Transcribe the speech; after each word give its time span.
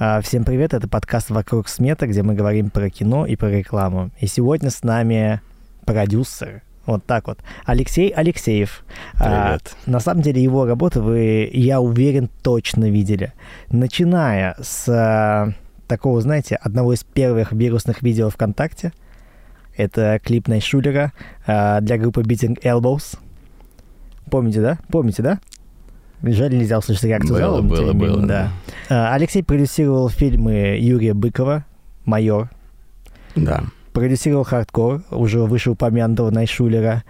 А, 0.00 0.20
всем 0.20 0.44
привет, 0.44 0.74
это 0.74 0.86
подкаст 0.86 1.28
«Вокруг 1.28 1.66
смета», 1.66 2.06
где 2.06 2.22
мы 2.22 2.34
говорим 2.34 2.70
про 2.70 2.88
кино 2.88 3.26
и 3.26 3.34
про 3.34 3.50
рекламу. 3.50 4.12
И 4.20 4.28
сегодня 4.28 4.70
с 4.70 4.84
нами 4.84 5.40
продюсер, 5.86 6.62
вот 6.86 7.04
так 7.04 7.26
вот. 7.26 7.40
Алексей 7.64 8.08
Алексеев. 8.10 8.84
Привет. 9.14 9.74
А, 9.86 9.90
на 9.90 9.98
самом 9.98 10.22
деле 10.22 10.40
его 10.40 10.66
работу 10.66 11.02
вы, 11.02 11.50
я 11.52 11.80
уверен, 11.80 12.30
точно 12.44 12.88
видели. 12.88 13.32
Начиная 13.70 14.54
с 14.62 14.88
а, 14.88 15.52
такого, 15.88 16.20
знаете, 16.20 16.54
одного 16.54 16.92
из 16.92 17.02
первых 17.02 17.50
вирусных 17.50 18.00
видео 18.00 18.30
ВКонтакте. 18.30 18.92
Это 19.76 20.20
клип 20.22 20.46
Найшулера 20.46 21.12
а, 21.44 21.80
для 21.80 21.98
группы 21.98 22.20
Beating 22.22 22.62
Elbows. 22.62 23.18
Помните, 24.30 24.60
да? 24.60 24.78
Помните, 24.90 25.24
да? 25.24 25.40
Жаль, 26.22 26.56
нельзя 26.56 26.78
услышать 26.78 27.04
реакцию 27.04 27.34
было, 27.34 27.40
зала. 27.40 27.62
Было, 27.62 27.92
было, 27.92 28.26
да. 28.26 28.50
да. 28.88 29.12
Алексей 29.14 29.42
продюсировал 29.42 30.08
фильмы 30.08 30.76
Юрия 30.80 31.14
Быкова 31.14 31.64
«Майор». 32.04 32.50
Да. 33.36 33.64
Продюсировал 33.92 34.44
«Хардкор», 34.44 35.02
уже 35.10 35.40
вышеупомянутого 35.40 36.30
Найшулера. 36.30 37.04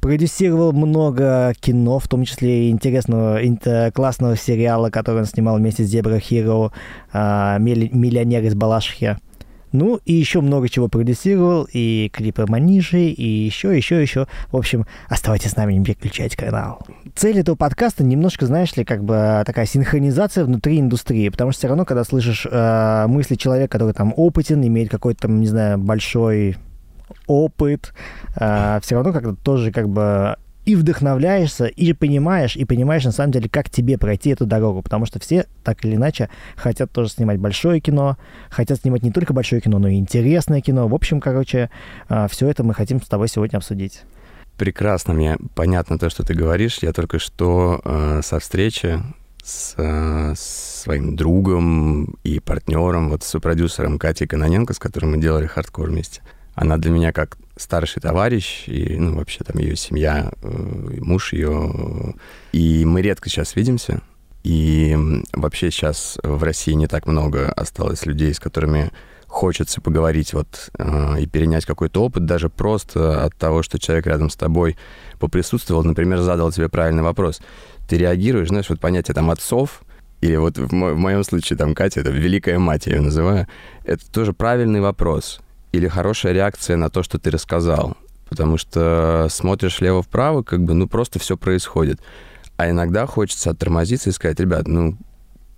Продюсировал 0.00 0.72
много 0.72 1.54
кино, 1.60 1.98
в 1.98 2.08
том 2.08 2.24
числе 2.24 2.68
и 2.68 2.70
интересного, 2.70 3.40
классного 3.92 4.36
сериала, 4.36 4.90
который 4.90 5.20
он 5.20 5.26
снимал 5.26 5.58
вместе 5.58 5.84
с 5.84 5.90
Дебра 5.90 6.18
Хиро 6.18 6.72
«Миллионер 7.14 8.42
из 8.42 8.54
Балашихи». 8.54 9.16
Ну, 9.72 9.98
и 10.04 10.12
еще 10.12 10.40
много 10.40 10.68
чего 10.68 10.88
продюсировал, 10.88 11.66
и 11.72 12.10
клипы 12.12 12.44
Манижи, 12.46 13.06
и 13.06 13.26
еще, 13.26 13.76
еще, 13.76 14.00
еще. 14.00 14.26
В 14.50 14.56
общем, 14.56 14.86
оставайтесь 15.08 15.50
с 15.50 15.56
нами, 15.56 15.74
не 15.74 15.84
переключайте 15.84 16.36
канал. 16.36 16.86
Цель 17.14 17.38
этого 17.38 17.56
подкаста 17.56 18.04
немножко, 18.04 18.46
знаешь 18.46 18.76
ли, 18.76 18.84
как 18.84 19.02
бы 19.02 19.42
такая 19.46 19.66
синхронизация 19.66 20.44
внутри 20.44 20.78
индустрии, 20.78 21.28
потому 21.30 21.52
что 21.52 21.60
все 21.60 21.68
равно, 21.68 21.84
когда 21.84 22.04
слышишь 22.04 22.46
э, 22.50 23.06
мысли 23.08 23.34
человека, 23.34 23.72
который 23.72 23.94
там 23.94 24.12
опытен, 24.16 24.64
имеет 24.66 24.90
какой-то 24.90 25.22
там, 25.22 25.40
не 25.40 25.46
знаю, 25.46 25.78
большой 25.78 26.56
опыт, 27.26 27.94
э, 28.36 28.78
все 28.82 28.94
равно 28.94 29.12
как-то 29.12 29.34
тоже 29.34 29.72
как 29.72 29.88
бы 29.88 30.36
и 30.64 30.76
вдохновляешься, 30.76 31.66
и 31.66 31.92
понимаешь, 31.92 32.56
и 32.56 32.64
понимаешь, 32.64 33.04
на 33.04 33.12
самом 33.12 33.32
деле, 33.32 33.48
как 33.48 33.68
тебе 33.68 33.98
пройти 33.98 34.30
эту 34.30 34.46
дорогу, 34.46 34.82
потому 34.82 35.06
что 35.06 35.18
все, 35.18 35.46
так 35.64 35.84
или 35.84 35.96
иначе, 35.96 36.30
хотят 36.56 36.90
тоже 36.92 37.10
снимать 37.10 37.38
большое 37.38 37.80
кино, 37.80 38.16
хотят 38.50 38.80
снимать 38.80 39.02
не 39.02 39.10
только 39.10 39.32
большое 39.32 39.60
кино, 39.60 39.78
но 39.78 39.88
и 39.88 39.96
интересное 39.96 40.60
кино. 40.60 40.86
В 40.88 40.94
общем, 40.94 41.20
короче, 41.20 41.70
а, 42.08 42.28
все 42.28 42.48
это 42.48 42.62
мы 42.62 42.74
хотим 42.74 43.02
с 43.02 43.08
тобой 43.08 43.28
сегодня 43.28 43.56
обсудить. 43.56 44.02
Прекрасно, 44.56 45.14
мне 45.14 45.36
понятно 45.54 45.98
то, 45.98 46.10
что 46.10 46.22
ты 46.22 46.34
говоришь. 46.34 46.78
Я 46.82 46.92
только 46.92 47.18
что 47.18 47.80
э, 47.84 48.20
со 48.22 48.38
встречи 48.38 49.00
с, 49.42 49.74
э, 49.76 50.34
своим 50.36 51.16
другом 51.16 52.16
и 52.22 52.38
партнером, 52.38 53.08
вот 53.10 53.24
с 53.24 53.40
продюсером 53.40 53.98
Катей 53.98 54.28
Каноненко, 54.28 54.74
с 54.74 54.78
которым 54.78 55.12
мы 55.12 55.20
делали 55.20 55.46
хардкор 55.46 55.88
вместе. 55.88 56.22
Она 56.54 56.76
для 56.76 56.90
меня 56.90 57.12
как 57.12 57.38
старший 57.56 58.02
товарищ, 58.02 58.64
и, 58.66 58.96
ну, 58.96 59.16
вообще 59.16 59.44
там 59.44 59.58
ее 59.58 59.76
семья, 59.76 60.32
э, 60.42 60.48
муж 61.00 61.32
ее. 61.32 62.14
И 62.52 62.84
мы 62.84 63.02
редко 63.02 63.28
сейчас 63.28 63.56
видимся. 63.56 64.00
И 64.42 64.96
вообще 65.32 65.70
сейчас 65.70 66.18
в 66.22 66.42
России 66.42 66.72
не 66.72 66.88
так 66.88 67.06
много 67.06 67.50
осталось 67.52 68.06
людей, 68.06 68.34
с 68.34 68.40
которыми 68.40 68.90
хочется 69.28 69.80
поговорить 69.80 70.34
вот 70.34 70.70
э, 70.78 71.20
и 71.20 71.26
перенять 71.26 71.64
какой-то 71.64 72.02
опыт, 72.04 72.26
даже 72.26 72.50
просто 72.50 73.24
от 73.24 73.34
того, 73.36 73.62
что 73.62 73.78
человек 73.78 74.06
рядом 74.06 74.28
с 74.28 74.36
тобой 74.36 74.76
поприсутствовал, 75.18 75.84
например, 75.84 76.18
задал 76.18 76.52
тебе 76.52 76.68
правильный 76.68 77.02
вопрос. 77.02 77.40
Ты 77.88 77.96
реагируешь, 77.96 78.48
знаешь, 78.48 78.68
вот 78.68 78.80
понятие 78.80 79.14
там 79.14 79.30
отцов, 79.30 79.82
или 80.20 80.36
вот 80.36 80.58
в, 80.58 80.72
мо- 80.72 80.92
в 80.92 80.98
моем 80.98 81.24
случае 81.24 81.56
там 81.56 81.74
Катя, 81.74 82.00
это 82.00 82.10
великая 82.10 82.58
мать, 82.58 82.86
я 82.86 82.96
ее 82.96 83.00
называю, 83.00 83.46
это 83.84 84.04
тоже 84.10 84.32
правильный 84.34 84.80
вопрос 84.80 85.40
или 85.72 85.88
хорошая 85.88 86.32
реакция 86.32 86.76
на 86.76 86.90
то, 86.90 87.02
что 87.02 87.18
ты 87.18 87.30
рассказал. 87.30 87.96
Потому 88.28 88.56
что 88.56 89.26
смотришь 89.30 89.80
лево-вправо, 89.80 90.42
как 90.42 90.64
бы, 90.64 90.74
ну, 90.74 90.88
просто 90.88 91.18
все 91.18 91.36
происходит. 91.36 92.00
А 92.56 92.70
иногда 92.70 93.06
хочется 93.06 93.50
оттормозиться 93.50 94.10
и 94.10 94.12
сказать, 94.12 94.40
ребят, 94.40 94.68
ну, 94.68 94.96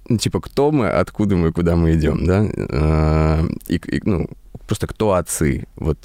ну 0.08 0.18
типа, 0.18 0.40
кто 0.40 0.70
мы, 0.70 0.88
откуда 0.88 1.36
мы, 1.36 1.52
куда 1.52 1.76
мы 1.76 1.94
идем, 1.94 2.24
да? 2.24 2.44
Э, 2.44 3.46
и, 3.68 3.76
и, 3.76 4.00
ну, 4.04 4.28
просто 4.66 4.86
кто 4.86 5.12
отцы, 5.12 5.66
вот. 5.76 5.98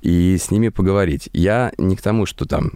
И 0.00 0.36
с 0.40 0.50
ними 0.50 0.68
поговорить. 0.68 1.28
Я 1.32 1.72
не 1.78 1.96
к 1.96 2.02
тому, 2.02 2.26
что 2.26 2.46
там 2.46 2.72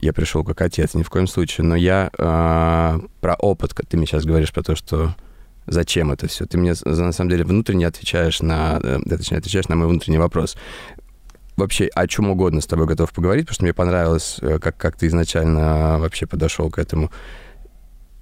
я 0.00 0.12
пришел 0.12 0.44
как 0.44 0.60
отец, 0.60 0.94
ни 0.94 1.02
в 1.02 1.10
коем 1.10 1.26
случае, 1.26 1.66
но 1.66 1.76
я 1.76 2.10
э, 2.16 3.00
про 3.20 3.34
опыт, 3.34 3.74
ты 3.88 3.96
мне 3.96 4.06
сейчас 4.06 4.24
говоришь 4.24 4.52
про 4.52 4.62
то, 4.62 4.76
что 4.76 5.14
зачем 5.66 6.12
это 6.12 6.28
все. 6.28 6.46
Ты 6.46 6.58
мне, 6.58 6.74
на 6.84 7.12
самом 7.12 7.30
деле, 7.30 7.44
внутренне 7.44 7.86
отвечаешь 7.86 8.40
на, 8.40 8.80
э, 8.82 8.98
точнее, 9.08 9.38
отвечаешь 9.38 9.68
на 9.68 9.76
мой 9.76 9.88
внутренний 9.88 10.18
вопрос. 10.18 10.56
Вообще, 11.56 11.86
о 11.86 12.06
чем 12.06 12.30
угодно 12.30 12.60
с 12.60 12.66
тобой 12.66 12.86
готов 12.86 13.12
поговорить, 13.12 13.46
потому 13.46 13.54
что 13.54 13.64
мне 13.64 13.74
понравилось, 13.74 14.38
э, 14.40 14.58
как, 14.58 14.76
как 14.76 14.96
ты 14.96 15.06
изначально 15.06 15.98
вообще 15.98 16.26
подошел 16.26 16.70
к 16.70 16.78
этому. 16.78 17.10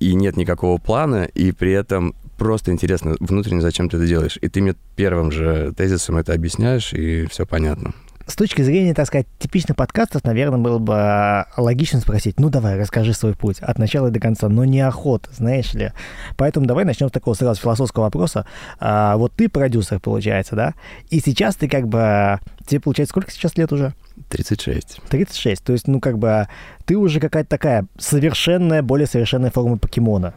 И 0.01 0.15
нет 0.15 0.37
никакого 0.37 0.79
плана, 0.79 1.25
и 1.25 1.53
при 1.53 1.73
этом 1.73 2.15
просто 2.37 2.73
интересно 2.73 3.17
внутренне, 3.21 3.61
зачем 3.61 3.89
ты 3.89 3.97
это 3.97 4.07
делаешь. 4.07 4.39
И 4.41 4.49
ты 4.49 4.61
мне 4.61 4.75
первым 4.97 5.31
же 5.31 5.73
тезисом 5.77 6.17
это 6.17 6.33
объясняешь, 6.33 6.93
и 6.93 7.27
все 7.27 7.47
понятно 7.47 7.95
с 8.27 8.37
точки 8.37 8.63
зрения, 8.63 8.95
так 8.95 9.07
сказать, 9.07 9.27
типичных 9.39 9.77
подкастов, 9.77 10.25
наверное, 10.25 10.59
было 10.59 10.79
бы 10.79 10.95
а, 10.97 11.47
логично 11.57 12.01
спросить, 12.01 12.41
ну 12.41 12.49
давай, 12.49 12.79
расскажи 12.79 13.13
свой 13.13 13.35
путь 13.35 13.61
от 13.61 13.79
начала 13.79 14.11
до 14.11 14.21
конца, 14.21 14.49
но 14.49 14.65
неохота, 14.65 15.29
знаешь 15.33 15.75
ли. 15.75 15.93
Поэтому 16.37 16.67
давай 16.67 16.85
начнем 16.85 17.09
с 17.09 17.13
такого 17.13 17.35
сразу 17.35 17.61
философского 17.61 18.05
вопроса. 18.05 18.47
А, 18.81 19.17
вот 19.17 19.33
ты 19.35 19.49
продюсер, 19.49 20.01
получается, 20.01 20.57
да? 20.57 20.75
И 21.11 21.21
сейчас 21.21 21.57
ты 21.57 21.69
как 21.69 21.89
бы... 21.89 22.39
Тебе, 22.67 22.81
получается, 22.81 23.11
сколько 23.11 23.31
сейчас 23.31 23.57
лет 23.57 23.73
уже? 23.73 23.95
36. 24.31 25.01
36. 25.09 25.63
То 25.63 25.73
есть, 25.73 25.87
ну, 25.87 26.01
как 26.01 26.19
бы, 26.19 26.49
ты 26.87 26.97
уже 26.97 27.21
какая-то 27.21 27.51
такая 27.51 27.87
совершенная, 27.99 28.83
более 28.83 29.07
совершенная 29.07 29.51
форма 29.51 29.77
покемона. 29.77 30.35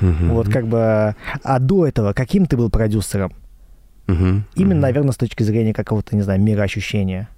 Вот 0.00 0.48
как 0.48 0.66
бы... 0.66 1.14
А 1.42 1.58
до 1.60 1.86
этого 1.86 2.12
каким 2.12 2.46
ты 2.46 2.56
был 2.56 2.70
продюсером? 2.70 3.32
Угу, 4.06 4.42
Именно, 4.56 4.74
угу. 4.74 4.82
наверное, 4.82 5.12
с 5.12 5.16
точки 5.16 5.42
зрения 5.42 5.72
какого-то, 5.72 6.14
не 6.14 6.22
знаю, 6.22 6.40
мироощущения. 6.40 7.28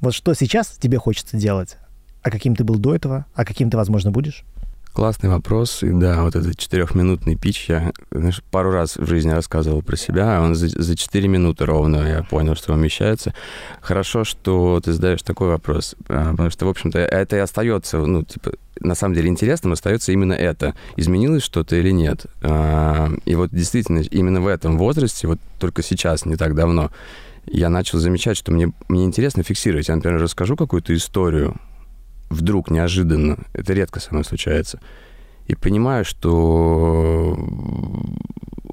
Вот 0.00 0.14
что 0.14 0.34
сейчас 0.34 0.68
тебе 0.68 0.98
хочется 0.98 1.36
делать? 1.36 1.76
А 2.22 2.30
каким 2.30 2.54
ты 2.54 2.64
был 2.64 2.78
до 2.78 2.94
этого? 2.94 3.26
А 3.34 3.44
каким 3.44 3.70
ты, 3.70 3.76
возможно, 3.76 4.10
будешь? 4.10 4.44
Классный 4.92 5.30
вопрос. 5.30 5.82
И 5.82 5.90
да, 5.90 6.22
вот 6.22 6.36
этот 6.36 6.58
четырехминутный 6.58 7.36
пич, 7.36 7.70
я 7.70 7.92
знаешь, 8.10 8.42
пару 8.50 8.72
раз 8.72 8.96
в 8.96 9.06
жизни 9.06 9.30
рассказывал 9.30 9.80
про 9.80 9.96
себя, 9.96 10.36
а 10.36 10.42
он 10.42 10.54
за, 10.54 10.68
за 10.68 10.96
4 10.96 11.28
минуты 11.28 11.64
ровно 11.64 12.06
я 12.06 12.22
понял, 12.22 12.54
что 12.54 12.74
умещается. 12.74 13.32
Хорошо, 13.80 14.24
что 14.24 14.82
ты 14.84 14.92
задаешь 14.92 15.22
такой 15.22 15.48
вопрос, 15.48 15.94
а, 16.08 16.32
потому 16.32 16.50
что, 16.50 16.66
в 16.66 16.68
общем-то, 16.68 16.98
это 16.98 17.36
и 17.36 17.38
остается, 17.38 17.98
ну, 17.98 18.22
типа, 18.22 18.52
на 18.80 18.94
самом 18.94 19.14
деле 19.14 19.28
интересным 19.28 19.72
остается 19.72 20.12
именно 20.12 20.34
это. 20.34 20.74
Изменилось 20.96 21.42
что-то 21.42 21.76
или 21.76 21.90
нет? 21.90 22.26
А, 22.42 23.10
и 23.24 23.34
вот 23.34 23.50
действительно, 23.50 24.00
именно 24.00 24.42
в 24.42 24.46
этом 24.46 24.76
возрасте, 24.76 25.26
вот 25.26 25.38
только 25.58 25.82
сейчас, 25.82 26.26
не 26.26 26.36
так 26.36 26.54
давно, 26.54 26.90
я 27.46 27.70
начал 27.70 27.98
замечать, 27.98 28.36
что 28.36 28.52
мне, 28.52 28.72
мне 28.88 29.04
интересно 29.04 29.42
фиксировать. 29.42 29.88
Я, 29.88 29.96
например, 29.96 30.20
расскажу 30.20 30.54
какую-то 30.54 30.94
историю, 30.94 31.56
вдруг, 32.32 32.70
неожиданно, 32.70 33.38
это 33.52 33.72
редко 33.72 34.00
со 34.00 34.12
мной 34.12 34.24
случается, 34.24 34.80
и 35.46 35.54
понимаю, 35.54 36.04
что 36.04 37.36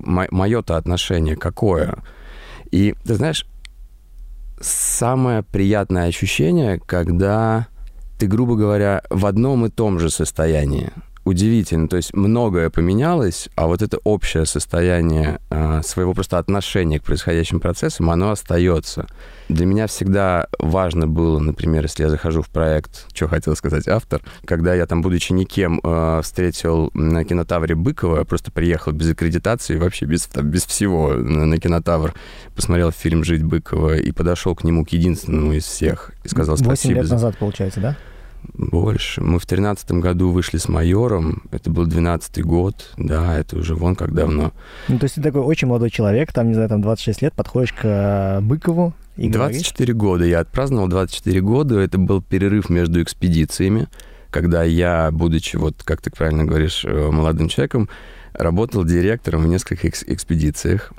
мое-то 0.06 0.78
отношение 0.78 1.36
какое. 1.36 1.98
И, 2.72 2.96
ты 3.04 3.16
знаешь, 3.16 3.46
самое 4.62 5.44
приятное 5.44 6.08
ощущение, 6.08 6.80
когда 6.80 7.68
ты, 8.18 8.28
грубо 8.28 8.56
говоря, 8.56 9.02
в 9.10 9.26
одном 9.26 9.66
и 9.66 9.70
том 9.70 10.00
же 10.00 10.10
состоянии– 10.10 10.92
удивительно. 11.30 11.88
То 11.88 11.98
есть 11.98 12.14
многое 12.14 12.70
поменялось, 12.70 13.50
а 13.56 13.68
вот 13.68 13.82
это 13.82 13.98
общее 14.04 14.46
состояние 14.46 15.40
э, 15.50 15.82
своего 15.84 16.14
просто 16.14 16.38
отношения 16.38 17.00
к 17.00 17.04
происходящим 17.04 17.60
процессам, 17.60 18.10
оно 18.10 18.32
остается. 18.32 19.08
Для 19.48 19.66
меня 19.66 19.88
всегда 19.88 20.48
важно 20.60 21.08
было, 21.08 21.40
например, 21.40 21.84
если 21.84 22.04
я 22.04 22.10
захожу 22.10 22.42
в 22.42 22.50
проект, 22.50 23.08
что 23.14 23.28
хотел 23.28 23.56
сказать 23.56 23.88
автор, 23.88 24.22
когда 24.46 24.76
я 24.76 24.86
там, 24.86 25.02
будучи 25.02 25.32
никем, 25.32 25.80
э, 25.84 26.22
встретил 26.24 26.92
на 26.94 27.24
кинотавре 27.24 27.76
Быкова, 27.76 28.24
просто 28.26 28.52
приехал 28.52 28.92
без 28.92 29.12
аккредитации, 29.12 29.78
вообще 29.78 30.06
без, 30.06 30.26
там, 30.26 30.48
без 30.48 30.66
всего 30.66 31.14
на, 31.14 31.46
на 31.46 31.60
кинотавр, 31.60 32.14
посмотрел 32.56 32.92
фильм 32.92 33.24
«Жить 33.24 33.44
Быкова» 33.44 33.98
и 33.98 34.12
подошел 34.12 34.56
к 34.56 34.64
нему, 34.64 34.86
к 34.86 34.90
единственному 34.90 35.54
из 35.54 35.66
всех, 35.66 36.12
и 36.24 36.28
сказал 36.28 36.58
спасибо. 36.58 36.72
Восемь 36.72 36.94
лет 36.94 37.10
назад, 37.10 37.38
получается, 37.38 37.80
да? 37.80 37.98
Больше. 38.54 39.22
Мы 39.22 39.40
в 39.40 39.46
тринадцатом 39.46 40.02
году 40.02 40.32
вышли 40.32 40.58
с 40.58 40.68
майором. 40.68 41.44
Это 41.52 41.70
был 41.70 41.86
двенадцатый 41.86 42.44
год. 42.44 42.92
Да, 42.98 43.38
это 43.38 43.58
уже 43.58 43.76
вон 43.76 43.96
как 43.96 44.14
давно. 44.14 44.52
Ну, 44.88 45.00
то 45.00 45.06
есть 45.06 45.16
ты 45.16 45.22
такой 45.22 45.42
очень 45.42 45.68
молодой 45.68 45.90
человек, 45.90 46.34
там, 46.34 46.48
не 46.48 46.54
знаю, 46.54 46.70
там 46.70 46.82
26 46.82 47.22
лет, 47.22 47.34
подходишь 47.34 47.74
к 47.74 47.80
э, 47.84 48.42
Быкову 48.42 48.94
и 49.18 49.30
24 49.30 49.94
говоришь... 49.94 50.00
года. 50.02 50.26
Я 50.26 50.40
отпраздновал 50.42 50.88
24 50.88 51.42
года. 51.42 51.80
Это 51.80 51.98
был 51.98 52.22
перерыв 52.22 52.70
между 52.70 53.02
экспедициями, 53.02 53.88
когда 54.30 54.64
я, 54.64 55.10
будучи, 55.12 55.56
вот, 55.56 55.82
как 55.84 56.02
ты 56.02 56.10
правильно 56.12 56.46
говоришь, 56.46 56.84
э, 56.86 57.10
молодым 57.12 57.50
человеком, 57.50 57.90
работал 58.34 58.84
директором 58.86 59.42
в 59.44 59.48
нескольких 59.48 59.86
экс- 59.86 60.04
экспедициях. 60.04 60.94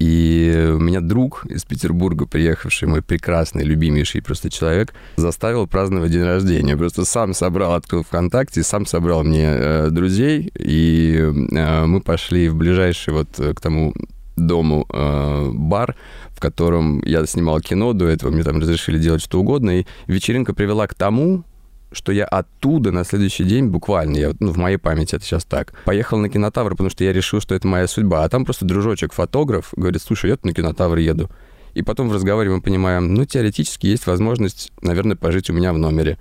И 0.00 0.72
у 0.74 0.78
меня 0.78 1.02
друг 1.02 1.44
из 1.44 1.64
Петербурга, 1.64 2.24
приехавший, 2.24 2.88
мой 2.88 3.02
прекрасный, 3.02 3.64
любимейший 3.64 4.22
просто 4.22 4.50
человек, 4.50 4.94
заставил 5.16 5.66
праздновать 5.66 6.10
день 6.10 6.24
рождения. 6.24 6.74
Просто 6.74 7.04
сам 7.04 7.34
собрал, 7.34 7.74
открыл 7.74 8.02
ВКонтакте, 8.02 8.62
сам 8.62 8.86
собрал 8.86 9.24
мне 9.24 9.46
э, 9.46 9.88
друзей, 9.90 10.50
и 10.58 11.18
э, 11.18 11.84
мы 11.84 12.00
пошли 12.00 12.48
в 12.48 12.56
ближайший 12.56 13.12
вот 13.12 13.28
к 13.36 13.60
тому 13.60 13.92
дому 14.36 14.86
э, 14.88 15.50
бар, 15.52 15.94
в 16.30 16.40
котором 16.40 17.02
я 17.04 17.26
снимал 17.26 17.60
кино 17.60 17.92
до 17.92 18.06
этого, 18.06 18.30
мне 18.30 18.42
там 18.42 18.58
разрешили 18.58 18.98
делать 18.98 19.22
что 19.22 19.38
угодно, 19.38 19.80
и 19.80 19.86
вечеринка 20.06 20.54
привела 20.54 20.86
к 20.86 20.94
тому, 20.94 21.44
что 21.92 22.12
я 22.12 22.24
оттуда 22.24 22.92
на 22.92 23.04
следующий 23.04 23.44
день 23.44 23.68
буквально, 23.68 24.16
я, 24.16 24.32
ну, 24.40 24.52
в 24.52 24.56
моей 24.56 24.76
памяти 24.76 25.16
это 25.16 25.24
сейчас 25.24 25.44
так, 25.44 25.72
поехал 25.84 26.18
на 26.18 26.28
кинотавр, 26.28 26.70
потому 26.70 26.90
что 26.90 27.04
я 27.04 27.12
решил, 27.12 27.40
что 27.40 27.54
это 27.54 27.66
моя 27.66 27.86
судьба. 27.86 28.24
А 28.24 28.28
там 28.28 28.44
просто 28.44 28.64
дружочек, 28.64 29.12
фотограф, 29.12 29.72
говорит, 29.76 30.02
слушай, 30.02 30.30
я 30.30 30.38
на 30.42 30.52
кинотавр 30.52 30.98
еду. 30.98 31.30
И 31.74 31.82
потом 31.82 32.08
в 32.08 32.12
разговоре 32.12 32.50
мы 32.50 32.60
понимаем, 32.60 33.14
ну, 33.14 33.24
теоретически 33.24 33.86
есть 33.86 34.06
возможность, 34.06 34.72
наверное, 34.82 35.16
пожить 35.16 35.50
у 35.50 35.52
меня 35.52 35.72
в 35.72 35.78
номере. 35.78 36.18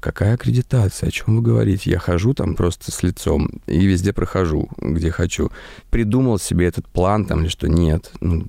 Какая 0.00 0.34
аккредитация? 0.34 1.08
О 1.08 1.12
чем 1.12 1.36
вы 1.36 1.42
говорите? 1.42 1.90
Я 1.90 1.98
хожу 1.98 2.32
там 2.32 2.54
просто 2.54 2.90
с 2.90 3.02
лицом 3.02 3.60
и 3.66 3.84
везде 3.84 4.14
прохожу, 4.14 4.68
где 4.78 5.10
хочу. 5.10 5.50
Придумал 5.90 6.38
себе 6.38 6.66
этот 6.66 6.86
план 6.88 7.26
там 7.26 7.42
или 7.42 7.48
что? 7.48 7.68
Нет. 7.68 8.10
Ну, 8.20 8.46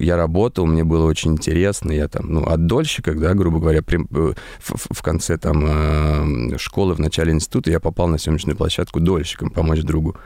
я 0.00 0.16
работал, 0.16 0.66
мне 0.66 0.84
было 0.84 1.06
очень 1.06 1.32
интересно, 1.32 1.92
я 1.92 2.08
там, 2.08 2.32
ну, 2.32 2.44
от 2.44 2.66
дольщика, 2.66 3.14
да, 3.14 3.34
грубо 3.34 3.58
говоря, 3.58 3.82
при, 3.82 3.98
в, 3.98 4.34
в 4.60 5.02
конце 5.02 5.36
там 5.36 5.64
э, 5.66 6.58
школы, 6.58 6.94
в 6.94 7.00
начале 7.00 7.32
института 7.32 7.70
я 7.70 7.80
попал 7.80 8.08
на 8.08 8.18
съемочную 8.18 8.56
площадку 8.56 9.00
дольщиком 9.00 9.50
помочь 9.50 9.82
другу. 9.82 10.16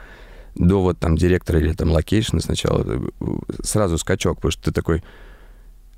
До 0.55 0.81
вот 0.81 0.99
там 0.99 1.15
директора 1.15 1.59
или 1.59 1.73
там 1.73 1.91
location 1.91 2.34
а 2.34 2.39
сначала 2.39 2.85
э, 2.85 3.25
сразу 3.63 3.97
скачок, 3.97 4.37
потому 4.37 4.51
что 4.51 4.63
ты 4.63 4.71
такой, 4.71 5.03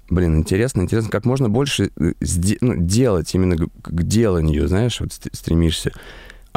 блин, 0.10 0.38
интересно, 0.38 0.82
интересно, 0.82 1.12
как 1.12 1.26
можно 1.26 1.50
больше 1.50 1.92
э, 2.00 2.14
ну, 2.62 2.76
делать 2.78 3.34
именно 3.36 3.58
к 3.58 4.04
деланию, 4.04 4.68
знаешь, 4.68 5.00
вот 5.02 5.12
стремишься. 5.12 5.92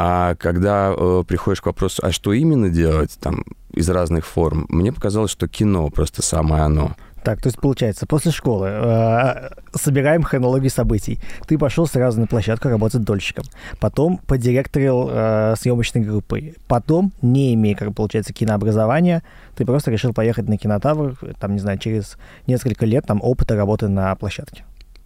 А 0.01 0.35
когда 0.35 0.93
э, 0.95 1.23
приходишь 1.27 1.59
к 1.59 1.65
вопросу, 1.65 2.01
а 2.05 2.13
что 2.13 2.31
именно 2.31 2.69
делать 2.69 3.17
там 3.19 3.43
из 3.73 3.89
разных 3.89 4.25
форм, 4.25 4.65
мне 4.69 4.93
показалось, 4.93 5.29
что 5.29 5.49
кино 5.49 5.89
просто 5.89 6.21
самое 6.21 6.63
оно. 6.63 6.95
Так, 7.21 7.41
то 7.41 7.47
есть 7.47 7.59
получается, 7.59 8.07
после 8.07 8.31
школы 8.31 8.69
э, 8.69 9.49
собираем 9.73 10.23
хронологию 10.23 10.69
событий. 10.69 11.19
Ты 11.47 11.57
пошел 11.57 11.85
сразу 11.85 12.21
на 12.21 12.27
площадку 12.27 12.69
работать 12.69 13.03
дольщиком. 13.03 13.43
Потом 13.81 14.19
подиректорил 14.19 15.09
э, 15.11 15.55
съемочной 15.59 16.01
группы. 16.01 16.53
Потом, 16.69 17.11
не 17.21 17.53
имея, 17.55 17.75
как 17.75 17.93
получается, 17.93 18.31
кинообразования, 18.31 19.21
ты 19.57 19.65
просто 19.65 19.91
решил 19.91 20.13
поехать 20.13 20.47
на 20.47 20.57
кинотавр, 20.57 21.17
там, 21.41 21.55
не 21.55 21.59
знаю, 21.59 21.77
через 21.77 22.17
несколько 22.47 22.85
лет 22.85 23.05
там 23.05 23.19
опыта 23.21 23.57
работы 23.57 23.89
на 23.89 24.15
площадке. 24.15 24.63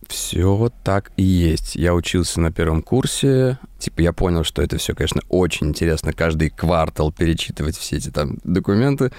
Все 0.07 0.71
так 0.83 1.11
и 1.17 1.23
есть. 1.23 1.75
Я 1.75 1.93
учился 1.93 2.39
на 2.41 2.51
первом 2.51 2.81
курсе. 2.81 3.57
Типа 3.79 4.01
я 4.01 4.13
понял, 4.13 4.43
что 4.43 4.61
это 4.61 4.77
все, 4.77 4.95
конечно, 4.95 5.21
очень 5.29 5.67
интересно. 5.67 6.13
Каждый 6.13 6.49
квартал 6.49 7.11
перечитывать 7.11 7.77
все 7.77 7.97
эти 7.97 8.09
там 8.09 8.37
документы. 8.43 9.11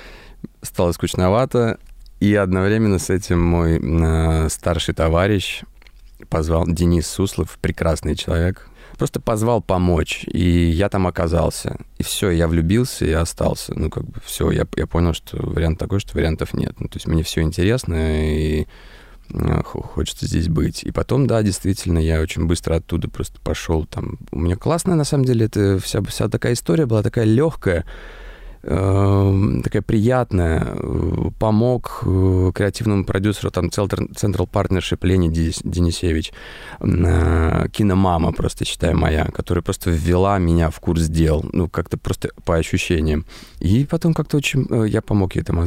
Стало 0.62 0.92
скучновато. 0.92 1.78
И 2.20 2.34
одновременно 2.34 2.98
с 2.98 3.10
этим 3.10 3.40
мой 3.40 3.78
э, 3.78 4.48
старший 4.48 4.94
товарищ 4.94 5.62
позвал 6.28 6.64
Денис 6.66 7.06
Суслов, 7.06 7.58
прекрасный 7.60 8.16
человек, 8.16 8.69
просто 8.96 9.20
позвал 9.20 9.60
помочь, 9.60 10.25
и 10.26 10.40
я 10.40 10.88
там 10.88 11.06
оказался. 11.06 11.76
И 11.98 12.02
все, 12.02 12.30
я 12.30 12.48
влюбился 12.48 13.04
и 13.04 13.12
остался. 13.12 13.78
Ну, 13.78 13.90
как 13.90 14.04
бы 14.04 14.20
все, 14.25 14.50
я, 14.50 14.66
я 14.76 14.87
понял, 14.87 15.12
что 15.12 15.37
вариант 15.38 15.78
такой, 15.78 16.00
что 16.00 16.14
вариантов 16.14 16.54
нет. 16.54 16.75
Ну, 16.78 16.88
то 16.88 16.96
есть 16.96 17.06
мне 17.06 17.22
все 17.22 17.42
интересно, 17.42 17.94
и 18.26 18.66
хочется 19.62 20.26
здесь 20.26 20.49
быть. 20.49 20.82
И 20.85 20.91
потом, 20.91 21.26
да, 21.26 21.43
действительно, 21.43 21.99
я 21.99 22.21
очень 22.21 22.47
быстро 22.47 22.76
оттуда 22.76 23.09
просто 23.09 23.41
пошел. 23.41 23.87
Там 23.87 24.19
у 24.31 24.38
меня 24.38 24.56
классная, 24.56 24.94
на 24.94 25.05
самом 25.05 25.25
деле, 25.25 25.47
это 25.47 25.79
вся, 25.79 26.03
вся 26.03 26.29
такая 26.29 26.53
история 26.53 26.87
была 26.87 27.03
такая 27.03 27.25
легкая. 27.25 27.85
Эм, 28.66 29.62
такая 29.62 29.82
приятная, 29.82 30.64
э, 30.64 31.31
помог 31.38 32.00
э, 32.06 32.50
креативному 32.55 33.05
продюсеру 33.05 33.50
там 33.50 33.66
Central 33.66 34.49
Partnership 34.50 34.99
Лене 35.02 35.28
Денисевич, 35.28 36.32
э, 36.81 37.66
киномама 37.70 38.32
просто, 38.32 38.64
считаю, 38.64 38.96
моя, 38.96 39.26
которая 39.26 39.61
просто 39.62 39.90
ввела 39.90 40.38
меня 40.38 40.70
в 40.70 40.81
курс 40.81 41.08
дел, 41.08 41.44
ну, 41.52 41.69
как-то 41.69 41.99
просто 41.99 42.31
по 42.46 42.56
ощущениям. 42.56 43.26
И 43.61 43.84
потом 43.84 44.14
как-то 44.14 44.38
очень... 44.38 44.66
Я 44.88 45.02
помог 45.02 45.37
ей 45.37 45.43
там 45.43 45.62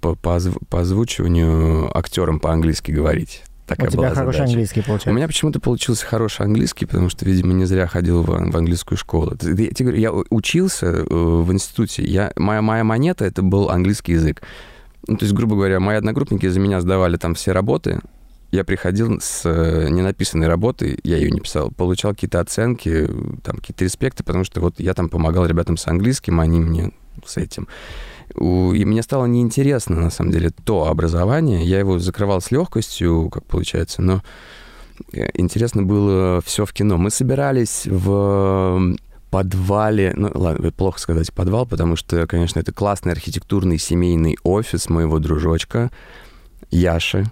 по, 0.00 0.14
по, 0.14 0.38
по 0.68 0.80
озвучиванию 0.80 1.96
актерам 1.96 2.38
по-английски 2.38 2.90
говорить. 2.90 3.45
Такая 3.66 3.88
У 3.88 3.90
тебя 3.90 4.10
хороший 4.10 4.32
задача. 4.32 4.44
английский 4.44 4.80
получается. 4.82 5.10
У 5.10 5.12
меня 5.12 5.26
почему-то 5.26 5.58
получился 5.58 6.06
хороший 6.06 6.46
английский, 6.46 6.86
потому 6.86 7.08
что, 7.08 7.24
видимо, 7.24 7.52
не 7.52 7.64
зря 7.64 7.88
ходил 7.88 8.22
в, 8.22 8.26
в 8.26 8.56
английскую 8.56 8.96
школу. 8.96 9.32
Я 9.42 9.70
тебе 9.70 9.86
говорю, 9.86 9.98
я 9.98 10.12
учился 10.12 10.86
э, 10.86 11.04
в 11.10 11.52
институте. 11.52 12.04
Я, 12.04 12.32
моя, 12.36 12.62
моя 12.62 12.84
монета— 12.84 13.24
это 13.26 13.42
был 13.42 13.68
английский 13.70 14.12
язык. 14.12 14.42
Ну, 15.08 15.16
то 15.16 15.24
есть, 15.24 15.34
грубо 15.34 15.56
говоря, 15.56 15.80
мои 15.80 15.96
одногруппники 15.96 16.46
за 16.46 16.60
меня 16.60 16.80
сдавали 16.80 17.16
там 17.16 17.34
все 17.34 17.52
работы. 17.52 18.00
Я 18.52 18.62
приходил 18.64 19.20
с 19.20 19.42
э, 19.44 19.88
ненаписанной 19.90 20.46
работой, 20.46 21.00
я 21.02 21.16
ее 21.16 21.32
не 21.32 21.40
писал, 21.40 21.72
получал 21.72 22.12
какие-то 22.12 22.38
оценки, 22.38 23.08
там 23.42 23.56
какие-то 23.56 23.84
респекты, 23.84 24.22
потому 24.22 24.44
что 24.44 24.60
вот 24.60 24.78
я 24.78 24.94
там 24.94 25.08
помогал 25.08 25.44
ребятам 25.46 25.76
с 25.76 25.88
английским, 25.88 26.38
а 26.38 26.44
они 26.44 26.60
мне 26.60 26.92
с 27.24 27.36
этим. 27.36 27.66
И 28.34 28.84
мне 28.84 29.02
стало 29.02 29.26
неинтересно, 29.26 29.96
на 29.96 30.10
самом 30.10 30.32
деле, 30.32 30.50
то 30.64 30.86
образование. 30.86 31.64
Я 31.64 31.78
его 31.78 31.98
закрывал 31.98 32.40
с 32.40 32.50
легкостью, 32.50 33.30
как 33.30 33.44
получается, 33.44 34.02
но 34.02 34.22
э, 35.12 35.28
интересно 35.34 35.82
было 35.82 36.40
все 36.44 36.66
в 36.66 36.72
кино. 36.72 36.96
Мы 36.98 37.10
собирались 37.10 37.86
в 37.86 38.96
подвале, 39.30 40.12
ну 40.16 40.30
ладно, 40.34 40.70
плохо 40.72 41.00
сказать 41.00 41.32
подвал, 41.32 41.66
потому 41.66 41.96
что, 41.96 42.26
конечно, 42.26 42.60
это 42.60 42.72
классный 42.72 43.12
архитектурный 43.12 43.78
семейный 43.78 44.36
офис 44.42 44.88
моего 44.88 45.18
дружочка 45.18 45.90
Яши. 46.70 47.26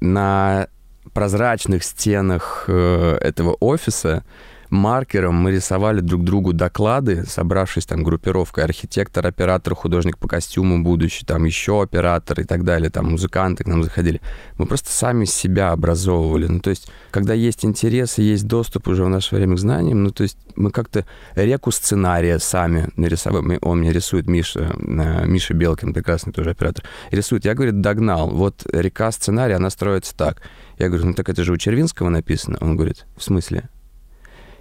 На 0.00 0.68
прозрачных 1.12 1.84
стенах 1.84 2.64
э, 2.68 3.18
этого 3.20 3.56
офиса 3.60 4.24
маркером 4.70 5.34
мы 5.34 5.52
рисовали 5.52 6.00
друг 6.00 6.24
другу 6.24 6.52
доклады, 6.52 7.24
собравшись 7.26 7.86
там 7.86 8.02
группировкой 8.02 8.64
архитектор, 8.64 9.26
оператор, 9.26 9.74
художник 9.74 10.18
по 10.18 10.28
костюму 10.28 10.82
будущий, 10.82 11.24
там 11.24 11.44
еще 11.44 11.82
оператор 11.82 12.40
и 12.40 12.44
так 12.44 12.64
далее, 12.64 12.90
там 12.90 13.10
музыканты 13.10 13.64
к 13.64 13.66
нам 13.66 13.82
заходили. 13.82 14.20
Мы 14.58 14.66
просто 14.66 14.90
сами 14.90 15.24
себя 15.24 15.72
образовывали. 15.72 16.46
Ну, 16.46 16.60
то 16.60 16.70
есть, 16.70 16.90
когда 17.10 17.34
есть 17.34 17.64
интерес 17.64 18.18
и 18.18 18.22
есть 18.22 18.46
доступ 18.46 18.88
уже 18.88 19.04
в 19.04 19.08
наше 19.08 19.34
время 19.34 19.56
к 19.56 19.58
знаниям, 19.58 20.04
ну, 20.04 20.10
то 20.10 20.22
есть 20.22 20.38
мы 20.56 20.70
как-то 20.70 21.04
реку 21.34 21.70
сценария 21.70 22.38
сами 22.38 22.88
нарисовали. 22.96 23.58
Он 23.62 23.80
мне 23.80 23.92
рисует, 23.92 24.26
Миша, 24.28 24.74
Миша 24.76 25.54
Белкин, 25.54 25.92
прекрасный 25.92 26.32
тоже 26.32 26.50
оператор, 26.50 26.84
рисует. 27.10 27.44
Я, 27.44 27.54
говорит, 27.54 27.80
догнал. 27.80 28.30
Вот 28.30 28.66
река 28.72 29.10
сценария, 29.12 29.56
она 29.56 29.70
строится 29.70 30.16
так. 30.16 30.42
Я 30.78 30.88
говорю, 30.88 31.06
ну 31.06 31.14
так 31.14 31.28
это 31.28 31.44
же 31.44 31.52
у 31.52 31.56
Червинского 31.56 32.08
написано. 32.08 32.58
Он 32.60 32.76
говорит, 32.76 33.06
в 33.16 33.22
смысле? 33.22 33.68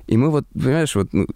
И 0.09 0.17
мы 0.17 0.31
вот, 0.31 0.47
понимаешь, 0.47 0.95
вот 0.95 1.09
ну, 1.13 1.27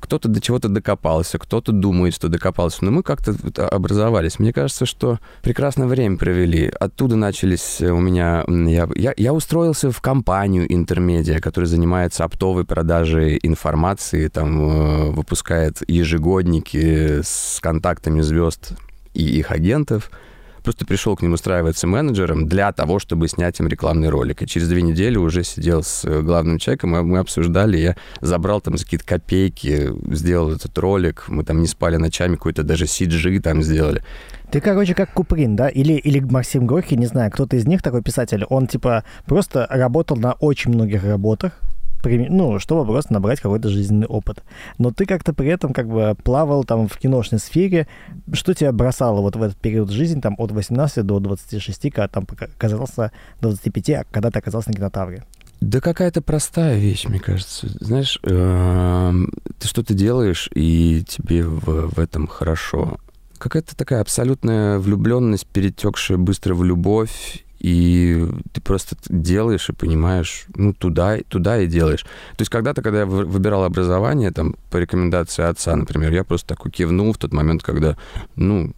кто-то 0.00 0.26
до 0.26 0.40
чего-то 0.40 0.68
докопался, 0.68 1.38
кто-то 1.38 1.70
думает, 1.70 2.14
что 2.14 2.28
докопался, 2.28 2.84
но 2.84 2.90
мы 2.90 3.04
как-то 3.04 3.32
образовались. 3.68 4.40
Мне 4.40 4.52
кажется, 4.52 4.86
что 4.86 5.20
прекрасное 5.42 5.86
время 5.86 6.18
провели. 6.18 6.66
Оттуда 6.80 7.14
начались 7.14 7.80
у 7.80 8.00
меня... 8.00 8.44
Я, 8.48 8.88
я, 8.96 9.14
я 9.16 9.32
устроился 9.32 9.92
в 9.92 10.00
компанию 10.00 10.66
интермедиа, 10.68 11.38
которая 11.38 11.68
занимается 11.68 12.24
оптовой 12.24 12.64
продажей 12.64 13.38
информации, 13.40 14.26
там 14.26 14.62
э, 14.62 15.10
выпускает 15.12 15.88
ежегодники 15.88 17.22
с 17.22 17.60
контактами 17.60 18.20
звезд 18.20 18.72
и 19.14 19.22
их 19.22 19.52
агентов— 19.52 20.10
просто 20.68 20.84
пришел 20.84 21.16
к 21.16 21.22
ним 21.22 21.32
устраиваться 21.32 21.86
менеджером 21.86 22.46
для 22.46 22.72
того, 22.72 22.98
чтобы 22.98 23.26
снять 23.28 23.58
им 23.58 23.68
рекламный 23.68 24.10
ролик. 24.10 24.42
И 24.42 24.46
через 24.46 24.68
две 24.68 24.82
недели 24.82 25.16
уже 25.16 25.42
сидел 25.42 25.82
с 25.82 26.04
э, 26.04 26.20
главным 26.20 26.58
человеком, 26.58 26.94
и 26.94 27.00
мы 27.00 27.20
обсуждали, 27.20 27.78
я 27.78 27.96
забрал 28.20 28.60
там 28.60 28.76
за 28.76 28.84
какие-то 28.84 29.06
копейки, 29.06 29.90
сделал 30.14 30.52
этот 30.52 30.76
ролик, 30.76 31.24
мы 31.28 31.42
там 31.42 31.62
не 31.62 31.66
спали 31.66 31.96
ночами, 31.96 32.34
какой-то 32.34 32.64
даже 32.64 32.84
CG 32.84 33.40
там 33.40 33.62
сделали. 33.62 34.02
Ты, 34.50 34.60
короче, 34.60 34.94
как 34.94 35.14
Куприн, 35.14 35.56
да? 35.56 35.70
Или, 35.70 35.94
или 35.94 36.20
Максим 36.20 36.66
Горький, 36.66 36.96
не 36.96 37.06
знаю, 37.06 37.30
кто-то 37.30 37.56
из 37.56 37.66
них 37.66 37.82
такой 37.82 38.02
писатель. 38.02 38.44
Он, 38.50 38.66
типа, 38.66 39.04
просто 39.24 39.66
работал 39.70 40.18
на 40.18 40.32
очень 40.34 40.70
многих 40.70 41.02
работах, 41.02 41.52
ну, 42.04 42.58
чтобы 42.58 42.84
просто 42.84 43.12
набрать 43.12 43.40
какой-то 43.40 43.68
жизненный 43.68 44.06
опыт. 44.06 44.42
Но 44.78 44.90
ты 44.90 45.06
как-то 45.06 45.32
при 45.32 45.48
этом 45.48 45.72
как 45.72 45.88
бы 45.88 46.16
плавал 46.22 46.64
там 46.64 46.88
в 46.88 46.96
киношной 46.98 47.40
сфере. 47.40 47.88
Что 48.32 48.54
тебя 48.54 48.72
бросало 48.72 49.20
вот 49.20 49.36
в 49.36 49.42
этот 49.42 49.56
период 49.56 49.90
жизни, 49.90 50.20
там, 50.20 50.34
от 50.38 50.52
18 50.52 51.04
до 51.04 51.20
26, 51.20 51.82
когда 51.90 52.08
там 52.08 52.26
оказался 52.40 53.12
25, 53.40 53.90
а 53.90 54.04
когда 54.10 54.30
ты 54.30 54.38
оказался 54.38 54.70
на 54.70 54.76
кинотавре? 54.76 55.24
Да 55.60 55.80
какая-то 55.80 56.22
простая 56.22 56.78
вещь, 56.78 57.06
мне 57.06 57.18
кажется. 57.18 57.66
Знаешь, 57.80 58.20
эм, 58.22 59.32
ты 59.58 59.66
что-то 59.66 59.92
делаешь, 59.92 60.48
и 60.54 61.04
тебе 61.06 61.44
в, 61.44 61.94
в 61.94 61.98
этом 61.98 62.28
хорошо. 62.28 62.98
какая-то 63.38 63.76
такая 63.76 64.00
абсолютная 64.00 64.78
влюбленность, 64.78 65.46
перетекшая 65.46 66.16
быстро 66.16 66.54
в 66.54 66.62
любовь, 66.62 67.44
и 67.58 68.26
ты 68.52 68.60
просто 68.60 68.96
делаешь 69.08 69.68
и 69.68 69.72
понимаешь, 69.72 70.46
ну, 70.54 70.72
туда, 70.72 71.18
туда 71.28 71.60
и 71.60 71.66
делаешь. 71.66 72.02
То 72.02 72.42
есть 72.42 72.50
когда-то, 72.50 72.82
когда 72.82 73.00
я 73.00 73.06
выбирал 73.06 73.64
образование, 73.64 74.30
там, 74.30 74.54
по 74.70 74.76
рекомендации 74.76 75.44
отца, 75.44 75.74
например, 75.74 76.12
я 76.12 76.24
просто 76.24 76.48
такой 76.48 76.70
кивнул 76.70 77.12
в 77.12 77.18
тот 77.18 77.32
момент, 77.32 77.62
когда, 77.62 77.96
ну, 78.36 78.72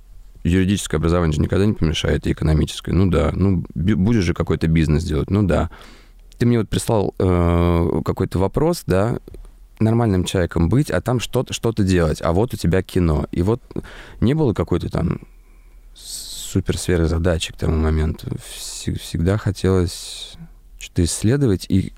юридическое 0.44 0.98
образование 0.98 1.34
же 1.34 1.42
никогда 1.42 1.66
не 1.66 1.74
помешает, 1.74 2.26
и 2.26 2.32
экономическое. 2.32 2.92
Ну 2.92 3.10
да, 3.10 3.30
ну, 3.34 3.64
будешь 3.74 4.24
же 4.24 4.34
какой-то 4.34 4.66
бизнес 4.68 5.04
делать, 5.04 5.30
ну 5.30 5.42
да. 5.42 5.70
Ты 6.38 6.46
мне 6.46 6.58
вот 6.58 6.70
прислал 6.70 7.14
э, 7.18 8.00
какой-то 8.02 8.38
вопрос, 8.38 8.84
да, 8.86 9.18
нормальным 9.78 10.24
человеком 10.24 10.70
быть, 10.70 10.90
а 10.90 11.02
там 11.02 11.20
что-то 11.20 11.52
что 11.52 11.72
делать, 11.72 12.20
а 12.22 12.32
вот 12.32 12.54
у 12.54 12.56
тебя 12.56 12.82
кино. 12.82 13.26
И 13.32 13.42
вот 13.42 13.60
не 14.20 14.34
было 14.34 14.54
какой-то 14.54 14.88
там 14.88 15.20
суперсферы 16.50 17.06
задачи 17.06 17.52
к 17.52 17.56
тому 17.56 17.76
моменту. 17.76 18.36
Всегда 18.38 19.36
хотелось 19.36 20.36
что-то 20.78 21.04
исследовать 21.04 21.66
и, 21.68 21.92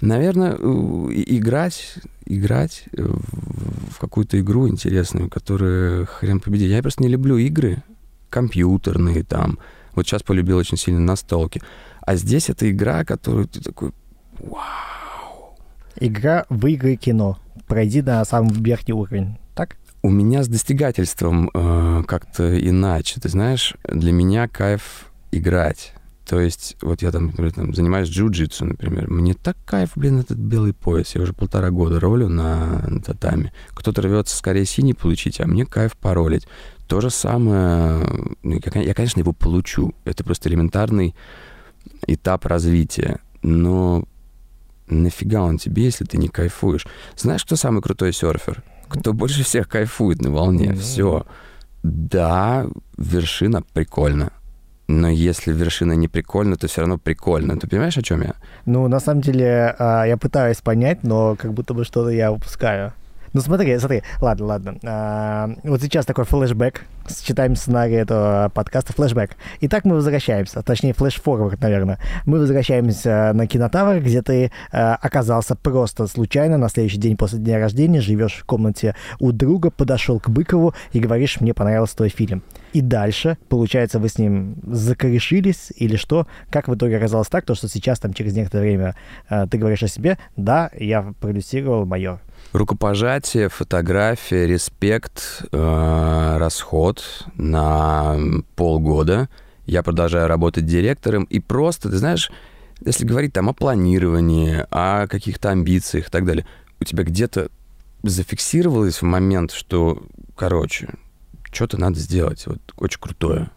наверное, 0.00 0.54
играть, 0.54 1.94
играть 2.24 2.84
в 2.92 3.98
какую-то 4.00 4.40
игру 4.40 4.68
интересную, 4.68 5.30
которая 5.30 6.06
хрен 6.06 6.40
победит. 6.40 6.70
Я 6.70 6.82
просто 6.82 7.02
не 7.02 7.08
люблю 7.08 7.36
игры 7.36 7.82
компьютерные 8.30 9.22
там. 9.22 9.58
Вот 9.94 10.06
сейчас 10.06 10.22
полюбил 10.22 10.56
очень 10.58 10.76
сильно 10.76 11.00
настолки. 11.00 11.62
А 12.00 12.16
здесь 12.16 12.50
это 12.50 12.70
игра, 12.70 13.04
которую 13.04 13.46
ты 13.48 13.60
такой, 13.60 13.92
вау. 14.38 15.56
Игра 15.98 16.44
в 16.48 16.66
игры 16.66 16.96
кино. 16.96 17.38
Пройди 17.66 18.02
на 18.02 18.24
самый 18.24 18.52
верхний 18.54 18.94
уровень, 18.94 19.38
так? 19.54 19.76
У 20.06 20.08
меня 20.08 20.44
с 20.44 20.48
достигательством 20.48 21.50
э, 21.52 22.04
как-то 22.06 22.56
иначе. 22.56 23.18
Ты 23.20 23.28
знаешь, 23.28 23.74
для 23.82 24.12
меня 24.12 24.46
кайф 24.46 25.10
играть. 25.32 25.94
То 26.24 26.38
есть, 26.38 26.76
вот 26.80 27.02
я 27.02 27.10
там, 27.10 27.26
например, 27.26 27.52
там, 27.52 27.74
занимаюсь 27.74 28.08
джиу-джитсу, 28.08 28.66
например. 28.66 29.10
Мне 29.10 29.34
так 29.34 29.56
кайф, 29.64 29.94
блин, 29.96 30.20
этот 30.20 30.38
белый 30.38 30.74
пояс. 30.74 31.16
Я 31.16 31.22
уже 31.22 31.32
полтора 31.32 31.70
года 31.70 31.98
ролю 31.98 32.28
на, 32.28 32.86
на 32.86 33.02
татами. 33.02 33.52
Кто-то 33.70 34.00
рвется 34.00 34.36
скорее 34.36 34.64
синий 34.64 34.94
получить, 34.94 35.40
а 35.40 35.46
мне 35.48 35.66
кайф 35.66 35.96
паролить. 35.96 36.46
То 36.86 37.00
же 37.00 37.10
самое... 37.10 38.06
Ну, 38.44 38.60
я, 38.64 38.82
я, 38.82 38.94
конечно, 38.94 39.18
его 39.18 39.32
получу. 39.32 39.92
Это 40.04 40.22
просто 40.22 40.48
элементарный 40.48 41.16
этап 42.06 42.46
развития. 42.46 43.18
Но 43.42 44.04
нафига 44.86 45.42
он 45.42 45.58
тебе, 45.58 45.82
если 45.82 46.04
ты 46.04 46.16
не 46.16 46.28
кайфуешь? 46.28 46.86
Знаешь, 47.16 47.44
кто 47.44 47.56
самый 47.56 47.82
крутой 47.82 48.12
серфер? 48.12 48.62
Кто 48.88 49.12
больше 49.12 49.44
всех 49.44 49.68
кайфует 49.68 50.22
на 50.22 50.30
волне. 50.30 50.68
Mm-hmm. 50.68 50.78
Все. 50.78 51.26
Да, 51.82 52.66
вершина 52.96 53.62
прикольно. 53.72 54.32
Но 54.88 55.08
если 55.08 55.52
вершина 55.52 55.92
не 55.92 56.08
прикольна, 56.08 56.56
то 56.56 56.68
все 56.68 56.82
равно 56.82 56.98
прикольно. 56.98 57.58
Ты 57.58 57.66
понимаешь, 57.66 57.98
о 57.98 58.02
чем 58.02 58.22
я? 58.22 58.34
Ну, 58.66 58.86
на 58.88 59.00
самом 59.00 59.20
деле, 59.20 59.74
а, 59.78 60.04
я 60.04 60.16
пытаюсь 60.16 60.60
понять, 60.60 61.02
но 61.02 61.34
как 61.34 61.52
будто 61.52 61.74
бы 61.74 61.84
что-то 61.84 62.10
я 62.10 62.30
упускаю. 62.30 62.92
Ну 63.36 63.42
смотри, 63.42 63.78
смотри, 63.78 64.02
ладно, 64.22 64.46
ладно. 64.46 64.78
А, 64.82 65.50
вот 65.62 65.82
сейчас 65.82 66.06
такой 66.06 66.24
флешбэк. 66.24 66.86
Читаем 67.22 67.54
сценарий 67.54 67.96
этого 67.96 68.50
подкаста 68.54 68.94
флешбэк. 68.94 69.36
Итак, 69.60 69.84
мы 69.84 69.96
возвращаемся, 69.96 70.62
точнее 70.62 70.94
флешфорвард, 70.94 71.60
наверное. 71.60 71.98
Мы 72.24 72.38
возвращаемся 72.38 73.32
на 73.34 73.46
кинотавр, 73.46 74.00
где 74.00 74.22
ты 74.22 74.52
а, 74.72 74.94
оказался 74.94 75.54
просто 75.54 76.06
случайно 76.06 76.56
на 76.56 76.70
следующий 76.70 76.96
день 76.96 77.18
после 77.18 77.38
дня 77.38 77.58
рождения, 77.58 78.00
живешь 78.00 78.36
в 78.36 78.46
комнате 78.46 78.96
у 79.20 79.32
друга, 79.32 79.70
подошел 79.70 80.18
к 80.18 80.30
Быкову 80.30 80.74
и 80.92 80.98
говоришь, 80.98 81.38
мне 81.38 81.52
понравился 81.52 81.94
твой 81.94 82.08
фильм. 82.08 82.42
И 82.72 82.80
дальше, 82.80 83.36
получается, 83.50 83.98
вы 83.98 84.08
с 84.08 84.16
ним 84.16 84.56
закорешились 84.62 85.74
или 85.76 85.96
что? 85.96 86.26
Как 86.50 86.68
в 86.68 86.74
итоге 86.74 86.96
оказалось 86.96 87.28
так, 87.28 87.44
то, 87.44 87.54
что 87.54 87.68
сейчас, 87.68 87.98
там, 87.98 88.14
через 88.14 88.34
некоторое 88.34 88.62
время 88.62 88.96
э, 89.28 89.46
ты 89.50 89.58
говоришь 89.58 89.82
о 89.82 89.88
себе, 89.88 90.16
да, 90.36 90.70
я 90.74 91.12
продюсировал 91.20 91.84
«Майор». 91.84 92.20
Рукопожатие, 92.52 93.48
фотография, 93.48 94.46
респект, 94.46 95.44
э, 95.52 96.36
расход 96.38 97.04
на 97.34 98.16
полгода. 98.54 99.28
Я 99.66 99.82
продолжаю 99.82 100.28
работать 100.28 100.64
директором. 100.64 101.24
И 101.24 101.40
просто, 101.40 101.90
ты 101.90 101.96
знаешь, 101.98 102.30
если 102.84 103.04
говорить 103.04 103.32
там 103.32 103.48
о 103.48 103.52
планировании, 103.52 104.64
о 104.70 105.06
каких-то 105.06 105.50
амбициях 105.50 106.08
и 106.08 106.10
так 106.10 106.24
далее, 106.24 106.46
у 106.80 106.84
тебя 106.84 107.04
где-то 107.04 107.50
зафиксировалось 108.02 109.02
в 109.02 109.04
момент, 109.04 109.52
что, 109.52 110.02
короче, 110.36 110.90
что-то 111.50 111.78
надо 111.78 111.98
сделать, 111.98 112.46
вот 112.46 112.60
очень 112.76 113.00
крутое. 113.00 113.50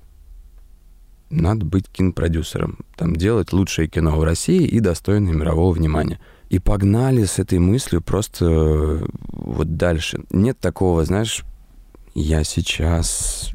Надо 1.30 1.66
быть 1.66 1.88
кинопродюсером, 1.90 2.80
там 2.96 3.16
делать 3.16 3.54
лучшее 3.54 3.88
кино 3.88 4.18
в 4.18 4.24
России 4.24 4.66
и 4.66 4.80
достойное 4.80 5.34
мирового 5.34 5.74
внимания. 5.74 6.20
И 6.50 6.58
погнали 6.60 7.26
с 7.26 7.38
этой 7.38 7.60
мыслью 7.60 8.02
просто 8.02 8.46
э, 8.46 9.06
вот 9.32 9.78
дальше. 9.78 10.24
Нет 10.32 10.60
такого, 10.60 11.06
знаешь, 11.06 11.44
я 12.16 12.44
сейчас 12.44 13.52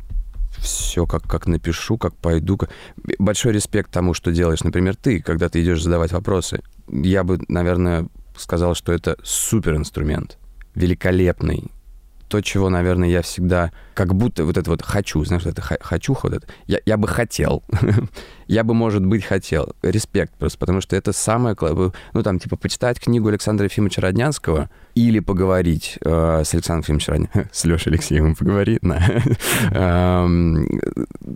все 0.59 1.07
как, 1.07 1.25
как 1.25 1.47
напишу, 1.47 1.99
как 1.99 2.15
пойду. 2.17 2.57
Как... 2.57 2.71
Большой 3.19 3.53
респект 3.53 3.91
тому, 3.91 4.15
что 4.15 4.33
делаешь, 4.33 4.63
например, 4.63 4.97
ты, 4.97 5.21
когда 5.21 5.49
ты 5.49 5.63
идешь 5.63 5.83
задавать 5.83 6.13
вопросы. 6.13 6.63
Я 6.89 7.25
бы, 7.25 7.41
наверное, 7.49 8.09
сказал, 8.37 8.75
что 8.75 8.93
это 8.93 9.17
супер 9.23 9.77
инструмент, 9.77 10.39
великолепный, 10.75 11.71
то, 12.35 12.43
чего, 12.43 12.69
наверное, 12.69 13.09
я 13.09 13.23
всегда 13.23 13.71
как 13.95 14.13
будто 14.13 14.45
вот 14.45 14.57
это 14.57 14.69
вот 14.69 14.83
хочу, 14.83 15.25
знаешь, 15.25 15.47
это 15.47 15.63
хочу, 15.63 16.17
вот 16.21 16.33
это, 16.33 16.45
я, 16.67 16.81
я 16.85 16.97
бы 16.97 17.07
хотел, 17.07 17.63
я 18.49 18.65
бы, 18.65 18.75
может 18.75 19.07
быть, 19.07 19.25
хотел. 19.25 19.77
Респект 19.83 20.35
просто, 20.35 20.59
потому 20.59 20.81
что 20.81 20.97
это 20.97 21.13
самое, 21.13 21.55
ну, 22.13 22.23
там, 22.25 22.41
типа, 22.41 22.57
почитать 22.57 22.99
книгу 22.99 23.29
Александра 23.29 23.67
Ефимовича 23.67 24.03
Роднянского 24.03 24.69
или 24.97 25.21
поговорить 25.21 25.97
э, 26.05 26.43
с 26.45 26.53
Александром 26.55 26.81
Ефимовичем 26.83 27.13
Роднянским, 27.13 27.49
с 27.53 27.65
Лешей 27.67 27.93
Алексеевым 27.93 28.35
поговорить, 28.35 28.81
да. 28.83 29.01
Эм, 29.71 30.81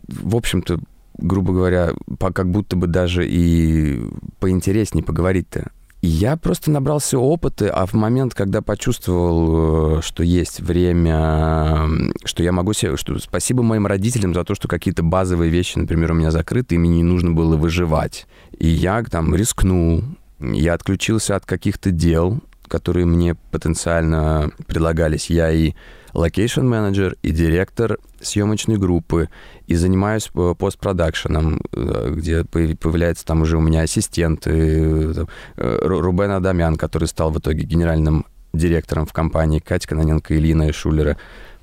в 0.08 0.34
общем-то, 0.34 0.80
грубо 1.16 1.52
говоря, 1.52 1.92
как 2.18 2.50
будто 2.50 2.74
бы 2.74 2.88
даже 2.88 3.24
и 3.24 4.02
поинтереснее 4.40 5.04
поговорить-то 5.04 5.70
я 6.00 6.36
просто 6.36 6.70
набрался 6.70 7.18
опыта, 7.18 7.70
а 7.72 7.84
в 7.84 7.94
момент, 7.94 8.34
когда 8.34 8.62
почувствовал, 8.62 9.98
э, 9.98 10.02
что 10.02 10.22
есть 10.22 10.60
время, 10.60 11.88
что 12.24 12.42
я 12.42 12.52
могу 12.52 12.72
себе... 12.72 12.96
Что 12.96 13.18
спасибо 13.18 13.62
моим 13.62 13.86
родителям 13.86 14.32
за 14.32 14.44
то, 14.44 14.54
что 14.54 14.68
какие-то 14.68 15.02
базовые 15.02 15.50
вещи, 15.50 15.76
например, 15.78 16.12
у 16.12 16.14
меня 16.14 16.30
закрыты, 16.30 16.76
и 16.76 16.78
мне 16.78 16.90
не 16.90 17.02
нужно 17.02 17.32
было 17.32 17.56
выживать. 17.56 18.26
И 18.58 18.68
я 18.68 19.02
там 19.02 19.34
рискнул, 19.34 20.04
я 20.38 20.74
отключился 20.74 21.34
от 21.34 21.44
каких-то 21.44 21.90
дел, 21.90 22.38
которые 22.68 23.06
мне 23.06 23.34
потенциально 23.50 24.52
предлагались. 24.66 25.30
Я 25.30 25.50
и 25.50 25.72
location 26.14 26.62
менеджер 26.62 27.16
и 27.22 27.30
директор 27.30 27.98
съемочной 28.20 28.76
группы, 28.76 29.28
и 29.66 29.74
занимаюсь 29.74 30.30
э, 30.34 30.54
постпродакшеном, 30.58 31.60
э, 31.72 32.12
где 32.16 32.44
появляется 32.44 33.24
там 33.24 33.42
уже 33.42 33.56
у 33.56 33.60
меня 33.60 33.82
ассистенты, 33.82 34.50
э, 34.50 35.24
Рубен 35.56 36.30
Адамян, 36.30 36.76
который 36.76 37.08
стал 37.08 37.30
в 37.30 37.38
итоге 37.38 37.62
генеральным 37.62 38.26
директором 38.52 39.06
в 39.06 39.12
компании, 39.12 39.60
Катя 39.60 39.88
Каноненко 39.88 40.34
и 40.34 40.40
Лина 40.40 40.72
Шулера 40.72 41.16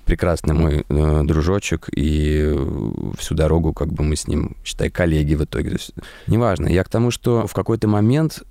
прекрасный 0.06 0.54
мой 0.54 0.86
э, 0.88 1.22
дружочек, 1.24 1.90
и 1.92 2.56
всю 3.18 3.36
дорогу 3.36 3.74
как 3.74 3.92
бы 3.92 4.04
мы 4.04 4.16
с 4.16 4.28
ним, 4.28 4.56
считай, 4.64 4.90
коллеги 4.90 5.34
в 5.34 5.44
итоге. 5.44 5.70
То 5.72 5.76
есть, 5.76 5.94
неважно. 6.28 6.68
Я 6.68 6.84
к 6.84 6.90
тому, 6.90 7.12
что 7.12 7.48
в 7.48 7.54
какой-то 7.54 7.88
момент 7.88 8.44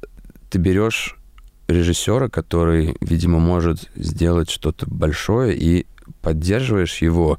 ты 0.50 0.58
берешь 0.58 1.16
режиссера, 1.68 2.28
который, 2.28 2.97
видимо, 3.00 3.38
может 3.38 3.90
сделать 3.94 4.50
что-то 4.50 4.87
большое, 4.88 5.56
и 5.56 5.87
поддерживаешь 6.23 6.99
его, 7.02 7.38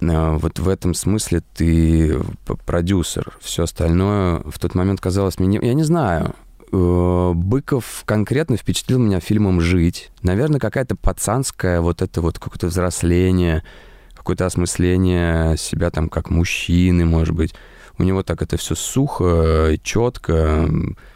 а, 0.00 0.38
вот 0.38 0.58
в 0.58 0.68
этом 0.68 0.94
смысле 0.94 1.42
ты 1.54 2.20
продюсер. 2.64 3.36
Все 3.40 3.64
остальное 3.64 4.42
в 4.44 4.58
тот 4.58 4.74
момент 4.74 5.00
казалось 5.00 5.38
мне... 5.38 5.58
Я 5.62 5.74
не 5.74 5.84
знаю. 5.84 6.34
Э, 6.72 7.32
Быков 7.34 8.02
конкретно 8.04 8.56
впечатлил 8.56 8.98
меня 8.98 9.20
фильмом 9.20 9.60
«Жить». 9.60 10.10
Наверное, 10.22 10.60
какая-то 10.60 10.96
пацанская 10.96 11.80
вот 11.80 12.02
это 12.02 12.20
вот 12.20 12.38
какое-то 12.38 12.66
взросление, 12.66 13.62
какое-то 14.14 14.46
осмысление 14.46 15.56
себя 15.56 15.90
там 15.90 16.08
как 16.08 16.30
мужчины, 16.30 17.04
может 17.04 17.34
быть. 17.34 17.54
У 17.98 18.02
него 18.02 18.22
так 18.22 18.42
это 18.42 18.56
все 18.56 18.74
сухо, 18.74 19.76
четко. 19.82 20.68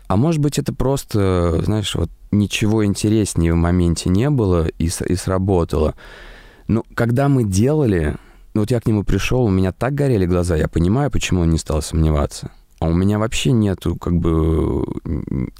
А 0.07 0.17
может 0.17 0.41
быть, 0.41 0.59
это 0.59 0.73
просто, 0.75 1.61
знаешь, 1.63 1.95
вот 1.95 2.11
ничего 2.31 2.85
интереснее 2.85 3.53
в 3.53 3.57
моменте 3.57 4.09
не 4.09 4.31
было 4.31 4.67
и, 4.79 4.87
и 4.87 5.15
сработало. 5.17 5.95
Но 6.69 6.85
когда 6.95 7.29
мы 7.29 7.45
делали, 7.45 8.17
ну 8.55 8.63
вот 8.63 8.71
я 8.71 8.81
к 8.81 8.87
нему 8.87 9.05
пришел, 9.05 9.45
у 9.45 9.51
меня 9.51 9.73
так 9.73 9.95
горели 9.95 10.27
глаза, 10.27 10.57
я 10.57 10.69
понимаю, 10.69 11.11
почему 11.11 11.43
он 11.43 11.51
не 11.51 11.59
стал 11.59 11.83
сомневаться. 11.83 12.51
А 12.79 12.87
у 12.87 12.95
меня 12.95 13.19
вообще 13.19 13.53
нету 13.53 13.95
как 13.97 14.15
бы 14.17 14.87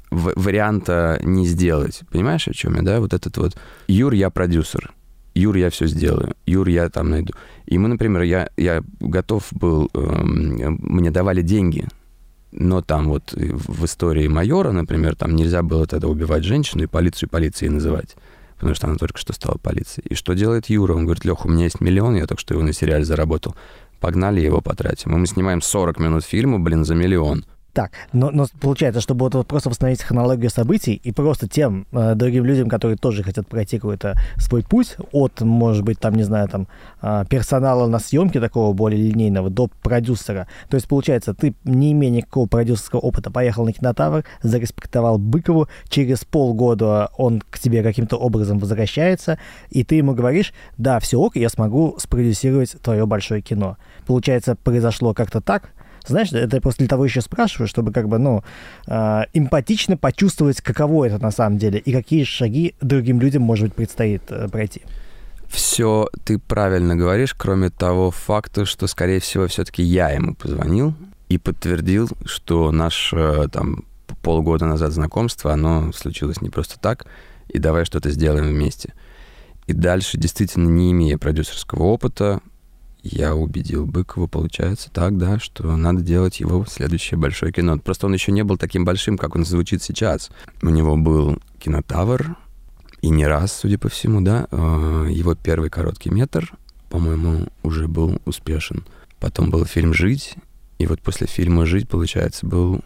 варианта 0.09 1.19
не 1.21 1.45
сделать. 1.45 2.01
Понимаешь, 2.11 2.47
о 2.47 2.53
чем 2.53 2.75
я, 2.77 2.81
да? 2.81 2.99
Вот 2.99 3.13
этот 3.13 3.37
вот 3.37 3.55
Юр, 3.87 4.13
я 4.13 4.31
продюсер. 4.31 4.91
Юр, 5.33 5.55
я 5.55 5.69
все 5.69 5.87
сделаю. 5.87 6.35
Юр, 6.45 6.67
я 6.67 6.89
там 6.89 7.09
найду. 7.09 7.33
И 7.65 7.77
мы, 7.77 7.87
например, 7.87 8.23
я, 8.23 8.49
я 8.57 8.83
готов 8.99 9.47
был, 9.51 9.89
эм, 9.93 10.77
мне 10.79 11.11
давали 11.11 11.41
деньги, 11.41 11.87
но 12.51 12.81
там 12.81 13.07
вот 13.07 13.33
в 13.33 13.85
истории 13.85 14.27
майора, 14.27 14.71
например, 14.71 15.15
там 15.15 15.35
нельзя 15.35 15.63
было 15.63 15.87
тогда 15.87 16.07
убивать 16.07 16.43
женщину 16.43 16.83
и 16.83 16.87
полицию 16.87 17.29
полицией 17.29 17.71
называть, 17.71 18.15
потому 18.55 18.75
что 18.75 18.87
она 18.87 18.97
только 18.97 19.17
что 19.17 19.31
стала 19.31 19.57
полицией. 19.57 20.05
И 20.09 20.15
что 20.15 20.33
делает 20.33 20.69
Юра? 20.69 20.93
Он 20.93 21.05
говорит, 21.05 21.23
Леха, 21.23 21.47
у 21.47 21.49
меня 21.49 21.63
есть 21.63 21.79
миллион, 21.79 22.15
я 22.15 22.27
только 22.27 22.41
что 22.41 22.53
его 22.53 22.63
на 22.63 22.73
сериале 22.73 23.05
заработал. 23.05 23.55
Погнали 24.01 24.41
его 24.41 24.61
потратим. 24.61 25.15
И 25.15 25.17
мы 25.17 25.27
снимаем 25.27 25.61
40 25.61 25.99
минут 25.99 26.25
фильма, 26.25 26.59
блин, 26.59 26.83
за 26.83 26.95
миллион. 26.95 27.45
Так, 27.73 27.91
но, 28.11 28.31
но 28.31 28.47
получается, 28.59 28.99
чтобы 28.99 29.29
вот, 29.29 29.47
просто 29.47 29.69
восстановить 29.69 30.03
хронологию 30.03 30.49
событий 30.49 30.93
и 30.93 31.13
просто 31.13 31.47
тем 31.47 31.87
э, 31.93 32.15
другим 32.15 32.43
людям, 32.43 32.67
которые 32.67 32.97
тоже 32.97 33.23
хотят 33.23 33.47
пройти 33.47 33.77
какой-то 33.79 34.15
свой 34.37 34.61
путь 34.61 34.97
от, 35.13 35.39
может 35.39 35.83
быть, 35.85 35.97
там, 35.97 36.15
не 36.15 36.23
знаю, 36.23 36.49
там, 36.49 36.67
э, 37.01 37.23
персонала 37.29 37.87
на 37.87 37.99
съемке 37.99 38.41
такого 38.41 38.73
более 38.73 39.01
линейного 39.01 39.49
до 39.49 39.69
продюсера. 39.83 40.47
То 40.69 40.75
есть, 40.75 40.89
получается, 40.89 41.33
ты, 41.33 41.55
не 41.63 41.93
имея 41.93 42.11
никакого 42.11 42.45
продюсерского 42.45 42.99
опыта, 42.99 43.31
поехал 43.31 43.63
на 43.63 43.71
кинотавр, 43.71 44.25
зареспектовал 44.43 45.17
Быкову, 45.17 45.69
через 45.87 46.25
полгода 46.25 47.09
он 47.17 47.41
к 47.49 47.57
тебе 47.57 47.83
каким-то 47.83 48.17
образом 48.17 48.59
возвращается, 48.59 49.39
и 49.69 49.85
ты 49.85 49.95
ему 49.95 50.13
говоришь, 50.13 50.53
да, 50.77 50.99
все 50.99 51.17
ок, 51.17 51.37
я 51.37 51.47
смогу 51.47 51.95
спродюсировать 51.99 52.75
твое 52.81 53.05
большое 53.05 53.41
кино. 53.41 53.77
Получается, 54.05 54.57
произошло 54.57 55.13
как-то 55.13 55.39
так, 55.39 55.71
знаешь, 56.07 56.31
это 56.31 56.59
для 56.77 56.87
того 56.87 57.05
еще 57.05 57.21
спрашиваю, 57.21 57.67
чтобы 57.67 57.91
как 57.91 58.07
бы, 58.07 58.17
ну, 58.17 58.43
э, 58.87 59.21
эмпатично 59.33 59.97
почувствовать, 59.97 60.61
каково 60.61 61.05
это 61.05 61.19
на 61.19 61.31
самом 61.31 61.57
деле, 61.57 61.79
и 61.79 61.91
какие 61.91 62.23
шаги 62.23 62.75
другим 62.81 63.19
людям, 63.19 63.43
может 63.43 63.65
быть, 63.65 63.75
предстоит 63.75 64.23
э, 64.29 64.47
пройти. 64.49 64.81
Все 65.47 66.09
ты 66.23 66.39
правильно 66.39 66.95
говоришь, 66.95 67.33
кроме 67.33 67.69
того 67.69 68.09
факта, 68.09 68.65
что, 68.65 68.87
скорее 68.87 69.19
всего, 69.19 69.47
все-таки 69.47 69.83
я 69.83 70.09
ему 70.09 70.33
позвонил 70.33 70.93
и 71.27 71.37
подтвердил, 71.37 72.09
что 72.25 72.71
наш 72.71 73.11
э, 73.13 73.47
там 73.51 73.85
полгода 74.21 74.65
назад 74.65 74.91
знакомство, 74.91 75.53
оно 75.53 75.91
случилось 75.93 76.41
не 76.41 76.49
просто 76.49 76.79
так, 76.79 77.05
и 77.49 77.59
давай 77.59 77.85
что-то 77.85 78.09
сделаем 78.11 78.47
вместе. 78.47 78.93
И 79.67 79.73
дальше, 79.73 80.17
действительно, 80.17 80.67
не 80.67 80.91
имея 80.91 81.17
продюсерского 81.17 81.83
опыта, 81.83 82.41
я 83.03 83.35
убедил 83.35 83.85
Быкова, 83.85 84.27
получается, 84.27 84.89
так, 84.91 85.17
да, 85.17 85.39
что 85.39 85.75
надо 85.75 86.01
делать 86.01 86.39
его 86.39 86.65
следующее 86.65 87.17
большое 87.17 87.51
кино. 87.51 87.79
Просто 87.79 88.05
он 88.05 88.13
еще 88.13 88.31
не 88.31 88.43
был 88.43 88.57
таким 88.57 88.85
большим, 88.85 89.17
как 89.17 89.35
он 89.35 89.45
звучит 89.45 89.81
сейчас. 89.81 90.29
У 90.61 90.69
него 90.69 90.95
был 90.97 91.39
кинотавр, 91.59 92.37
и 93.01 93.09
не 93.09 93.25
раз, 93.25 93.53
судя 93.53 93.79
по 93.79 93.89
всему, 93.89 94.21
да. 94.21 94.47
Э, 94.51 95.07
его 95.09 95.33
первый 95.33 95.69
короткий 95.69 96.11
метр, 96.11 96.53
по-моему, 96.89 97.47
уже 97.63 97.87
был 97.87 98.21
успешен. 98.25 98.83
Потом 99.19 99.49
был 99.49 99.65
фильм 99.65 99.93
«Жить», 99.93 100.35
и 100.77 100.85
вот 100.85 101.01
после 101.01 101.27
фильма 101.27 101.65
«Жить», 101.65 101.89
получается, 101.89 102.45
был 102.45 102.81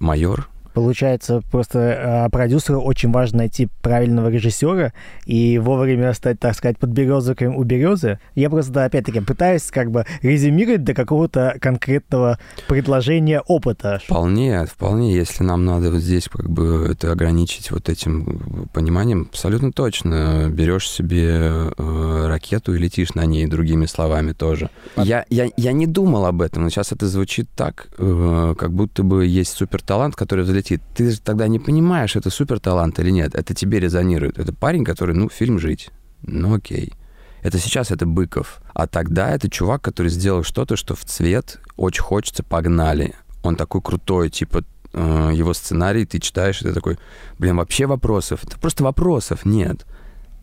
«Майор», 0.00 0.48
Получается, 0.74 1.40
просто 1.52 2.24
а, 2.24 2.28
продюсеру 2.30 2.80
очень 2.80 3.12
важно 3.12 3.38
найти 3.38 3.68
правильного 3.80 4.28
режиссера 4.28 4.92
и 5.24 5.58
вовремя 5.58 6.12
стать, 6.14 6.40
так 6.40 6.56
сказать, 6.56 6.78
под 6.78 6.90
березовиком 6.90 7.56
у 7.56 7.62
березы. 7.62 8.18
Я 8.34 8.50
просто, 8.50 8.84
опять-таки, 8.84 9.20
пытаюсь 9.20 9.62
как 9.70 9.92
бы 9.92 10.04
резюмировать 10.22 10.82
до 10.82 10.92
какого-то 10.92 11.56
конкретного 11.60 12.40
предложения 12.66 13.40
опыта. 13.40 14.00
Вполне, 14.04 14.66
вполне. 14.66 15.14
Если 15.14 15.44
нам 15.44 15.64
надо 15.64 15.92
вот 15.92 16.00
здесь 16.00 16.28
как 16.28 16.50
бы 16.50 16.88
это 16.90 17.12
ограничить 17.12 17.70
вот 17.70 17.88
этим 17.88 18.68
пониманием, 18.72 19.28
абсолютно 19.30 19.70
точно. 19.70 20.48
Берешь 20.50 20.90
себе 20.90 21.70
э, 21.78 22.26
ракету 22.26 22.74
и 22.74 22.78
летишь 22.78 23.14
на 23.14 23.24
ней, 23.26 23.46
другими 23.46 23.86
словами 23.86 24.32
тоже. 24.32 24.70
Я, 24.96 25.24
я, 25.30 25.48
я 25.56 25.72
не 25.72 25.86
думал 25.86 26.26
об 26.26 26.42
этом, 26.42 26.64
но 26.64 26.70
сейчас 26.70 26.90
это 26.90 27.06
звучит 27.06 27.48
так, 27.54 27.86
э, 27.96 28.54
как 28.58 28.72
будто 28.72 29.04
бы 29.04 29.24
есть 29.24 29.52
суперталант, 29.52 30.16
который 30.16 30.44
взлетел 30.44 30.63
летит, 30.64 30.82
ты 30.94 31.10
же 31.10 31.20
тогда 31.20 31.48
не 31.48 31.58
понимаешь, 31.58 32.16
это 32.16 32.30
супер 32.30 32.60
талант 32.60 32.98
или 32.98 33.10
нет. 33.10 33.34
Это 33.34 33.54
тебе 33.54 33.80
резонирует. 33.80 34.38
Это 34.38 34.52
парень, 34.52 34.84
который, 34.84 35.14
ну, 35.14 35.28
фильм 35.28 35.58
«Жить». 35.58 35.90
Ну, 36.22 36.54
окей. 36.54 36.94
Это 37.42 37.58
сейчас 37.58 37.90
это 37.90 38.06
Быков. 38.06 38.60
А 38.72 38.86
тогда 38.86 39.30
это 39.30 39.50
чувак, 39.50 39.82
который 39.82 40.08
сделал 40.08 40.42
что-то, 40.42 40.76
что 40.76 40.94
в 40.94 41.04
цвет 41.04 41.60
очень 41.76 42.02
хочется, 42.02 42.42
погнали. 42.42 43.14
Он 43.42 43.56
такой 43.56 43.82
крутой, 43.82 44.30
типа 44.30 44.64
э, 44.94 45.30
его 45.34 45.52
сценарий 45.52 46.06
ты 46.06 46.18
читаешь, 46.18 46.62
и 46.62 46.64
ты 46.64 46.72
такой, 46.72 46.98
блин, 47.38 47.56
вообще 47.56 47.84
вопросов. 47.84 48.44
Это 48.44 48.58
просто 48.58 48.82
вопросов 48.82 49.44
нет. 49.44 49.84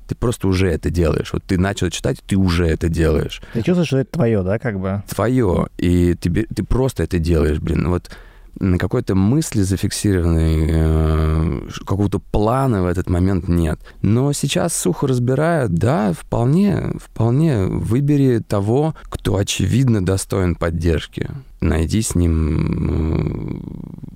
Ты 0.07 0.13
просто 0.13 0.47
уже 0.47 0.69
это 0.69 0.91
делаешь. 0.91 1.33
Вот 1.33 1.43
ты 1.43 1.57
начал 1.57 1.89
читать, 1.89 2.21
ты 2.27 2.35
уже 2.35 2.67
это 2.67 2.89
делаешь. 2.89 3.41
Ты 3.53 3.63
чувствуешь, 3.63 3.87
что 3.87 3.97
это 3.97 4.11
твое, 4.11 4.43
да, 4.43 4.59
как 4.59 4.79
бы? 4.79 5.01
Твое. 5.09 5.69
И 5.79 6.15
тебе, 6.21 6.43
ты 6.43 6.63
просто 6.63 7.01
это 7.01 7.17
делаешь, 7.17 7.59
блин. 7.59 7.89
Вот 7.89 8.11
какой-то 8.59 9.15
мысли 9.15 9.61
зафиксированной, 9.61 10.67
э, 10.69 11.69
какого-то 11.85 12.19
плана 12.19 12.83
в 12.83 12.85
этот 12.85 13.09
момент 13.09 13.47
нет. 13.47 13.79
Но 14.01 14.33
сейчас 14.33 14.77
сухо 14.77 15.07
разбирают, 15.07 15.73
да, 15.73 16.13
вполне, 16.13 16.93
вполне 16.99 17.65
выбери 17.65 18.39
того, 18.39 18.95
кто 19.03 19.37
очевидно 19.37 20.05
достоин 20.05 20.55
поддержки. 20.55 21.29
Найди 21.59 22.01
с 22.01 22.15
ним 22.15 23.61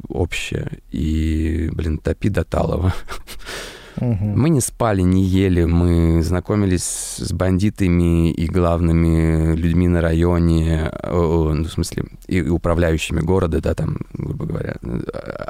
общее 0.09 0.79
и, 0.91 1.69
блин, 1.73 1.97
топи 1.99 2.29
до 2.29 2.43
талого. 2.43 2.93
Угу. 3.97 4.25
Мы 4.35 4.49
не 4.49 4.61
спали, 4.61 5.01
не 5.01 5.23
ели, 5.23 5.65
мы 5.65 6.21
знакомились 6.21 7.17
с 7.17 7.31
бандитами 7.31 8.31
и 8.31 8.45
главными 8.47 9.55
людьми 9.55 9.87
на 9.87 10.01
районе, 10.01 10.91
ну, 11.03 11.63
в 11.63 11.69
смысле, 11.69 12.05
и 12.27 12.41
управляющими 12.41 13.21
города, 13.21 13.61
да, 13.61 13.73
там, 13.73 13.99
грубо 14.13 14.45
говоря, 14.45 14.75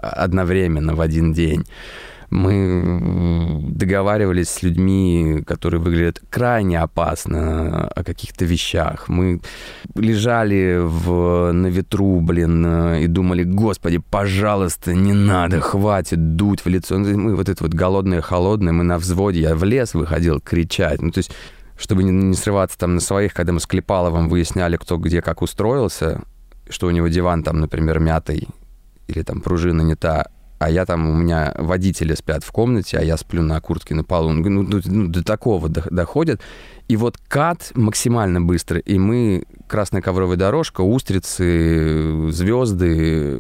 одновременно 0.02 0.96
в 0.96 1.02
один 1.02 1.34
день 1.34 1.66
мы 2.30 3.62
договаривались 3.70 4.50
с 4.50 4.64
людьми, 4.64 5.44
которые 5.46 5.82
выглядят 5.82 6.22
крайне 6.30 6.80
опасно 6.80 7.88
о 7.88 8.04
каких-то 8.04 8.46
вещах. 8.46 9.08
Мы 9.08 9.42
лежали 9.96 10.80
в, 10.82 11.52
на 11.52 11.68
ветру, 11.68 12.20
блин, 12.22 12.96
и 12.96 13.08
думали, 13.08 13.44
господи, 13.44 13.98
пожалуйста, 13.98 14.94
не 14.94 15.14
надо, 15.14 15.62
хватит 15.62 16.36
дуть 16.36 16.66
в 16.66 16.68
лицо. 16.68 16.98
Ну, 16.98 17.18
мы 17.18 17.36
вот 17.36 17.50
это 17.50 17.64
вот 17.64 17.74
голодные, 17.74 18.22
холодные, 18.22 18.74
мы 18.74 18.84
на 18.84 18.98
взводе, 18.98 19.42
я 19.42 19.56
в 19.56 19.64
лес 19.64 19.94
выходил 19.94 20.40
кричать. 20.40 21.02
Ну, 21.02 21.12
то 21.12 21.20
есть 21.20 21.32
чтобы 21.78 22.04
не, 22.04 22.12
не 22.12 22.36
срываться 22.36 22.78
там 22.78 22.96
на 22.96 23.02
своих, 23.02 23.34
когда 23.34 23.52
мы 23.52 23.60
с 23.60 23.66
Клепаловым 23.66 24.30
выясняли, 24.30 24.78
кто 24.78 24.98
где 24.98 25.22
как 25.22 25.42
устроился, 25.42 26.22
что 26.70 26.88
у 26.88 26.92
него 26.92 27.08
диван 27.08 27.44
там, 27.44 27.60
например, 27.60 28.00
мятый, 28.00 28.48
или 29.08 29.22
там 29.24 29.42
пружина 29.42 29.82
не 29.82 29.96
та, 29.96 30.28
а 30.58 30.70
я 30.70 30.86
там, 30.86 31.10
у 31.10 31.14
меня 31.14 31.54
водители 31.58 32.16
спят 32.16 32.44
в 32.44 32.52
комнате, 32.52 32.98
а 32.98 33.04
я 33.04 33.18
сплю 33.18 33.44
на 33.44 33.60
куртке 33.60 33.94
на 33.94 34.04
полу. 34.04 34.32
Ну, 34.32 34.64
ну, 34.64 34.82
ну 34.86 35.08
до 35.08 35.24
такого 35.24 35.70
доходят. 35.70 36.42
И 36.88 36.98
вот 36.98 37.18
кат 37.28 37.72
максимально 37.74 38.42
быстро, 38.42 38.80
и 38.80 38.98
мы, 38.98 39.44
красная 39.68 40.02
ковровая 40.02 40.38
дорожка, 40.38 40.82
устрицы, 40.82 42.32
звезды, 42.32 43.40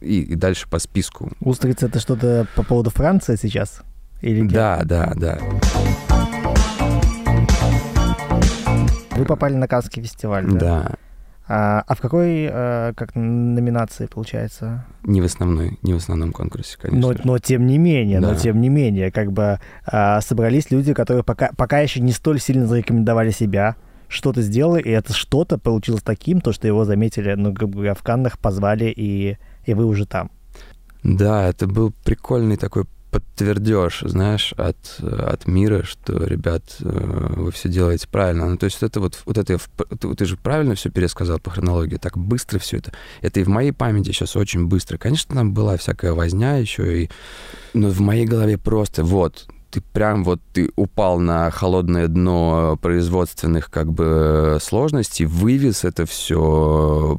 и, 0.00 0.22
и 0.22 0.34
дальше 0.34 0.68
по 0.68 0.78
списку. 0.78 1.30
Устрицы— 1.40 1.86
это 1.86 2.00
что-то 2.00 2.46
по 2.56 2.62
поводу 2.62 2.90
Франции 2.90 3.36
сейчас? 3.36 3.82
Или 4.22 4.46
да, 4.48 4.82
да, 4.84 5.12
да. 5.16 5.38
Вы 9.16 9.24
попали 9.26 9.54
на 9.54 9.68
Каннский 9.68 10.02
фестиваль, 10.02 10.46
да? 10.46 10.58
Да. 10.58 10.94
А, 11.46 11.84
а 11.86 11.94
в 11.94 12.00
какой 12.00 12.48
а, 12.50 12.94
как 12.94 13.14
номинации 13.14 14.06
получается? 14.06 14.86
Не 15.02 15.20
в 15.20 15.26
основной, 15.26 15.78
не 15.82 15.92
в 15.92 15.96
основном 15.96 16.32
конкурсе, 16.32 16.78
конечно. 16.80 17.12
Но, 17.12 17.14
но 17.24 17.38
тем 17.38 17.66
не 17.66 17.76
менее, 17.76 18.20
да. 18.20 18.32
но 18.32 18.34
тем 18.34 18.60
не 18.60 18.70
менее, 18.70 19.10
как 19.10 19.32
бы 19.32 19.60
а, 19.84 20.20
собрались 20.22 20.70
люди, 20.70 20.94
которые 20.94 21.22
пока, 21.22 21.50
пока 21.56 21.80
еще 21.80 22.00
не 22.00 22.12
столь 22.12 22.40
сильно 22.40 22.66
зарекомендовали 22.66 23.30
себя, 23.30 23.76
что-то 24.08 24.40
сделали, 24.40 24.82
и 24.82 24.90
это 24.90 25.12
что-то 25.12 25.58
получилось 25.58 26.02
таким, 26.02 26.40
то, 26.40 26.52
что 26.52 26.66
его 26.66 26.84
заметили, 26.84 27.34
ну, 27.34 27.52
грубо 27.52 27.74
говоря, 27.74 27.94
в 27.94 28.02
Каннах 28.02 28.38
позвали, 28.38 28.86
и, 28.86 29.36
и 29.64 29.74
вы 29.74 29.84
уже 29.84 30.06
там. 30.06 30.30
Да, 31.02 31.46
это 31.46 31.66
был 31.66 31.92
прикольный 32.04 32.56
такой 32.56 32.84
подтвердешь, 33.14 34.02
знаешь, 34.04 34.52
от, 34.56 34.98
от 35.00 35.46
мира, 35.46 35.84
что, 35.84 36.24
ребят, 36.24 36.64
э, 36.80 37.34
вы 37.36 37.52
все 37.52 37.68
делаете 37.68 38.08
правильно. 38.10 38.50
Ну, 38.50 38.56
то 38.56 38.64
есть 38.64 38.82
это 38.82 38.98
вот, 38.98 39.22
вот 39.24 39.38
это, 39.38 39.56
ты, 40.00 40.14
ты 40.16 40.24
же 40.24 40.36
правильно 40.36 40.74
все 40.74 40.90
пересказал 40.90 41.38
по 41.38 41.50
хронологии, 41.50 41.96
так 41.96 42.18
быстро 42.18 42.58
все 42.58 42.78
это. 42.78 42.92
Это 43.20 43.38
и 43.38 43.44
в 43.44 43.48
моей 43.48 43.70
памяти 43.70 44.08
сейчас 44.08 44.34
очень 44.34 44.66
быстро. 44.66 44.98
Конечно, 44.98 45.32
там 45.32 45.54
была 45.54 45.76
всякая 45.76 46.12
возня 46.12 46.56
еще, 46.56 47.04
и, 47.04 47.10
но 47.72 47.88
в 47.88 48.00
моей 48.00 48.26
голове 48.26 48.58
просто 48.58 49.04
вот, 49.04 49.46
ты 49.74 49.80
прям 49.80 50.22
вот 50.22 50.40
ты 50.52 50.70
упал 50.76 51.18
на 51.18 51.50
холодное 51.50 52.06
дно 52.06 52.78
производственных 52.80 53.70
как 53.70 53.92
бы 53.92 54.58
сложностей, 54.62 55.26
вывез 55.26 55.84
это 55.84 56.06
все, 56.06 57.18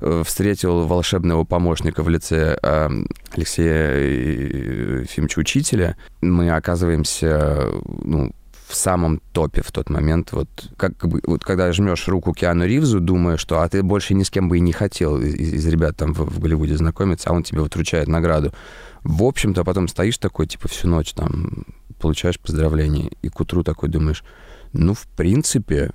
э, 0.00 0.22
встретил 0.24 0.88
волшебного 0.88 1.44
помощника 1.44 2.02
в 2.02 2.08
лице 2.08 2.58
э, 2.60 2.88
Алексея 3.36 5.02
Ефимовича 5.02 5.40
Учителя. 5.40 5.96
Мы 6.20 6.50
оказываемся 6.50 7.68
ну, 8.02 8.32
в 8.66 8.74
самом 8.74 9.20
топе 9.32 9.62
в 9.62 9.70
тот 9.70 9.88
момент. 9.88 10.32
Вот, 10.32 10.48
как 10.76 10.96
бы, 11.06 11.20
вот 11.24 11.44
когда 11.44 11.72
жмешь 11.72 12.08
руку 12.08 12.32
Киану 12.32 12.66
Ривзу, 12.66 12.98
думая, 12.98 13.36
что 13.36 13.60
а 13.60 13.68
ты 13.68 13.84
больше 13.84 14.14
ни 14.14 14.24
с 14.24 14.30
кем 14.30 14.48
бы 14.48 14.58
и 14.58 14.60
не 14.60 14.72
хотел 14.72 15.20
из, 15.20 15.32
из 15.32 15.66
ребят 15.68 15.96
там 15.96 16.12
в, 16.12 16.22
в 16.22 16.40
Голливуде 16.40 16.76
знакомиться, 16.76 17.30
а 17.30 17.34
он 17.34 17.44
тебе 17.44 17.60
вручает 17.60 18.08
награду. 18.08 18.52
В 19.04 19.22
общем-то, 19.22 19.64
потом 19.64 19.86
стоишь 19.88 20.18
такой, 20.18 20.46
типа, 20.46 20.68
всю 20.68 20.88
ночь 20.88 21.12
там 21.12 21.66
получаешь 22.00 22.40
поздравления, 22.40 23.10
и 23.22 23.28
к 23.28 23.38
утру 23.40 23.62
такой 23.62 23.88
думаешь, 23.88 24.24
ну, 24.72 24.94
в 24.94 25.06
принципе, 25.16 25.92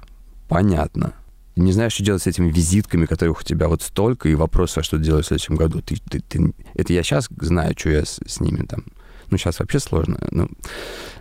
понятно. 0.48 1.14
Не 1.56 1.74
знаешь, 1.74 1.94
что 1.94 2.04
делать 2.04 2.24
с 2.24 2.28
этими 2.28 2.50
визитками, 2.50 3.06
которых 3.06 3.42
у 3.42 3.44
тебя 3.44 3.68
вот 3.68 3.82
столько, 3.82 4.30
и 4.30 4.36
вопрос, 4.36 4.78
а 4.78 4.84
что 4.84 4.98
делать 4.98 5.26
в 5.26 5.28
следующем 5.28 5.56
году. 5.56 5.82
Ты, 5.82 5.98
ты, 6.10 6.22
ты... 6.22 6.54
Это 6.76 6.94
я 6.94 7.04
сейчас 7.04 7.28
знаю, 7.42 7.74
что 7.78 7.90
я 7.90 8.06
с, 8.06 8.20
с 8.26 8.40
ними 8.40 8.66
там 8.66 8.86
ну, 9.32 9.38
сейчас 9.38 9.60
вообще 9.60 9.80
сложно. 9.80 10.18
Ну, 10.32 10.50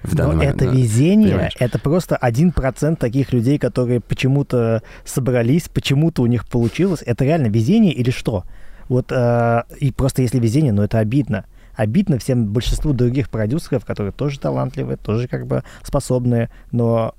в 0.02 0.14
Но 0.14 0.28
момент, 0.28 0.56
это 0.56 0.66
да, 0.66 0.72
везение, 0.72 1.30
понимаешь? 1.30 1.56
это 1.58 1.78
просто 1.78 2.16
один 2.16 2.52
процент 2.52 2.98
таких 2.98 3.32
людей, 3.32 3.58
которые 3.58 4.00
почему-то 4.00 4.82
собрались, 5.04 5.68
почему-то 5.68 6.22
у 6.22 6.26
них 6.26 6.48
получилось. 6.48 7.02
Это 7.04 7.24
реально 7.24 7.48
везение 7.48 7.92
или 7.92 8.10
что? 8.10 8.44
Вот, 8.88 9.12
э, 9.12 9.62
и 9.80 9.92
просто 9.92 10.22
если 10.22 10.38
везение, 10.38 10.72
ну, 10.72 10.82
это 10.82 10.98
обидно. 10.98 11.44
Обидно 11.78 12.18
всем 12.18 12.46
большинству 12.46 12.92
других 12.92 13.30
продюсеров, 13.30 13.84
которые 13.84 14.10
тоже 14.10 14.40
талантливые, 14.40 14.96
тоже 14.96 15.28
как 15.28 15.46
бы 15.46 15.62
способные, 15.84 16.50
но 16.72 17.14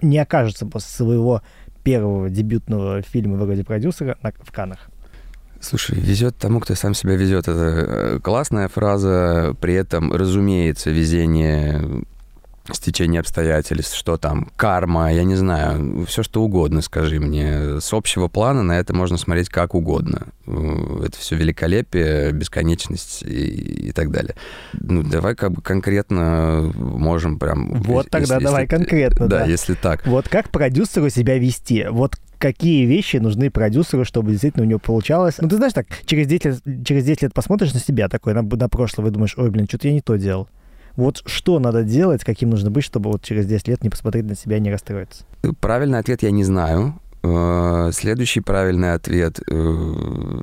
не 0.00 0.18
окажутся 0.18 0.64
после 0.64 0.88
своего 0.88 1.42
первого 1.84 2.30
дебютного 2.30 3.02
фильма 3.02 3.36
вроде 3.36 3.64
продюсера 3.64 4.16
на, 4.22 4.32
в 4.32 4.50
Канах. 4.50 4.88
Слушай, 5.60 6.00
везет 6.00 6.38
тому, 6.38 6.60
кто 6.60 6.74
сам 6.74 6.94
себя 6.94 7.16
везет. 7.16 7.48
Это 7.48 7.60
э, 8.16 8.18
классная 8.20 8.68
фраза. 8.68 9.54
При 9.60 9.74
этом, 9.74 10.10
разумеется, 10.10 10.88
везение 10.88 12.02
стечение 12.70 13.20
обстоятельств, 13.20 13.96
что 13.96 14.16
там, 14.16 14.48
карма, 14.56 15.12
я 15.12 15.24
не 15.24 15.34
знаю, 15.34 16.06
все 16.06 16.22
что 16.22 16.42
угодно, 16.42 16.80
скажи 16.80 17.18
мне. 17.18 17.80
С 17.80 17.92
общего 17.92 18.28
плана 18.28 18.62
на 18.62 18.78
это 18.78 18.94
можно 18.94 19.16
смотреть 19.16 19.48
как 19.48 19.74
угодно. 19.74 20.28
Э, 20.46 21.04
это 21.06 21.18
все 21.18 21.36
великолепие, 21.36 22.32
бесконечность 22.32 23.22
и, 23.22 23.88
и 23.88 23.92
так 23.92 24.10
далее. 24.10 24.34
Ну, 24.74 25.02
давай 25.02 25.34
как 25.34 25.52
бы 25.52 25.62
конкретно 25.62 26.72
можем 26.74 27.38
прям... 27.38 27.82
Вот 27.82 28.10
тогда 28.10 28.34
если, 28.34 28.44
давай 28.44 28.62
если, 28.62 28.76
конкретно, 28.76 29.28
да. 29.28 29.40
Да, 29.40 29.46
если 29.46 29.74
так. 29.74 30.06
Вот 30.06 30.28
как 30.28 30.50
продюсеру 30.50 31.10
себя 31.10 31.38
вести? 31.38 31.86
Вот 31.90 32.16
какие 32.38 32.86
вещи 32.86 33.18
нужны 33.18 33.50
продюсеру, 33.50 34.04
чтобы 34.04 34.32
действительно 34.32 34.64
у 34.64 34.68
него 34.68 34.80
получалось. 34.80 35.36
Ну, 35.38 35.48
ты 35.48 35.56
знаешь, 35.56 35.72
так, 35.72 35.86
через 36.06 36.26
10 36.26 36.44
лет, 36.44 36.60
через 36.84 37.04
10 37.04 37.22
лет 37.22 37.34
посмотришь 37.34 37.72
на 37.72 37.78
себя 37.78 38.08
такой, 38.08 38.34
на, 38.34 38.42
на 38.42 38.68
прошлое, 38.68 39.08
и 39.08 39.10
думаешь, 39.10 39.34
ой, 39.36 39.50
блин, 39.50 39.66
что-то 39.68 39.86
я 39.86 39.94
не 39.94 40.00
то 40.00 40.16
делал. 40.16 40.48
Вот 40.96 41.22
что 41.26 41.58
надо 41.58 41.82
делать, 41.82 42.24
каким 42.24 42.50
нужно 42.50 42.70
быть, 42.70 42.84
чтобы 42.84 43.10
вот 43.10 43.22
через 43.22 43.46
10 43.46 43.68
лет 43.68 43.82
не 43.82 43.90
посмотреть 43.90 44.24
на 44.24 44.36
себя 44.36 44.58
и 44.58 44.60
не 44.60 44.70
расстроиться? 44.70 45.24
Правильный 45.60 45.98
ответ 45.98 46.22
я 46.22 46.30
не 46.30 46.44
знаю. 46.44 46.94
Э, 47.24 47.90
следующий 47.92 48.40
правильный 48.40 48.94
ответ, 48.94 49.40
э, 49.48 49.52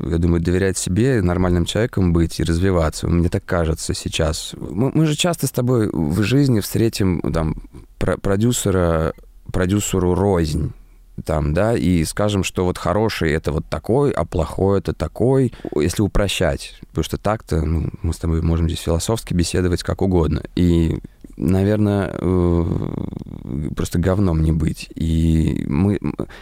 я 0.10 0.18
думаю, 0.18 0.42
доверять 0.42 0.78
себе, 0.78 1.22
нормальным 1.22 1.66
человеком 1.66 2.14
быть 2.14 2.40
и 2.40 2.44
развиваться. 2.44 3.08
Мне 3.08 3.30
так 3.30 3.44
кажется 3.46 3.94
сейчас. 3.94 4.56
Мы, 4.58 4.92
мы 4.94 5.06
же 5.06 5.16
часто 5.16 5.46
с 5.48 5.52
тобой 5.52 5.90
в 5.92 6.22
жизни 6.24 6.62
встретим 6.62 7.22
там, 7.34 7.56
продюсера, 7.98 9.14
продюсеру 9.52 10.16
рознь 10.16 10.74
там, 11.20 11.54
да, 11.54 11.76
и 11.76 12.04
скажем, 12.06 12.44
что 12.44 12.66
вот 12.66 12.78
хороший 12.78 13.32
это 13.32 13.52
вот 13.52 13.66
такой, 13.68 14.12
а 14.12 14.26
плохой 14.26 14.80
это 14.80 14.94
такой, 14.94 15.54
если 15.76 16.02
упрощать, 16.02 16.80
потому 16.88 17.04
что 17.04 17.18
так-то 17.18 17.62
ну, 17.62 17.90
мы 18.02 18.14
с 18.14 18.18
тобой 18.18 18.42
можем 18.42 18.68
здесь 18.68 18.82
философски 18.82 19.34
беседовать 19.34 19.84
как 19.84 20.02
угодно. 20.02 20.44
И 20.56 21.00
наверное, 21.38 22.12
э, 22.14 23.70
просто 23.76 23.98
говном 23.98 24.44
не 24.44 24.52
быть. 24.52 24.90
И 24.96 25.64
мы, 25.68 26.00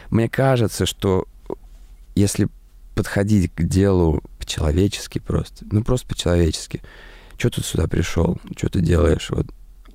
мне 0.10 0.28
кажется, 0.28 0.86
что 0.86 1.26
если 2.16 2.48
подходить 2.96 3.54
к 3.54 3.64
делу 3.64 4.24
по-человечески 4.40 5.20
просто, 5.20 5.66
ну 5.72 5.84
просто 5.84 6.08
по-человечески, 6.08 6.82
что 7.38 7.52
ты 7.52 7.62
сюда 7.62 7.88
пришел, 7.88 8.40
что 8.56 8.70
ты 8.70 8.82
делаешь, 8.82 9.30
вот 9.30 9.48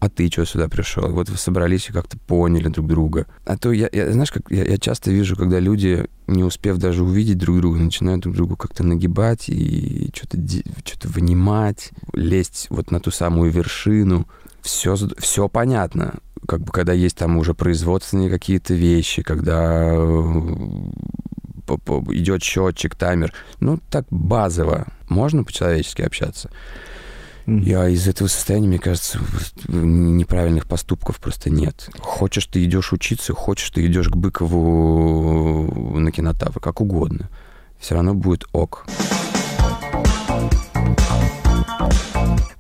а 0.03 0.09
ты 0.09 0.29
что 0.29 0.45
сюда 0.45 0.69
пришел? 0.69 1.09
Вот 1.13 1.29
вы 1.29 1.37
собрались 1.37 1.89
и 1.89 1.93
как-то 1.93 2.19
поняли 2.19 2.67
друг 2.67 2.89
друга. 2.89 3.27
А 3.45 3.57
то 3.57 3.71
я, 3.71 3.89
я 3.93 4.11
знаешь, 4.11 4.33
как 4.33 4.51
я, 4.51 4.65
я 4.65 4.77
часто 4.77 5.13
вижу, 5.13 5.37
когда 5.37 5.61
люди, 5.61 6.09
не 6.27 6.43
успев 6.43 6.79
даже 6.79 7.05
увидеть 7.05 7.39
друг 7.39 7.59
друга, 7.59 7.79
начинают 7.79 8.23
друг 8.23 8.35
другу 8.35 8.57
как-то 8.57 8.83
нагибать 8.83 9.49
и 9.49 10.11
что-то 10.13 10.39
что 10.85 11.09
вынимать, 11.09 11.91
лезть 12.15 12.67
вот 12.71 12.91
на 12.91 12.99
ту 12.99 13.13
самую 13.13 13.53
вершину. 13.53 14.27
Все, 14.61 14.97
все 15.19 15.49
понятно. 15.49 16.15
Как 16.49 16.63
бы 16.63 16.73
когда 16.73 16.93
есть 16.93 17.19
там 17.19 17.37
уже 17.37 17.55
производственные 17.55 18.29
какие-то 18.29 18.75
вещи, 18.75 19.23
когда 19.23 19.93
э, 19.93 19.99
идет 22.11 22.43
счетчик, 22.43 22.97
таймер. 22.97 23.33
Ну, 23.61 23.79
так 23.89 24.07
базово. 24.11 24.89
Можно 25.09 25.45
по-человечески 25.45 26.03
общаться. 26.03 26.51
Я 27.47 27.89
из 27.89 28.07
этого 28.07 28.29
состояния, 28.29 28.69
мне 28.69 28.79
кажется, 28.79 29.19
неправильных 29.69 30.67
поступков 30.67 31.19
просто 31.19 31.51
нет. 31.51 31.89
Хочешь, 31.99 32.47
ты 32.47 32.65
идешь 32.65 32.93
учиться, 32.93 33.33
хочешь, 33.33 33.71
ты 33.71 33.85
идешь 33.87 34.09
к 34.09 34.17
Быкову 34.17 35.99
на 35.99 36.13
кинотавр, 36.13 36.61
как 36.61 36.81
угодно. 36.81 37.29
Все 37.79 37.95
равно 37.95 38.15
будет 38.15 38.45
ок. 38.53 38.87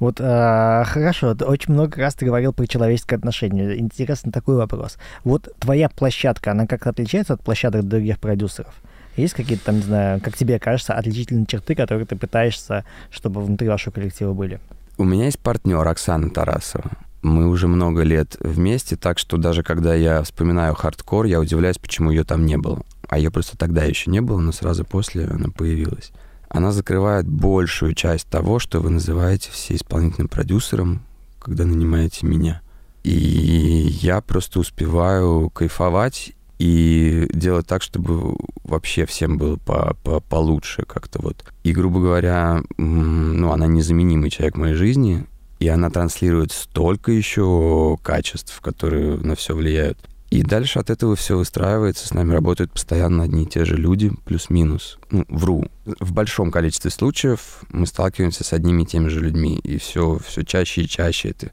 Вот 0.00 0.16
э, 0.18 0.82
хорошо, 0.84 1.36
очень 1.46 1.74
много 1.74 2.00
раз 2.00 2.16
ты 2.16 2.26
говорил 2.26 2.52
про 2.52 2.66
человеческое 2.66 3.14
отношение. 3.14 3.78
Интересный 3.78 4.32
такой 4.32 4.56
вопрос. 4.56 4.98
Вот 5.22 5.48
твоя 5.60 5.88
площадка, 5.88 6.50
она 6.50 6.66
как-то 6.66 6.90
отличается 6.90 7.34
от 7.34 7.44
площадок 7.44 7.86
других 7.86 8.18
продюсеров? 8.18 8.74
Есть 9.16 9.34
какие-то 9.34 9.66
там, 9.66 9.76
не 9.76 9.82
знаю, 9.82 10.20
как 10.20 10.36
тебе 10.36 10.58
кажется, 10.58 10.94
отличительные 10.94 11.46
черты, 11.46 11.74
которые 11.74 12.06
ты 12.06 12.16
пытаешься, 12.16 12.84
чтобы 13.10 13.42
внутри 13.42 13.68
вашего 13.68 13.92
коллектива 13.92 14.32
были? 14.32 14.60
У 14.98 15.04
меня 15.04 15.26
есть 15.26 15.38
партнер 15.38 15.86
Оксана 15.86 16.30
Тарасова. 16.30 16.90
Мы 17.22 17.48
уже 17.48 17.68
много 17.68 18.02
лет 18.02 18.36
вместе, 18.40 18.96
так 18.96 19.18
что 19.18 19.36
даже 19.36 19.62
когда 19.62 19.94
я 19.94 20.22
вспоминаю 20.22 20.74
хардкор, 20.74 21.26
я 21.26 21.38
удивляюсь, 21.40 21.78
почему 21.78 22.10
ее 22.10 22.24
там 22.24 22.46
не 22.46 22.56
было. 22.56 22.82
А 23.08 23.18
ее 23.18 23.30
просто 23.30 23.56
тогда 23.56 23.84
еще 23.84 24.10
не 24.10 24.20
было, 24.20 24.40
но 24.40 24.50
сразу 24.50 24.84
после 24.84 25.26
она 25.26 25.48
появилась. 25.48 26.10
Она 26.48 26.72
закрывает 26.72 27.26
большую 27.26 27.94
часть 27.94 28.28
того, 28.28 28.58
что 28.58 28.80
вы 28.80 28.90
называете 28.90 29.50
все 29.52 29.74
исполнительным 29.74 30.28
продюсером, 30.28 31.02
когда 31.38 31.64
нанимаете 31.64 32.26
меня. 32.26 32.60
И 33.04 33.10
я 33.10 34.20
просто 34.20 34.60
успеваю 34.60 35.48
кайфовать 35.50 36.32
и 36.62 37.26
делать 37.32 37.66
так, 37.66 37.82
чтобы 37.82 38.36
вообще 38.62 39.04
всем 39.04 39.36
было 39.36 39.56
по, 39.56 39.96
по, 40.04 40.20
получше 40.20 40.84
как-то 40.86 41.20
вот. 41.20 41.44
И, 41.64 41.72
грубо 41.72 41.98
говоря, 41.98 42.62
ну, 42.76 43.50
она 43.50 43.66
незаменимый 43.66 44.30
человек 44.30 44.54
в 44.54 44.60
моей 44.60 44.74
жизни, 44.74 45.26
и 45.58 45.66
она 45.66 45.90
транслирует 45.90 46.52
столько 46.52 47.10
еще 47.10 47.98
качеств, 48.00 48.60
которые 48.60 49.16
на 49.16 49.34
все 49.34 49.56
влияют. 49.56 49.98
И 50.30 50.44
дальше 50.44 50.78
от 50.78 50.90
этого 50.90 51.16
все 51.16 51.36
выстраивается, 51.36 52.06
с 52.06 52.14
нами 52.14 52.32
работают 52.32 52.70
постоянно 52.70 53.24
одни 53.24 53.42
и 53.42 53.46
те 53.46 53.64
же 53.64 53.76
люди, 53.76 54.12
плюс-минус. 54.24 55.00
Ну, 55.10 55.24
вру. 55.28 55.66
В 55.84 56.12
большом 56.12 56.52
количестве 56.52 56.92
случаев 56.92 57.64
мы 57.70 57.88
сталкиваемся 57.88 58.44
с 58.44 58.52
одними 58.52 58.84
и 58.84 58.86
теми 58.86 59.08
же 59.08 59.18
людьми, 59.18 59.58
и 59.64 59.78
все, 59.78 60.20
все 60.24 60.44
чаще 60.44 60.82
и 60.82 60.88
чаще 60.88 61.30
это 61.30 61.50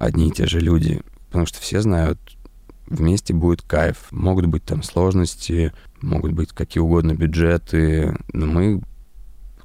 одни 0.00 0.30
и 0.30 0.32
те 0.32 0.46
же 0.46 0.58
люди. 0.58 1.00
Потому 1.28 1.46
что 1.46 1.60
все 1.60 1.80
знают, 1.80 2.18
вместе 2.90 3.32
будет 3.32 3.62
кайф. 3.62 4.08
Могут 4.10 4.46
быть 4.46 4.64
там 4.64 4.82
сложности, 4.82 5.72
могут 6.02 6.32
быть 6.32 6.50
какие 6.50 6.82
угодно 6.82 7.14
бюджеты, 7.14 8.16
но 8.32 8.46
мы 8.46 8.82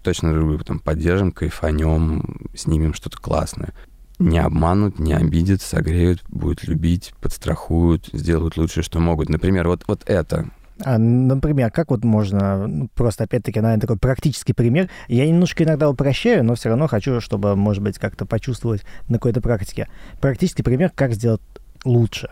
точно 0.04 0.34
друг 0.34 0.48
друга 0.48 0.64
там 0.64 0.80
поддержим, 0.80 1.32
кайфанем, 1.32 2.48
снимем 2.54 2.94
что-то 2.94 3.18
классное. 3.18 3.74
Не 4.20 4.40
обманут, 4.40 5.00
не 5.00 5.14
обидят, 5.14 5.62
согреют, 5.62 6.24
будут 6.30 6.64
любить, 6.64 7.14
подстрахуют, 7.20 8.10
сделают 8.14 8.56
лучшее, 8.56 8.84
что 8.84 9.00
могут. 9.00 9.28
Например, 9.28 9.68
вот, 9.68 9.84
вот 9.88 10.04
это. 10.06 10.50
А, 10.84 10.98
например, 10.98 11.72
как 11.72 11.90
вот 11.90 12.04
можно, 12.04 12.68
ну, 12.68 12.90
просто 12.94 13.26
опять-таки, 13.26 13.60
наверное, 13.60 13.82
такой 13.82 13.98
практический 13.98 14.54
пример. 14.54 14.90
Я 15.08 15.28
немножко 15.28 15.64
иногда 15.64 15.90
упрощаю, 15.90 16.46
но 16.46 16.56
все 16.56 16.70
равно 16.70 16.88
хочу, 16.88 17.20
чтобы, 17.20 17.56
может 17.56 17.84
быть, 17.84 17.98
как-то 17.98 18.26
почувствовать 18.26 18.84
на 19.10 19.16
какой-то 19.16 19.42
практике. 19.42 19.90
Практический 20.22 20.64
пример, 20.64 20.92
как 20.96 21.14
сделать 21.14 21.42
лучше 21.84 22.30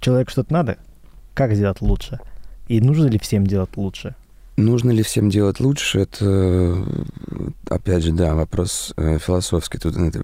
человеку 0.00 0.30
что-то 0.30 0.52
надо, 0.52 0.78
как 1.34 1.54
сделать 1.54 1.80
лучше? 1.80 2.18
И 2.68 2.80
нужно 2.80 3.06
ли 3.06 3.18
всем 3.18 3.46
делать 3.46 3.76
лучше? 3.76 4.14
Нужно 4.56 4.90
ли 4.90 5.02
всем 5.02 5.30
делать 5.30 5.58
лучше? 5.60 6.00
Это, 6.00 6.84
опять 7.68 8.04
же, 8.04 8.12
да, 8.12 8.34
вопрос 8.34 8.92
э, 8.96 9.18
философский. 9.18 9.78
Тут 9.78 9.96
это, 9.96 10.22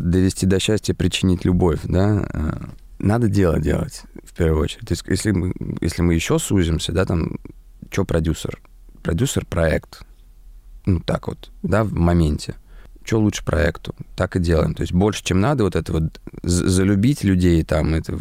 довести 0.00 0.44
до 0.46 0.58
счастья, 0.58 0.92
причинить 0.92 1.44
любовь, 1.44 1.80
да? 1.84 2.26
Э, 2.32 2.52
надо 2.98 3.28
дело 3.28 3.60
делать, 3.60 4.02
в 4.24 4.34
первую 4.34 4.62
очередь. 4.62 4.88
То 4.88 4.92
есть, 4.92 5.04
если 5.06 5.30
мы, 5.30 5.54
если 5.80 6.02
мы 6.02 6.14
еще 6.14 6.38
сузимся, 6.38 6.92
да, 6.92 7.04
там, 7.04 7.38
что 7.90 8.04
продюсер? 8.04 8.58
Продюсер— 9.02 9.46
проект. 9.48 10.04
Ну, 10.84 11.00
так 11.00 11.28
вот, 11.28 11.50
да, 11.62 11.84
в 11.84 11.92
моменте. 11.92 12.56
Что 13.06 13.20
лучше 13.20 13.44
проекту, 13.44 13.94
так 14.16 14.36
и 14.36 14.40
делаем. 14.40 14.74
То 14.74 14.82
есть 14.82 14.92
больше, 14.92 15.22
чем 15.24 15.40
надо, 15.40 15.64
вот 15.64 15.76
это 15.76 15.92
вот 15.92 16.20
залюбить 16.42 17.24
людей, 17.24 17.62
там, 17.62 17.94
это 17.94 18.18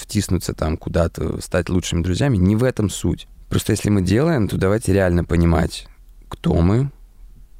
втиснуться 0.00 0.52
там 0.52 0.76
куда-то, 0.76 1.40
стать 1.40 1.68
лучшими 1.68 2.02
друзьями, 2.02 2.36
не 2.36 2.54
в 2.54 2.62
этом 2.64 2.90
суть. 2.90 3.26
Просто 3.48 3.72
если 3.72 3.90
мы 3.90 4.02
делаем, 4.02 4.48
то 4.48 4.56
давайте 4.56 4.92
реально 4.92 5.24
понимать, 5.24 5.88
кто 6.28 6.54
мы, 6.54 6.90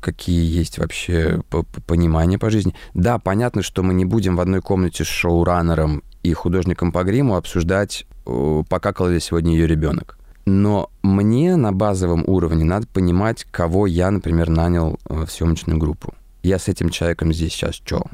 какие 0.00 0.44
есть 0.44 0.78
вообще 0.78 1.40
понимания 1.86 2.38
по 2.38 2.50
жизни. 2.50 2.74
Да, 2.94 3.18
понятно, 3.18 3.62
что 3.62 3.82
мы 3.82 3.94
не 3.94 4.04
будем 4.04 4.36
в 4.36 4.40
одной 4.40 4.60
комнате 4.60 5.04
с 5.04 5.08
шоураннером 5.08 6.02
и 6.22 6.32
художником 6.32 6.92
по 6.92 7.02
гриму 7.04 7.36
обсуждать, 7.36 8.06
покакал 8.24 9.08
ли 9.08 9.20
сегодня 9.20 9.52
ее 9.52 9.66
ребенок. 9.66 10.18
Но 10.44 10.90
мне 11.02 11.56
на 11.56 11.72
базовом 11.72 12.24
уровне 12.26 12.64
надо 12.64 12.86
понимать, 12.86 13.44
кого 13.50 13.86
я, 13.88 14.10
например, 14.12 14.48
нанял 14.48 14.96
э, 15.08 15.24
в 15.24 15.30
съемочную 15.30 15.76
группу. 15.76 16.14
Я 16.46 16.60
с 16.60 16.68
этим 16.68 16.90
человеком 16.90 17.32
здесь 17.32 17.52
сейчас 17.52 17.74
что? 17.74 18.04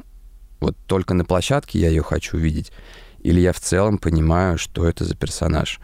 Вот 0.59 0.75
только 0.87 1.13
на 1.13 1.23
площадке 1.23 1.77
я 1.77 1.89
ее 1.89 2.01
хочу 2.01 2.35
видеть? 2.35 2.71
Или 3.19 3.39
я 3.39 3.53
в 3.53 3.59
целом 3.59 3.99
понимаю, 3.99 4.57
что 4.57 4.87
это 4.87 5.05
за 5.05 5.15
персонаж? 5.15 5.79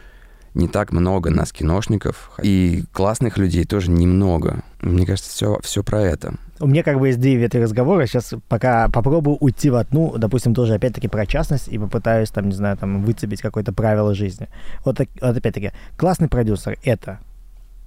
не 0.55 0.67
так 0.67 0.91
много 0.91 1.29
нас, 1.29 1.51
киношников, 1.51 2.31
и 2.41 2.83
классных 2.91 3.38
людей 3.38 3.65
тоже 3.65 3.91
немного. 3.91 4.63
Мне 4.81 5.05
кажется, 5.05 5.29
все, 5.29 5.59
все 5.62 5.83
про 5.83 6.01
это. 6.01 6.33
У 6.59 6.65
меня 6.65 6.81
как 6.81 6.99
бы 6.99 7.07
есть 7.07 7.19
две 7.19 7.35
ветви 7.35 7.59
разговора. 7.59 8.07
Сейчас 8.07 8.33
пока 8.49 8.89
попробую 8.89 9.38
уйти 9.38 9.69
в 9.69 9.75
одну, 9.75 10.17
допустим, 10.17 10.55
тоже 10.55 10.73
опять-таки 10.73 11.07
про 11.07 11.27
частность, 11.27 11.67
и 11.67 11.77
попытаюсь 11.77 12.31
там, 12.31 12.49
не 12.49 12.55
знаю, 12.55 12.77
там 12.77 13.03
выцепить 13.03 13.41
какое-то 13.41 13.73
правило 13.73 14.15
жизни. 14.15 14.49
Вот, 14.83 14.97
вот 14.99 15.38
опять-таки, 15.38 15.71
классный 15.97 16.29
продюсер— 16.29 16.79
это 16.83 17.19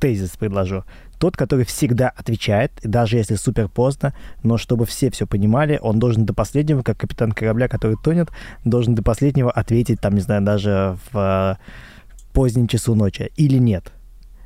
тезис 0.03 0.31
предложу. 0.31 0.85
Тот, 1.23 1.37
который 1.37 1.65
всегда 1.65 2.09
отвечает, 2.09 2.73
даже 2.83 3.17
если 3.17 3.37
супер 3.37 3.69
поздно, 3.69 4.13
но 4.43 4.59
чтобы 4.59 4.87
все 4.87 5.09
все 5.09 5.25
понимали, 5.25 5.79
он 5.81 6.01
должен 6.01 6.27
до 6.27 6.35
последнего, 6.35 6.83
как 6.83 6.99
капитан 6.99 7.31
корабля, 7.31 7.69
который 7.69 7.97
тонет, 8.03 8.31
должен 8.65 8.97
до 8.97 9.05
последнего 9.05 9.49
ответить, 9.49 10.01
там, 10.01 10.15
не 10.15 10.21
знаю, 10.21 10.43
даже 10.43 10.99
в 11.13 11.61
позднем 12.33 12.67
часу 12.67 12.97
ночи 12.97 13.31
или 13.37 13.57
нет. 13.59 13.93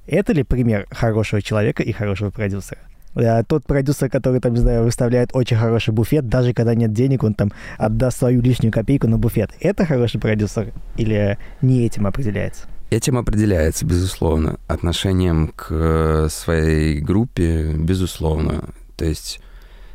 Это 0.07 0.35
ли 0.35 0.43
пример 0.43 0.87
хорошего 0.91 1.41
человека 1.41 1.83
и 1.83 1.93
хорошего 1.93 2.29
продюсера? 2.29 2.81
Э, 3.15 3.43
тот 3.43 3.65
продюсер, 3.65 4.11
который, 4.11 4.41
там, 4.41 4.53
не 4.53 4.61
знаю, 4.61 4.85
выставляет 4.85 5.31
очень 5.33 5.57
хороший 5.57 5.95
буфет, 5.95 6.29
даже 6.29 6.53
когда 6.53 6.75
нет 6.75 6.93
денег, 6.93 7.23
он 7.23 7.33
там 7.33 7.53
отдаст 7.79 8.19
свою 8.19 8.43
лишнюю 8.43 8.71
копейку 8.71 9.09
на 9.09 9.17
буфет. 9.17 9.51
Это 9.61 9.87
хороший 9.87 10.21
продюсер 10.21 10.75
или 10.99 11.39
не 11.63 11.87
этим 11.87 12.07
определяется? 12.07 12.69
Этим 12.91 13.19
определяется, 13.19 13.85
безусловно. 13.85 14.61
Отношением 14.69 15.49
к 15.49 15.67
э, 15.71 16.29
своей 16.31 17.01
группе, 17.01 17.73
безусловно. 17.73 18.71
То 18.97 19.05
есть 19.05 19.41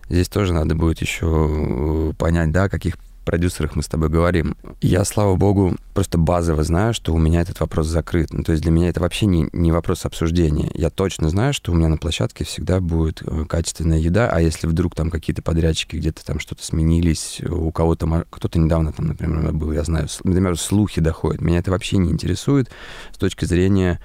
здесь 0.10 0.28
тоже 0.28 0.54
надо 0.54 0.76
будет 0.76 1.00
еще 1.00 2.12
э, 2.12 2.14
понять, 2.18 2.52
да, 2.52 2.68
каких 2.68 2.98
продюсерах 3.24 3.76
мы 3.76 3.84
с 3.84 3.88
тобой 3.88 4.10
говорим. 4.10 4.56
Я, 4.82 5.06
слава 5.06 5.36
богу, 5.36 5.76
просто 5.94 6.18
базово 6.18 6.64
знаю, 6.64 6.94
что 6.94 7.14
у 7.14 7.18
меня 7.18 7.42
этот 7.42 7.60
вопрос 7.60 7.88
закрыт. 7.88 8.34
Ну, 8.34 8.44
то 8.44 8.52
есть 8.52 8.64
для 8.64 8.72
меня 8.72 8.90
это 8.90 9.00
вообще 9.00 9.26
не, 9.26 9.48
не 9.54 9.72
вопрос 9.72 10.06
обсуждения. 10.06 10.72
Я 10.74 10.90
точно 10.90 11.30
знаю, 11.30 11.54
что 11.54 11.72
у 11.72 11.76
меня 11.76 11.88
на 11.90 11.98
площадке 11.98 12.44
всегда 12.44 12.80
будет 12.80 13.22
э, 13.22 13.46
качественная 13.46 14.00
еда, 14.00 14.30
а 14.30 14.42
если 14.42 14.68
вдруг 14.68 14.96
там 14.96 15.10
какие-то 15.10 15.42
подрядчики 15.42 15.96
где-то 15.96 16.26
там 16.26 16.40
что-то 16.40 16.64
сменились, 16.66 17.42
у 17.48 17.72
кого-то, 17.72 18.26
кто-то 18.30 18.60
недавно 18.60 18.92
там, 18.92 19.08
например, 19.08 19.52
был, 19.54 19.72
я 19.72 19.84
знаю, 19.84 20.08
например, 20.24 20.58
слухи 20.58 21.02
доходят, 21.02 21.42
меня 21.42 21.60
это 21.60 21.72
вообще 21.72 21.98
не 21.98 22.12
интересует 22.12 22.70
с 23.12 23.18
точки 23.18 23.46
зрения 23.46 24.00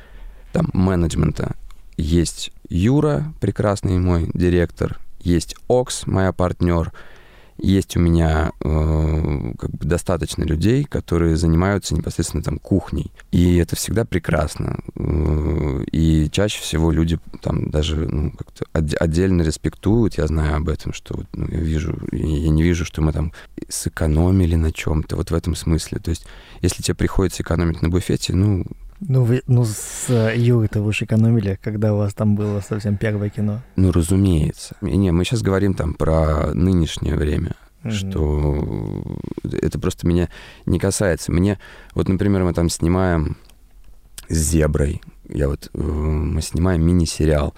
там 0.52 0.70
менеджмента. 0.72 1.57
Есть 1.96 2.52
Юра, 2.68 3.33
прекрасный 3.40 3.98
мой 3.98 4.31
директор, 4.35 4.98
есть 5.20 5.57
Окс, 5.68 6.07
моя 6.07 6.33
партнер, 6.33 6.92
есть 7.59 7.97
у 7.97 8.01
меня 8.01 8.53
э, 8.62 9.53
как 9.59 9.71
бы 9.71 9.87
достаточно 9.87 10.45
людей, 10.45 10.85
которые 10.85 11.37
занимаются 11.37 11.95
непосредственно 11.95 12.42
там 12.42 12.59
кухней. 12.59 13.11
И 13.33 13.57
это 13.57 13.77
всегда 13.77 14.05
прекрасно. 14.05 14.81
Э, 14.97 15.85
и 15.90 16.29
чаще 16.31 16.61
всего 16.61 16.90
люди 16.92 17.19
там 17.42 17.71
даже 17.71 17.97
ну, 17.97 18.33
как-то 18.33 18.66
отдельно 18.73 19.42
респектуют. 19.42 20.19
Я 20.19 20.27
знаю 20.27 20.57
об 20.57 20.69
этом, 20.69 20.92
что 20.92 21.25
ну, 21.33 21.49
я 21.51 21.59
вижу, 21.59 21.99
я 22.12 22.51
не 22.51 22.62
вижу, 22.62 22.85
что 22.85 23.03
мы 23.03 23.12
там 23.12 23.33
сэкономили 23.69 24.57
на 24.57 24.73
чем-то. 24.73 25.16
Вот 25.16 25.31
в 25.31 25.35
этом 25.35 25.55
смысле. 25.55 25.99
То 25.99 26.11
есть, 26.11 26.27
если 26.61 26.83
тебе 26.83 26.95
приходится 26.95 27.42
экономить 27.42 27.83
на 27.83 27.88
буфете, 27.88 28.35
ну, 28.35 28.64
ну, 29.00 29.24
вы, 29.24 29.42
ну 29.46 29.64
с 29.64 30.06
э, 30.09 30.35
Юрой-то 30.37 30.80
вы 30.80 30.92
экономили, 30.92 31.59
когда 31.62 31.92
у 31.94 31.98
вас 31.98 32.14
там 32.14 32.35
было 32.35 32.61
совсем 32.61 32.96
первое 32.96 33.28
кино. 33.28 33.61
Ну, 33.76 33.92
разумеется. 33.92 34.76
Не, 34.80 35.12
мы 35.12 35.24
сейчас 35.24 35.42
говорим 35.42 35.74
там 35.74 35.94
про 35.94 36.54
нынешнее 36.54 37.16
время, 37.16 37.54
mm-hmm. 37.82 37.90
что 37.90 39.02
это 39.52 39.78
просто 39.78 40.06
меня 40.06 40.28
не 40.64 40.78
касается. 40.78 41.32
Мне, 41.32 41.59
вот, 41.94 42.09
например, 42.09 42.44
мы 42.44 42.54
там 42.54 42.70
снимаем 42.70 43.37
с 44.28 44.37
Зеброй, 44.37 45.02
я 45.28 45.48
вот, 45.48 45.70
э, 45.72 45.78
мы 45.78 46.40
снимаем 46.40 46.82
мини-сериал. 46.82 47.54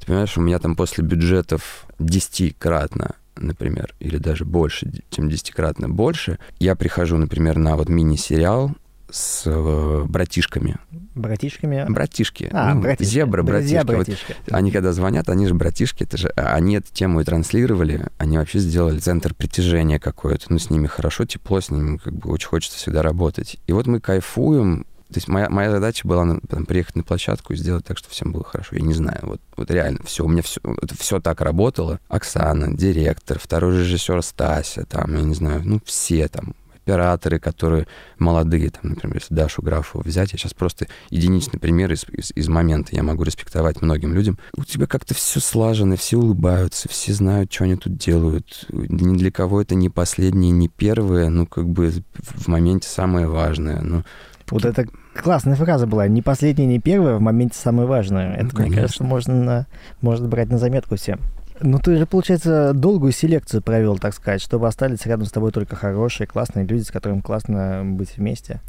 Ты 0.00 0.06
понимаешь, 0.06 0.36
у 0.36 0.42
меня 0.42 0.58
там 0.58 0.76
после 0.76 1.04
бюджетов 1.04 1.86
десятикратно 1.98 3.16
например, 3.36 3.96
или 3.98 4.16
даже 4.16 4.44
больше, 4.44 4.92
чем 5.10 5.28
десятикратно 5.28 5.88
больше, 5.88 6.38
я 6.60 6.76
прихожу, 6.76 7.16
например, 7.16 7.58
на 7.58 7.74
вот 7.74 7.88
мини-сериал, 7.88 8.70
с 9.14 9.44
э, 9.46 10.04
братишками. 10.08 10.76
Братишками? 11.14 11.86
Братишки. 11.88 12.50
А, 12.52 12.74
ну, 12.74 12.82
братишки. 12.82 13.12
Зебры, 13.12 13.42
братишки. 13.44 13.86
братишки. 13.86 14.36
Вот 14.46 14.54
они 14.54 14.72
когда 14.72 14.92
звонят, 14.92 15.28
они 15.28 15.46
же 15.46 15.54
братишки, 15.54 16.02
это 16.02 16.16
же, 16.16 16.28
а, 16.30 16.54
они 16.54 16.76
эту 16.76 16.92
тему 16.92 17.20
и 17.20 17.24
транслировали, 17.24 18.08
они 18.18 18.38
вообще 18.38 18.58
сделали 18.58 18.98
центр 18.98 19.32
притяжения 19.32 20.00
какой-то, 20.00 20.46
ну, 20.48 20.58
с 20.58 20.68
ними 20.68 20.88
хорошо, 20.88 21.24
тепло, 21.26 21.60
с 21.60 21.70
ними 21.70 21.98
как 21.98 22.12
бы 22.12 22.30
очень 22.30 22.48
хочется 22.48 22.76
всегда 22.76 23.02
работать. 23.02 23.58
И 23.68 23.72
вот 23.72 23.86
мы 23.86 24.00
кайфуем, 24.00 24.84
то 25.08 25.18
есть 25.18 25.28
моя, 25.28 25.48
моя 25.48 25.70
задача 25.70 26.08
была 26.08 26.40
там, 26.48 26.66
приехать 26.66 26.96
на 26.96 27.04
площадку 27.04 27.52
и 27.52 27.56
сделать 27.56 27.84
так, 27.84 27.98
чтобы 27.98 28.12
всем 28.12 28.32
было 28.32 28.42
хорошо. 28.42 28.74
Я 28.74 28.82
не 28.82 28.94
знаю, 28.94 29.20
вот, 29.22 29.40
вот 29.56 29.70
реально 29.70 30.00
все, 30.04 30.24
у 30.24 30.28
меня 30.28 30.42
все, 30.42 30.60
это 30.82 30.96
все 30.96 31.20
так 31.20 31.40
работало. 31.40 32.00
Оксана, 32.08 32.76
директор, 32.76 33.38
второй 33.38 33.78
режиссер 33.78 34.22
Стася, 34.22 34.84
там, 34.86 35.14
я 35.14 35.22
не 35.22 35.34
знаю, 35.34 35.62
ну, 35.64 35.80
все 35.84 36.26
там, 36.26 36.54
операторы, 36.84 37.38
которые 37.38 37.86
молодые, 38.18 38.70
там, 38.70 38.90
например, 38.90 39.16
если 39.16 39.34
Дашу 39.34 39.62
Графову 39.62 40.04
взять, 40.04 40.32
я 40.32 40.38
сейчас 40.38 40.54
просто 40.54 40.86
единичный 41.10 41.58
пример 41.58 41.92
из, 41.92 42.04
из, 42.10 42.30
из 42.34 42.48
момента, 42.48 42.94
я 42.94 43.02
могу 43.02 43.22
респектовать 43.22 43.80
многим 43.82 44.14
людям. 44.14 44.38
У 44.56 44.64
тебя 44.64 44.86
как-то 44.86 45.14
все 45.14 45.40
слажено, 45.40 45.96
все 45.96 46.18
улыбаются, 46.18 46.88
все 46.88 47.12
знают, 47.12 47.52
что 47.52 47.64
они 47.64 47.76
тут 47.76 47.96
делают. 47.96 48.66
Ни 48.70 49.16
для 49.16 49.30
кого 49.30 49.62
это 49.62 49.74
не 49.74 49.88
последнее, 49.88 50.52
не 50.52 50.68
первое, 50.68 51.28
ну, 51.30 51.46
как 51.46 51.68
бы 51.68 51.92
в 52.14 52.48
моменте 52.48 52.88
самое 52.88 53.26
важное. 53.26 53.80
Ну, 53.80 54.02
вот 54.50 54.64
это 54.64 54.86
классная 55.14 55.56
фраза 55.56 55.86
была. 55.86 56.06
Не 56.06 56.20
последняя, 56.20 56.66
не 56.66 56.78
первая, 56.78 57.16
в 57.16 57.20
моменте 57.20 57.58
самое 57.58 57.88
важное. 57.88 58.34
Это, 58.34 58.50
ну, 58.52 58.66
мне 58.66 58.76
кажется, 58.76 59.04
можно, 59.04 59.66
можно 60.02 60.28
брать 60.28 60.50
на 60.50 60.58
заметку 60.58 60.96
всем. 60.96 61.20
Ну, 61.60 61.78
ты 61.78 61.96
же, 61.96 62.06
получается, 62.06 62.72
долгую 62.74 63.12
селекцию 63.12 63.62
провел, 63.62 63.98
так 63.98 64.14
сказать, 64.14 64.42
чтобы 64.42 64.66
остались 64.66 65.06
рядом 65.06 65.26
с 65.26 65.30
тобой 65.30 65.52
только 65.52 65.76
хорошие, 65.76 66.26
классные 66.26 66.66
люди, 66.66 66.82
с 66.82 66.90
которыми 66.90 67.20
классно 67.20 67.82
быть 67.84 68.16
вместе. 68.16 68.60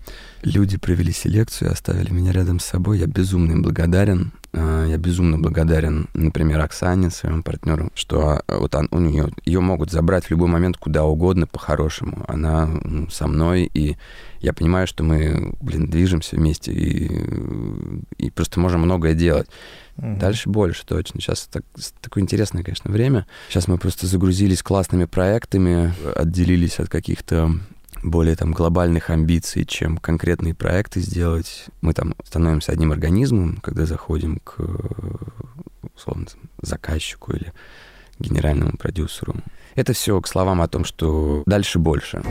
Люди 0.43 0.77
провели 0.77 1.11
селекцию, 1.11 1.71
оставили 1.71 2.11
меня 2.11 2.31
рядом 2.31 2.59
с 2.59 2.65
собой. 2.65 2.99
Я 2.99 3.07
безумно 3.07 3.53
им 3.53 3.63
благодарен. 3.63 4.33
А, 4.57 4.85
я 4.85 4.97
безумно 4.97 5.37
благодарен, 5.37 6.07
например, 6.13 6.61
Оксане, 6.61 7.09
своему 7.09 7.43
партнеру, 7.43 7.91
что 7.93 8.41
а, 8.47 8.57
вот 8.57 8.73
он, 8.75 8.87
у 8.91 8.99
нее 8.99 9.29
ее 9.45 9.59
могут 9.59 9.91
забрать 9.91 10.25
в 10.25 10.31
любой 10.31 10.47
момент 10.47 10.77
куда 10.77 11.03
угодно 11.03 11.47
по-хорошему. 11.47 12.23
Она 12.27 12.67
ну, 12.83 13.09
со 13.09 13.27
мной, 13.27 13.69
и 13.73 13.97
я 14.39 14.53
понимаю, 14.53 14.87
что 14.87 15.03
мы, 15.03 15.53
блин, 15.61 15.87
движемся 15.87 16.35
вместе 16.35 16.71
и, 16.71 17.11
и 18.17 18.29
просто 18.31 18.59
можем 18.59 18.81
многое 18.81 19.13
делать. 19.13 19.47
Угу. 19.97 20.17
Дальше 20.19 20.49
больше, 20.49 20.85
точно. 20.85 21.19
Сейчас 21.19 21.47
так, 21.51 21.63
такое 22.01 22.23
интересное, 22.23 22.63
конечно, 22.63 22.91
время. 22.91 23.25
Сейчас 23.49 23.67
мы 23.67 23.77
просто 23.77 24.07
загрузились 24.07 24.63
классными 24.63 25.05
проектами, 25.05 25.93
отделились 26.15 26.79
от 26.79 26.89
каких-то 26.89 27.51
более 28.09 28.35
там 28.35 28.51
глобальных 28.51 29.09
амбиций, 29.09 29.65
чем 29.65 29.97
конкретные 29.97 30.53
проекты 30.53 31.01
сделать. 31.01 31.65
Мы 31.81 31.93
там 31.93 32.15
становимся 32.23 32.71
одним 32.71 32.91
организмом, 32.91 33.57
когда 33.57 33.85
заходим 33.85 34.39
к 34.43 34.59
условно 35.95 36.27
заказчику 36.61 37.33
или 37.33 37.51
генеральному 38.19 38.77
продюсеру. 38.77 39.35
Это 39.75 39.93
все 39.93 40.21
к 40.21 40.27
словам 40.27 40.61
о 40.61 40.67
том, 40.67 40.85
что 40.85 41.43
дальше 41.45 41.79
больше. 41.79 42.21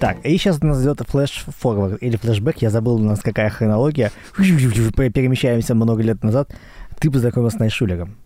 Так, 0.00 0.24
и 0.24 0.36
сейчас 0.36 0.60
нас 0.60 0.82
идет 0.82 1.00
флеш-форвард 1.06 2.02
или 2.02 2.16
флешбэк, 2.16 2.58
я 2.58 2.70
забыл 2.70 2.96
у 2.96 2.98
нас 2.98 3.20
какая 3.20 3.48
хронология. 3.50 4.12
Перемещаемся 4.36 5.74
много 5.74 6.02
лет 6.02 6.22
назад. 6.22 6.54
Ты 6.98 7.10
познакомился 7.10 7.56
с 7.56 7.60
Найшулером. 7.60 8.16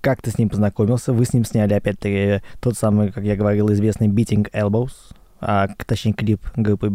Как 0.00 0.22
ты 0.22 0.30
с 0.30 0.38
ним 0.38 0.48
познакомился? 0.48 1.12
Вы 1.12 1.24
с 1.24 1.32
ним 1.32 1.44
сняли, 1.44 1.74
опять-таки, 1.74 2.42
тот 2.60 2.76
самый, 2.76 3.12
как 3.12 3.24
я 3.24 3.36
говорил, 3.36 3.72
известный 3.72 4.08
Beating 4.08 4.50
Elbows, 4.52 4.92
а, 5.40 5.68
точнее, 5.86 6.12
клип 6.12 6.40
группы 6.56 6.92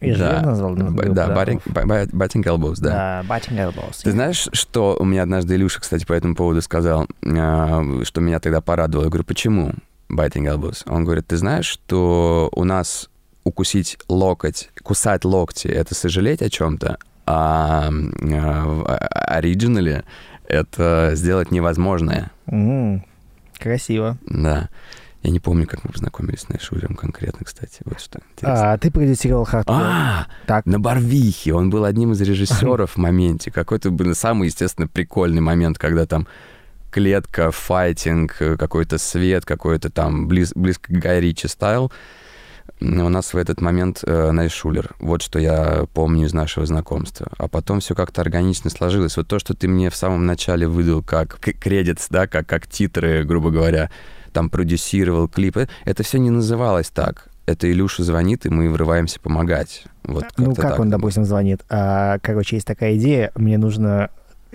Я 0.00 0.18
Да. 0.18 0.40
же 0.40 0.46
назвал? 0.46 0.74
Группу, 0.74 1.14
Да, 1.14 1.28
Batting, 1.28 1.62
Ba- 1.66 2.10
Batting 2.10 2.42
Elbows, 2.44 2.76
да. 2.80 3.22
Да, 3.26 3.34
Batting 3.36 3.56
Elbows. 3.56 4.02
Ты 4.02 4.10
знаешь, 4.10 4.48
что 4.52 4.96
у 4.98 5.04
меня 5.04 5.22
однажды 5.22 5.54
Илюша, 5.54 5.80
кстати, 5.80 6.04
по 6.04 6.12
этому 6.12 6.34
поводу 6.34 6.60
сказал, 6.60 7.06
а, 7.24 7.82
что 8.02 8.20
меня 8.20 8.38
тогда 8.40 8.60
порадовало. 8.60 9.04
Я 9.04 9.10
говорю, 9.10 9.24
почему 9.24 9.72
biting 10.10 10.44
elbows? 10.46 10.82
Он 10.86 11.04
говорит, 11.04 11.26
ты 11.28 11.36
знаешь, 11.38 11.64
что 11.66 12.50
у 12.52 12.64
нас 12.64 13.08
укусить 13.44 13.96
локоть, 14.08 14.70
кусать 14.82 15.24
локти— 15.24 15.68
это 15.68 15.94
сожалеть 15.94 16.42
о 16.42 16.50
чем-то, 16.50 16.98
а 17.26 17.88
а, 17.88 18.64
в 18.66 18.86
оригинале 18.86 20.04
это 20.48 21.10
сделать 21.14 21.50
невозможное. 21.50 22.30
М, 22.46 23.04
Красиво. 23.58 24.18
Да. 24.26 24.68
Я 25.22 25.30
не 25.30 25.40
помню, 25.40 25.66
как 25.66 25.84
мы 25.84 25.90
познакомились 25.90 26.40
с 26.40 26.48
Найшулером 26.50 26.96
конкретно, 26.96 27.46
кстати. 27.46 27.80
Вот 27.86 27.98
что 27.98 28.20
интересно. 28.32 28.72
А, 28.72 28.78
ты 28.78 28.90
продюсировал 28.90 29.44
хардкор. 29.46 29.76
А, 29.80 30.26
Так. 30.46 30.66
на 30.66 30.78
Барвихе. 30.78 31.54
Он 31.54 31.70
был 31.70 31.84
одним 31.84 32.12
из 32.12 32.20
режиссеров 32.20 32.90
в 32.92 32.96
моменте. 32.98 33.50
Какой-то 33.50 33.90
был 33.90 34.14
самый, 34.14 34.48
естественно, 34.48 34.86
прикольный 34.86 35.40
момент, 35.40 35.78
когда 35.78 36.04
там 36.04 36.26
клетка, 36.90 37.50
fighting, 37.50 38.36
э, 38.40 38.56
какой-то 38.58 38.98
свет, 38.98 39.46
какой-то 39.46 39.88
там 39.90 40.28
близ, 40.28 40.52
близко 40.54 40.92
к 40.92 40.98
Гай 40.98 41.20
Ричи 41.20 41.48
style. 41.48 41.90
У 42.80 43.08
нас 43.08 43.32
в 43.32 43.36
этот 43.36 43.60
момент 43.60 44.00
э, 44.04 44.30
Найшулер. 44.30 44.94
Вот 44.98 45.22
что 45.22 45.38
я 45.38 45.86
помню 45.94 46.26
из 46.26 46.34
нашего 46.34 46.66
знакомства. 46.66 47.28
А 47.38 47.48
потом 47.48 47.80
все 47.80 47.94
как-то 47.94 48.20
органично 48.20 48.68
сложилось. 48.68 49.16
Вот 49.16 49.28
то, 49.28 49.38
что 49.38 49.54
ты 49.54 49.68
мне 49.68 49.90
в 49.90 49.96
самом 49.96 50.26
начале 50.26 50.66
выдал 50.66 51.02
как 51.02 51.38
кредит, 51.38 51.98
да, 52.10 52.26
как, 52.26 52.46
как 52.46 52.66
титры, 52.66 53.24
грубо 53.24 53.50
говоря, 53.50 53.90
там 54.32 54.50
продюсировал 54.50 55.28
клипы, 55.28 55.68
это 55.84 56.02
все 56.02 56.18
не 56.18 56.30
называлось 56.30 56.90
так. 56.90 57.28
Это 57.46 57.70
Илюша 57.70 58.02
звонит, 58.02 58.46
и 58.46 58.48
мы 58.48 58.70
врываемся 58.70 59.20
помогать. 59.20 59.84
Вот 60.02 60.24
Ну, 60.36 60.54
как 60.54 60.72
так. 60.72 60.80
он, 60.80 60.90
допустим, 60.90 61.24
звонит? 61.24 61.62
А, 61.68 62.18
короче, 62.20 62.56
есть 62.56 62.66
такая 62.66 62.96
идея, 62.96 63.32
мне 63.34 63.58
нужно... 63.58 64.10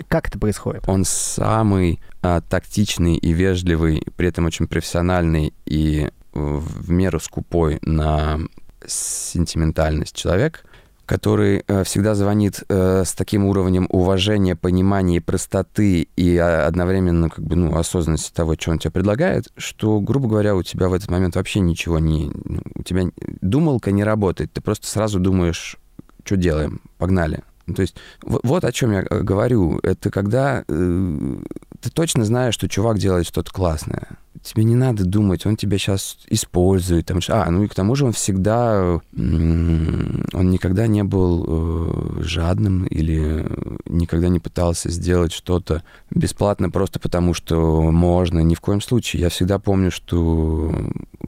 Как 0.08 0.28
это 0.28 0.38
происходит? 0.38 0.82
Он 0.86 1.04
самый 1.04 2.00
а, 2.22 2.40
тактичный 2.40 3.16
и 3.16 3.32
вежливый, 3.32 4.02
при 4.16 4.28
этом 4.28 4.46
очень 4.46 4.66
профессиональный 4.66 5.52
и 5.66 6.10
в 6.32 6.90
меру 6.90 7.20
скупой 7.20 7.78
на 7.82 8.38
сентиментальность 8.86 10.14
человек, 10.14 10.64
который 11.06 11.64
э, 11.66 11.82
всегда 11.82 12.14
звонит 12.14 12.62
э, 12.68 13.02
с 13.04 13.14
таким 13.14 13.44
уровнем 13.46 13.86
уважения, 13.90 14.54
понимания 14.54 15.16
и 15.16 15.20
простоты 15.20 16.06
и 16.14 16.36
а, 16.36 16.68
одновременно 16.68 17.28
как 17.28 17.44
бы, 17.44 17.56
ну, 17.56 17.76
осознанности 17.76 18.32
того, 18.32 18.54
что 18.54 18.70
он 18.70 18.78
тебе 18.78 18.92
предлагает, 18.92 19.48
что, 19.56 19.98
грубо 19.98 20.28
говоря, 20.28 20.54
у 20.54 20.62
тебя 20.62 20.88
в 20.88 20.94
этот 20.94 21.10
момент 21.10 21.34
вообще 21.34 21.58
ничего 21.58 21.98
не... 21.98 22.30
У 22.76 22.84
тебя 22.84 23.10
думалка 23.40 23.90
не 23.90 24.04
работает, 24.04 24.52
ты 24.52 24.60
просто 24.60 24.86
сразу 24.86 25.18
думаешь, 25.18 25.78
что 26.24 26.36
делаем, 26.36 26.80
погнали. 26.96 27.42
Ну, 27.66 27.74
То 27.74 27.82
есть 27.82 27.96
вот, 28.22 28.42
вот 28.44 28.64
о 28.64 28.72
чем 28.72 28.92
я 28.92 29.04
э, 29.08 29.20
говорю. 29.22 29.80
Это 29.82 30.10
когда 30.10 30.64
э, 30.68 31.36
ты 31.80 31.90
точно 31.90 32.24
знаешь, 32.24 32.54
что 32.54 32.68
чувак 32.68 32.98
делает 32.98 33.26
что-то 33.26 33.50
классное. 33.52 34.18
Тебе 34.42 34.64
не 34.64 34.74
надо 34.74 35.04
думать, 35.04 35.44
он 35.46 35.56
тебя 35.56 35.76
сейчас 35.78 36.18
использует. 36.28 37.06
Там, 37.06 37.20
а, 37.28 37.50
ну 37.50 37.64
и 37.64 37.68
к 37.68 37.74
тому 37.74 37.94
же 37.94 38.06
он 38.06 38.12
всегда... 38.12 39.00
Он 39.12 40.50
никогда 40.50 40.86
не 40.86 41.04
был 41.04 41.44
э, 41.46 42.22
жадным 42.22 42.84
или 42.84 43.46
никогда 43.84 44.28
не 44.28 44.38
пытался 44.38 44.90
сделать 44.90 45.32
что-то 45.32 45.82
бесплатно 46.10 46.70
просто 46.70 46.98
потому, 46.98 47.34
что 47.34 47.90
можно. 47.90 48.40
Ни 48.40 48.54
в 48.54 48.60
коем 48.60 48.80
случае. 48.80 49.22
Я 49.22 49.28
всегда 49.28 49.58
помню, 49.58 49.90
что 49.90 50.74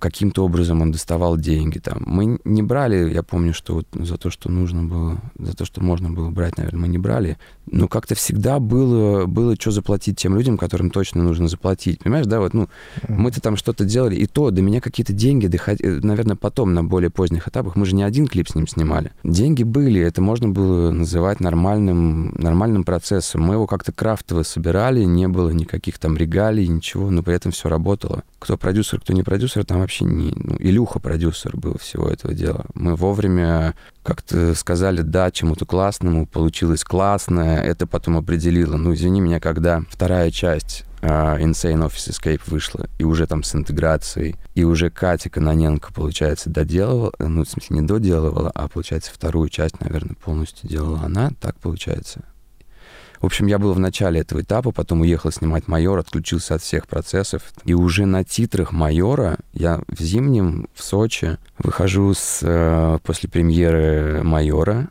каким-то 0.00 0.44
образом 0.44 0.80
он 0.82 0.92
доставал 0.92 1.36
деньги. 1.36 1.78
Там. 1.78 2.02
Мы 2.06 2.40
не 2.44 2.62
брали, 2.62 3.12
я 3.12 3.22
помню, 3.22 3.52
что 3.54 3.74
вот 3.74 3.86
за 3.92 4.16
то, 4.16 4.30
что 4.30 4.50
нужно 4.50 4.82
было, 4.84 5.20
за 5.38 5.54
то, 5.54 5.64
что 5.64 5.82
можно 5.82 6.10
было 6.10 6.30
брать, 6.30 6.56
наверное, 6.56 6.80
мы 6.80 6.88
не 6.88 6.98
брали. 6.98 7.38
Но 7.70 7.88
как-то 7.88 8.14
всегда 8.14 8.58
было, 8.58 9.26
было 9.26 9.54
что 9.54 9.70
заплатить 9.70 10.16
тем 10.16 10.36
людям, 10.36 10.58
которым 10.58 10.90
точно 10.90 11.22
нужно 11.22 11.48
заплатить. 11.48 12.00
Понимаешь, 12.00 12.26
да, 12.26 12.40
вот, 12.40 12.54
ну, 12.54 12.68
мы-то 13.08 13.40
там 13.40 13.56
что-то 13.56 13.84
делали, 13.84 14.16
и 14.16 14.26
то 14.26 14.50
до 14.50 14.62
меня 14.62 14.80
какие-то 14.80 15.12
деньги 15.12 15.46
доходили, 15.46 16.00
наверное, 16.02 16.36
потом, 16.36 16.74
на 16.74 16.84
более 16.84 17.10
поздних 17.10 17.48
этапах. 17.48 17.76
Мы 17.76 17.86
же 17.86 17.94
не 17.94 18.02
один 18.02 18.26
клип 18.26 18.48
с 18.48 18.54
ним 18.54 18.66
снимали. 18.66 19.12
Деньги 19.24 19.62
были, 19.62 20.00
это 20.00 20.20
можно 20.20 20.48
было 20.48 20.90
называть 20.90 21.40
нормальным, 21.40 22.34
нормальным 22.36 22.84
процессом. 22.84 23.42
Мы 23.42 23.54
его 23.54 23.66
как-то 23.66 23.92
крафтово 23.92 24.42
собирали, 24.42 25.04
не 25.04 25.28
было 25.28 25.50
никаких 25.50 25.98
там 25.98 26.16
регалий, 26.16 26.66
ничего, 26.66 27.10
но 27.10 27.22
при 27.22 27.34
этом 27.34 27.52
все 27.52 27.68
работало. 27.68 28.22
Кто 28.38 28.56
продюсер, 28.56 29.00
кто 29.00 29.12
не 29.12 29.22
продюсер, 29.22 29.64
там 29.64 29.80
вообще 29.80 30.04
не... 30.04 30.32
Ну, 30.34 30.56
Илюха 30.58 30.98
продюсер 30.98 31.56
был 31.56 31.78
всего 31.78 32.08
этого 32.08 32.34
дела. 32.34 32.66
Мы 32.74 32.96
вовремя 32.96 33.74
как-то 34.02 34.54
сказали 34.54 35.02
«да» 35.02 35.30
чему-то 35.30 35.64
классному, 35.64 36.26
получилось 36.26 36.84
классно, 36.84 37.40
это 37.40 37.86
потом 37.86 38.16
определило. 38.16 38.76
Ну, 38.76 38.94
извини 38.94 39.20
меня, 39.20 39.40
когда 39.40 39.82
вторая 39.90 40.30
часть 40.30 40.84
Insane 41.02 41.86
Office 41.86 42.10
Escape 42.10 42.40
вышла, 42.46 42.88
и 42.98 43.04
уже 43.04 43.26
там 43.26 43.42
с 43.42 43.54
интеграцией, 43.54 44.36
и 44.54 44.64
уже 44.64 44.88
Катя 44.88 45.30
Каноненко, 45.30 45.92
получается, 45.92 46.48
доделывала, 46.48 47.12
ну, 47.18 47.44
в 47.44 47.48
смысле, 47.48 47.80
не 47.80 47.86
доделывала, 47.86 48.50
а, 48.54 48.68
получается, 48.68 49.10
вторую 49.12 49.48
часть, 49.48 49.80
наверное, 49.80 50.14
полностью 50.14 50.68
делала 50.68 51.00
она, 51.04 51.32
так 51.40 51.56
получается. 51.56 52.22
В 53.20 53.26
общем, 53.26 53.46
я 53.46 53.60
был 53.60 53.72
в 53.72 53.78
начале 53.78 54.20
этого 54.20 54.40
этапа, 54.40 54.72
потом 54.72 55.02
уехал 55.02 55.30
снимать 55.30 55.68
«Майор», 55.68 55.96
отключился 55.96 56.56
от 56.56 56.62
всех 56.62 56.88
процессов. 56.88 57.42
И 57.64 57.72
уже 57.72 58.04
на 58.04 58.24
титрах 58.24 58.72
«Майора» 58.72 59.38
я 59.52 59.80
в 59.86 60.02
зимнем 60.02 60.66
в 60.74 60.82
Сочи 60.82 61.38
выхожу 61.58 62.14
с, 62.14 62.40
э, 62.42 62.98
после 63.04 63.28
премьеры 63.28 64.24
«Майора», 64.24 64.88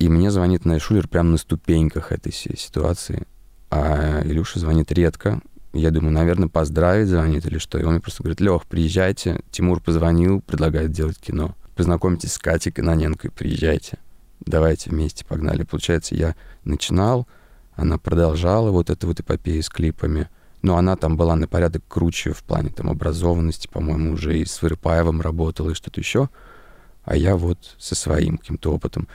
и 0.00 0.08
мне 0.08 0.32
звонит 0.32 0.64
Найшулер 0.64 1.06
прямо 1.06 1.30
на 1.30 1.36
ступеньках 1.36 2.10
этой 2.10 2.32
ситуации. 2.32 3.26
А 3.70 4.22
Илюша 4.24 4.58
звонит 4.58 4.90
редко. 4.92 5.40
Я 5.72 5.90
думаю, 5.90 6.12
наверное, 6.12 6.48
поздравить 6.48 7.08
звонит 7.08 7.44
или 7.46 7.58
что. 7.58 7.78
И 7.78 7.84
он 7.84 7.92
мне 7.92 8.00
просто 8.00 8.22
говорит, 8.22 8.40
Лех, 8.40 8.64
приезжайте. 8.66 9.40
Тимур 9.50 9.80
позвонил, 9.80 10.40
предлагает 10.40 10.92
делать 10.92 11.18
кино. 11.18 11.54
Познакомьтесь 11.76 12.32
с 12.32 12.38
Катей 12.38 12.72
Каноненко, 12.72 13.30
приезжайте. 13.30 13.98
Давайте 14.40 14.90
вместе, 14.90 15.24
погнали. 15.24 15.64
Получается, 15.64 16.14
я 16.14 16.34
начинал, 16.64 17.28
она 17.74 17.98
продолжала 17.98 18.70
вот 18.70 18.88
эту 18.90 19.06
вот 19.08 19.20
эпопею 19.20 19.62
с 19.62 19.68
клипами. 19.68 20.28
Но 20.62 20.76
она 20.76 20.96
там 20.96 21.16
была 21.16 21.36
на 21.36 21.46
порядок 21.46 21.84
круче 21.86 22.32
в 22.32 22.42
плане 22.42 22.70
там 22.70 22.90
образованности, 22.90 23.68
по-моему, 23.68 24.14
уже 24.14 24.38
и 24.38 24.44
с 24.44 24.60
Вырыпаевым 24.60 25.20
работала, 25.20 25.70
и 25.70 25.74
что-то 25.74 26.00
еще. 26.00 26.30
А 27.04 27.14
я 27.14 27.36
вот 27.36 27.76
со 27.78 27.94
своим 27.94 28.38
каким-то 28.38 28.72
опытом. 28.72 29.06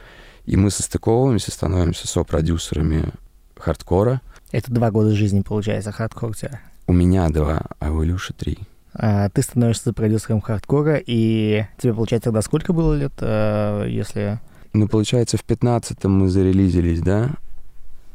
И 0.45 0.55
мы 0.55 0.71
состыковываемся, 0.71 1.51
становимся 1.51 2.07
сопродюсерами 2.07 3.11
хардкора. 3.57 4.21
Это 4.53 4.71
два 4.71 4.91
года 4.91 5.15
жизни, 5.15 5.41
получается, 5.41 5.91
хардкор 5.91 6.29
у 6.29 6.33
тебя. 6.33 6.61
У 6.85 6.93
меня 6.93 7.27
два, 7.29 7.63
а 7.79 7.91
у 7.91 8.03
Илюши 8.05 8.33
три. 8.33 8.59
А, 8.93 9.27
ты 9.29 9.41
становишься 9.41 9.93
продюсером 9.93 10.41
хардкора, 10.41 11.01
и 11.03 11.65
тебе, 11.79 11.95
получается, 11.95 12.25
тогда 12.25 12.43
сколько 12.43 12.71
было 12.71 12.93
лет, 12.93 13.13
э, 13.19 13.87
если... 13.89 14.39
Ну, 14.73 14.87
получается, 14.87 15.37
в 15.37 15.43
15-м 15.43 16.11
мы 16.11 16.29
зарелизились, 16.29 17.01
да? 17.01 17.31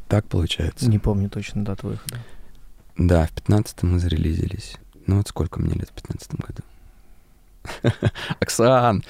Так 0.07 0.25
получается? 0.27 0.89
Не 0.89 0.97
помню 0.97 1.29
точно 1.29 1.65
дату 1.65 1.87
выхода. 1.87 2.15
Да, 2.97 3.27
в 3.27 3.33
15-м 3.33 3.91
мы 3.91 3.99
зарелизились. 3.99 4.77
Ну 5.07 5.17
вот 5.17 5.27
сколько 5.27 5.59
мне 5.59 5.73
лет 5.73 5.89
в 5.89 6.01
15 6.01 6.35
году? 6.35 6.61
Оксан! 8.39 9.03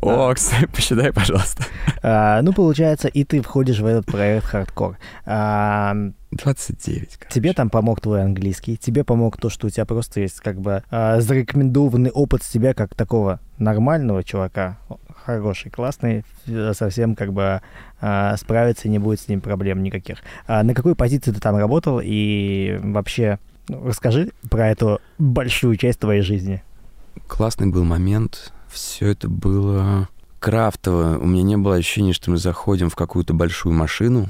Окс, 0.00 0.52
посчитай, 0.72 1.12
пожалуйста. 1.12 1.64
А, 2.02 2.42
ну, 2.42 2.52
получается, 2.52 3.08
и 3.08 3.24
ты 3.24 3.42
входишь 3.42 3.78
в 3.78 3.86
этот 3.86 4.06
проект 4.06 4.46
хардкор. 4.46 4.98
А, 5.24 5.94
29, 6.32 7.16
короче. 7.18 7.34
тебе 7.34 7.52
там 7.52 7.70
помог 7.70 8.00
твой 8.00 8.22
английский, 8.22 8.76
тебе 8.76 9.04
помог 9.04 9.38
то, 9.38 9.48
что 9.48 9.66
у 9.66 9.70
тебя 9.70 9.84
просто 9.84 10.20
есть 10.20 10.40
как 10.40 10.60
бы 10.60 10.82
а, 10.90 11.20
зарекомендованный 11.20 12.10
опыт 12.10 12.42
с 12.42 12.48
тебя 12.48 12.74
как 12.74 12.94
такого 12.94 13.40
нормального 13.58 14.22
чувака, 14.22 14.78
хороший, 15.24 15.70
классный, 15.70 16.24
совсем 16.72 17.14
как 17.14 17.32
бы 17.32 17.60
а, 18.00 18.36
справиться 18.36 18.88
не 18.88 18.98
будет 18.98 19.20
с 19.20 19.28
ним 19.28 19.40
проблем 19.40 19.82
никаких. 19.82 20.18
А 20.46 20.62
на 20.62 20.74
какой 20.74 20.94
позиции 20.94 21.32
ты 21.32 21.40
там 21.40 21.56
работал 21.56 22.00
и 22.02 22.78
вообще 22.82 23.38
ну, 23.68 23.86
расскажи 23.86 24.30
про 24.48 24.70
эту 24.70 25.00
большую 25.18 25.76
часть 25.76 26.00
твоей 26.00 26.22
жизни. 26.22 26.62
Классный 27.26 27.68
был 27.68 27.84
момент. 27.84 28.52
Все 28.68 29.08
это 29.08 29.28
было 29.28 30.08
крафтово. 30.38 31.18
У 31.18 31.26
меня 31.26 31.42
не 31.42 31.56
было 31.56 31.76
ощущения, 31.76 32.12
что 32.12 32.30
мы 32.30 32.36
заходим 32.36 32.90
в 32.90 32.96
какую-то 32.96 33.34
большую 33.34 33.74
машину. 33.74 34.28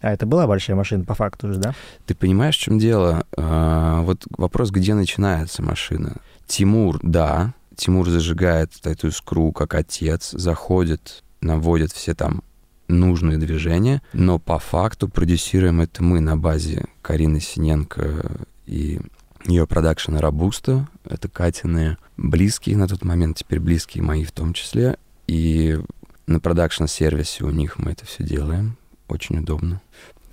А 0.00 0.12
это 0.12 0.24
была 0.26 0.46
большая 0.46 0.76
машина 0.76 1.04
по 1.04 1.14
факту 1.14 1.52
же, 1.52 1.58
да? 1.58 1.74
Ты 2.06 2.14
понимаешь, 2.14 2.56
в 2.56 2.60
чем 2.60 2.78
дело? 2.78 3.26
А, 3.36 4.00
вот 4.02 4.24
вопрос, 4.36 4.70
где 4.70 4.94
начинается 4.94 5.62
машина. 5.62 6.16
Тимур, 6.46 6.98
да, 7.02 7.52
Тимур 7.76 8.08
зажигает 8.08 8.72
эту 8.84 9.08
искру 9.08 9.52
как 9.52 9.74
отец, 9.74 10.30
заходит, 10.32 11.22
наводит 11.40 11.92
все 11.92 12.14
там 12.14 12.42
нужные 12.88 13.38
движения, 13.38 14.02
но 14.12 14.38
по 14.38 14.58
факту 14.58 15.08
продюсируем 15.08 15.80
это 15.80 16.02
мы 16.02 16.20
на 16.20 16.36
базе 16.36 16.86
Карины 17.02 17.40
Синенко 17.40 18.46
и 18.66 19.00
ее 19.44 19.66
продакшена 19.66 20.20
«Робуста». 20.20 20.88
Это 21.04 21.28
Катины 21.28 21.96
близкие 22.16 22.76
на 22.76 22.86
тот 22.86 23.04
момент, 23.04 23.38
теперь 23.38 23.60
близкие 23.60 24.04
мои 24.04 24.24
в 24.24 24.32
том 24.32 24.52
числе. 24.52 24.96
И 25.26 25.78
На 26.26 26.38
продакшн-сервисе 26.38 27.44
у 27.44 27.50
них 27.50 27.78
мы 27.78 27.92
это 27.92 28.06
все 28.06 28.22
делаем. 28.22 28.76
Очень 29.08 29.38
удобно. 29.38 29.80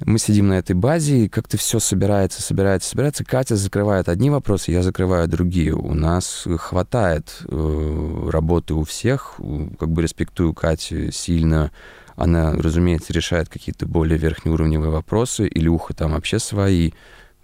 Мы 0.06 0.20
сидим 0.20 0.50
на 0.50 0.60
этой 0.60 0.76
базе, 0.76 1.26
и 1.26 1.28
как-то 1.28 1.58
все 1.58 1.80
собирается, 1.80 2.44
собирается, 2.44 2.90
собирается. 2.90 3.26
Катя 3.26 3.56
закрывает 3.56 4.10
одни 4.10 4.30
вопросы, 4.30 4.72
я 4.72 4.84
закрываю 4.84 5.28
другие. 5.28 5.74
У 5.74 5.96
нас 5.96 6.46
хватает 6.58 7.42
э, 7.46 8.30
работы 8.32 8.76
у 8.76 8.84
всех. 8.84 9.40
Как 9.80 9.90
бы 9.90 10.04
респектую 10.04 10.54
Катю 10.54 11.12
сильно. 11.12 11.72
Она, 12.16 12.54
разумеется, 12.54 13.12
решает 13.12 13.50
какие-то 13.50 13.88
более 13.88 14.20
верхнеуровневые 14.20 14.92
вопросы. 14.92 15.48
Илюха 15.52 15.96
там 15.96 16.12
вообще 16.12 16.38
свои. 16.38 16.92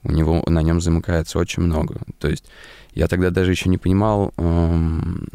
У 0.04 0.12
него 0.12 0.44
на 0.48 0.62
нем 0.62 0.82
замыкается 0.82 1.40
очень 1.40 1.64
много. 1.64 2.02
То 2.20 2.28
есть 2.28 2.46
я 2.94 3.08
тогда 3.08 3.30
даже 3.30 3.52
еще 3.52 3.70
не 3.70 3.78
понимал, 3.78 4.34
эм, 4.38 5.28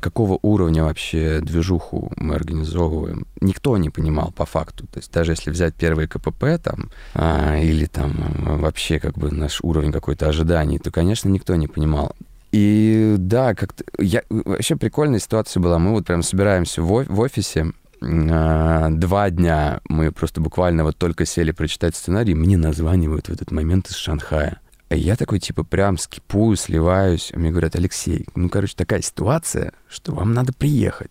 какого 0.00 0.38
уровня 0.42 0.84
вообще 0.84 1.40
движуху 1.40 2.12
мы 2.16 2.34
организовываем, 2.34 3.26
никто 3.40 3.76
не 3.76 3.90
понимал 3.90 4.32
по 4.32 4.44
факту. 4.44 4.86
То 4.86 4.98
есть 4.98 5.12
даже 5.12 5.32
если 5.32 5.50
взять 5.50 5.74
первые 5.74 6.08
КПП 6.08 6.58
там, 6.62 6.90
а, 7.14 7.58
или 7.58 7.86
там 7.86 8.12
а, 8.46 8.56
вообще 8.56 8.98
как 8.98 9.16
бы 9.16 9.30
наш 9.30 9.60
уровень 9.62 9.92
какой-то 9.92 10.28
ожиданий, 10.28 10.78
то, 10.78 10.90
конечно, 10.90 11.28
никто 11.28 11.54
не 11.56 11.68
понимал. 11.68 12.14
И 12.52 13.16
да, 13.18 13.54
как-то... 13.54 13.84
Я, 13.98 14.22
вообще 14.30 14.76
прикольная 14.76 15.18
ситуация 15.18 15.60
была. 15.60 15.78
Мы 15.78 15.90
вот 15.90 16.06
прям 16.06 16.22
собираемся 16.22 16.82
в, 16.82 17.20
офисе, 17.20 17.72
два 18.00 19.30
дня 19.30 19.80
мы 19.88 20.12
просто 20.12 20.40
буквально 20.40 20.84
вот 20.84 20.96
только 20.96 21.24
сели 21.24 21.52
прочитать 21.52 21.96
сценарий, 21.96 22.34
мне 22.34 22.56
названивают 22.56 23.28
в 23.28 23.32
этот 23.32 23.50
момент 23.50 23.88
из 23.88 23.96
Шанхая. 23.96 24.60
Я 24.88 25.16
такой, 25.16 25.40
типа, 25.40 25.64
прям 25.64 25.98
скипую, 25.98 26.56
сливаюсь. 26.56 27.32
А 27.34 27.38
мне 27.38 27.50
говорят, 27.50 27.74
Алексей, 27.74 28.24
ну, 28.36 28.48
короче, 28.48 28.74
такая 28.76 29.02
ситуация, 29.02 29.72
что 29.88 30.12
вам 30.12 30.32
надо 30.32 30.52
приехать. 30.52 31.10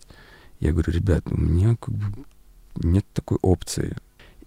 Я 0.60 0.72
говорю, 0.72 0.92
ребят, 0.92 1.24
у 1.26 1.36
меня 1.36 1.76
как 1.76 1.94
бы 1.94 2.24
нет 2.76 3.04
такой 3.12 3.38
опции. 3.42 3.94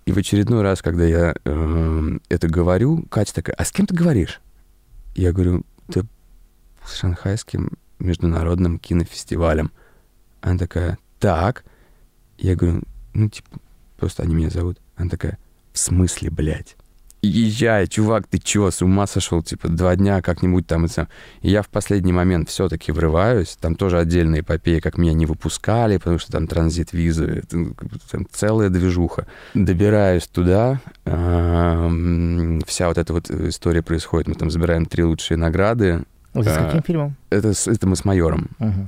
И 0.06 0.12
в 0.12 0.18
очередной 0.18 0.64
раз, 0.64 0.82
когда 0.82 1.06
я 1.06 1.36
э, 1.46 2.18
это 2.30 2.48
говорю, 2.48 3.04
Катя 3.12 3.36
такая, 3.36 3.56
а 3.56 3.64
с 3.64 3.72
кем 3.72 3.86
ты 3.86 3.94
говоришь? 3.94 4.42
Я 5.14 5.32
говорю, 5.32 5.64
да 5.88 6.02
с 6.84 6.96
шанхайским 6.96 7.72
международным 8.00 8.80
кинофестивалем. 8.80 9.72
Она 10.42 10.58
такая, 10.58 10.98
так. 11.20 11.64
Я 12.40 12.56
говорю, 12.56 12.82
ну, 13.14 13.30
типа, 13.30 13.60
просто 13.98 14.24
они 14.24 14.34
меня 14.34 14.50
зовут. 14.50 14.80
Она 14.96 15.10
такая, 15.10 15.38
в 15.74 15.80
смысле, 15.80 16.30
блядь? 16.30 16.76
езжай, 17.22 17.88
чувак, 17.88 18.28
ты 18.28 18.38
чё, 18.38 18.72
с 18.72 18.82
ума 18.82 19.08
сошел, 19.08 19.44
типа, 19.44 19.68
два 19.68 19.96
дня 19.96 20.22
как-нибудь 20.22 20.68
там. 20.68 20.86
И, 20.86 20.90
и 21.42 21.50
я 21.50 21.62
в 21.62 21.68
последний 21.68 22.14
момент 22.14 22.50
все-таки 22.50 22.92
врываюсь, 22.92 23.58
там 23.60 23.76
тоже 23.76 24.00
отдельная 24.00 24.40
эпопея, 24.42 24.80
как 24.80 24.98
меня 24.98 25.14
не 25.14 25.26
выпускали, 25.26 25.98
потому 25.98 26.20
что 26.20 26.32
там 26.32 26.48
транзит 26.48 26.94
визы, 26.94 27.44
ну, 27.52 27.76
там 28.10 28.26
целая 28.32 28.70
движуха. 28.70 29.28
Добираюсь 29.54 30.28
туда, 30.28 30.80
вся 31.06 32.88
вот 32.88 32.98
эта 32.98 33.14
вот 33.14 33.30
история 33.30 33.82
происходит, 33.82 34.28
мы 34.28 34.36
там 34.36 34.50
забираем 34.50 34.86
три 34.86 35.04
лучшие 35.04 35.38
награды. 35.38 36.04
Это 36.34 36.54
с 36.54 36.58
каким 36.58 36.84
фильмом? 36.84 37.16
Это, 37.30 37.54
это 37.66 37.88
мы 37.88 37.96
с 37.96 38.06
майором. 38.06 38.50
Uh-huh 38.60 38.88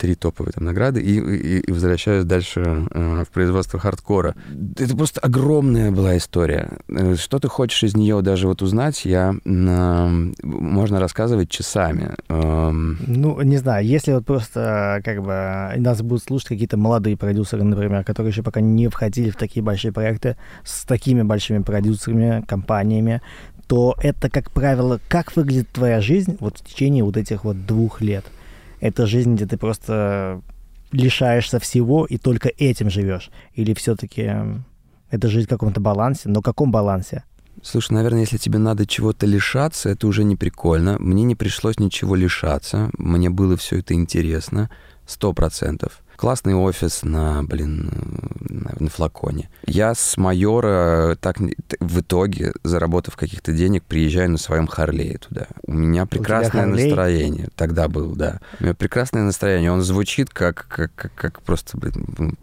три 0.00 0.14
топовые 0.14 0.52
там 0.52 0.64
награды 0.64 1.00
и, 1.02 1.18
и, 1.18 1.58
и 1.60 1.72
возвращаюсь 1.72 2.24
дальше 2.24 2.88
э, 2.90 3.24
в 3.24 3.30
производство 3.30 3.78
хардкора. 3.78 4.34
Это 4.78 4.96
просто 4.96 5.20
огромная 5.20 5.90
была 5.90 6.16
история. 6.16 6.78
Э, 6.88 7.16
что 7.16 7.38
ты 7.38 7.48
хочешь 7.48 7.82
из 7.82 7.94
нее 7.94 8.22
даже 8.22 8.48
вот 8.48 8.62
узнать, 8.62 9.04
я 9.04 9.34
э, 9.44 10.30
можно 10.42 11.00
рассказывать 11.00 11.50
часами. 11.50 12.14
Э, 12.30 12.70
ну, 12.70 13.42
не 13.42 13.58
знаю, 13.58 13.84
если 13.84 14.12
вот 14.12 14.24
просто 14.24 15.02
как 15.04 15.22
бы 15.22 15.78
нас 15.78 16.00
будут 16.00 16.24
слушать 16.24 16.48
какие-то 16.48 16.78
молодые 16.78 17.18
продюсеры, 17.18 17.62
например, 17.62 18.02
которые 18.02 18.30
еще 18.30 18.42
пока 18.42 18.62
не 18.62 18.88
входили 18.88 19.28
в 19.28 19.36
такие 19.36 19.62
большие 19.62 19.92
проекты 19.92 20.38
с 20.64 20.86
такими 20.86 21.20
большими 21.22 21.62
продюсерами, 21.62 22.42
компаниями, 22.48 23.20
то 23.66 23.94
это, 24.02 24.30
как 24.30 24.50
правило, 24.50 24.98
как 25.08 25.36
выглядит 25.36 25.68
твоя 25.68 26.00
жизнь 26.00 26.38
вот 26.40 26.58
в 26.58 26.64
течение 26.64 27.04
вот 27.04 27.18
этих 27.18 27.44
вот 27.44 27.66
двух 27.66 28.00
лет– 28.00 28.24
это 28.80 29.06
жизнь, 29.06 29.34
где 29.34 29.46
ты 29.46 29.56
просто 29.56 30.42
лишаешься 30.92 31.58
всего 31.60 32.06
и 32.06 32.18
только 32.18 32.48
этим 32.48 32.90
живешь? 32.90 33.30
Или 33.54 33.74
все-таки 33.74 34.32
это 35.10 35.28
жизнь 35.28 35.46
в 35.46 35.50
каком-то 35.50 35.80
балансе? 35.80 36.28
Но 36.28 36.42
каком 36.42 36.70
балансе? 36.70 37.24
Слушай, 37.62 37.92
наверное, 37.92 38.20
если 38.20 38.38
тебе 38.38 38.58
надо 38.58 38.86
чего-то 38.86 39.26
лишаться, 39.26 39.90
это 39.90 40.06
уже 40.06 40.24
не 40.24 40.36
прикольно. 40.36 40.96
Мне 40.98 41.24
не 41.24 41.34
пришлось 41.34 41.78
ничего 41.78 42.14
лишаться. 42.14 42.90
Мне 42.96 43.28
было 43.28 43.56
все 43.56 43.78
это 43.80 43.92
интересно. 43.94 44.70
Сто 45.06 45.32
процентов. 45.32 46.00
Классный 46.20 46.54
офис 46.54 47.02
на, 47.02 47.42
блин, 47.42 47.90
на, 48.40 48.72
на 48.78 48.90
флаконе. 48.90 49.48
Я 49.64 49.94
с 49.94 50.18
майора 50.18 51.16
так 51.18 51.38
в 51.38 52.00
итоге, 52.00 52.52
заработав 52.62 53.16
каких-то 53.16 53.54
денег, 53.54 53.84
приезжаю 53.84 54.30
на 54.30 54.36
своем 54.36 54.66
Харлее 54.66 55.16
туда. 55.16 55.46
У 55.66 55.72
меня 55.72 56.04
прекрасное 56.04 56.66
У 56.66 56.72
настроение. 56.72 57.48
Тогда 57.56 57.88
был, 57.88 58.14
да. 58.14 58.40
У 58.58 58.64
меня 58.64 58.74
прекрасное 58.74 59.22
настроение. 59.22 59.72
Он 59.72 59.80
звучит 59.80 60.28
как, 60.28 60.66
как, 60.68 60.94
как, 60.94 61.14
как 61.14 61.40
просто, 61.40 61.78
блин, 61.78 62.36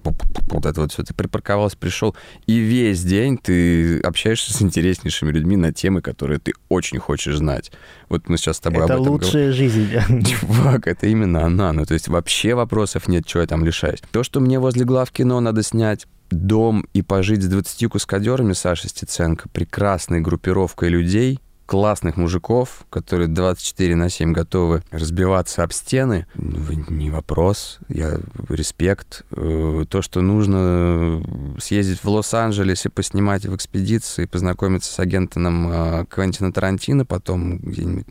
вот 0.48 0.66
это 0.66 0.82
вот 0.82 0.92
все. 0.92 1.04
Ты 1.04 1.14
припарковался, 1.14 1.78
пришел, 1.78 2.16
и 2.48 2.58
весь 2.58 3.04
день 3.04 3.38
ты 3.38 4.00
общаешься 4.00 4.54
с 4.54 4.62
интереснейшими 4.64 5.30
людьми 5.30 5.56
на 5.56 5.72
темы, 5.72 6.02
которые 6.02 6.40
ты 6.40 6.54
очень 6.68 6.98
хочешь 6.98 7.38
знать. 7.38 7.72
Вот 8.10 8.30
мы 8.30 8.38
сейчас 8.38 8.58
с 8.58 8.60
тобой 8.60 8.86
это 8.86 8.96
об 8.96 9.02
этом 9.02 9.14
лучшая 9.14 9.52
говорим. 9.52 9.54
жизнь. 9.54 9.90
Чувак, 10.26 10.88
это 10.88 11.08
именно 11.08 11.46
она. 11.46 11.74
Ну, 11.74 11.86
то 11.86 11.94
есть 11.94 12.08
вообще 12.08 12.56
вопросов 12.56 13.08
нет, 13.08 13.28
что 13.28 13.42
я 13.42 13.48
там 13.48 13.66
лишаюсь. 13.66 14.02
То, 14.12 14.24
что 14.24 14.40
мне 14.40 14.60
возле 14.60 14.86
глав 14.86 15.12
кино 15.12 15.40
надо 15.40 15.64
снять 15.64 16.08
дом 16.30 16.86
и 16.94 17.02
пожить 17.02 17.44
с 17.44 17.48
20 17.48 17.92
каскадерами 17.92 18.54
Саши 18.54 18.90
Стеценко, 18.90 19.50
прекрасной 19.50 20.22
группировкой 20.22 20.90
людей, 20.90 21.40
классных 21.68 22.16
мужиков, 22.16 22.86
которые 22.90 23.28
24 23.28 23.96
на 23.96 24.10
7 24.10 24.32
готовы 24.32 24.82
разбиваться 24.90 25.64
об 25.64 25.74
стены, 25.74 26.26
ну, 26.34 26.58
не 26.90 27.12
вопрос, 27.12 27.80
я 27.90 28.20
респект. 28.50 29.26
Э, 29.32 29.86
то, 29.88 30.02
что 30.02 30.22
нужно 30.22 31.22
съездить 31.60 32.04
в 32.04 32.10
Лос-Анджелес 32.10 32.86
и 32.86 32.90
поснимать 32.90 33.46
в 33.46 33.54
экспедиции, 33.54 34.26
познакомиться 34.26 34.92
с 34.92 35.00
агентом 35.00 35.70
э, 35.70 36.06
Квентина 36.10 36.54
Тарантино, 36.54 37.06
потом 37.06 37.58
где-нибудь, 37.58 38.06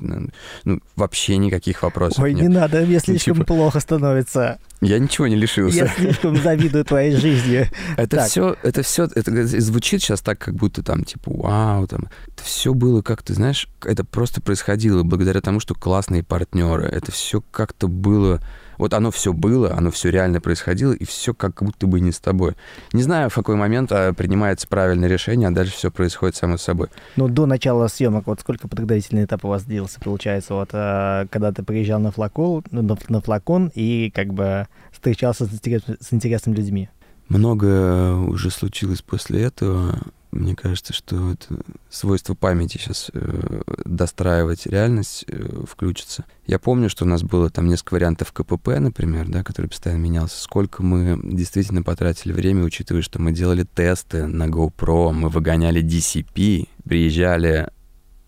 ну, 0.65 0.81
вообще 0.95 1.39
никаких 1.39 1.83
вопросов 1.83 2.23
Ой, 2.23 2.35
нет. 2.35 2.43
не 2.43 2.49
надо, 2.49 2.83
мне 2.83 3.01
слишком 3.01 3.37
типа... 3.37 3.47
плохо 3.47 3.81
становится. 3.81 4.59
Я 4.83 4.99
ничего 4.99 5.27
не 5.27 5.37
лишился. 5.37 5.79
Я 5.79 5.89
слишком 5.89 6.37
завидую 6.37 6.85
твоей 6.85 7.17
жизни. 7.17 7.71
Это 7.97 8.25
все, 8.27 8.57
это 8.63 8.83
все, 8.83 9.05
это 9.15 9.47
звучит 9.47 10.03
сейчас 10.03 10.21
так, 10.21 10.39
как 10.39 10.55
будто 10.55 10.83
там, 10.83 11.05
типа, 11.05 11.33
вау, 11.35 11.87
там, 11.87 12.11
это 12.27 12.45
все 12.45 12.75
было 12.75 13.01
как 13.01 13.23
ты 13.23 13.33
знаешь, 13.47 13.69
это 13.85 14.05
просто 14.05 14.41
происходило 14.41 15.05
благодаря 15.05 15.41
тому, 15.41 15.61
что 15.61 15.75
классные 15.75 16.25
партнеры. 16.25 16.85
Это 16.85 17.13
все 17.13 17.41
как-то 17.53 17.87
было 17.87 18.41
вот 18.77 18.93
оно 18.93 19.11
все 19.11 19.33
было, 19.33 19.73
оно 19.73 19.91
все 19.91 20.11
реально 20.11 20.41
происходило, 20.41 20.93
и 20.93 21.05
все 21.07 21.33
как 21.33 21.63
будто 21.63 21.87
бы 21.87 21.99
не 22.01 22.13
с 22.13 22.19
тобой. 22.19 22.57
Не 22.93 23.03
знаю, 23.03 23.31
в 23.31 23.35
какой 23.35 23.57
момент 23.57 23.91
а, 23.91 24.13
принимается 24.13 24.69
правильное 24.69 25.09
решение, 25.09 25.49
а 25.49 25.51
дальше 25.51 25.73
все 25.73 25.91
происходит 25.91 26.37
само 26.37 26.59
собой. 26.59 26.89
Ну, 27.17 27.29
до 27.29 27.47
начала 27.47 27.89
съемок, 27.89 28.27
вот 28.27 28.41
сколько 28.41 28.69
подготовительный 28.69 29.25
этап 29.25 29.47
у 29.47 29.49
вас 29.49 29.65
длился, 29.65 29.99
получается, 29.99 30.53
вот 30.53 30.71
а, 30.73 31.27
когда 31.31 31.53
ты 31.53 31.63
приезжал 31.63 32.01
на 32.01 32.11
флакон, 32.11 32.65
ну, 32.71 32.83
на, 32.83 32.99
на 33.09 33.23
флакон 33.23 33.71
и 33.75 34.11
как 34.15 34.35
бы 34.35 34.67
встречался 34.93 35.47
с, 35.47 35.55
интерес, 35.55 35.83
с 35.99 36.13
интересными 36.13 36.57
людьми? 36.57 36.91
Много 37.29 38.13
уже 38.13 38.51
случилось 38.51 39.01
после 39.01 39.45
этого. 39.45 39.99
Мне 40.37 40.55
кажется, 40.55 40.93
что 40.93 41.33
это 41.33 41.59
свойство 41.91 42.35
памяти 42.35 42.79
сейчас 42.79 43.11
э, 43.13 43.63
достраивать 43.85 44.67
реальность 44.67 45.25
э, 45.29 45.65
включится. 45.67 46.25
Я 46.47 46.59
помню, 46.59 46.91
что 46.91 47.05
у 47.05 47.09
нас 47.09 47.23
было 47.23 47.51
там 47.51 47.67
несколько 47.67 47.95
вариантов 47.95 48.33
КПП, 48.33 48.79
например, 48.79 49.29
да, 49.29 49.43
который 49.43 49.69
постоянно 49.69 50.01
менялся. 50.01 50.41
Сколько 50.41 50.83
мы 50.83 51.19
действительно 51.23 51.83
потратили 51.83 52.33
время, 52.33 52.65
учитывая, 52.65 53.03
что 53.03 53.21
мы 53.21 53.33
делали 53.33 53.65
тесты 53.65 54.27
на 54.27 54.47
GoPro, 54.47 55.13
мы 55.13 55.31
выгоняли 55.31 55.83
DCP, 55.83 56.69
приезжали 56.85 57.71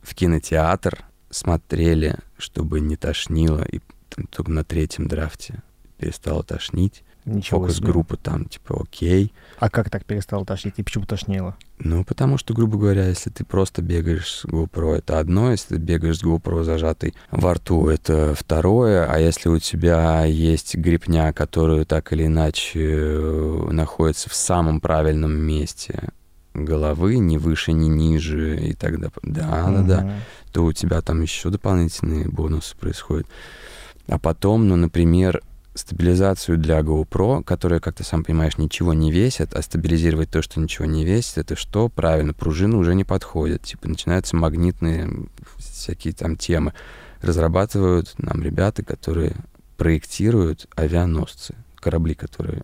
в 0.02 0.14
кинотеатр, 0.14 1.04
смотрели, 1.30 2.16
чтобы 2.38 2.80
не 2.80 2.96
тошнило, 2.96 3.62
и 3.62 3.80
там, 4.08 4.26
только 4.26 4.50
на 4.50 4.64
третьем 4.64 5.08
драфте 5.08 5.62
перестало 5.98 6.42
тошнить. 6.42 7.02
Ничего 7.28 7.60
Фокус-группа 7.60 8.16
там, 8.16 8.46
типа, 8.46 8.82
окей. 8.82 9.32
А 9.58 9.68
как 9.70 9.90
так 9.90 10.04
перестал 10.04 10.44
тошнить? 10.44 10.74
И 10.78 10.82
почему 10.82 11.04
тошнило? 11.04 11.56
Ну, 11.78 12.04
потому 12.04 12.38
что, 12.38 12.54
грубо 12.54 12.76
говоря, 12.78 13.06
если 13.06 13.30
ты 13.30 13.44
просто 13.44 13.82
бегаешь 13.82 14.32
с 14.32 14.44
GoPro, 14.44 14.96
это 14.96 15.18
одно, 15.20 15.52
если 15.52 15.76
ты 15.76 15.80
бегаешь 15.80 16.18
с 16.18 16.24
GoPro 16.24 16.64
зажатой 16.64 17.14
во 17.30 17.54
рту, 17.54 17.88
это 17.88 18.34
второе, 18.34 19.06
а 19.06 19.18
если 19.18 19.48
у 19.48 19.58
тебя 19.58 20.24
есть 20.24 20.74
грипня, 20.74 21.32
которая 21.32 21.84
так 21.84 22.12
или 22.12 22.26
иначе 22.26 22.80
э, 22.82 23.68
находится 23.70 24.28
в 24.28 24.34
самом 24.34 24.80
правильном 24.80 25.32
месте 25.32 26.08
головы, 26.54 27.18
ни 27.18 27.36
выше, 27.36 27.72
ни 27.72 27.88
ниже 27.88 28.58
и 28.58 28.74
так 28.74 28.96
далее, 28.96 29.12
да, 29.22 29.70
да, 29.70 29.82
да, 29.82 30.14
то 30.52 30.64
у 30.64 30.72
тебя 30.72 31.00
там 31.00 31.22
еще 31.22 31.50
дополнительные 31.50 32.28
бонусы 32.28 32.76
происходят. 32.76 33.26
А 34.08 34.18
потом, 34.18 34.68
ну, 34.68 34.76
например, 34.76 35.42
стабилизацию 35.78 36.58
для 36.58 36.80
GoPro, 36.80 37.42
которая, 37.42 37.80
как 37.80 37.94
ты 37.94 38.04
сам 38.04 38.24
понимаешь, 38.24 38.58
ничего 38.58 38.92
не 38.92 39.10
весит, 39.10 39.54
а 39.54 39.62
стабилизировать 39.62 40.30
то, 40.30 40.42
что 40.42 40.60
ничего 40.60 40.84
не 40.84 41.04
весит, 41.04 41.38
это 41.38 41.56
что? 41.56 41.88
Правильно, 41.88 42.34
пружины 42.34 42.76
уже 42.76 42.94
не 42.94 43.04
подходят. 43.04 43.62
Типа 43.62 43.88
начинаются 43.88 44.36
магнитные 44.36 45.28
всякие 45.56 46.12
там 46.12 46.36
темы. 46.36 46.74
Разрабатывают 47.22 48.14
нам 48.18 48.42
ребята, 48.42 48.84
которые 48.84 49.36
проектируют 49.76 50.66
авианосцы, 50.76 51.54
корабли, 51.76 52.14
которые 52.14 52.62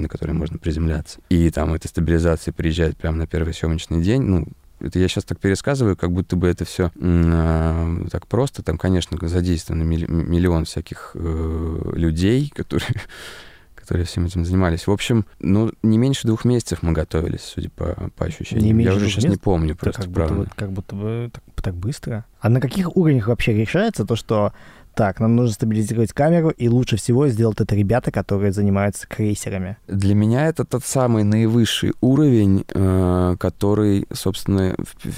на 0.00 0.08
которые 0.08 0.34
можно 0.34 0.58
приземляться. 0.58 1.20
И 1.28 1.50
там 1.50 1.74
эта 1.74 1.86
стабилизация 1.86 2.52
приезжает 2.52 2.96
прямо 2.96 3.18
на 3.18 3.26
первый 3.26 3.52
съемочный 3.52 4.00
день. 4.00 4.22
Ну, 4.22 4.46
это 4.80 4.98
я 4.98 5.08
сейчас 5.08 5.24
так 5.24 5.38
пересказываю, 5.38 5.96
как 5.96 6.12
будто 6.12 6.36
бы 6.36 6.48
это 6.48 6.64
все 6.64 6.90
э, 6.94 8.06
так 8.10 8.26
просто. 8.26 8.62
Там, 8.62 8.78
конечно, 8.78 9.16
задействовано 9.28 9.82
миллион 9.82 10.64
всяких 10.64 11.12
э, 11.14 11.92
людей, 11.94 12.52
которые 12.54 12.88
которые 13.74 14.06
всем 14.06 14.24
этим 14.24 14.44
занимались. 14.44 14.86
В 14.86 14.92
общем, 14.92 15.26
ну, 15.40 15.72
не 15.82 15.98
меньше 15.98 16.26
двух 16.26 16.44
месяцев 16.44 16.82
мы 16.82 16.92
готовились, 16.92 17.40
судя 17.40 17.70
по, 17.70 18.10
по 18.16 18.26
ощущениям. 18.26 18.78
Не 18.78 18.84
Я 18.84 18.94
уже 18.94 19.06
сейчас 19.06 19.24
месяцев? 19.24 19.30
не 19.32 19.36
помню 19.36 19.74
просто, 19.74 20.02
как 20.02 20.12
правда. 20.12 20.34
Будто, 20.34 20.50
как 20.54 20.72
будто 20.72 20.94
бы 20.94 21.30
так, 21.32 21.42
так 21.60 21.74
быстро. 21.74 22.24
А 22.40 22.48
на 22.48 22.60
каких 22.60 22.96
уровнях 22.96 23.26
вообще 23.26 23.52
решается 23.52 24.04
то, 24.04 24.14
что 24.14 24.52
так, 24.94 25.20
нам 25.20 25.36
нужно 25.36 25.54
стабилизировать 25.54 26.12
камеру, 26.12 26.50
и 26.50 26.68
лучше 26.68 26.96
всего 26.96 27.28
сделать 27.28 27.60
это 27.60 27.74
ребята, 27.74 28.10
которые 28.10 28.52
занимаются 28.52 29.06
крейсерами. 29.06 29.76
Для 29.86 30.14
меня 30.14 30.46
это 30.46 30.64
тот 30.64 30.84
самый 30.84 31.24
наивысший 31.24 31.92
уровень, 32.00 32.64
э, 32.68 33.36
который, 33.38 34.06
собственно, 34.12 34.74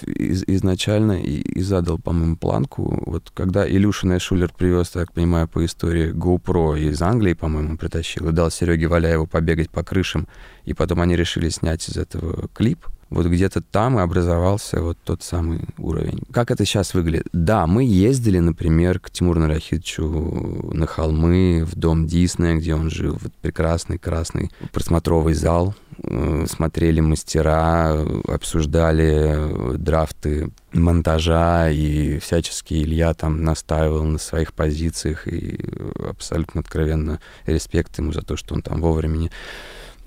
из, 0.07 0.45
изначально 0.47 1.21
и, 1.21 1.41
и 1.41 1.63
задал, 1.63 1.99
по-моему, 1.99 2.37
планку. 2.37 3.03
Вот 3.07 3.31
когда 3.35 3.69
Илюша 3.69 4.07
Найшулер 4.07 4.53
привез, 4.53 4.91
так 4.91 5.13
понимаю, 5.13 5.49
по 5.49 5.65
истории 5.65 6.13
GoPro 6.13 6.79
из 6.79 7.01
Англии, 7.03 7.33
по-моему, 7.33 7.77
притащил, 7.77 8.29
и 8.29 8.33
дал 8.33 8.51
Сереге 8.51 8.87
Валяеву 8.87 9.27
побегать 9.27 9.71
по 9.71 9.83
крышам, 9.83 10.29
и 10.65 10.75
потом 10.75 11.01
они 11.01 11.17
решили 11.17 11.49
снять 11.49 11.89
из 11.89 11.97
этого 11.97 12.49
клип, 12.49 12.87
вот 13.13 13.27
где-то 13.27 13.61
там 13.61 13.99
и 13.99 14.03
образовался 14.03 14.81
вот 14.81 14.99
тот 15.05 15.23
самый 15.23 15.61
уровень. 15.79 16.21
Как 16.33 16.51
это 16.51 16.65
сейчас 16.65 16.95
выглядит? 16.95 17.29
Да, 17.33 17.67
мы 17.67 17.85
ездили, 17.85 18.39
например, 18.39 18.99
к 19.01 19.11
Тимуру 19.11 19.41
Нарахидовичу 19.41 20.71
на 20.73 20.87
холмы, 20.87 21.65
в 21.65 21.77
дом 21.77 22.07
Диснея, 22.07 22.57
где 22.57 22.75
он 22.75 22.91
жил, 22.91 23.19
вот 23.21 23.33
прекрасный 23.35 23.99
красный 23.99 24.51
просмотровый 24.73 25.35
зал, 25.35 25.75
э, 26.03 26.47
смотрели 26.49 27.01
мастера, 27.01 28.03
обсуждали 28.29 29.77
драфты 29.77 30.51
монтажа, 30.73 31.71
и 31.71 32.19
всячески 32.19 32.75
Илья 32.75 33.13
там 33.13 33.45
настаивал 33.45 34.05
на 34.05 34.19
своих 34.19 34.55
позициях, 34.55 35.29
и 35.29 35.61
абсолютно 36.09 36.61
откровенно 36.63 37.21
респект 37.47 37.99
ему 37.99 38.13
за 38.13 38.23
то, 38.23 38.37
что 38.37 38.55
он 38.55 38.63
там 38.63 38.81
вовремя 38.81 39.31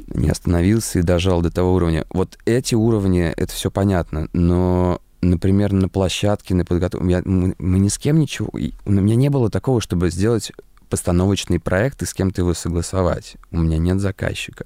не 0.07 0.29
остановился 0.29 0.99
и 0.99 1.03
дожал 1.03 1.41
до 1.41 1.51
того 1.51 1.73
уровня. 1.73 2.05
Вот 2.09 2.37
эти 2.45 2.75
уровни, 2.75 3.33
это 3.35 3.53
все 3.53 3.71
понятно, 3.71 4.29
но 4.33 4.99
например, 5.21 5.73
на 5.73 5.89
площадке, 5.89 6.53
на 6.53 6.65
подготовке, 6.65 7.21
мы, 7.25 7.55
мы 7.57 7.79
ни 7.79 7.87
с 7.87 7.97
кем 7.97 8.19
ничего... 8.19 8.49
У 8.85 8.91
меня 8.91 9.15
не 9.15 9.29
было 9.29 9.49
такого, 9.49 9.81
чтобы 9.81 10.11
сделать 10.11 10.51
постановочный 10.89 11.59
проект 11.59 12.01
и 12.03 12.05
с 12.05 12.13
кем-то 12.13 12.41
его 12.41 12.53
согласовать. 12.53 13.37
У 13.51 13.57
меня 13.57 13.77
нет 13.77 13.99
заказчика. 13.99 14.65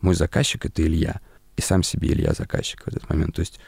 Мой 0.00 0.14
заказчик— 0.14 0.64
это 0.66 0.82
Илья. 0.82 1.20
И 1.56 1.62
сам 1.62 1.82
себе 1.82 2.08
Илья 2.08 2.32
заказчик 2.32 2.82
в 2.84 2.88
этот 2.88 3.08
момент. 3.08 3.36
То 3.36 3.40
есть 3.40 3.60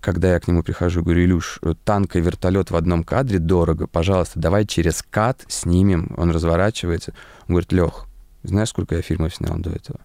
когда 0.00 0.32
я 0.32 0.40
к 0.40 0.48
нему 0.48 0.62
прихожу, 0.62 1.02
говорю, 1.02 1.24
Илюш, 1.24 1.60
танк 1.84 2.16
и 2.16 2.20
вертолет 2.20 2.70
в 2.70 2.76
одном 2.76 3.04
кадре 3.04 3.38
дорого, 3.38 3.86
пожалуйста, 3.86 4.40
давай 4.40 4.66
через 4.66 5.02
кат 5.02 5.44
снимем. 5.48 6.14
Он 6.16 6.30
разворачивается. 6.30 7.12
Он 7.42 7.54
говорит, 7.54 7.72
Лех, 7.72 8.06
знаешь, 8.42 8.70
сколько 8.70 8.96
я 8.96 9.02
фильмов 9.02 9.34
снял 9.34 9.58
до 9.58 9.70
этого? 9.70 10.00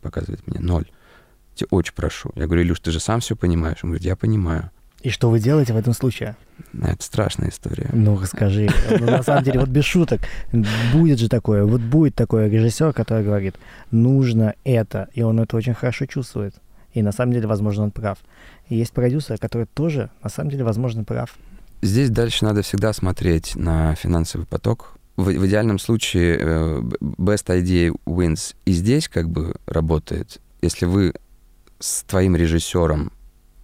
Показывает 0.00 0.46
мне 0.46 0.60
ноль. 0.60 0.86
Я 1.56 1.66
очень 1.70 1.94
прошу. 1.94 2.30
Я 2.34 2.46
говорю, 2.46 2.62
Илюш, 2.62 2.80
ты 2.80 2.90
же 2.90 3.00
сам 3.00 3.20
все 3.20 3.34
понимаешь. 3.36 3.78
Он 3.82 3.90
говорит, 3.90 4.06
я 4.06 4.16
понимаю. 4.16 4.70
И 5.02 5.10
что 5.10 5.30
вы 5.30 5.38
делаете 5.38 5.72
в 5.72 5.76
этом 5.76 5.92
случае? 5.92 6.36
Это 6.82 7.04
страшная 7.04 7.50
история. 7.50 7.88
Ну, 7.92 8.18
расскажи. 8.18 8.68
Ну, 8.90 9.06
на 9.06 9.22
самом 9.22 9.44
деле, 9.44 9.60
вот 9.60 9.68
без 9.68 9.84
шуток, 9.84 10.20
будет 10.92 11.20
же 11.20 11.28
такое, 11.28 11.64
вот 11.64 11.80
будет 11.80 12.16
такой 12.16 12.48
режиссер, 12.48 12.92
который 12.92 13.24
говорит, 13.24 13.54
нужно 13.92 14.54
это, 14.64 15.08
и 15.14 15.22
он 15.22 15.38
это 15.38 15.56
очень 15.56 15.74
хорошо 15.74 16.06
чувствует. 16.06 16.54
И 16.94 17.02
на 17.02 17.12
самом 17.12 17.32
деле, 17.32 17.46
возможно, 17.46 17.84
он 17.84 17.90
прав. 17.92 18.18
И 18.68 18.76
есть 18.76 18.92
продюсер, 18.92 19.38
который 19.38 19.66
тоже, 19.66 20.10
на 20.22 20.30
самом 20.30 20.50
деле, 20.50 20.64
возможно, 20.64 21.04
прав. 21.04 21.36
Здесь 21.80 22.10
дальше 22.10 22.44
надо 22.44 22.62
всегда 22.62 22.92
смотреть 22.92 23.54
на 23.54 23.94
финансовый 23.94 24.46
поток, 24.46 24.97
в, 25.18 25.24
в 25.24 25.46
идеальном 25.46 25.80
случае 25.80 26.38
э, 26.40 26.80
best 27.00 27.46
idea 27.48 27.94
wins. 28.06 28.54
И 28.64 28.72
здесь 28.72 29.08
как 29.08 29.28
бы 29.28 29.56
работает, 29.66 30.40
если 30.62 30.86
вы 30.86 31.12
с 31.80 32.04
твоим 32.04 32.36
режиссером 32.36 33.12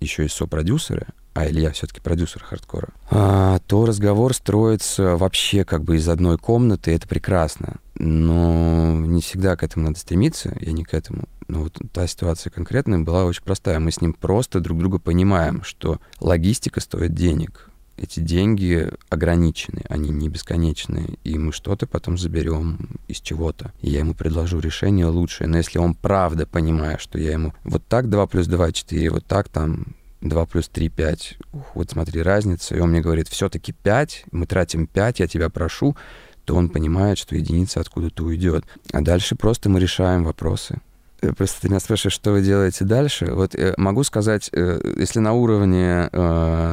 еще 0.00 0.26
и 0.26 0.28
сопродюсеры, 0.28 1.06
а 1.32 1.48
Илья 1.48 1.70
все-таки 1.70 2.00
продюсер 2.00 2.42
хардкора, 2.42 2.88
а, 3.10 3.58
то 3.66 3.86
разговор 3.86 4.34
строится 4.34 5.16
вообще 5.16 5.64
как 5.64 5.84
бы 5.84 5.96
из 5.96 6.08
одной 6.08 6.38
комнаты, 6.38 6.92
это 6.92 7.08
прекрасно. 7.08 7.76
Но 7.96 8.92
не 8.92 9.20
всегда 9.20 9.56
к 9.56 9.62
этому 9.62 9.86
надо 9.86 9.98
стремиться, 9.98 10.56
я 10.60 10.72
не 10.72 10.84
к 10.84 10.92
этому. 10.92 11.24
Но 11.46 11.62
вот 11.62 11.78
та 11.92 12.06
ситуация 12.06 12.50
конкретная 12.50 13.00
была 13.00 13.24
очень 13.24 13.44
простая. 13.44 13.78
Мы 13.78 13.92
с 13.92 14.00
ним 14.00 14.12
просто 14.12 14.60
друг 14.60 14.78
друга 14.78 14.98
понимаем, 14.98 15.62
что 15.62 16.00
логистика 16.20 16.80
стоит 16.80 17.14
денег, 17.14 17.70
эти 17.96 18.20
деньги 18.20 18.90
ограничены, 19.08 19.82
они 19.88 20.10
не 20.10 20.28
бесконечные, 20.28 21.18
и 21.24 21.38
мы 21.38 21.52
что-то 21.52 21.86
потом 21.86 22.18
заберем 22.18 22.98
из 23.08 23.20
чего-то. 23.20 23.72
И 23.80 23.90
я 23.90 24.00
ему 24.00 24.14
предложу 24.14 24.58
решение 24.58 25.06
лучшее. 25.06 25.48
Но 25.48 25.58
если 25.58 25.78
он 25.78 25.94
правда 25.94 26.46
понимает, 26.46 27.00
что 27.00 27.18
я 27.18 27.32
ему 27.32 27.54
вот 27.64 27.86
так 27.86 28.10
2 28.10 28.26
плюс 28.26 28.46
2, 28.46 28.72
4, 28.72 29.10
вот 29.10 29.24
так 29.26 29.48
там 29.48 29.94
2 30.20 30.46
плюс 30.46 30.68
3, 30.68 30.88
5, 30.88 31.38
ух, 31.52 31.74
вот 31.74 31.90
смотри, 31.90 32.22
разница, 32.22 32.74
и 32.74 32.80
он 32.80 32.90
мне 32.90 33.00
говорит, 33.00 33.28
все-таки 33.28 33.72
5, 33.72 34.24
мы 34.32 34.46
тратим 34.46 34.86
5, 34.86 35.20
я 35.20 35.28
тебя 35.28 35.48
прошу, 35.50 35.96
то 36.44 36.56
он 36.56 36.68
понимает, 36.68 37.18
что 37.18 37.36
единица 37.36 37.80
откуда-то 37.80 38.24
уйдет. 38.24 38.64
А 38.92 39.00
дальше 39.00 39.36
просто 39.36 39.68
мы 39.68 39.80
решаем 39.80 40.24
вопросы. 40.24 40.80
Э, 41.24 41.32
просто 41.32 41.62
ты 41.62 41.68
меня 41.68 41.80
спрашиваешь, 41.80 42.14
что 42.14 42.32
вы 42.32 42.42
делаете 42.42 42.84
дальше. 42.84 43.26
Вот 43.32 43.54
э, 43.54 43.74
могу 43.76 44.04
сказать, 44.04 44.50
э, 44.52 44.80
если 44.98 45.20
на 45.20 45.32
уровне, 45.32 46.08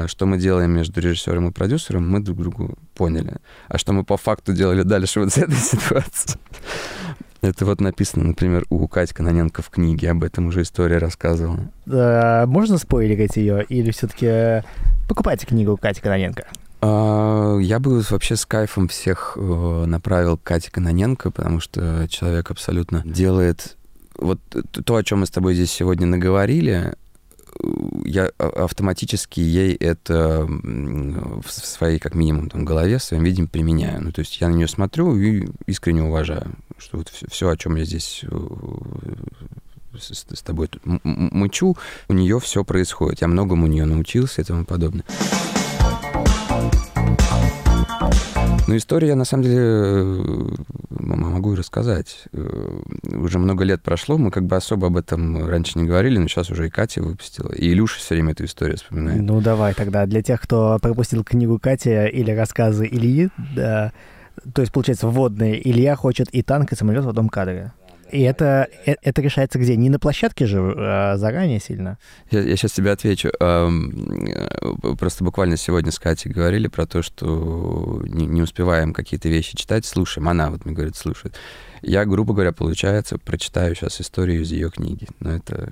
что 0.07 0.25
мы 0.25 0.37
делаем 0.37 0.71
между 0.71 0.99
режиссером 1.01 1.49
и 1.49 1.51
продюсером, 1.51 2.09
мы 2.09 2.19
друг 2.19 2.37
другу 2.37 2.77
поняли. 2.95 3.37
А 3.67 3.77
что 3.77 3.93
мы 3.93 4.03
по 4.03 4.17
факту 4.17 4.53
делали 4.53 4.83
дальше 4.83 5.19
вот 5.19 5.31
с 5.31 5.37
этой 5.37 5.55
ситуацией? 5.55 6.39
Это 7.41 7.65
вот 7.65 7.81
написано, 7.81 8.25
например, 8.25 8.65
у 8.69 8.87
Кати 8.87 9.15
Каноненко 9.15 9.63
в 9.63 9.69
книге, 9.69 10.11
об 10.11 10.23
этом 10.23 10.47
уже 10.47 10.61
история 10.61 10.99
рассказывала. 10.99 11.71
А, 11.89 12.45
можно 12.45 12.77
спойлерить 12.77 13.35
ее 13.35 13.63
или 13.63 13.89
все-таки 13.91 14.63
покупайте 15.07 15.47
книгу 15.47 15.75
Кати 15.75 16.01
Каноненко? 16.01 16.45
А, 16.81 17.57
я 17.57 17.79
бы 17.79 18.01
вообще 18.01 18.35
с 18.35 18.45
кайфом 18.45 18.87
всех 18.87 19.37
направил 19.37 20.37
к 20.37 20.43
Кате 20.43 20.71
Каноненко, 20.71 21.31
потому 21.31 21.59
что 21.59 22.07
человек 22.09 22.51
абсолютно 22.51 23.01
делает 23.05 23.77
вот 24.21 24.39
то, 24.85 24.95
о 24.95 25.03
чем 25.03 25.19
мы 25.19 25.25
с 25.25 25.31
тобой 25.31 25.55
здесь 25.55 25.71
сегодня 25.71 26.07
наговорили, 26.07 26.95
я 28.05 28.31
автоматически 28.37 29.39
ей 29.39 29.75
это 29.75 30.47
в 30.47 31.51
своей, 31.51 31.99
как 31.99 32.15
минимум, 32.15 32.49
там, 32.49 32.65
голове, 32.65 32.97
в 32.97 33.03
своем 33.03 33.23
виде 33.23 33.45
применяю. 33.45 34.01
Ну, 34.01 34.11
то 34.11 34.19
есть 34.19 34.39
я 34.39 34.47
на 34.47 34.53
нее 34.53 34.67
смотрю 34.67 35.17
и 35.17 35.47
искренне 35.67 36.03
уважаю, 36.03 36.51
что 36.77 36.97
вот 36.97 37.09
все, 37.09 37.49
о 37.49 37.57
чем 37.57 37.75
я 37.75 37.85
здесь 37.85 38.23
э, 38.23 38.37
с, 39.99 40.25
с 40.33 40.41
тобой 40.41 40.69
мычу, 40.83 41.77
у 42.07 42.13
нее 42.13 42.39
все 42.39 42.63
происходит. 42.63 43.21
Я 43.21 43.27
многому 43.27 43.65
у 43.65 43.69
нее 43.69 43.85
научился 43.85 44.41
и 44.41 44.45
тому 44.45 44.65
подобное. 44.65 45.05
Ну, 48.71 48.77
историю 48.77 49.09
я, 49.09 49.15
на 49.17 49.25
самом 49.25 49.43
деле, 49.43 49.59
э, 49.59 50.47
могу 50.91 51.51
и 51.51 51.57
рассказать. 51.57 52.23
Э, 52.31 52.79
уже 53.03 53.37
много 53.37 53.65
лет 53.65 53.83
прошло, 53.83 54.17
мы 54.17 54.31
как 54.31 54.45
бы 54.45 54.55
особо 54.55 54.87
об 54.87 54.95
этом 54.95 55.45
раньше 55.45 55.77
не 55.77 55.85
говорили, 55.85 56.17
но 56.17 56.29
сейчас 56.29 56.49
уже 56.49 56.67
и 56.67 56.69
Катя 56.69 57.01
выпустила, 57.03 57.51
и 57.51 57.69
Илюша 57.69 57.99
все 57.99 58.15
время 58.15 58.31
эту 58.31 58.45
историю 58.45 58.77
вспоминает. 58.77 59.21
Ну, 59.21 59.41
давай 59.41 59.73
тогда. 59.73 60.05
Для 60.05 60.21
тех, 60.21 60.39
кто 60.39 60.79
пропустил 60.81 61.25
книгу 61.25 61.59
Кати 61.59 61.89
или 61.89 62.31
рассказы 62.31 62.87
Ильи, 62.87 63.27
да, 63.57 63.91
то 64.53 64.61
есть, 64.61 64.71
получается, 64.71 65.09
вводные, 65.09 65.69
Илья 65.69 65.97
хочет 65.97 66.29
и 66.29 66.41
танк, 66.41 66.71
и 66.71 66.75
самолет 66.77 67.03
в 67.03 67.09
одном 67.09 67.27
кадре. 67.27 67.73
И 68.11 68.21
это, 68.21 68.67
э, 68.85 68.95
это 69.01 69.21
решается 69.21 69.57
где? 69.59 69.75
Не 69.75 69.89
на 69.89 69.99
площадке 69.99 70.45
же, 70.45 70.73
а 70.77 71.17
заранее 71.17 71.59
сильно? 71.59 71.97
Я, 72.29 72.41
я 72.41 72.55
сейчас 72.55 72.73
тебе 72.73 72.91
отвечу. 72.91 73.29
Э, 73.39 73.69
просто 74.99 75.23
буквально 75.23 75.57
сегодня 75.57 75.91
с 75.91 75.99
Катей 75.99 76.31
говорили 76.31 76.67
про 76.67 76.85
то, 76.85 77.01
что 77.01 78.01
не, 78.05 78.25
не 78.25 78.41
успеваем 78.41 78.93
какие-то 78.93 79.29
вещи 79.29 79.55
читать, 79.55 79.85
слушаем. 79.85 80.27
Она 80.27 80.49
вот 80.49 80.65
мне 80.65 80.73
говорит, 80.73 80.95
слушает. 80.95 81.35
Я, 81.81 82.05
грубо 82.05 82.33
говоря, 82.33 82.51
получается, 82.51 83.17
прочитаю 83.17 83.73
сейчас 83.75 84.01
историю 84.01 84.41
из 84.41 84.51
ее 84.51 84.69
книги. 84.69 85.07
Но 85.19 85.31
это 85.31 85.71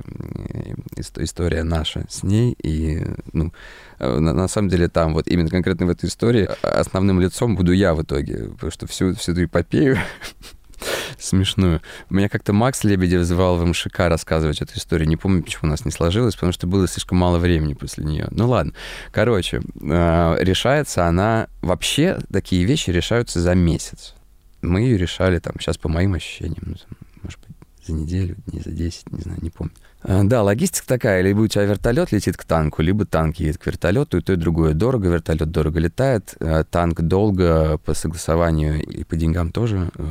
история 1.17 1.63
наша 1.63 2.05
с 2.09 2.23
ней. 2.23 2.55
И, 2.63 3.05
ну, 3.31 3.53
на, 3.99 4.33
на 4.33 4.47
самом 4.47 4.69
деле 4.69 4.87
там 4.87 5.13
вот 5.13 5.27
именно 5.27 5.49
конкретно 5.49 5.85
в 5.85 5.89
этой 5.89 6.07
истории 6.07 6.49
основным 6.63 7.19
лицом 7.19 7.55
буду 7.55 7.73
я 7.73 7.93
в 7.93 8.01
итоге. 8.01 8.45
Потому 8.45 8.71
что 8.71 8.87
всю, 8.87 9.13
всю 9.13 9.33
эту 9.33 9.43
эпопею 9.43 9.97
смешную. 11.19 11.81
Меня 12.09 12.29
как-то 12.29 12.53
Макс 12.53 12.83
Лебедев 12.83 13.23
звал 13.23 13.57
в 13.57 13.65
МШК 13.65 13.99
рассказывать 13.99 14.61
эту 14.61 14.77
историю. 14.77 15.07
Не 15.07 15.17
помню, 15.17 15.43
почему 15.43 15.67
у 15.67 15.71
нас 15.71 15.85
не 15.85 15.91
сложилось, 15.91 16.35
потому 16.35 16.51
что 16.51 16.67
было 16.67 16.87
слишком 16.87 17.17
мало 17.17 17.37
времени 17.37 17.73
после 17.73 18.05
нее. 18.05 18.27
Ну 18.31 18.47
ладно. 18.47 18.73
Короче, 19.11 19.61
э, 19.81 20.37
решается 20.39 21.05
она... 21.05 21.47
Вообще 21.61 22.19
такие 22.31 22.63
вещи 22.63 22.89
решаются 22.89 23.41
за 23.41 23.53
месяц 23.53 24.15
мы 24.61 24.81
ее 24.81 24.97
решали 24.97 25.39
там, 25.39 25.53
сейчас 25.59 25.77
по 25.77 25.89
моим 25.89 26.13
ощущениям, 26.13 26.63
ну, 26.65 26.75
там, 26.75 26.97
может 27.23 27.39
быть, 27.39 27.55
за 27.89 27.95
неделю, 27.95 28.35
не 28.51 28.61
за 28.61 28.71
10, 28.71 29.11
не 29.11 29.21
знаю, 29.21 29.39
не 29.41 29.49
помню. 29.49 29.73
А, 30.01 30.23
да, 30.23 30.43
логистика 30.43 30.87
такая, 30.87 31.21
либо 31.21 31.41
у 31.41 31.47
тебя 31.47 31.65
вертолет 31.65 32.11
летит 32.11 32.37
к 32.37 32.43
танку, 32.45 32.81
либо 32.81 33.05
танк 33.05 33.37
едет 33.37 33.57
к 33.57 33.65
вертолету, 33.65 34.17
и 34.17 34.21
то, 34.21 34.33
и 34.33 34.35
другое 34.35 34.73
дорого, 34.73 35.09
вертолет 35.09 35.51
дорого 35.51 35.79
летает, 35.79 36.35
а 36.39 36.63
танк 36.63 37.01
долго 37.01 37.77
по 37.79 37.93
согласованию 37.93 38.81
и 38.83 39.03
по 39.03 39.15
деньгам 39.15 39.51
тоже 39.51 39.91
э, 39.95 40.05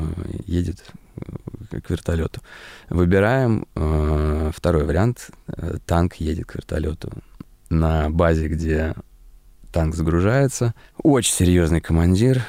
едет 0.46 0.84
э, 1.70 1.80
к 1.80 1.90
вертолету. 1.90 2.40
Выбираем 2.90 3.66
э, 3.74 4.50
второй 4.54 4.84
вариант, 4.84 5.30
танк 5.86 6.14
едет 6.16 6.46
к 6.46 6.54
вертолету. 6.54 7.10
На 7.70 8.10
базе, 8.10 8.48
где 8.48 8.94
танк 9.72 9.94
загружается, 9.94 10.74
очень 11.02 11.34
серьезный 11.34 11.80
командир, 11.80 12.42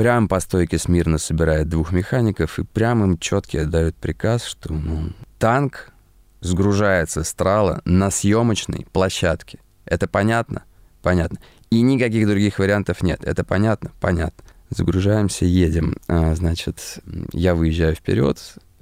прям 0.00 0.28
по 0.28 0.40
стойке 0.40 0.78
смирно 0.78 1.18
собирает 1.18 1.68
двух 1.68 1.92
механиков 1.92 2.58
и 2.58 2.64
прям 2.64 3.04
им 3.04 3.18
четкий 3.18 3.58
отдает 3.58 3.96
приказ, 3.96 4.44
что 4.44 4.72
ну, 4.72 5.12
танк 5.38 5.92
сгружается 6.40 7.22
с 7.22 7.34
трала 7.34 7.82
на 7.84 8.10
съемочной 8.10 8.86
площадке. 8.94 9.58
Это 9.84 10.08
понятно? 10.08 10.62
Понятно. 11.02 11.38
И 11.68 11.82
никаких 11.82 12.26
других 12.26 12.58
вариантов 12.58 13.02
нет. 13.02 13.22
Это 13.24 13.44
понятно? 13.44 13.92
Понятно. 14.00 14.42
Загружаемся, 14.70 15.44
едем. 15.44 15.96
А, 16.08 16.34
значит, 16.34 17.00
я 17.34 17.54
выезжаю 17.54 17.94
вперед, 17.94 18.38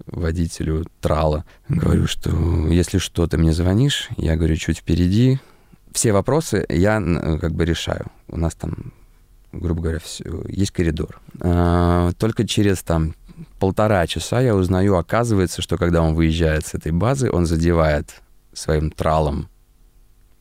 водителю 0.06 0.86
трала. 1.00 1.44
Говорю, 1.68 2.06
что 2.06 2.30
если 2.68 2.98
что, 2.98 3.26
ты 3.26 3.38
мне 3.38 3.52
звонишь. 3.52 4.08
Я 4.16 4.36
говорю, 4.36 4.54
чуть 4.54 4.78
впереди. 4.78 5.40
Все 5.90 6.12
вопросы 6.12 6.64
я 6.68 7.02
как 7.40 7.54
бы 7.54 7.64
решаю. 7.64 8.06
У 8.28 8.36
нас 8.36 8.54
там 8.54 8.92
грубо 9.58 9.82
говоря, 9.82 9.98
все, 9.98 10.24
есть 10.48 10.70
коридор. 10.70 11.20
А, 11.40 12.12
только 12.18 12.46
через 12.46 12.82
там 12.82 13.14
полтора 13.58 14.06
часа 14.06 14.40
я 14.40 14.54
узнаю, 14.54 14.96
оказывается, 14.96 15.62
что 15.62 15.76
когда 15.76 16.02
он 16.02 16.14
выезжает 16.14 16.66
с 16.66 16.74
этой 16.74 16.92
базы, 16.92 17.30
он 17.30 17.46
задевает 17.46 18.22
своим 18.52 18.90
тралом 18.90 19.48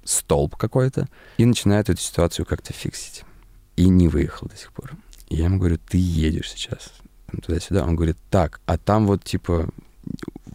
столб 0.03 0.55
какой-то 0.55 1.07
и 1.37 1.45
начинает 1.45 1.89
эту 1.89 2.01
ситуацию 2.01 2.45
как-то 2.45 2.73
фиксить. 2.73 3.23
И 3.75 3.89
не 3.89 4.07
выехал 4.07 4.47
до 4.47 4.57
сих 4.57 4.71
пор. 4.71 4.93
И 5.29 5.35
я 5.35 5.45
ему 5.45 5.59
говорю, 5.59 5.77
ты 5.77 5.97
едешь 5.97 6.51
сейчас 6.51 6.93
туда-сюда. 7.43 7.83
Он 7.83 7.95
говорит, 7.95 8.17
так, 8.29 8.61
а 8.65 8.77
там 8.77 9.05
вот, 9.05 9.23
типа, 9.23 9.67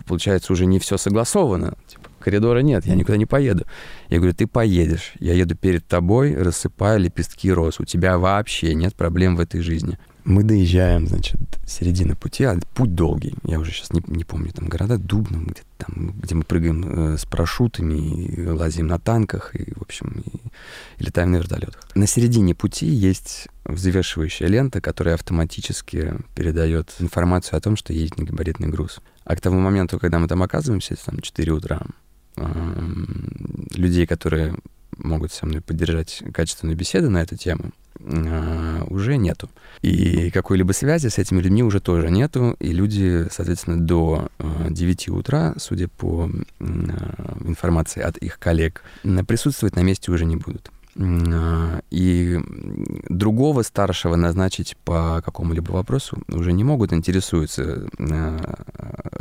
получается, 0.07 0.53
уже 0.53 0.67
не 0.67 0.79
все 0.79 0.97
согласовано. 0.97 1.75
Коридора 2.23 2.61
нет, 2.61 2.87
я 2.87 2.95
никуда 2.95 3.17
не 3.17 3.27
поеду. 3.27 3.67
Я 4.09 4.19
говорю, 4.19 4.35
ты 4.35 4.47
поедешь. 4.47 5.13
Я 5.21 5.35
еду 5.35 5.55
перед 5.55 5.87
тобой, 5.87 6.35
рассыпаю 6.35 7.01
лепестки 7.01 7.53
роз. 7.53 7.81
У 7.81 7.85
тебя 7.85 8.19
вообще 8.19 8.75
нет 8.75 8.95
проблем 8.95 9.37
в 9.37 9.41
этой 9.41 9.61
жизни. 9.61 9.99
Мы 10.25 10.45
доезжаем, 10.45 11.09
значит, 11.09 11.37
середина 11.67 12.15
пути, 12.15 12.45
а 12.45 12.57
путь 12.75 12.95
долгий. 12.95 13.35
Я 13.45 13.59
уже 13.59 13.73
сейчас 13.73 13.93
не, 13.93 14.03
не 14.07 14.23
помню, 14.23 14.53
там 14.53 14.69
города 14.69 14.97
Дубно, 14.97 15.45
где, 15.45 15.63
там, 15.79 16.15
где 16.21 16.37
мы 16.37 16.45
прыгаем 16.45 16.85
э, 17.15 17.19
с 17.19 17.25
парашютами, 17.25 18.27
и 18.27 18.47
лазим 18.47 18.87
на 18.87 19.01
танках, 19.01 19.57
и, 19.57 19.73
в 19.75 19.83
общем, 19.83 20.23
и, 20.25 20.37
и 20.99 21.05
летаем 21.05 21.33
на 21.33 21.37
вертолетах. 21.37 21.89
На 21.97 22.07
середине 22.07 22.55
пути 22.55 22.87
есть 22.87 23.49
взвешивающая 23.65 24.47
лента, 24.47 24.81
которая 24.81 25.17
автоматически 25.17 26.15
передает 26.37 26.95
информацию 27.01 27.57
о 27.57 27.61
том, 27.61 27.75
что 27.77 27.93
едет 27.93 28.17
негабаритный 28.17 28.69
груз. 28.69 29.01
А 29.25 29.35
к 29.35 29.41
тому 29.41 29.59
моменту, 29.59 29.99
когда 29.99 30.21
мы 30.21 30.29
там 30.29 30.43
оказываемся, 30.43 30.95
это 30.95 31.07
там 31.07 31.21
4 31.21 31.53
утра, 31.53 31.83
людей, 32.37 34.07
которые 34.07 34.55
могут 34.99 35.33
со 35.33 35.47
мной 35.47 35.61
поддержать 35.61 36.23
качественную 36.33 36.77
беседу 36.77 37.11
на 37.11 37.23
эту 37.23 37.37
тему, 37.37 37.73
а, 38.01 38.85
уже 38.89 39.17
нету. 39.17 39.49
И 39.81 40.31
какой-либо 40.31 40.73
связи 40.73 41.09
с 41.09 41.19
этими 41.19 41.41
людьми 41.41 41.63
уже 41.63 41.81
тоже 41.81 42.11
нету. 42.11 42.57
И 42.59 42.73
люди, 42.73 43.27
соответственно, 43.31 43.81
до 43.81 44.29
9 44.69 45.09
а, 45.09 45.13
утра, 45.13 45.55
судя 45.59 45.89
по 45.89 46.29
а, 46.29 47.39
информации 47.45 48.03
от 48.03 48.17
их 48.19 48.39
коллег, 48.39 48.83
присутствовать 49.27 49.77
на 49.77 49.81
месте 49.81 50.11
уже 50.11 50.25
не 50.25 50.37
будут. 50.37 50.71
И 50.95 52.41
другого 53.09 53.63
старшего 53.63 54.17
назначить 54.17 54.77
по 54.85 55.23
какому-либо 55.25 55.73
вопросу 55.73 56.19
уже 56.29 56.53
не 56.53 56.65
могут, 56.65 56.93
интересуются, 56.93 57.89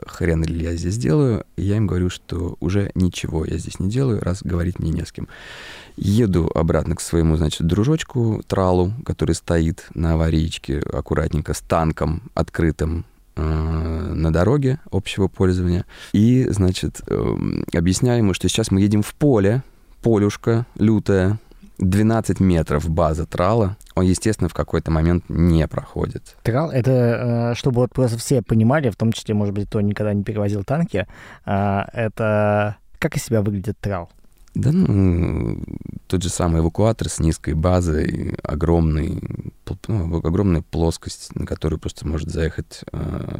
хрен 0.07 0.43
ли 0.43 0.63
я 0.63 0.75
здесь 0.75 0.97
делаю. 0.97 1.45
Я 1.55 1.77
им 1.77 1.87
говорю, 1.87 2.09
что 2.09 2.57
уже 2.59 2.91
ничего 2.95 3.45
я 3.45 3.57
здесь 3.57 3.79
не 3.79 3.89
делаю, 3.89 4.21
раз 4.21 4.43
говорить 4.43 4.79
мне 4.79 4.91
не 4.91 5.05
с 5.05 5.11
кем. 5.11 5.29
Еду 5.95 6.51
обратно 6.53 6.95
к 6.95 7.01
своему, 7.01 7.37
значит, 7.37 7.65
дружочку 7.65 8.43
Тралу, 8.47 8.93
который 9.05 9.35
стоит 9.35 9.87
на 9.93 10.13
аварийке 10.13 10.79
аккуратненько 10.79 11.53
с 11.53 11.61
танком 11.61 12.23
открытым 12.33 13.05
на 13.35 14.31
дороге 14.31 14.79
общего 14.91 15.27
пользования. 15.27 15.85
И, 16.11 16.47
значит, 16.49 17.01
эм, 17.07 17.65
объясняю 17.73 18.19
ему, 18.19 18.33
что 18.33 18.49
сейчас 18.49 18.71
мы 18.71 18.81
едем 18.81 19.03
в 19.03 19.13
поле, 19.13 19.63
полюшка 20.01 20.65
лютая, 20.75 21.39
12 21.81 22.39
метров 22.39 22.89
база 22.89 23.25
трала, 23.25 23.75
он, 23.95 24.05
естественно, 24.05 24.47
в 24.47 24.53
какой-то 24.53 24.91
момент 24.91 25.25
не 25.29 25.67
проходит. 25.67 26.37
Трал— 26.43 26.71
это, 26.71 27.51
э, 27.51 27.55
чтобы 27.55 27.81
вот 27.81 27.91
просто 27.91 28.17
все 28.17 28.41
понимали, 28.41 28.89
в 28.89 28.95
том 28.95 29.11
числе, 29.11 29.33
может 29.33 29.53
быть, 29.53 29.67
кто 29.67 29.81
никогда 29.81 30.13
не 30.13 30.23
перевозил 30.23 30.63
танки, 30.63 31.07
э, 31.45 31.81
это 31.93 32.77
как 32.99 33.17
из 33.17 33.23
себя 33.23 33.41
выглядит 33.41 33.79
трал? 33.79 34.11
Да, 34.53 34.71
ну, 34.71 35.63
тот 36.07 36.21
же 36.21 36.29
самый 36.29 36.61
эвакуатор 36.61 37.09
с 37.09 37.19
низкой 37.19 37.53
базой, 37.53 38.35
огромный, 38.43 39.21
ну, 39.87 40.17
огромная 40.17 40.61
плоскость, 40.61 41.33
на 41.35 41.45
которую 41.45 41.79
просто 41.79 42.07
может 42.07 42.29
заехать 42.29 42.83
э, 42.91 43.39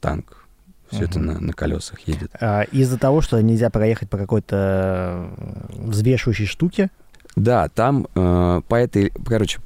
танк. 0.00 0.46
Все 0.90 1.02
uh-huh. 1.02 1.10
это 1.10 1.18
на, 1.18 1.40
на 1.40 1.52
колесах 1.52 2.00
едет. 2.00 2.30
А, 2.40 2.62
из-за 2.62 2.98
того, 2.98 3.20
что 3.20 3.40
нельзя 3.42 3.70
проехать 3.70 4.08
по 4.08 4.16
какой-то 4.16 5.30
взвешивающей 5.70 6.46
штуке, 6.46 6.90
да, 7.36 7.68
там 7.68 8.08
э, 8.14 8.62
по 8.66 8.74
этой, 8.74 9.12
короче, 9.26 9.60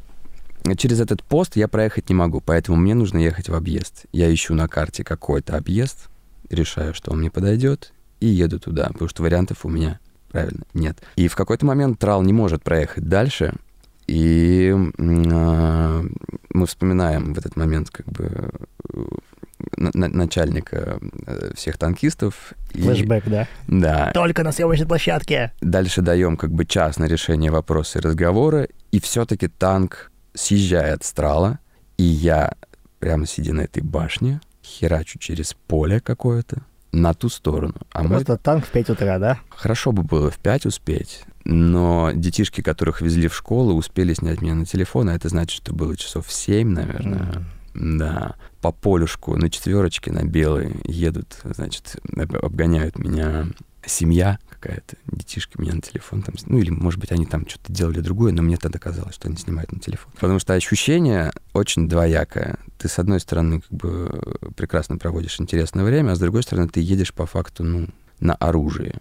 через 0.76 1.00
этот 1.00 1.22
пост 1.22 1.56
я 1.56 1.68
проехать 1.68 2.08
не 2.08 2.14
могу, 2.14 2.40
поэтому 2.40 2.76
мне 2.76 2.94
нужно 2.94 3.18
ехать 3.18 3.48
в 3.48 3.54
объезд. 3.54 4.06
Я 4.12 4.32
ищу 4.32 4.54
на 4.54 4.68
карте 4.68 5.04
какой-то 5.04 5.56
объезд, 5.56 6.08
решаю, 6.50 6.94
что 6.94 7.12
он 7.12 7.20
мне 7.20 7.30
подойдет, 7.30 7.92
и 8.18 8.26
еду 8.26 8.58
туда, 8.58 8.88
потому 8.88 9.08
что 9.08 9.22
вариантов 9.22 9.64
у 9.64 9.68
меня, 9.68 10.00
правильно, 10.30 10.64
нет. 10.74 10.98
И 11.16 11.28
в 11.28 11.36
какой-то 11.36 11.64
момент 11.64 11.98
трал 11.98 12.22
не 12.22 12.32
может 12.32 12.62
проехать 12.62 13.08
дальше, 13.08 13.54
и 14.06 14.74
э, 14.74 16.02
мы 16.52 16.66
вспоминаем 16.66 17.32
в 17.32 17.38
этот 17.38 17.54
момент 17.54 17.90
как 17.90 18.06
бы 18.06 18.50
начальника 19.76 20.98
э, 21.26 21.52
всех 21.54 21.78
танкистов. 21.78 22.54
Флэшбэк, 22.72 23.26
и, 23.26 23.30
да? 23.30 23.48
Да. 23.66 24.10
Только 24.12 24.42
на 24.42 24.52
съемочной 24.52 24.86
площадке. 24.86 25.52
Дальше 25.60 26.02
даем 26.02 26.36
как 26.36 26.52
бы 26.52 26.64
час 26.64 26.98
на 26.98 27.04
решение 27.04 27.50
вопроса 27.50 27.98
и 27.98 28.02
разговора, 28.02 28.68
и 28.92 29.00
все-таки 29.00 29.48
танк 29.48 30.10
съезжает 30.34 31.04
с 31.04 31.12
трала, 31.12 31.58
и 31.96 32.04
я 32.04 32.54
прямо 33.00 33.26
сидя 33.26 33.52
на 33.52 33.62
этой 33.62 33.82
башне, 33.82 34.40
херачу 34.62 35.18
через 35.18 35.54
поле 35.66 36.00
какое-то 36.00 36.62
на 36.92 37.14
ту 37.14 37.28
сторону. 37.28 37.74
А 37.92 38.04
Просто 38.04 38.32
мой... 38.32 38.38
танк 38.38 38.66
в 38.66 38.70
5 38.70 38.90
утра, 38.90 39.18
да? 39.18 39.38
Хорошо 39.48 39.92
бы 39.92 40.02
было 40.02 40.30
в 40.30 40.38
5 40.38 40.66
успеть, 40.66 41.24
но 41.44 42.10
детишки, 42.14 42.60
которых 42.60 43.00
везли 43.00 43.28
в 43.28 43.34
школу, 43.34 43.74
успели 43.74 44.12
снять 44.14 44.42
меня 44.42 44.54
на 44.54 44.66
телефон, 44.66 45.08
а 45.08 45.14
это 45.14 45.28
значит, 45.28 45.62
что 45.62 45.74
было 45.74 45.96
часов 45.96 46.26
в 46.26 46.32
7, 46.32 46.68
наверное. 46.68 47.20
Mm. 47.20 47.42
Да, 47.74 48.36
по 48.60 48.72
полюшку 48.72 49.36
на 49.36 49.48
четверочке, 49.48 50.12
на 50.12 50.24
белой 50.24 50.80
едут, 50.84 51.40
значит, 51.44 51.96
обгоняют 52.42 52.98
меня 52.98 53.46
семья 53.86 54.38
какая-то. 54.48 54.96
Детишки 55.06 55.58
меня 55.58 55.74
на 55.74 55.80
телефон 55.80 56.22
там... 56.22 56.34
Ну, 56.46 56.58
или, 56.58 56.70
может 56.70 57.00
быть, 57.00 57.12
они 57.12 57.26
там 57.26 57.48
что-то 57.48 57.72
делали 57.72 58.00
другое, 58.00 58.32
но 58.32 58.42
мне 58.42 58.56
тогда 58.56 58.78
казалось, 58.78 59.14
что 59.14 59.28
они 59.28 59.36
снимают 59.36 59.72
на 59.72 59.80
телефон. 59.80 60.12
Потому 60.14 60.38
что 60.38 60.54
ощущение 60.54 61.32
очень 61.54 61.88
двоякое. 61.88 62.58
Ты, 62.78 62.88
с 62.88 62.98
одной 62.98 63.20
стороны, 63.20 63.60
как 63.60 63.72
бы 63.72 64.20
прекрасно 64.56 64.98
проводишь 64.98 65.40
интересное 65.40 65.84
время, 65.84 66.12
а 66.12 66.16
с 66.16 66.18
другой 66.18 66.42
стороны, 66.42 66.68
ты 66.68 66.80
едешь 66.80 67.14
по 67.14 67.24
факту, 67.26 67.64
ну, 67.64 67.88
на 68.20 68.34
оружие. 68.34 69.00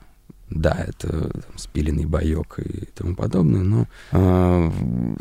Да, 0.50 0.86
это 0.88 1.30
там, 1.30 1.58
спиленный 1.58 2.06
боек 2.06 2.60
и 2.60 2.86
тому 2.95 3.16
подобное, 3.16 3.62
но 3.62 3.88
э, 4.12 4.72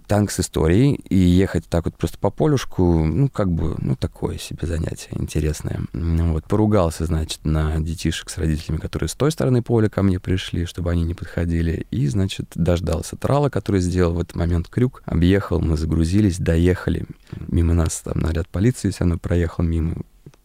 танк 0.07 0.31
с 0.31 0.41
историей 0.41 0.95
и 0.95 1.17
ехать 1.17 1.67
так 1.69 1.85
вот 1.85 1.97
просто 1.97 2.19
по 2.19 2.31
полюшку, 2.31 3.05
ну, 3.05 3.29
как 3.29 3.51
бы, 3.51 3.75
ну, 3.79 3.95
такое 3.95 4.39
себе 4.39 4.67
занятие 4.67 5.11
интересное. 5.13 5.83
Вот, 5.93 6.45
поругался, 6.45 7.05
значит, 7.05 7.45
на 7.45 7.79
детишек 7.79 8.31
с 8.31 8.39
родителями, 8.39 8.79
которые 8.79 9.09
с 9.09 9.15
той 9.15 9.31
стороны 9.31 9.63
поля 9.63 9.89
ко 9.89 10.03
мне 10.03 10.19
пришли, 10.19 10.65
чтобы 10.65 10.91
они 10.91 11.05
не 11.05 11.15
подходили, 11.15 11.87
и, 11.91 12.07
значит, 12.07 12.47
дождался 12.55 13.17
трала, 13.17 13.51
который 13.51 13.81
сделал 13.81 14.15
в 14.15 14.21
этот 14.21 14.35
момент 14.35 14.69
крюк, 14.69 15.03
объехал, 15.05 15.61
мы 15.61 15.77
загрузились, 15.77 16.39
доехали. 16.39 17.05
Мимо 17.49 17.75
нас 17.75 18.01
там 18.01 18.19
наряд 18.19 18.49
полиции 18.49 18.91
все 18.91 19.01
равно 19.01 19.19
проехал 19.19 19.63
мимо. 19.63 19.97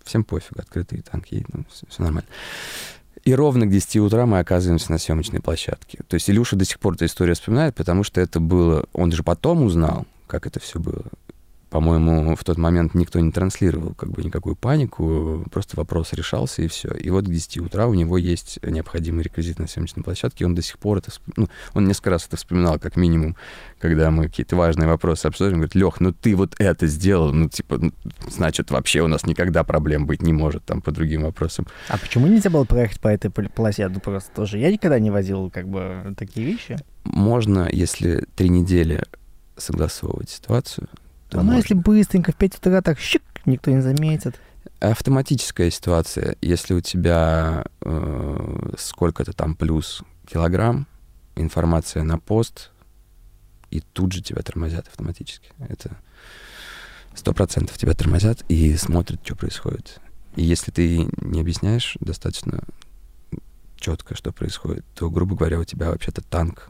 Всем 0.03 0.25
пофиг, 0.25 0.59
открытый 0.59 1.01
танк 1.01 1.27
едет, 1.27 1.47
ну, 1.53 1.63
все, 1.71 1.85
все 1.87 2.03
нормально. 2.03 2.27
И 3.23 3.33
ровно 3.33 3.65
к 3.65 3.69
10 3.69 3.97
утра 3.97 4.25
мы 4.25 4.39
оказываемся 4.39 4.91
на 4.91 4.97
съемочной 4.97 5.39
площадке. 5.39 5.99
То 6.07 6.15
есть 6.15 6.29
Илюша 6.29 6.55
до 6.55 6.65
сих 6.65 6.79
пор 6.79 6.95
эту 6.95 7.05
историю 7.05 7.35
вспоминает, 7.35 7.75
потому 7.75 8.03
что 8.03 8.19
это 8.19 8.39
было... 8.39 8.85
Он 8.91 9.11
же 9.11 9.23
потом 9.23 9.63
узнал, 9.63 10.05
как 10.27 10.45
это 10.45 10.59
все 10.59 10.79
было 10.79 11.03
по-моему, 11.73 12.35
в 12.35 12.43
тот 12.43 12.59
момент 12.59 12.93
никто 12.93 13.19
не 13.19 13.31
транслировал 13.31 13.95
как 13.95 14.11
бы 14.11 14.23
никакую 14.23 14.55
панику, 14.55 15.43
просто 15.51 15.75
вопрос 15.75 16.13
решался 16.13 16.61
и 16.61 16.67
все. 16.67 16.89
И 16.89 17.09
вот 17.09 17.25
к 17.25 17.29
10 17.31 17.57
утра 17.61 17.87
у 17.87 17.95
него 17.95 18.19
есть 18.19 18.59
необходимый 18.61 19.23
реквизит 19.23 19.57
на 19.57 19.65
съемочной 19.65 20.03
площадке, 20.03 20.45
он 20.45 20.53
до 20.53 20.61
сих 20.61 20.77
пор 20.77 20.99
это, 20.99 21.09
ну, 21.35 21.47
он 21.73 21.87
несколько 21.87 22.11
раз 22.11 22.27
это 22.27 22.37
вспоминал, 22.37 22.77
как 22.77 22.95
минимум, 22.95 23.35
когда 23.79 24.11
мы 24.11 24.25
какие-то 24.25 24.55
важные 24.55 24.87
вопросы 24.87 25.25
обсуждаем, 25.25 25.61
говорит, 25.61 25.73
Лех, 25.73 25.99
ну 25.99 26.13
ты 26.13 26.35
вот 26.35 26.53
это 26.59 26.85
сделал, 26.85 27.33
ну 27.33 27.49
типа, 27.49 27.79
ну, 27.79 27.91
значит, 28.29 28.69
вообще 28.69 29.01
у 29.01 29.07
нас 29.07 29.25
никогда 29.25 29.63
проблем 29.63 30.05
быть 30.05 30.21
не 30.21 30.31
может 30.31 30.63
там 30.65 30.79
по 30.79 30.91
другим 30.91 31.23
вопросам. 31.23 31.65
А 31.87 31.97
почему 31.97 32.27
нельзя 32.27 32.51
было 32.51 32.65
проехать 32.65 32.99
по 32.99 33.07
этой? 33.07 33.31
Ну 33.35 33.99
просто 33.99 34.29
тоже, 34.35 34.59
я 34.59 34.71
никогда 34.71 34.99
не 34.99 35.09
возил 35.09 35.49
как 35.49 35.67
бы 35.67 36.13
такие 36.19 36.45
вещи. 36.45 36.77
Можно, 37.03 37.67
если 37.71 38.27
три 38.35 38.49
недели 38.49 39.03
согласовывать 39.57 40.29
ситуацию, 40.29 40.87
то 41.33 41.39
а 41.39 41.43
ну, 41.43 41.53
если 41.53 41.73
быстренько 41.73 42.31
в 42.31 42.35
5 42.35 42.57
утра 42.57 42.81
так 42.81 42.99
щик, 42.99 43.23
никто 43.45 43.71
не 43.71 43.81
заметит. 43.81 44.39
Автоматическая 44.79 45.71
ситуация. 45.71 46.35
Если 46.41 46.75
у 46.75 46.81
тебя 46.81 47.65
э, 47.81 48.73
сколько-то 48.77 49.33
там 49.33 49.55
плюс 49.55 50.03
килограмм, 50.27 50.87
информация 51.35 52.03
на 52.03 52.19
пост, 52.19 52.71
и 53.71 53.79
тут 53.79 54.11
же 54.11 54.21
тебя 54.21 54.43
тормозят 54.43 54.87
автоматически. 54.87 55.49
Это 55.57 55.97
сто 57.15 57.33
процентов 57.33 57.77
тебя 57.77 57.93
тормозят 57.93 58.45
и 58.47 58.75
смотрят, 58.77 59.19
что 59.23 59.35
происходит. 59.35 59.99
И 60.35 60.43
если 60.43 60.69
ты 60.69 61.09
не 61.21 61.41
объясняешь 61.41 61.97
достаточно 61.99 62.63
четко, 63.75 64.15
что 64.15 64.31
происходит, 64.31 64.85
то, 64.93 65.09
грубо 65.09 65.35
говоря, 65.35 65.59
у 65.59 65.65
тебя 65.65 65.89
вообще-то 65.89 66.21
танк 66.21 66.69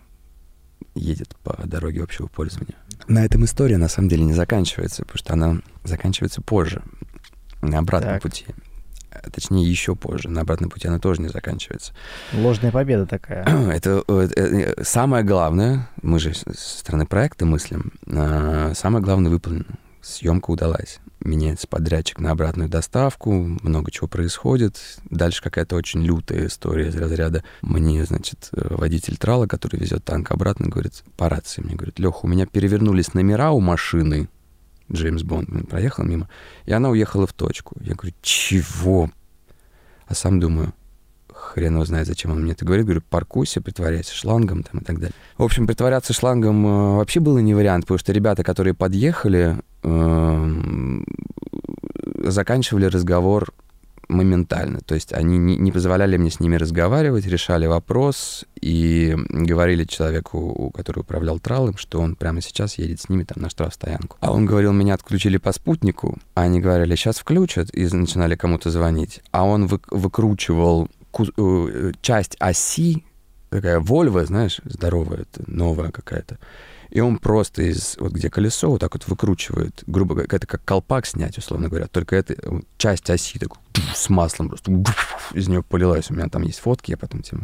едет 0.95 1.35
по 1.43 1.55
дороге 1.65 2.03
общего 2.03 2.27
пользования. 2.27 2.75
На 3.07 3.25
этом 3.25 3.45
история 3.45 3.77
на 3.77 3.87
самом 3.87 4.09
деле 4.09 4.23
не 4.23 4.33
заканчивается, 4.33 5.03
потому 5.03 5.17
что 5.17 5.33
она 5.33 5.57
заканчивается 5.83 6.41
позже, 6.41 6.81
на 7.61 7.79
обратном 7.79 8.13
так. 8.13 8.21
пути. 8.21 8.45
А, 9.11 9.29
точнее, 9.29 9.69
еще 9.69 9.95
позже. 9.95 10.29
На 10.29 10.41
обратном 10.41 10.69
пути 10.69 10.87
она 10.87 10.99
тоже 10.99 11.21
не 11.21 11.29
заканчивается. 11.29 11.93
Ложная 12.33 12.71
победа 12.71 13.05
такая. 13.05 13.45
Это, 13.71 14.03
это, 14.07 14.41
это 14.41 14.83
самое 14.83 15.23
главное, 15.23 15.89
мы 16.01 16.19
же 16.19 16.33
со 16.33 16.53
стороны 16.53 17.05
проекта 17.05 17.45
мыслим, 17.45 17.93
а, 18.07 18.73
самое 18.75 19.03
главное 19.03 19.31
выполнено. 19.31 19.77
Съемка 20.01 20.51
удалась 20.51 20.99
меняется 21.23 21.67
подрядчик 21.67 22.19
на 22.19 22.31
обратную 22.31 22.69
доставку, 22.69 23.31
много 23.31 23.91
чего 23.91 24.07
происходит. 24.07 24.79
Дальше 25.09 25.41
какая-то 25.41 25.75
очень 25.75 26.03
лютая 26.03 26.47
история 26.47 26.89
из 26.89 26.95
разряда. 26.95 27.43
Мне, 27.61 28.03
значит, 28.05 28.49
водитель 28.51 29.17
трала, 29.17 29.47
который 29.47 29.79
везет 29.79 30.03
танк 30.03 30.31
обратно, 30.31 30.67
говорит, 30.67 31.03
по 31.17 31.29
рации 31.29 31.61
мне 31.61 31.75
говорит, 31.75 31.99
Леха, 31.99 32.19
у 32.23 32.27
меня 32.27 32.45
перевернулись 32.45 33.13
номера 33.13 33.51
у 33.51 33.59
машины, 33.59 34.29
Джеймс 34.91 35.23
Бонд 35.23 35.69
проехал 35.69 36.03
мимо, 36.03 36.29
и 36.65 36.73
она 36.73 36.89
уехала 36.89 37.25
в 37.25 37.33
точку. 37.33 37.75
Я 37.81 37.95
говорю, 37.95 38.13
чего? 38.21 39.09
А 40.07 40.13
сам 40.13 40.39
думаю, 40.39 40.73
хрен 41.31 41.73
его 41.73 41.85
знает, 41.85 42.07
зачем 42.07 42.31
он 42.31 42.41
мне 42.41 42.51
это 42.51 42.65
говорит. 42.65 42.85
Говорю, 42.85 43.01
паркуйся, 43.09 43.61
притворяйся 43.61 44.13
шлангом 44.13 44.63
там 44.63 44.81
и 44.81 44.83
так 44.83 44.97
далее. 44.97 45.15
В 45.37 45.43
общем, 45.43 45.67
притворяться 45.67 46.13
шлангом 46.13 46.65
э, 46.65 46.95
вообще 46.97 47.19
было 47.19 47.39
не 47.39 47.53
вариант, 47.53 47.85
потому 47.85 47.97
что 47.97 48.11
ребята, 48.11 48.43
которые 48.43 48.73
подъехали, 48.73 49.59
заканчивали 52.23 52.85
разговор 52.85 53.53
моментально. 54.07 54.79
То 54.81 54.95
есть 54.95 55.13
они 55.13 55.37
не, 55.37 55.55
не 55.57 55.71
позволяли 55.71 56.17
мне 56.17 56.29
с 56.29 56.39
ними 56.39 56.55
разговаривать, 56.55 57.25
решали 57.25 57.65
вопрос 57.65 58.45
и 58.61 59.15
говорили 59.29 59.85
человеку, 59.85 60.71
который 60.75 60.99
управлял 60.99 61.39
тралом, 61.39 61.77
что 61.77 61.99
он 61.99 62.15
прямо 62.15 62.41
сейчас 62.41 62.77
едет 62.77 63.01
с 63.01 63.09
ними 63.09 63.23
там 63.23 63.41
на 63.41 63.49
штрафстоянку. 63.49 64.17
А 64.19 64.31
он 64.31 64.45
говорил, 64.45 64.73
меня 64.73 64.93
отключили 64.93 65.37
по 65.37 65.51
спутнику, 65.51 66.17
а 66.35 66.43
они 66.43 66.59
говорили, 66.59 66.95
сейчас 66.95 67.17
включат, 67.17 67.73
и 67.73 67.87
начинали 67.87 68.35
кому-то 68.35 68.69
звонить. 68.69 69.21
А 69.31 69.45
он 69.45 69.67
вы, 69.67 69.79
выкручивал 69.89 70.89
э, 71.37 71.91
часть 72.01 72.35
оси, 72.39 73.03
такая 73.49 73.79
Volvo, 73.79 74.25
знаешь, 74.25 74.61
здоровая, 74.65 75.25
новая 75.47 75.91
какая-то, 75.91 76.37
и 76.93 76.99
он 76.99 77.17
просто 77.17 77.63
из, 77.63 77.97
вот 77.99 78.11
где 78.11 78.29
колесо, 78.29 78.69
вот 78.69 78.79
так 78.79 78.93
вот 78.93 79.07
выкручивает, 79.07 79.83
грубо 79.87 80.13
говоря, 80.13 80.27
это 80.31 80.45
как 80.45 80.63
колпак 80.63 81.07
снять, 81.07 81.35
условно 81.39 81.67
говоря, 81.67 81.87
только 81.87 82.15
это 82.15 82.35
часть 82.77 83.09
оси 83.09 83.39
так, 83.39 83.49
с 83.95 84.09
маслом 84.09 84.49
просто 84.49 84.71
из 85.33 85.47
нее 85.47 85.63
полилась. 85.63 86.11
У 86.11 86.13
меня 86.13 86.29
там 86.29 86.43
есть 86.43 86.59
фотки, 86.59 86.91
я 86.91 86.97
потом 86.97 87.23
тебе 87.23 87.41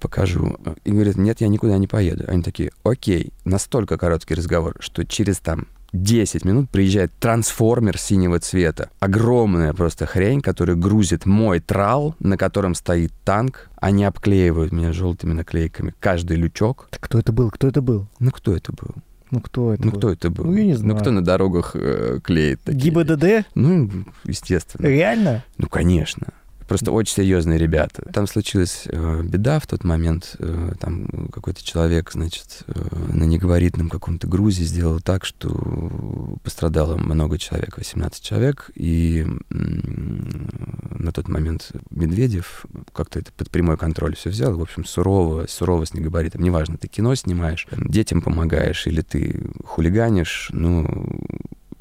покажу. 0.00 0.56
И 0.84 0.92
говорит, 0.92 1.16
нет, 1.16 1.40
я 1.40 1.48
никуда 1.48 1.76
не 1.76 1.88
поеду. 1.88 2.24
Они 2.28 2.44
такие, 2.44 2.70
окей, 2.84 3.32
настолько 3.44 3.98
короткий 3.98 4.34
разговор, 4.34 4.76
что 4.78 5.04
через 5.04 5.40
там 5.40 5.66
10 5.92 6.44
минут 6.44 6.70
приезжает 6.70 7.12
трансформер 7.18 7.98
синего 7.98 8.38
цвета. 8.38 8.90
Огромная 9.00 9.72
просто 9.72 10.06
хрень, 10.06 10.40
которая 10.40 10.76
грузит 10.76 11.26
мой 11.26 11.60
трал, 11.60 12.14
на 12.20 12.36
котором 12.36 12.74
стоит 12.74 13.12
танк. 13.24 13.68
Они 13.76 14.04
обклеивают 14.04 14.72
меня 14.72 14.92
желтыми 14.92 15.32
наклейками. 15.32 15.94
Каждый 16.00 16.36
лючок. 16.36 16.88
Так 16.90 17.00
кто 17.00 17.18
это 17.18 17.32
был? 17.32 17.50
Кто 17.50 17.68
это 17.68 17.82
был? 17.82 18.06
Ну, 18.18 18.30
кто 18.30 18.54
это 18.54 18.72
был? 18.72 18.94
Ну, 19.30 19.40
кто 19.40 19.72
это 19.74 19.84
Ну, 19.84 19.92
был? 19.92 19.98
кто 19.98 20.10
это 20.10 20.30
был? 20.30 20.44
Ну, 20.44 20.56
я 20.56 20.64
не 20.64 20.74
знаю. 20.74 20.94
Ну, 20.94 21.00
кто 21.00 21.10
на 21.12 21.22
дорогах 21.24 21.72
э, 21.74 22.18
клеит 22.22 22.60
такие? 22.62 22.90
ГИБДД? 22.92 23.46
Ну, 23.54 23.88
естественно. 24.24 24.86
Реально? 24.86 25.44
Ну, 25.56 25.68
конечно. 25.68 26.28
Просто 26.70 26.92
очень 26.92 27.16
серьезные 27.16 27.58
ребята. 27.58 28.08
Там 28.12 28.28
случилась 28.28 28.84
э, 28.86 29.22
беда 29.24 29.58
в 29.58 29.66
тот 29.66 29.82
момент. 29.82 30.36
Э, 30.38 30.70
там 30.78 31.26
какой-то 31.32 31.64
человек, 31.64 32.12
значит, 32.12 32.62
э, 32.68 33.12
на 33.12 33.24
негабаритном 33.24 33.88
каком-то 33.88 34.28
грузе 34.28 34.62
сделал 34.62 35.00
так, 35.00 35.24
что 35.24 36.38
пострадало 36.44 36.96
много 36.96 37.38
человек, 37.38 37.76
18 37.76 38.22
человек. 38.22 38.70
И 38.76 39.26
э, 39.26 39.52
на 39.52 41.10
тот 41.10 41.26
момент 41.26 41.72
Медведев 41.90 42.64
как-то 42.92 43.18
это 43.18 43.32
под 43.32 43.50
прямой 43.50 43.76
контроль 43.76 44.14
все 44.14 44.30
взял. 44.30 44.56
В 44.56 44.62
общем, 44.62 44.84
сурово, 44.84 45.46
сурово 45.48 45.86
с 45.86 45.92
негабаритом. 45.92 46.40
Неважно, 46.40 46.78
ты 46.78 46.86
кино 46.86 47.16
снимаешь, 47.16 47.66
детям 47.72 48.22
помогаешь 48.22 48.86
или 48.86 49.00
ты 49.00 49.42
хулиганишь, 49.64 50.50
ну, 50.52 50.86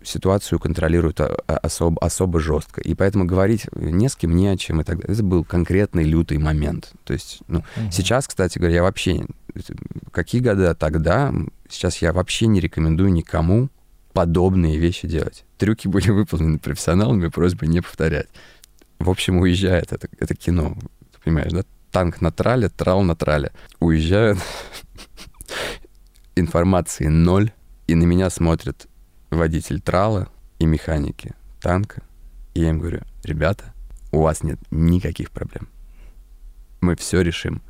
ситуацию 0.03 0.59
контролируют 0.59 1.19
особо, 1.47 1.99
особо 2.01 2.39
жестко. 2.39 2.81
И 2.81 2.93
поэтому 2.95 3.25
говорить 3.25 3.67
не 3.73 4.09
с 4.09 4.15
кем, 4.15 4.35
не 4.35 4.47
о 4.47 4.57
чем 4.57 4.81
и 4.81 4.83
так 4.83 4.99
далее. 4.99 5.13
Это 5.13 5.23
был 5.23 5.43
конкретный 5.43 6.03
лютый 6.03 6.37
момент. 6.37 6.91
То 7.03 7.13
есть, 7.13 7.39
ну, 7.47 7.59
угу. 7.59 7.91
сейчас, 7.91 8.27
кстати 8.27 8.57
говоря, 8.57 8.75
я 8.75 8.83
вообще... 8.83 9.25
Какие 10.11 10.41
года 10.41 10.75
тогда? 10.75 11.33
Сейчас 11.69 11.97
я 11.97 12.13
вообще 12.13 12.47
не 12.47 12.59
рекомендую 12.59 13.11
никому 13.11 13.69
подобные 14.13 14.77
вещи 14.77 15.07
делать. 15.07 15.45
Трюки 15.57 15.87
были 15.87 16.09
выполнены 16.09 16.59
профессионалами, 16.59 17.27
просьба 17.27 17.65
не 17.67 17.81
повторять. 17.81 18.27
В 18.99 19.09
общем, 19.09 19.37
уезжает 19.39 19.93
это, 19.93 20.09
это 20.19 20.35
кино. 20.35 20.75
Ты 21.13 21.19
понимаешь, 21.23 21.51
да? 21.51 21.63
Танк 21.91 22.21
на 22.21 22.31
трале, 22.31 22.69
трал 22.69 23.01
на 23.01 23.15
трале. 23.15 23.51
Уезжают, 23.79 24.39
информации 26.35 27.07
ноль, 27.07 27.51
и 27.87 27.95
на 27.95 28.03
меня 28.03 28.29
смотрят 28.29 28.88
водитель 29.30 29.82
трала 29.82 30.27
и 30.59 30.65
механики 30.65 31.34
танка. 31.61 32.01
И 32.53 32.61
я 32.61 32.69
им 32.69 32.80
говорю, 32.80 33.01
ребята, 33.23 33.73
у 34.11 34.21
вас 34.21 34.43
нет 34.43 34.59
никаких 34.71 35.32
проблем. 35.32 35.67
Мы 36.82 36.95
все 36.95 37.21
решим. 37.21 37.61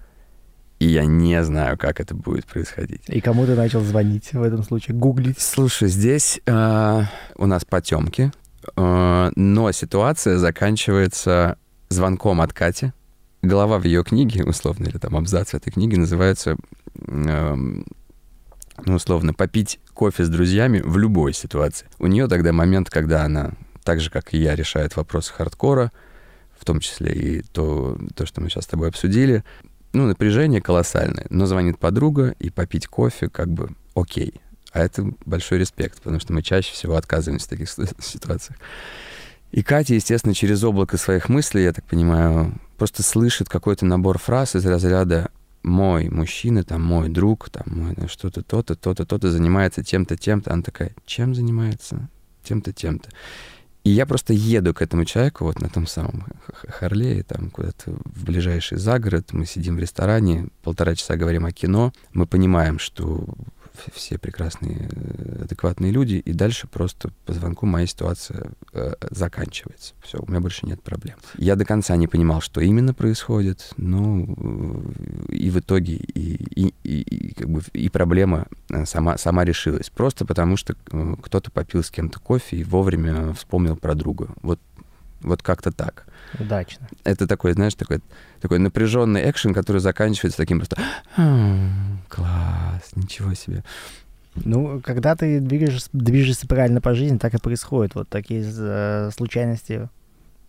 И 0.80 0.88
я 0.88 1.06
не 1.06 1.44
знаю, 1.44 1.78
как 1.78 2.00
это 2.00 2.16
будет 2.16 2.46
происходить. 2.46 3.02
И 3.08 3.20
кому 3.20 3.46
ты 3.46 3.56
начал 3.56 3.82
звонить 3.82 4.32
в 4.32 4.42
этом 4.42 4.64
случае? 4.64 4.96
Гуглить? 4.96 5.40
Слушай, 5.40 5.90
здесь 5.90 6.40
э, 6.46 7.02
у 7.36 7.46
нас 7.46 7.66
потемки, 7.66 8.32
э, 8.78 9.32
но 9.36 9.72
ситуация 9.74 10.38
заканчивается 10.38 11.58
звонком 11.90 12.40
от 12.40 12.54
Кати, 12.54 12.94
глава 13.42 13.78
в 13.78 13.84
ее 13.84 14.06
книге, 14.06 14.46
условно, 14.46 14.86
или 14.86 14.98
там 14.98 15.18
абзац 15.18 15.50
в 15.50 15.54
этой 15.56 15.72
книге 15.72 15.98
называется, 15.98 16.56
э, 16.96 17.56
ну, 18.86 18.96
условно, 18.96 19.34
попить 19.34 19.80
кофе 19.94 20.26
с 20.26 20.30
друзьями 20.30 20.80
в 20.80 20.98
любой 20.98 21.34
ситуации. 21.34 21.88
У 22.00 22.08
нее 22.08 22.28
тогда 22.28 22.54
момент, 22.54 22.90
когда 22.90 23.24
она, 23.24 23.52
так 23.84 24.00
же, 24.00 24.10
как 24.10 24.34
и 24.34 24.38
я, 24.38 24.56
решает 24.56 24.96
вопросы 24.96 25.34
хардкора, 25.34 25.92
в 26.60 26.66
том 26.66 26.80
числе 26.80 27.14
и 27.14 27.42
то, 27.42 27.98
то, 28.16 28.26
что 28.26 28.42
мы 28.42 28.50
сейчас 28.50 28.66
с 28.66 28.68
тобой 28.68 28.90
обсудили. 28.90 29.44
Ну, 29.94 30.06
напряжение 30.06 30.62
колоссальное, 30.62 31.26
но 31.30 31.46
звонит 31.46 31.80
подруга, 31.80 32.36
и 32.40 32.50
попить 32.50 32.88
кофе 32.88 33.30
как 33.30 33.50
бы 33.50 33.70
окей. 33.96 34.42
А 34.72 34.82
это 34.82 35.12
большой 35.26 35.58
респект, 35.58 35.98
потому 35.98 36.20
что 36.20 36.34
мы 36.34 36.44
чаще 36.44 36.74
всего 36.74 36.96
отказываемся 36.96 37.48
в 37.48 37.50
таких 37.50 37.70
ситуациях. 38.00 38.60
И 39.52 39.64
Катя, 39.64 39.96
естественно, 39.96 40.36
через 40.36 40.64
облако 40.64 40.98
своих 40.98 41.28
мыслей, 41.28 41.64
я 41.64 41.74
так 41.74 41.84
понимаю, 41.86 42.54
просто 42.78 43.02
слышит 43.02 43.50
какой-то 43.50 43.86
набор 43.86 44.20
фраз 44.20 44.56
из 44.56 44.66
разряда 44.66 45.32
«мой 45.64 46.10
мужчина, 46.10 46.64
там, 46.64 46.82
мой 46.82 47.10
друг, 47.10 47.50
там, 47.50 47.66
мой 47.68 47.96
что-то, 48.08 48.42
то-то, 48.42 48.76
то-то, 48.76 49.06
то-то 49.06 49.32
занимается 49.32 49.84
тем-то, 49.84 50.18
тем-то». 50.18 50.54
Она 50.54 50.62
такая 50.62 50.92
«чем 51.06 51.36
занимается?» 51.36 52.10
«Тем-то, 52.44 52.74
тем-то». 52.74 53.10
И 53.84 53.92
я 53.92 54.06
просто 54.06 54.34
еду 54.34 54.74
к 54.74 54.82
этому 54.82 55.06
человеку 55.06 55.46
вот 55.46 55.62
на 55.62 55.70
том 55.70 55.88
самом 55.88 56.26
Харлее, 56.68 57.24
там 57.24 57.50
куда-то 57.50 57.98
в 58.06 58.26
ближайший 58.26 58.78
загород, 58.78 59.32
мы 59.32 59.46
сидим 59.46 59.78
в 59.78 59.80
ресторане, 59.80 60.48
полтора 60.64 60.96
часа 60.96 61.16
говорим 61.16 61.46
о 61.46 61.52
кино, 61.52 61.94
мы 62.14 62.28
понимаем, 62.28 62.78
что 62.78 63.26
все 63.94 64.18
прекрасные, 64.18 64.90
э, 64.92 65.44
адекватные 65.44 65.92
люди, 65.92 66.16
и 66.16 66.34
дальше 66.34 66.68
просто 66.68 67.12
по 67.26 67.34
звонку 67.34 67.66
моя 67.66 67.88
ситуация 67.88 68.52
э, 68.74 68.94
заканчивается. 69.10 69.94
Все, 70.02 70.20
у 70.20 70.30
меня 70.30 70.40
больше 70.40 70.66
нет 70.66 70.82
проблем. 70.82 71.18
Я 71.38 71.56
до 71.56 71.66
конца 71.66 71.96
не 71.96 72.08
понимал, 72.08 72.42
что 72.42 72.62
именно 72.62 72.94
происходит, 72.94 73.74
э, 73.78 73.84
и 73.84 75.50
в 75.50 75.60
итоге 75.60 75.96
и, 75.96 76.66
и, 76.66 76.74
и, 76.84 77.02
и, 77.02 77.34
как 77.34 77.50
бы, 77.50 77.62
и 77.74 77.90
проблема 77.90 78.48
э, 78.70 78.86
сама, 78.86 79.18
сама 79.18 79.46
решилась. 79.46 79.90
Просто 79.90 80.26
потому, 80.26 80.58
что 80.58 80.76
кто-то 81.22 81.52
попил 81.52 81.84
с 81.84 81.92
кем-то 81.92 82.20
кофе 82.20 82.58
и 82.58 82.64
вовремя 82.64 83.34
вспомнил 83.34 83.76
про 83.76 83.96
друга. 83.96 84.30
Вот, 84.42 84.60
вот 85.22 85.42
как-то 85.42 85.72
так. 85.72 86.06
Удачно. 86.40 86.88
Это 87.04 87.28
такой, 87.28 87.54
знаешь, 87.54 87.76
такой, 87.76 88.02
такой 88.42 88.60
напряженный 88.60 89.30
экшен, 89.30 89.54
который 89.54 89.82
заканчивается 89.82 90.38
таким 90.38 90.60
просто 90.60 90.78
класс, 92.08 92.92
ничего 92.96 93.34
себе. 93.34 93.64
Ну, 94.36 94.80
когда 94.82 95.16
ты 95.16 95.40
движешься, 95.40 95.90
движешься 95.92 96.48
правильно 96.48 96.82
по 96.82 96.94
жизни, 96.94 97.18
так 97.18 97.34
и 97.34 97.40
происходит. 97.40 97.96
Вот 97.96 98.10
такие 98.10 98.46
э, 98.46 99.10
случайности 99.16 99.90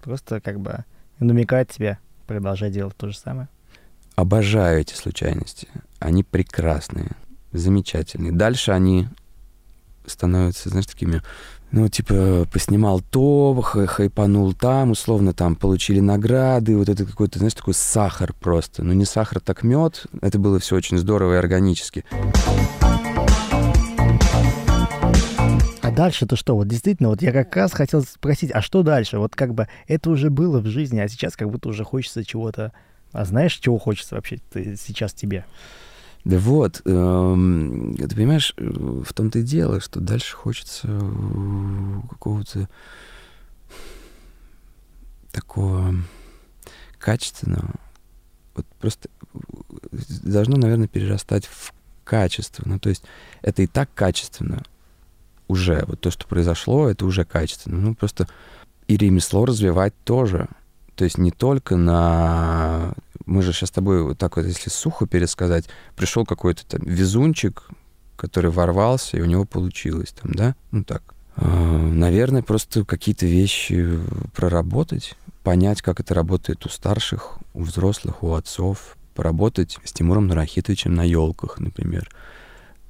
просто 0.03 0.41
как 0.41 0.61
бы 0.61 0.85
намекают 1.19 1.71
тебе 1.71 1.99
продолжать 2.27 2.73
делать 2.73 2.97
то 2.97 3.09
же 3.09 3.17
самое. 3.17 3.49
Обожаю 4.17 4.81
эти 4.81 4.95
случайности. 4.95 5.67
Они 5.99 6.23
прекрасные, 6.23 7.13
замечательные. 7.53 8.33
Дальше 8.33 8.73
они 8.73 9.09
становятся, 10.07 10.69
знаешь, 10.69 10.87
такими 10.87 11.23
ну, 11.73 11.89
типа, 11.89 12.47
поснимал 12.53 13.01
то, 13.01 13.61
хайпанул 13.63 14.55
там, 14.55 14.91
условно, 14.91 15.33
там, 15.33 15.55
получили 15.55 16.01
награды, 16.01 16.77
вот 16.77 16.89
это 16.89 17.05
какой-то, 17.05 17.39
знаешь, 17.39 17.55
такой 17.55 17.75
сахар 17.75 18.33
просто. 18.33 18.83
Ну, 18.83 18.93
не 18.93 19.05
сахар, 19.05 19.41
так 19.41 19.63
мед. 19.63 20.07
Это 20.21 20.39
было 20.39 20.59
все 20.59 20.77
очень 20.77 20.99
здорово 20.99 21.35
и 21.35 21.37
органически. 21.37 22.05
А 25.83 25.91
дальше-то 25.93 26.37
что? 26.37 26.57
Вот 26.57 26.69
действительно, 26.69 27.11
вот 27.11 27.23
я 27.23 27.33
как 27.33 27.55
раз 27.57 27.73
хотел 27.73 28.03
спросить, 28.03 28.51
а 28.53 28.63
что 28.63 28.83
дальше? 28.83 29.19
Вот 29.19 29.35
как 29.35 29.55
бы 29.55 29.69
это 29.87 30.11
уже 30.11 30.31
было 30.31 30.61
в 30.61 30.67
жизни, 30.67 30.99
а 30.99 31.09
сейчас 31.09 31.37
как 31.37 31.51
будто 31.51 31.69
уже 31.69 31.85
хочется 31.85 32.25
чего-то... 32.25 32.73
А 33.13 33.25
знаешь, 33.25 33.55
чего 33.57 33.79
хочется 33.79 34.15
вообще 34.15 34.39
сейчас 34.55 35.13
тебе? 35.13 35.45
Да 36.25 36.39
вот, 36.39 36.83
эм, 36.85 37.97
ты 37.97 38.15
понимаешь, 38.15 38.53
э, 38.57 38.65
в 38.65 39.13
том-то 39.13 39.39
и 39.39 39.43
дело, 39.43 39.81
что 39.81 40.01
дальше 40.01 40.37
хочется 40.37 40.89
э, 40.91 42.01
какого-то 42.11 42.69
такого 45.33 45.95
качественного, 46.99 47.71
вот 48.55 48.67
просто 48.79 49.09
э, 49.33 49.39
должно, 50.23 50.57
наверное, 50.57 50.89
перерастать 50.89 51.47
в 51.47 51.73
качество. 52.05 52.65
Ну, 52.67 52.79
то 52.79 52.91
есть 52.91 53.05
это 53.41 53.63
и 53.63 53.67
так 53.67 53.89
качественно 53.95 54.63
уже. 55.49 55.85
Вот 55.87 56.01
то, 56.01 56.11
что 56.11 56.27
произошло, 56.27 56.89
это 56.89 57.07
уже 57.07 57.25
качественно. 57.25 57.81
Ну, 57.81 57.95
просто 57.95 58.29
и 58.89 58.97
ремесло 58.97 59.47
развивать 59.47 59.95
тоже. 60.05 60.49
То 60.97 61.05
есть 61.05 61.17
не 61.17 61.31
только 61.31 61.77
на 61.77 62.93
мы 63.31 63.43
же 63.43 63.53
сейчас 63.53 63.69
с 63.69 63.73
тобой 63.73 64.03
вот 64.03 64.19
так 64.19 64.37
вот, 64.37 64.45
если 64.45 64.71
сухо 64.71 65.07
пересказать, 65.07 65.67
пришел 65.95 66.27
какой-то 66.27 66.67
там 66.67 66.81
везунчик, 66.83 67.69
который 68.17 68.51
ворвался, 68.51 69.17
и 69.17 69.21
у 69.21 69.25
него 69.25 69.45
получилось 69.45 70.13
там, 70.21 70.35
да? 70.35 70.57
Ну 70.73 70.83
так. 70.83 71.15
А, 71.37 71.47
наверное, 71.47 72.43
просто 72.43 72.85
какие-то 72.85 73.27
вещи 73.27 74.01
проработать, 74.35 75.15
понять, 75.45 75.81
как 75.81 76.01
это 76.01 76.13
работает 76.13 76.67
у 76.67 76.69
старших, 76.69 77.39
у 77.55 77.63
взрослых, 77.63 78.25
у 78.25 78.35
отцов, 78.35 78.97
поработать 79.15 79.79
с 79.85 79.93
Тимуром 79.93 80.27
Нарахитовичем 80.27 80.95
на 80.95 81.05
елках, 81.05 81.61
например, 81.61 82.11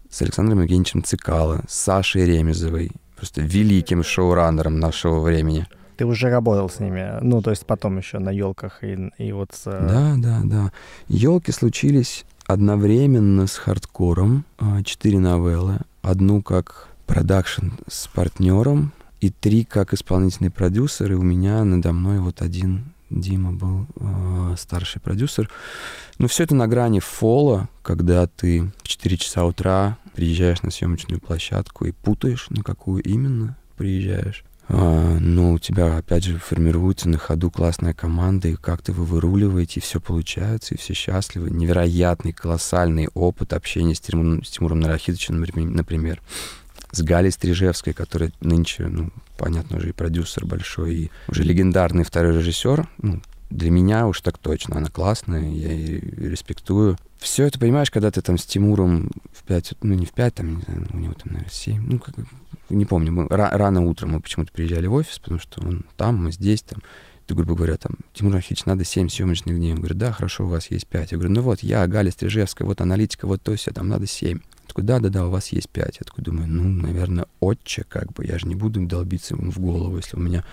с 0.08 0.22
Александром 0.22 0.62
Евгеньевичем 0.62 1.04
Цикало, 1.04 1.62
с 1.68 1.74
Сашей 1.74 2.24
Ремезовой, 2.24 2.92
просто 3.14 3.42
великим 3.42 4.02
шоураннером 4.02 4.80
нашего 4.80 5.20
времени— 5.20 5.66
ты 6.00 6.06
уже 6.06 6.30
работал 6.30 6.70
с 6.70 6.80
ними, 6.80 7.18
ну, 7.20 7.42
то 7.42 7.50
есть 7.50 7.66
потом 7.66 7.98
еще 7.98 8.20
на 8.20 8.30
елках 8.30 8.82
и, 8.82 9.12
и 9.18 9.32
вот 9.32 9.50
с... 9.52 9.66
Э, 9.66 9.86
да, 9.86 10.14
да, 10.16 10.40
да. 10.44 10.72
Елки 11.08 11.52
случились 11.52 12.24
одновременно 12.46 13.46
с 13.46 13.58
хардкором. 13.58 14.46
А, 14.58 14.82
четыре 14.82 15.18
новеллы. 15.18 15.80
Одну 16.00 16.40
как 16.40 16.88
продакшн 17.06 17.66
с 17.86 18.06
партнером 18.06 18.94
и 19.20 19.28
три 19.28 19.66
как 19.66 19.92
исполнительный 19.92 20.50
продюсер. 20.50 21.12
И 21.12 21.16
у 21.16 21.22
меня 21.22 21.64
надо 21.64 21.92
мной 21.92 22.18
вот 22.18 22.40
один 22.40 22.94
Дима 23.10 23.52
был 23.52 23.86
э, 23.96 24.54
старший 24.56 25.02
продюсер. 25.02 25.50
Но 26.16 26.28
все 26.28 26.44
это 26.44 26.54
на 26.54 26.66
грани 26.66 27.00
фола, 27.00 27.68
когда 27.82 28.26
ты 28.26 28.72
в 28.82 28.88
4 28.88 29.18
часа 29.18 29.44
утра 29.44 29.98
приезжаешь 30.14 30.62
на 30.62 30.70
съемочную 30.70 31.20
площадку 31.20 31.84
и 31.84 31.92
путаешь, 31.92 32.46
на 32.48 32.62
какую 32.62 33.02
именно 33.02 33.58
приезжаешь. 33.76 34.44
А, 34.72 35.18
но 35.18 35.52
у 35.52 35.58
тебя, 35.58 35.96
опять 35.96 36.24
же, 36.24 36.38
формируется 36.38 37.08
на 37.08 37.18
ходу 37.18 37.50
классная 37.50 37.92
команда, 37.92 38.48
и 38.48 38.54
как-то 38.54 38.92
вы 38.92 39.04
выруливаете, 39.04 39.80
и 39.80 39.82
все 39.82 40.00
получается, 40.00 40.74
и 40.74 40.78
все 40.78 40.94
счастливы. 40.94 41.50
Невероятный, 41.50 42.32
колоссальный 42.32 43.08
опыт 43.14 43.52
общения 43.52 43.96
с 43.96 44.00
Тимуром, 44.00 44.44
с 44.44 44.50
Тимуром 44.50 44.78
Нарахидовичем, 44.78 45.40
например. 45.40 46.22
С 46.92 47.02
Галей 47.02 47.32
Стрижевской, 47.32 47.92
которая 47.92 48.32
нынче, 48.40 48.86
ну, 48.86 49.10
понятно, 49.36 49.78
уже 49.78 49.90
и 49.90 49.92
продюсер 49.92 50.46
большой, 50.46 50.94
и 50.94 51.10
уже 51.26 51.42
легендарный 51.42 52.04
второй 52.04 52.36
режиссер. 52.36 52.88
Ну, 53.02 53.20
для 53.50 53.70
меня 53.70 54.06
уж 54.06 54.20
так 54.20 54.38
точно. 54.38 54.76
Она 54.76 54.88
классная, 54.88 55.42
я 55.42 55.72
ее 55.72 56.00
респектую. 56.00 56.96
Все 57.18 57.44
это, 57.44 57.58
понимаешь, 57.58 57.90
когда 57.90 58.10
ты 58.10 58.22
там 58.22 58.38
с 58.38 58.46
Тимуром 58.46 59.10
в 59.32 59.44
пять, 59.44 59.74
ну 59.82 59.94
не 59.94 60.06
в 60.06 60.12
пять, 60.12 60.36
там, 60.36 60.56
не 60.56 60.62
знаю, 60.62 60.86
у 60.92 60.96
него 60.96 61.12
там, 61.12 61.32
наверное, 61.32 61.50
семь, 61.50 61.82
ну, 61.86 61.98
как, 61.98 62.14
не 62.70 62.86
помню, 62.86 63.12
мы, 63.12 63.26
рано 63.28 63.82
утром 63.82 64.12
мы 64.12 64.20
почему-то 64.20 64.52
приезжали 64.52 64.86
в 64.86 64.94
офис, 64.94 65.18
потому 65.18 65.38
что 65.38 65.60
он 65.60 65.84
там, 65.96 66.24
мы 66.24 66.32
здесь, 66.32 66.62
там, 66.62 66.80
ты, 67.26 67.34
грубо 67.34 67.54
говоря, 67.54 67.76
там, 67.76 67.92
Тимур 68.12 68.34
Ахич, 68.36 68.64
надо 68.64 68.84
7 68.84 69.08
съемочных 69.08 69.54
дней. 69.56 69.72
Он 69.72 69.78
говорит, 69.78 69.98
да, 69.98 70.10
хорошо, 70.10 70.46
у 70.46 70.48
вас 70.48 70.70
есть 70.70 70.88
5. 70.88 71.12
Я 71.12 71.18
говорю, 71.18 71.32
ну 71.32 71.42
вот, 71.42 71.60
я, 71.60 71.86
Галя 71.86 72.10
Стрижевская, 72.10 72.66
вот 72.66 72.80
аналитика, 72.80 73.28
вот 73.28 73.40
то 73.40 73.54
все, 73.54 73.70
там 73.70 73.88
надо 73.88 74.06
7. 74.06 74.38
Я 74.38 74.40
такой, 74.66 74.82
да-да-да, 74.82 75.26
у 75.26 75.30
вас 75.30 75.48
есть 75.48 75.68
5. 75.68 75.98
Я 76.00 76.04
такой 76.04 76.24
думаю, 76.24 76.48
ну, 76.48 76.64
наверное, 76.64 77.26
отче, 77.38 77.84
как 77.88 78.12
бы, 78.14 78.24
я 78.26 78.36
же 78.38 78.48
не 78.48 78.56
буду 78.56 78.84
долбиться 78.84 79.36
ему 79.36 79.52
в 79.52 79.60
голову, 79.60 79.96
если 79.96 80.16
у 80.16 80.20
меня 80.20 80.44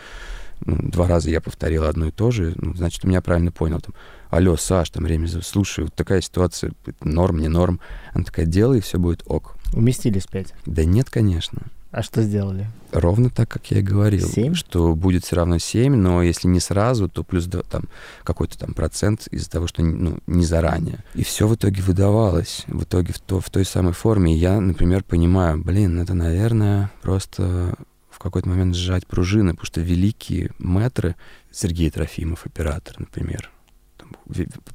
ну, 0.66 0.78
два 0.82 1.08
раза 1.08 1.30
я 1.30 1.41
повторил 1.41 1.86
одно 1.86 2.08
и 2.08 2.12
то 2.12 2.32
же, 2.32 2.53
ну, 2.58 2.74
значит, 2.76 3.05
у 3.05 3.08
меня 3.08 3.22
правильно 3.22 3.51
понял, 3.51 3.80
там, 3.80 3.93
алло, 4.30 4.58
Саш, 4.58 4.89
там, 4.89 5.05
Ремезов, 5.05 5.45
слушай, 5.45 5.86
вот 5.86 5.93
такая 5.93 6.22
ситуация, 6.22 6.72
норм, 7.01 7.39
не 7.39 7.47
норм. 7.47 7.80
Она 8.14 8.24
такая, 8.24 8.45
делай, 8.45 8.80
и 8.80 8.82
все 8.82 8.97
будет 8.97 9.24
ок. 9.26 9.55
Уместились 9.74 10.28
пять? 10.28 10.53
Да 10.66 10.86
нет, 10.86 11.10
конечно. 11.10 11.64
А 11.91 12.03
что 12.03 12.22
сделали? 12.22 12.68
Ровно 12.91 13.30
так, 13.30 13.49
как 13.49 13.72
я 13.72 13.80
и 13.80 13.82
говорил. 13.82 14.28
7? 14.28 14.53
Что 14.55 14.93
будет 14.93 15.24
все 15.24 15.38
равно 15.38 15.58
7, 15.58 15.95
но 15.95 16.22
если 16.22 16.47
не 16.47 16.60
сразу, 16.60 17.08
то 17.08 17.24
плюс 17.24 17.49
там, 17.70 17.86
какой-то 18.24 18.58
там 18.58 18.74
процент 18.74 19.28
из-за 19.32 19.49
того, 19.49 19.68
что 19.68 19.82
ну, 19.82 20.20
не 20.28 20.45
заранее. 20.45 21.03
И 21.16 21.24
все 21.24 21.47
в 21.47 21.55
итоге 21.55 21.82
выдавалось. 21.82 22.66
В 22.68 22.84
итоге 22.84 23.14
в, 23.14 23.20
то, 23.20 23.39
в 23.39 23.49
той 23.49 23.66
самой 23.66 23.93
форме. 23.93 24.36
И 24.36 24.38
я, 24.38 24.60
например, 24.60 25.03
понимаю, 25.03 25.64
блин, 25.64 25.99
это, 25.99 26.14
наверное, 26.14 26.91
просто 27.01 27.74
в 28.18 28.20
какой-то 28.20 28.49
момент 28.49 28.76
сжать 28.76 29.05
пружины, 29.05 29.51
потому 29.51 29.68
что 29.68 29.80
великие 29.80 30.49
мэтры, 30.57 31.15
Сергей 31.51 31.91
Трофимов, 31.91 32.47
оператор, 32.47 32.95
например, 32.97 33.51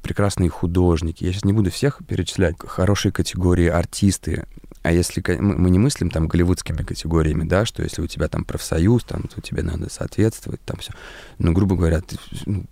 прекрасные 0.01 0.49
художники. 0.49 1.25
Я 1.25 1.33
сейчас 1.33 1.43
не 1.43 1.51
буду 1.51 1.69
всех 1.69 1.99
перечислять. 2.07 2.55
Хорошие 2.57 3.11
категории 3.11 3.67
артисты, 3.67 4.45
а 4.81 4.93
если 4.93 5.21
мы 5.41 5.69
не 5.69 5.77
мыслим 5.77 6.09
там 6.09 6.29
голливудскими 6.29 6.83
категориями, 6.83 7.43
да, 7.43 7.65
что 7.65 7.83
если 7.83 8.01
у 8.01 8.07
тебя 8.07 8.29
там 8.29 8.45
профсоюз, 8.45 9.03
там, 9.03 9.23
то 9.23 9.41
тебе 9.41 9.61
надо 9.61 9.89
соответствовать, 9.89 10.61
там 10.61 10.77
все. 10.77 10.93
Но, 11.37 11.51
грубо 11.51 11.75
говоря, 11.75 11.99
ты, 11.99 12.15
ну, 12.45 12.65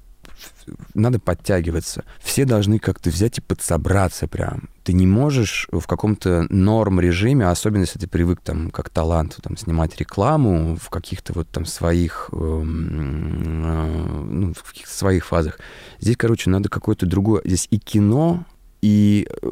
надо 0.93 1.19
подтягиваться. 1.19 2.03
Все 2.19 2.45
должны 2.45 2.79
как-то 2.79 3.09
взять 3.09 3.37
и 3.37 3.41
подсобраться 3.41 4.27
прям. 4.27 4.69
Ты 4.83 4.93
не 4.93 5.05
можешь 5.05 5.67
в 5.71 5.85
каком-то 5.85 6.47
норм-режиме, 6.49 7.47
особенно 7.47 7.81
если 7.81 7.99
ты 7.99 8.07
привык 8.07 8.41
там 8.41 8.71
как 8.71 8.89
талант 8.89 9.37
там, 9.41 9.57
снимать 9.57 9.97
рекламу 9.97 10.75
в 10.75 10.89
каких-то 10.89 11.33
вот 11.33 11.49
там 11.49 11.65
своих, 11.65 12.29
э, 12.31 12.35
э, 12.35 12.65
ну, 12.65 14.53
в 14.53 14.63
каких-то 14.63 14.93
своих 14.93 15.25
фазах. 15.25 15.59
Здесь, 15.99 16.17
короче, 16.17 16.49
надо 16.49 16.69
какое-то 16.69 17.05
другое. 17.05 17.41
Здесь 17.45 17.67
и 17.69 17.77
кино, 17.77 18.45
и 18.81 19.27
э, 19.29 19.51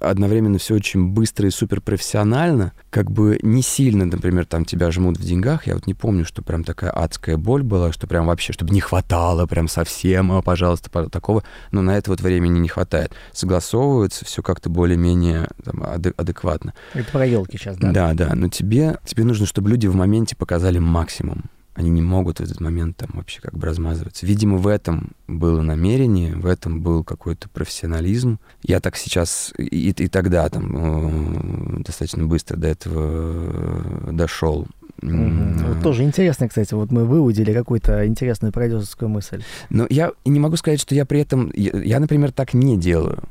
одновременно 0.00 0.58
все 0.58 0.74
очень 0.74 1.08
быстро 1.08 1.46
и 1.46 1.50
суперпрофессионально, 1.50 2.72
как 2.90 3.10
бы 3.10 3.38
не 3.42 3.62
сильно, 3.62 4.04
например, 4.06 4.46
там 4.46 4.64
тебя 4.64 4.90
жмут 4.90 5.18
в 5.18 5.22
деньгах, 5.22 5.66
я 5.66 5.74
вот 5.74 5.86
не 5.86 5.94
помню, 5.94 6.24
что 6.24 6.42
прям 6.42 6.64
такая 6.64 6.90
адская 6.90 7.36
боль 7.36 7.62
была, 7.62 7.92
что 7.92 8.06
прям 8.06 8.26
вообще, 8.26 8.52
чтобы 8.52 8.72
не 8.72 8.80
хватало 8.80 9.46
прям 9.46 9.68
совсем, 9.68 10.32
а, 10.32 10.42
пожалуйста, 10.42 10.90
такого, 11.08 11.44
но 11.70 11.82
на 11.82 11.96
это 11.96 12.10
вот 12.10 12.20
времени 12.20 12.58
не 12.58 12.68
хватает. 12.68 13.12
Согласовывается 13.32 14.24
все 14.24 14.42
как-то 14.42 14.70
более-менее 14.70 15.48
там, 15.64 15.82
адекватно. 16.16 16.74
Это 16.94 17.10
про 17.12 17.26
елки 17.26 17.58
сейчас, 17.58 17.76
да? 17.76 17.92
Да, 17.92 18.14
да, 18.14 18.34
но 18.34 18.48
тебе, 18.48 18.98
тебе 19.04 19.24
нужно, 19.24 19.46
чтобы 19.46 19.70
люди 19.70 19.86
в 19.86 19.94
моменте 19.94 20.34
показали 20.34 20.78
максимум 20.78 21.44
они 21.74 21.90
не 21.90 22.02
могут 22.02 22.38
в 22.38 22.42
этот 22.42 22.60
момент 22.60 22.98
там 22.98 23.10
вообще 23.14 23.40
как 23.40 23.54
бы 23.54 23.66
размазываться. 23.66 24.26
Видимо, 24.26 24.58
в 24.58 24.66
этом 24.66 25.12
было 25.26 25.62
намерение, 25.62 26.34
в 26.34 26.46
этом 26.46 26.82
был 26.82 27.02
какой-то 27.02 27.48
профессионализм. 27.48 28.38
Я 28.62 28.80
так 28.80 28.96
сейчас 28.96 29.52
и, 29.56 29.90
и 29.90 30.08
тогда 30.08 30.48
там 30.48 31.78
э, 31.78 31.82
достаточно 31.82 32.24
быстро 32.24 32.56
до 32.56 32.68
этого 32.68 34.08
э, 34.08 34.12
дошел. 34.12 34.66
Угу. 35.00 35.66
Вот 35.66 35.82
тоже 35.82 36.04
интересно, 36.04 36.48
кстати, 36.48 36.74
вот 36.74 36.92
мы 36.92 37.06
выудили 37.06 37.52
какую-то 37.52 38.06
интересную 38.06 38.52
продюсерскую 38.52 39.08
мысль. 39.08 39.42
Но 39.70 39.86
я 39.88 40.12
не 40.26 40.40
могу 40.40 40.56
сказать, 40.56 40.80
что 40.80 40.94
я 40.94 41.06
при 41.06 41.20
этом, 41.20 41.50
я, 41.54 41.72
я 41.82 42.00
например, 42.00 42.32
так 42.32 42.52
не 42.52 42.76
делаю. 42.76 43.22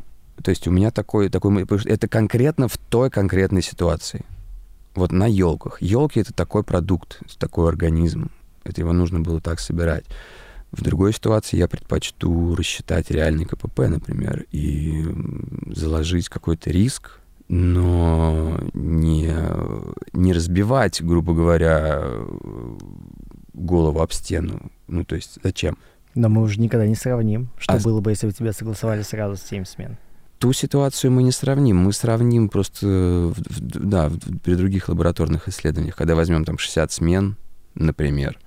То 0.43 0.49
есть 0.49 0.67
у 0.67 0.71
меня 0.71 0.89
такой, 0.89 1.29
такой, 1.29 1.63
это 1.85 2.07
конкретно 2.07 2.67
в 2.67 2.77
той 2.77 3.11
конкретной 3.11 3.61
ситуации 3.61 4.25
вот 4.95 5.11
на 5.11 5.25
елках. 5.25 5.81
Елки 5.81 6.19
это 6.19 6.33
такой 6.33 6.63
продукт, 6.63 7.19
такой 7.37 7.69
организм. 7.69 8.31
Это 8.63 8.81
его 8.81 8.93
нужно 8.93 9.19
было 9.19 9.41
так 9.41 9.59
собирать. 9.59 10.05
В 10.71 10.81
другой 10.83 11.13
ситуации 11.13 11.57
я 11.57 11.67
предпочту 11.67 12.55
рассчитать 12.55 13.11
реальный 13.11 13.45
КПП, 13.45 13.79
например, 13.89 14.45
и 14.51 15.03
заложить 15.67 16.29
какой-то 16.29 16.69
риск, 16.69 17.19
но 17.49 18.61
не, 18.73 19.35
не 20.13 20.31
разбивать, 20.33 21.01
грубо 21.01 21.33
говоря, 21.33 22.03
голову 23.53 23.99
об 23.99 24.13
стену. 24.13 24.71
Ну, 24.87 25.03
то 25.03 25.15
есть 25.15 25.39
зачем? 25.43 25.77
Но 26.15 26.29
мы 26.29 26.41
уже 26.41 26.59
никогда 26.61 26.87
не 26.87 26.95
сравним, 26.95 27.49
что 27.57 27.73
а... 27.73 27.79
было 27.79 27.99
бы, 27.99 28.11
если 28.11 28.27
бы 28.27 28.33
тебя 28.33 28.53
согласовали 28.53 29.01
сразу 29.01 29.35
с 29.35 29.43
7 29.43 29.65
смен 29.65 29.97
ту 30.41 30.53
ситуацию 30.53 31.11
мы 31.11 31.21
не 31.21 31.31
сравним. 31.31 31.77
Мы 31.77 31.93
сравним 31.93 32.49
просто, 32.49 33.31
да, 33.59 34.11
при 34.43 34.55
других 34.55 34.89
лабораторных 34.89 35.47
исследованиях, 35.47 35.95
когда 35.95 36.15
возьмем 36.15 36.45
там 36.45 36.57
60 36.57 36.91
смен, 36.91 37.37
например, 37.75 38.39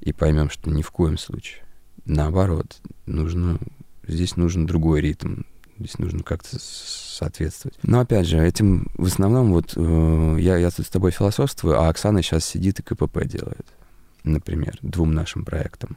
и 0.00 0.12
поймем, 0.12 0.50
что 0.50 0.70
ни 0.70 0.82
в 0.82 0.90
коем 0.90 1.16
случае. 1.16 1.62
Наоборот, 2.04 2.76
нужно, 3.06 3.58
здесь 4.06 4.36
нужен 4.36 4.66
другой 4.66 5.00
ритм, 5.00 5.42
здесь 5.78 5.98
нужно 5.98 6.22
как-то 6.22 6.58
соответствовать. 6.60 7.78
Но 7.82 8.00
опять 8.00 8.26
же, 8.26 8.38
этим 8.38 8.88
в 8.98 9.06
основном 9.06 9.52
вот 9.52 9.72
э, 9.76 10.36
я, 10.40 10.58
я 10.58 10.70
тут 10.70 10.84
с 10.84 10.90
тобой 10.90 11.10
философствую, 11.10 11.80
а 11.80 11.88
Оксана 11.88 12.22
сейчас 12.22 12.44
сидит 12.44 12.80
и 12.80 12.82
КПП 12.82 13.24
делает, 13.24 13.66
например, 14.24 14.76
двум 14.82 15.14
нашим 15.14 15.46
проектам. 15.46 15.96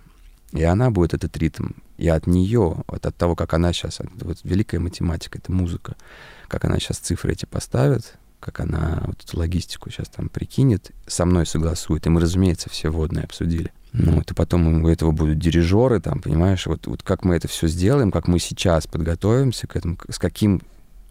И 0.53 0.63
она 0.63 0.91
будет 0.91 1.13
этот 1.13 1.35
ритм. 1.37 1.71
И 1.97 2.07
от 2.07 2.27
нее, 2.27 2.83
вот 2.87 3.05
от 3.05 3.15
того, 3.15 3.35
как 3.35 3.53
она 3.53 3.73
сейчас, 3.73 3.99
вот 4.21 4.37
великая 4.43 4.79
математика, 4.79 5.39
это 5.39 5.51
музыка, 5.51 5.95
как 6.47 6.63
она 6.65 6.77
сейчас 6.79 6.97
цифры 6.97 7.33
эти 7.33 7.45
поставит, 7.45 8.15
как 8.39 8.59
она 8.59 9.03
вот 9.07 9.23
эту 9.23 9.37
логистику 9.37 9.89
сейчас 9.89 10.09
там 10.09 10.29
прикинет, 10.29 10.91
со 11.07 11.25
мной 11.25 11.45
согласует. 11.45 12.05
И 12.05 12.09
мы, 12.09 12.21
разумеется, 12.21 12.69
все 12.69 12.89
водные 12.89 13.23
обсудили. 13.23 13.71
Ну, 13.93 14.13
вот 14.13 14.31
и 14.31 14.33
потом 14.33 14.83
у 14.83 14.87
этого 14.87 15.11
будут 15.11 15.37
дирижеры, 15.37 15.99
там, 15.99 16.19
понимаешь, 16.19 16.65
вот, 16.65 16.87
вот 16.87 17.03
как 17.03 17.23
мы 17.23 17.35
это 17.35 17.47
все 17.47 17.67
сделаем, 17.67 18.11
как 18.11 18.27
мы 18.27 18.39
сейчас 18.39 18.87
подготовимся 18.87 19.67
к 19.67 19.75
этому, 19.75 19.97
с 20.09 20.17
каким 20.17 20.61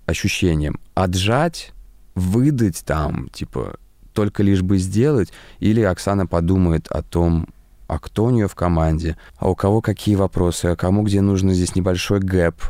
ощущением. 0.07 0.81
Отжать, 0.95 1.73
выдать 2.17 2.85
там, 2.85 3.29
типа, 3.29 3.77
только 4.13 4.43
лишь 4.43 4.63
бы 4.63 4.79
сделать, 4.79 5.33
или 5.61 5.81
Оксана 5.81 6.27
подумает 6.27 6.89
о 6.89 7.03
том, 7.03 7.49
а 7.93 7.99
кто 7.99 8.25
у 8.25 8.31
нее 8.31 8.49
в 8.49 8.55
команде, 8.55 9.19
а 9.37 9.51
у 9.51 9.55
кого 9.55 9.83
какие 9.83 10.15
вопросы, 10.15 10.67
а 10.67 10.77
кому 10.77 11.03
где 11.03 11.21
нужно 11.21 11.53
здесь 11.53 11.75
небольшой 11.75 12.21
гэп. 12.21 12.63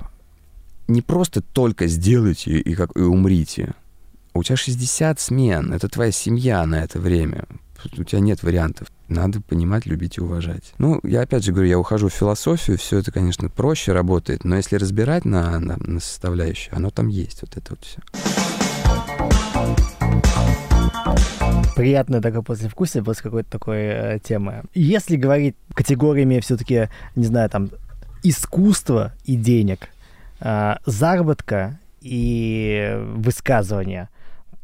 Не 0.88 1.00
просто 1.00 1.40
только 1.40 1.86
сделайте 1.86 2.58
и, 2.58 2.74
как, 2.74 2.90
и 2.96 3.02
умрите. 3.02 3.74
У 4.34 4.42
тебя 4.42 4.56
60 4.56 5.20
смен, 5.20 5.72
это 5.72 5.88
твоя 5.88 6.10
семья 6.10 6.66
на 6.66 6.82
это 6.82 6.98
время. 6.98 7.44
У 7.96 8.02
тебя 8.02 8.20
нет 8.20 8.42
вариантов. 8.42 8.88
Надо 9.06 9.40
понимать, 9.40 9.86
любить 9.86 10.18
и 10.18 10.20
уважать. 10.20 10.72
Ну, 10.78 10.98
я 11.04 11.20
опять 11.20 11.44
же 11.44 11.52
говорю, 11.52 11.68
я 11.68 11.78
ухожу 11.78 12.08
в 12.08 12.12
философию, 12.12 12.76
все 12.76 12.98
это, 12.98 13.12
конечно, 13.12 13.48
проще 13.48 13.92
работает, 13.92 14.42
но 14.42 14.56
если 14.56 14.74
разбирать 14.74 15.24
на, 15.24 15.60
на, 15.60 15.76
на 15.76 16.00
составляющие, 16.00 16.72
оно 16.72 16.90
там 16.90 17.06
есть, 17.06 17.42
вот 17.42 17.56
это 17.56 17.70
вот 17.70 17.84
все 17.84 18.00
приятное 21.74 22.20
такое 22.20 22.42
послевкусие 22.42 23.02
после 23.02 23.22
какой-то 23.22 23.50
такой 23.50 23.78
э, 23.78 24.18
темы. 24.22 24.62
Если 24.74 25.16
говорить 25.16 25.56
категориями 25.74 26.40
все-таки, 26.40 26.88
не 27.16 27.24
знаю, 27.24 27.48
там, 27.50 27.70
искусства 28.22 29.12
и 29.24 29.36
денег, 29.36 29.88
э, 30.40 30.76
заработка 30.86 31.78
и 32.00 32.98
высказывания, 33.16 34.10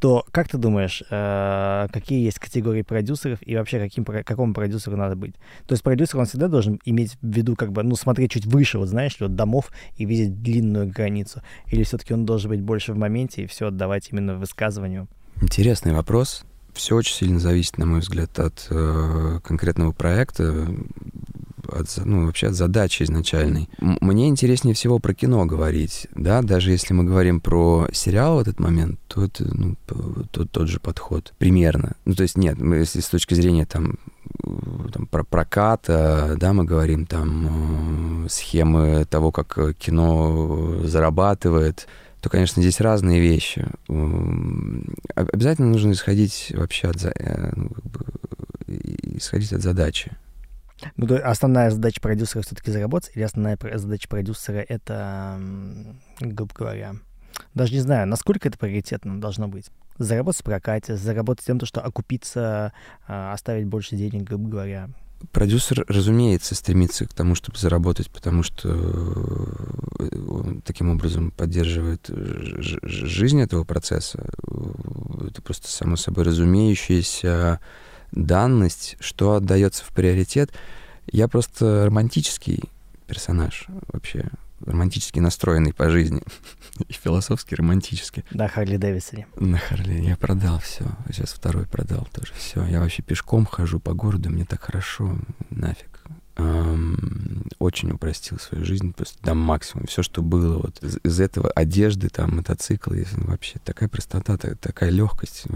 то 0.00 0.24
как 0.30 0.48
ты 0.48 0.58
думаешь, 0.58 1.02
э, 1.10 1.88
какие 1.92 2.24
есть 2.24 2.38
категории 2.38 2.82
продюсеров 2.82 3.40
и 3.42 3.56
вообще 3.56 3.80
каким, 3.80 4.04
какому 4.04 4.54
продюсеру 4.54 4.96
надо 4.96 5.16
быть? 5.16 5.34
То 5.66 5.72
есть 5.72 5.82
продюсер, 5.82 6.20
он 6.20 6.26
всегда 6.26 6.46
должен 6.46 6.78
иметь 6.84 7.16
в 7.20 7.26
виду, 7.26 7.56
как 7.56 7.72
бы, 7.72 7.82
ну, 7.82 7.96
смотреть 7.96 8.32
чуть 8.32 8.46
выше, 8.46 8.78
вот 8.78 8.88
знаешь, 8.88 9.16
вот 9.18 9.34
домов 9.34 9.72
и 9.96 10.04
видеть 10.04 10.40
длинную 10.40 10.86
границу? 10.86 11.42
Или 11.66 11.82
все-таки 11.82 12.14
он 12.14 12.26
должен 12.26 12.50
быть 12.50 12.60
больше 12.60 12.92
в 12.92 12.96
моменте 12.96 13.42
и 13.42 13.46
все 13.46 13.68
отдавать 13.68 14.08
именно 14.12 14.36
высказыванию? 14.36 15.08
Интересный 15.40 15.92
вопрос 15.92 16.44
все 16.78 16.96
очень 16.96 17.14
сильно 17.14 17.40
зависит, 17.40 17.76
на 17.76 17.86
мой 17.86 18.00
взгляд, 18.00 18.38
от 18.38 18.66
э, 18.70 19.40
конкретного 19.42 19.92
проекта, 19.92 20.66
от, 21.68 21.86
ну, 22.04 22.26
вообще 22.26 22.46
от 22.46 22.54
задачи 22.54 23.02
изначальной. 23.02 23.68
Мне 23.78 24.28
интереснее 24.28 24.74
всего 24.74 24.98
про 24.98 25.12
кино 25.12 25.44
говорить, 25.44 26.06
да, 26.14 26.40
даже 26.40 26.70
если 26.70 26.94
мы 26.94 27.04
говорим 27.04 27.40
про 27.40 27.88
сериал 27.92 28.36
в 28.36 28.40
этот 28.40 28.58
момент, 28.60 28.98
то 29.08 29.24
это, 29.24 29.44
ну, 29.44 29.76
тот, 30.30 30.50
тот 30.50 30.68
же 30.68 30.80
подход, 30.80 31.34
примерно. 31.38 31.96
Ну, 32.04 32.14
то 32.14 32.22
есть, 32.22 32.38
нет, 32.38 32.58
мы, 32.58 32.76
если 32.76 33.00
с 33.00 33.08
точки 33.08 33.34
зрения, 33.34 33.66
там, 33.66 33.96
там, 34.92 35.06
про 35.06 35.24
проката, 35.24 36.36
да, 36.38 36.52
мы 36.52 36.64
говорим 36.64 37.06
там 37.06 38.24
э, 38.24 38.28
схемы 38.30 39.04
того, 39.04 39.30
как 39.32 39.76
кино 39.76 40.80
зарабатывает, 40.84 41.86
то, 42.20 42.28
конечно, 42.28 42.62
здесь 42.62 42.80
разные 42.80 43.20
вещи. 43.20 43.66
Обязательно 45.14 45.68
нужно 45.68 45.92
исходить 45.92 46.52
вообще 46.54 46.88
от, 46.88 47.04
э, 47.04 47.52
ну, 47.54 47.68
как 47.68 47.84
бы, 47.84 48.04
исходить 49.16 49.52
от 49.52 49.62
задачи. 49.62 50.16
Ну, 50.96 51.06
то 51.06 51.18
основная 51.18 51.70
задача 51.70 52.00
продюсера 52.00 52.42
все-таки 52.42 52.70
заработать, 52.70 53.12
или 53.14 53.22
основная 53.22 53.58
задача 53.74 54.08
продюсера 54.08 54.64
это, 54.68 55.40
грубо 56.20 56.54
говоря, 56.54 56.94
даже 57.54 57.72
не 57.72 57.80
знаю, 57.80 58.06
насколько 58.06 58.48
это 58.48 58.58
приоритетно 58.58 59.20
должно 59.20 59.48
быть. 59.48 59.70
Заработать 59.98 60.40
в 60.40 60.44
прокате, 60.44 60.96
заработать 60.96 61.44
тем, 61.44 61.60
что 61.64 61.80
окупиться, 61.80 62.72
а, 63.08 63.32
оставить 63.32 63.66
больше 63.66 63.96
денег, 63.96 64.22
грубо 64.22 64.48
говоря. 64.48 64.90
Продюсер, 65.32 65.84
разумеется, 65.88 66.54
стремится 66.54 67.06
к 67.06 67.12
тому, 67.12 67.34
чтобы 67.34 67.58
заработать, 67.58 68.10
потому 68.10 68.42
что 68.42 68.68
э, 68.70 70.18
он 70.28 70.62
таким 70.62 70.90
образом 70.90 71.32
поддерживает 71.32 72.08
жизнь 72.08 73.40
этого 73.40 73.64
процесса. 73.64 74.28
Это 75.28 75.42
просто 75.42 75.68
само 75.68 75.96
собой 75.96 76.24
разумеющаяся 76.24 77.60
данность, 78.12 78.96
что 79.00 79.34
отдается 79.34 79.84
в 79.84 79.88
приоритет. 79.88 80.52
Я 81.10 81.26
просто 81.26 81.86
романтический 81.86 82.62
персонаж 83.06 83.66
вообще 83.88 84.30
романтически 84.64 85.18
настроенный 85.18 85.72
по 85.72 85.90
жизни. 85.90 86.22
И 86.88 86.92
философски 86.92 87.54
романтически. 87.54 88.24
На 88.30 88.48
Харли 88.48 88.76
Дэвисоне. 88.76 89.26
На 89.36 89.58
Харли. 89.58 90.02
Я 90.02 90.16
продал 90.16 90.58
все. 90.60 90.84
Сейчас 91.08 91.32
второй 91.32 91.66
продал 91.66 92.08
тоже. 92.12 92.32
Все. 92.36 92.64
Я 92.66 92.80
вообще 92.80 93.02
пешком 93.02 93.46
хожу 93.46 93.80
по 93.80 93.94
городу, 93.94 94.30
мне 94.30 94.44
так 94.44 94.62
хорошо. 94.62 95.18
Нафиг. 95.50 95.98
Эм, 96.36 97.42
очень 97.58 97.90
упростил 97.90 98.38
свою 98.38 98.64
жизнь 98.64 98.92
просто 98.92 99.20
до 99.24 99.34
максимума. 99.34 99.88
Все, 99.88 100.04
что 100.04 100.22
было 100.22 100.58
вот 100.58 100.82
из, 100.84 100.98
из 101.02 101.20
этого, 101.20 101.50
одежды, 101.50 102.08
там, 102.10 102.36
мотоциклы, 102.36 103.04
вообще 103.16 103.58
такая 103.64 103.88
простота, 103.88 104.36
такая 104.36 104.90
легкость. 104.90 105.46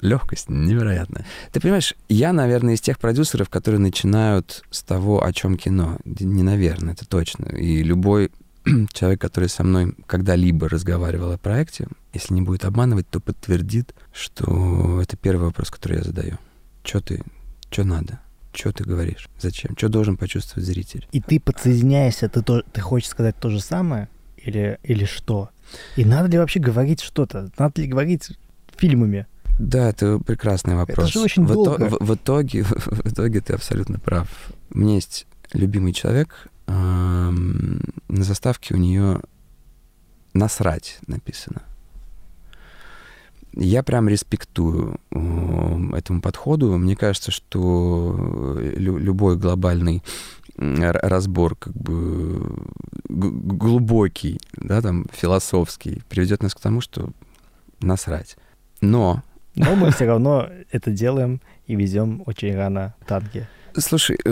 Легкость 0.00 0.48
невероятная. 0.48 1.26
Ты 1.52 1.60
понимаешь, 1.60 1.94
я, 2.08 2.32
наверное, 2.32 2.74
из 2.74 2.80
тех 2.80 2.98
продюсеров, 2.98 3.48
которые 3.48 3.80
начинают 3.80 4.64
с 4.70 4.82
того, 4.82 5.24
о 5.24 5.32
чем 5.32 5.56
кино. 5.56 5.98
Не 6.04 6.42
наверное, 6.42 6.94
это 6.94 7.06
точно. 7.06 7.46
И 7.46 7.82
любой 7.82 8.30
человек, 8.92 9.20
который 9.20 9.48
со 9.48 9.64
мной 9.64 9.94
когда-либо 10.06 10.68
разговаривал 10.68 11.32
о 11.32 11.38
проекте, 11.38 11.86
если 12.12 12.34
не 12.34 12.42
будет 12.42 12.64
обманывать, 12.64 13.08
то 13.08 13.20
подтвердит, 13.20 13.94
что 14.12 15.00
это 15.00 15.16
первый 15.16 15.46
вопрос, 15.46 15.70
который 15.70 15.98
я 15.98 16.04
задаю. 16.04 16.38
Что 16.82 17.00
ты, 17.00 17.22
что 17.70 17.84
надо? 17.84 18.20
Что 18.52 18.72
ты 18.72 18.84
говоришь? 18.84 19.28
Зачем? 19.38 19.76
Что 19.76 19.88
должен 19.88 20.16
почувствовать 20.16 20.66
зритель? 20.66 21.06
И 21.12 21.20
ты 21.20 21.38
подсоединяешься, 21.38 22.28
ты, 22.28 22.42
то, 22.42 22.62
ты 22.62 22.80
хочешь 22.80 23.08
сказать 23.08 23.36
то 23.36 23.48
же 23.48 23.60
самое? 23.60 24.08
Или, 24.36 24.78
или 24.82 25.04
что? 25.04 25.50
И 25.96 26.04
надо 26.04 26.28
ли 26.28 26.38
вообще 26.38 26.58
говорить 26.58 27.00
что-то? 27.00 27.50
Надо 27.58 27.80
ли 27.80 27.86
говорить 27.86 28.30
фильмами? 28.76 29.26
Да, 29.60 29.90
это 29.90 30.18
прекрасный 30.18 30.74
вопрос. 30.74 31.10
Это 31.10 31.18
же 31.18 31.20
очень 31.20 31.44
в, 31.44 31.52
долго. 31.52 31.84
в, 31.90 31.98
в, 32.00 32.14
итоге, 32.14 32.62
в 32.64 33.06
итоге 33.06 33.42
ты 33.42 33.52
абсолютно 33.52 33.98
прав. 33.98 34.26
У 34.70 34.78
меня 34.78 34.94
есть 34.94 35.26
любимый 35.52 35.92
человек, 35.92 36.48
эм, 36.66 37.82
на 38.08 38.24
заставке 38.24 38.74
у 38.74 38.78
нее 38.78 39.20
«насрать» 40.32 40.98
написано. 41.06 41.62
Я 43.52 43.82
прям 43.82 44.08
респектую 44.08 44.98
э, 45.10 45.96
этому 45.96 46.22
подходу. 46.22 46.78
Мне 46.78 46.96
кажется, 46.96 47.30
что 47.30 48.56
лю- 48.60 48.96
любой 48.96 49.36
глобальный 49.36 50.02
разбор 50.56 51.56
как 51.56 51.74
бы 51.74 52.56
глубокий, 53.08 54.40
да, 54.56 54.80
там, 54.80 55.04
философский, 55.12 56.02
приведет 56.08 56.42
нас 56.42 56.54
к 56.54 56.60
тому, 56.60 56.80
что 56.80 57.10
насрать. 57.80 58.38
Но... 58.80 59.22
Но 59.54 59.74
мы 59.74 59.90
все 59.90 60.06
равно 60.06 60.48
это 60.70 60.90
делаем 60.90 61.40
и 61.66 61.74
везем 61.74 62.22
очень 62.26 62.54
рано 62.54 62.94
танки. 63.06 63.46
Слушай, 63.76 64.18
э, 64.24 64.30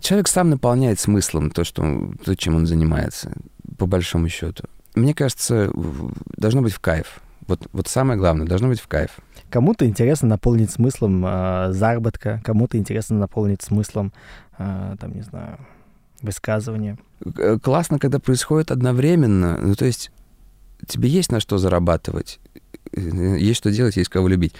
человек 0.00 0.28
сам 0.28 0.50
наполняет 0.50 0.98
смыслом 0.98 1.50
то, 1.50 1.64
что, 1.64 2.12
то, 2.24 2.34
чем 2.34 2.56
он 2.56 2.66
занимается, 2.66 3.32
по 3.76 3.86
большому 3.86 4.28
счету. 4.28 4.64
Мне 4.94 5.14
кажется, 5.14 5.70
должно 6.36 6.62
быть 6.62 6.72
в 6.72 6.80
кайф. 6.80 7.20
Вот, 7.46 7.68
вот 7.72 7.88
самое 7.88 8.18
главное, 8.18 8.46
должно 8.46 8.68
быть 8.68 8.80
в 8.80 8.88
кайф. 8.88 9.10
Кому-то 9.50 9.86
интересно 9.86 10.28
наполнить 10.28 10.70
смыслом 10.70 11.24
э, 11.24 11.68
заработка, 11.72 12.42
кому-то 12.44 12.76
интересно 12.76 13.18
наполнить 13.18 13.62
смыслом, 13.62 14.12
э, 14.58 14.96
там, 14.98 15.14
не 15.14 15.22
знаю, 15.22 15.58
высказывания. 16.20 16.98
Классно, 17.62 17.98
когда 17.98 18.18
происходит 18.18 18.70
одновременно. 18.70 19.56
Ну, 19.58 19.74
то 19.74 19.86
есть 19.86 20.10
тебе 20.86 21.08
есть 21.08 21.32
на 21.32 21.40
что 21.40 21.58
зарабатывать, 21.58 22.40
есть 22.92 23.58
что 23.58 23.70
делать, 23.70 23.96
есть 23.96 24.10
кого 24.10 24.28
любить. 24.28 24.54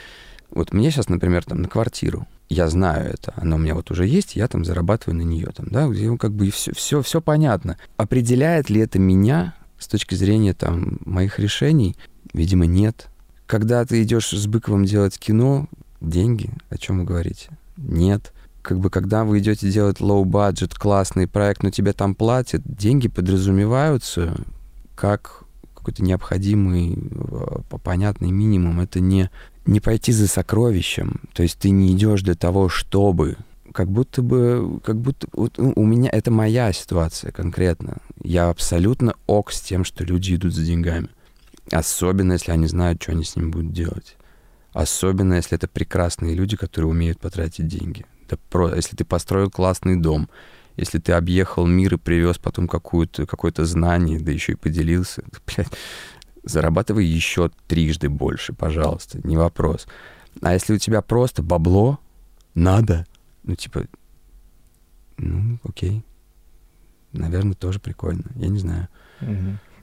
Вот 0.51 0.73
мне 0.73 0.91
сейчас, 0.91 1.09
например, 1.09 1.45
там 1.45 1.63
на 1.63 1.69
квартиру, 1.69 2.27
я 2.49 2.69
знаю 2.69 3.13
это, 3.13 3.35
она 3.37 3.57
у 3.57 3.59
меня 3.59 3.75
вот 3.75 3.91
уже 3.91 4.07
есть, 4.07 4.37
я 4.37 4.49
там 4.49 4.65
зарабатываю 4.65 5.19
на 5.19 5.23
нее, 5.23 5.49
там, 5.55 5.67
да, 5.71 5.87
где 5.89 6.17
как 6.17 6.33
бы 6.33 6.51
все, 6.51 6.73
все, 6.73 7.03
все 7.03 7.21
понятно. 7.21 7.77
Определяет 7.97 8.71
ли 8.71 8.81
это 8.81 8.99
меня 8.99 9.55
с 9.79 9.87
точки 9.87 10.15
зрения 10.15 10.55
там 10.55 10.99
моих 11.05 11.39
решений? 11.39 11.97
Видимо, 12.33 12.67
нет. 12.67 13.09
Когда 13.47 13.85
ты 13.85 14.03
идешь 14.03 14.31
с 14.31 14.47
Быковым 14.47 14.85
делать 14.85 15.19
кино, 15.19 15.69
деньги, 16.01 16.51
о 16.71 16.79
чем 16.79 16.99
вы 16.99 17.05
говорите? 17.05 17.51
Нет. 17.77 18.33
Как 18.63 18.79
бы 18.81 18.91
когда 18.91 19.25
вы 19.25 19.39
идете 19.39 19.71
делать 19.71 20.01
low-budget, 20.01 20.75
классный 20.79 21.27
проект, 21.27 21.63
но 21.63 21.71
тебе 21.71 21.93
там 21.93 22.15
платят, 22.15 22.63
деньги 22.65 23.09
подразумеваются 23.09 24.35
как 24.95 25.45
какой-то 25.89 26.03
необходимый, 26.03 26.99
э, 26.99 27.79
понятный 27.83 28.31
минимум. 28.31 28.81
Это 28.81 29.01
не, 29.01 29.31
не 29.65 29.81
пойти 29.81 30.13
за 30.13 30.29
сокровищем. 30.29 31.23
То 31.33 31.43
есть 31.43 31.59
ты 31.59 31.71
не 31.71 31.93
идешь 31.95 32.21
для 32.21 32.35
того, 32.35 32.69
чтобы 32.69 33.39
как 33.73 33.91
будто 33.91 34.21
бы, 34.21 34.81
как 34.85 34.97
будто 35.01 35.29
вот 35.33 35.59
у 35.59 35.85
меня 35.87 36.11
это 36.13 36.31
моя 36.31 36.73
ситуация 36.75 37.33
конкретно. 37.33 37.99
Я 38.23 38.51
абсолютно 38.51 39.15
ок 39.27 39.51
с 39.51 39.63
тем, 39.63 39.85
что 39.85 40.05
люди 40.05 40.35
идут 40.35 40.55
за 40.55 40.63
деньгами. 40.63 41.09
Особенно, 41.71 42.35
если 42.35 42.53
они 42.53 42.67
знают, 42.67 43.03
что 43.03 43.13
они 43.13 43.25
с 43.25 43.35
ним 43.35 43.51
будут 43.51 43.73
делать. 43.73 44.17
Особенно, 44.75 45.35
если 45.35 45.57
это 45.57 45.69
прекрасные 45.69 46.35
люди, 46.35 46.57
которые 46.57 46.91
умеют 46.91 47.19
потратить 47.19 47.67
деньги. 47.67 48.05
Да 48.29 48.37
про, 48.51 48.75
если 48.75 48.95
ты 48.95 49.07
построил 49.07 49.51
классный 49.51 49.97
дом, 49.97 50.29
если 50.79 50.99
ты 50.99 51.13
объехал 51.13 51.67
мир 51.67 51.95
и 51.95 51.99
привез 51.99 52.39
потом 52.39 52.69
какую-то, 52.69 53.27
какое-то 53.27 53.65
знание, 53.67 54.21
да 54.21 54.31
еще 54.31 54.53
и 54.53 54.57
поделился, 54.57 55.25
блядь, 55.47 55.73
зарабатывай 56.45 57.05
еще 57.05 57.51
трижды 57.67 58.09
больше, 58.09 58.53
пожалуйста, 58.53 59.21
не 59.25 59.37
вопрос. 59.37 59.89
А 60.41 60.55
если 60.55 60.75
у 60.75 60.79
тебя 60.79 61.03
просто 61.03 61.43
бабло, 61.43 61.99
надо, 62.55 63.07
ну, 63.43 63.57
типа, 63.57 63.87
ну, 65.17 65.59
окей, 65.65 66.05
наверное, 67.13 67.55
тоже 67.55 67.81
прикольно, 67.81 68.31
я 68.37 68.49
не 68.49 68.61
знаю. 68.61 68.89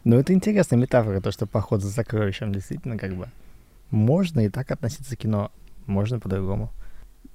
Ну, 0.05 0.17
это 0.17 0.33
интересная 0.33 0.79
метафора, 0.79 1.19
то, 1.19 1.31
что 1.31 1.45
поход 1.45 1.81
за 1.81 1.91
сокровищем 1.91 2.53
действительно 2.53 2.97
как 2.97 3.15
бы 3.15 3.27
можно 3.91 4.45
и 4.45 4.49
так 4.49 4.71
относиться 4.71 5.17
к 5.17 5.19
кино, 5.19 5.51
можно 5.87 6.19
по-другому. 6.19 6.71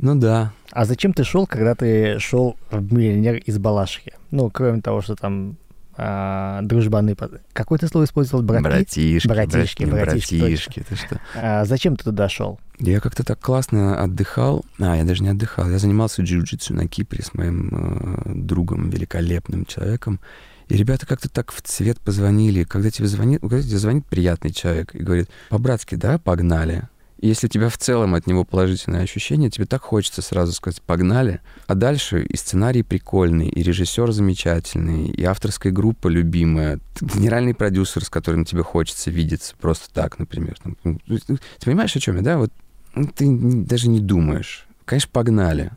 Ну 0.00 0.14
да. 0.14 0.52
А 0.72 0.84
зачем 0.86 1.12
ты 1.12 1.24
шел, 1.24 1.46
когда 1.46 1.74
ты 1.74 2.18
шел 2.18 2.56
в 2.70 2.92
миллионер 2.92 3.36
из 3.36 3.58
Балашихи? 3.58 4.14
Ну, 4.30 4.50
кроме 4.50 4.80
того, 4.80 5.02
что 5.02 5.14
там 5.14 5.56
а, 6.02 6.62
дружбаны. 6.62 7.14
Какое 7.52 7.78
ты 7.78 7.86
слово 7.86 8.04
использовал? 8.04 8.42
Брати? 8.42 8.62
Братишки, 8.64 9.28
братишки, 9.28 9.84
братишки. 9.84 10.40
братишки. 10.40 10.84
Ты 10.88 10.96
что? 10.96 11.20
А, 11.34 11.64
зачем 11.66 11.96
ты 11.96 12.04
туда 12.04 12.30
шел? 12.30 12.58
Я 12.78 13.00
как-то 13.00 13.24
так 13.24 13.38
классно 13.38 14.02
отдыхал. 14.02 14.64
А, 14.78 14.96
я 14.96 15.04
даже 15.04 15.22
не 15.22 15.28
отдыхал. 15.28 15.68
Я 15.68 15.78
занимался 15.78 16.22
джиу-джитсу 16.22 16.72
на 16.72 16.88
Кипре 16.88 17.22
с 17.22 17.34
моим 17.34 17.68
э, 17.70 18.32
другом, 18.34 18.88
великолепным 18.88 19.66
человеком. 19.66 20.20
И 20.68 20.76
ребята 20.76 21.06
как-то 21.06 21.28
так 21.28 21.52
в 21.52 21.60
цвет 21.60 22.00
позвонили. 22.00 22.64
Когда 22.64 22.90
тебе 22.90 23.06
звонит, 23.06 23.42
когда 23.42 23.60
тебе 23.60 23.76
звонит 23.76 24.06
приятный 24.06 24.52
человек 24.52 24.94
и 24.94 25.00
говорит, 25.00 25.28
по-братски, 25.50 25.96
да, 25.96 26.16
погнали. 26.16 26.88
Если 27.22 27.48
у 27.48 27.50
тебя 27.50 27.68
в 27.68 27.76
целом 27.76 28.14
от 28.14 28.26
него 28.26 28.44
положительное 28.44 29.02
ощущение, 29.02 29.50
тебе 29.50 29.66
так 29.66 29.82
хочется 29.82 30.22
сразу 30.22 30.52
сказать 30.52 30.80
«погнали». 30.80 31.40
А 31.66 31.74
дальше 31.74 32.22
и 32.22 32.36
сценарий 32.36 32.82
прикольный, 32.82 33.48
и 33.48 33.62
режиссер 33.62 34.10
замечательный, 34.10 35.08
и 35.08 35.22
авторская 35.24 35.70
группа 35.70 36.08
любимая, 36.08 36.80
генеральный 37.00 37.54
продюсер, 37.54 38.04
с 38.04 38.08
которым 38.08 38.46
тебе 38.46 38.62
хочется 38.62 39.10
видеться 39.10 39.54
просто 39.60 39.92
так, 39.92 40.18
например. 40.18 40.56
Ну, 40.82 40.98
ты 41.06 41.38
понимаешь, 41.62 41.94
о 41.94 42.00
чем 42.00 42.16
я, 42.16 42.22
да? 42.22 42.38
Вот 42.38 42.52
ну, 42.94 43.06
ты 43.06 43.26
даже 43.64 43.88
не 43.88 44.00
думаешь. 44.00 44.66
Конечно, 44.86 45.10
погнали. 45.12 45.72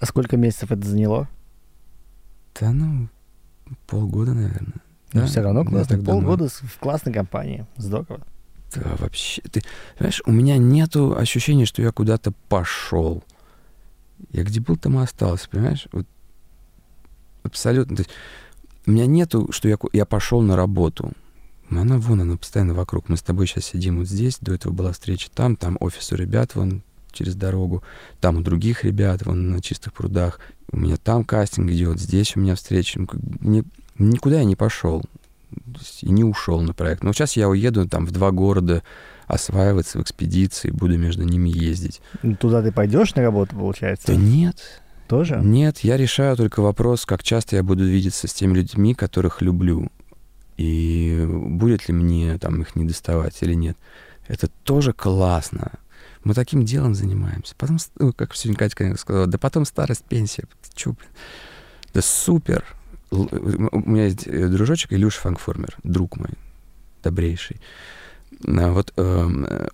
А 0.00 0.06
сколько 0.06 0.36
месяцев 0.36 0.70
это 0.70 0.86
заняло? 0.86 1.28
Да, 2.60 2.72
ну, 2.72 3.08
полгода, 3.86 4.34
наверное. 4.34 4.82
Но 5.14 5.22
да? 5.22 5.26
все 5.26 5.40
равно 5.40 5.64
классно. 5.64 5.98
Полгода 6.02 6.48
в 6.48 6.78
классной 6.78 7.12
компании. 7.12 7.66
Здорово. 7.76 8.20
Да, 8.74 8.96
вообще. 8.98 9.42
Ты, 9.42 9.62
понимаешь, 9.96 10.22
у 10.26 10.32
меня 10.32 10.56
нету 10.56 11.16
ощущения, 11.16 11.66
что 11.66 11.82
я 11.82 11.92
куда-то 11.92 12.32
пошел. 12.48 13.22
Я 14.32 14.42
где 14.42 14.60
был, 14.60 14.76
там 14.76 14.98
и 14.98 15.02
остался, 15.02 15.48
понимаешь? 15.48 15.86
Вот 15.92 16.06
абсолютно. 17.42 17.96
То 17.96 18.00
есть, 18.02 18.10
у 18.86 18.90
меня 18.90 19.06
нету, 19.06 19.48
что 19.50 19.68
я, 19.68 19.78
я 19.92 20.04
пошел 20.04 20.42
на 20.42 20.56
работу. 20.56 21.12
Она 21.70 21.98
вон, 21.98 22.20
она 22.20 22.36
постоянно 22.36 22.74
вокруг. 22.74 23.08
Мы 23.08 23.16
с 23.16 23.22
тобой 23.22 23.46
сейчас 23.46 23.66
сидим 23.66 23.98
вот 23.98 24.08
здесь, 24.08 24.38
до 24.40 24.54
этого 24.54 24.72
была 24.72 24.92
встреча 24.92 25.30
там, 25.32 25.56
там 25.56 25.76
офис 25.80 26.12
у 26.12 26.16
ребят, 26.16 26.54
вон 26.54 26.82
через 27.10 27.34
дорогу, 27.34 27.82
там 28.20 28.36
у 28.36 28.40
других 28.40 28.84
ребят, 28.84 29.24
вон 29.24 29.50
на 29.50 29.62
чистых 29.62 29.92
прудах. 29.92 30.40
У 30.70 30.76
меня 30.76 30.96
там 30.96 31.24
кастинг 31.24 31.70
идет, 31.70 32.00
здесь 32.00 32.36
у 32.36 32.40
меня 32.40 32.54
встреча. 32.54 33.00
Ну, 33.00 33.08
мне, 33.40 33.64
никуда 33.98 34.38
я 34.38 34.44
не 34.44 34.56
пошел 34.56 35.02
и 36.02 36.10
не 36.10 36.24
ушел 36.24 36.60
на 36.60 36.72
проект. 36.72 37.02
Но 37.02 37.12
сейчас 37.12 37.36
я 37.36 37.48
уеду 37.48 37.88
там 37.88 38.06
в 38.06 38.10
два 38.10 38.30
города 38.30 38.82
осваиваться 39.26 39.98
в 39.98 40.02
экспедиции, 40.02 40.70
буду 40.70 40.98
между 40.98 41.24
ними 41.24 41.48
ездить. 41.48 42.00
Ну, 42.22 42.36
туда 42.36 42.62
ты 42.62 42.72
пойдешь 42.72 43.14
на 43.14 43.22
работу, 43.22 43.56
получается? 43.56 44.08
Да 44.08 44.14
нет. 44.14 44.82
Тоже? 45.08 45.40
Нет, 45.42 45.80
я 45.80 45.96
решаю 45.96 46.36
только 46.36 46.60
вопрос, 46.60 47.04
как 47.04 47.22
часто 47.22 47.56
я 47.56 47.62
буду 47.62 47.84
видеться 47.84 48.26
с 48.26 48.32
теми 48.32 48.54
людьми, 48.54 48.94
которых 48.94 49.42
люблю. 49.42 49.90
И 50.56 51.26
будет 51.28 51.88
ли 51.88 51.94
мне 51.94 52.38
там 52.38 52.62
их 52.62 52.76
не 52.76 52.84
доставать 52.84 53.42
или 53.42 53.54
нет. 53.54 53.76
Это 54.28 54.48
тоже 54.62 54.92
классно. 54.92 55.72
Мы 56.22 56.32
таким 56.32 56.64
делом 56.64 56.94
занимаемся. 56.94 57.54
Потом, 57.58 57.78
как 58.16 58.34
сегодня 58.34 58.58
Катя 58.58 58.96
сказала, 58.96 59.26
да 59.26 59.36
потом 59.36 59.66
старость, 59.66 60.04
пенсия. 60.04 60.44
Чё, 60.74 60.92
блин? 60.92 61.10
Да 61.92 62.00
супер 62.00 62.64
у 63.14 63.90
меня 63.90 64.04
есть 64.04 64.26
э, 64.26 64.48
дружочек 64.48 64.92
Илюша 64.92 65.20
Фанкформер, 65.20 65.76
друг 65.82 66.16
мой, 66.16 66.30
добрейший. 67.02 67.60
А 68.46 68.72
вот 68.72 68.92
э, 68.96 69.68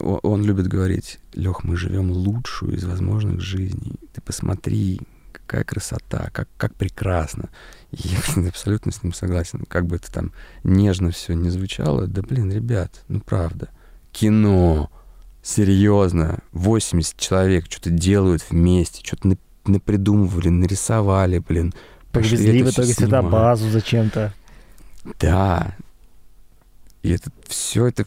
он 0.00 0.44
любит 0.44 0.68
говорить, 0.68 1.18
Лех, 1.34 1.64
мы 1.64 1.76
живем 1.76 2.10
лучшую 2.10 2.76
из 2.76 2.84
возможных 2.84 3.40
жизней. 3.40 3.96
Ты 4.12 4.20
посмотри, 4.20 5.00
какая 5.32 5.64
красота, 5.64 6.30
как, 6.32 6.48
как 6.56 6.74
прекрасно. 6.74 7.50
Я 7.92 8.18
абсолютно 8.48 8.92
с 8.92 9.02
ним 9.02 9.12
согласен. 9.12 9.64
Как 9.68 9.86
бы 9.86 9.96
это 9.96 10.10
там 10.10 10.32
нежно 10.62 11.10
все 11.10 11.34
не 11.34 11.50
звучало, 11.50 12.06
да 12.06 12.22
блин, 12.22 12.50
ребят, 12.50 13.04
ну 13.08 13.20
правда, 13.20 13.68
кино, 14.12 14.90
серьезно, 15.42 16.40
80 16.52 17.16
человек 17.16 17.66
что-то 17.68 17.90
делают 17.90 18.44
вместе, 18.50 19.04
что-то 19.04 19.36
напридумывали, 19.66 20.48
нарисовали, 20.48 21.38
блин. 21.38 21.74
Привезли 22.14 22.62
в 22.62 22.70
итоге 22.70 22.92
цветобазу 22.92 23.70
зачем-то. 23.70 24.32
Да. 25.20 25.76
И 27.02 27.10
это 27.10 27.30
все, 27.46 27.86
это 27.86 28.06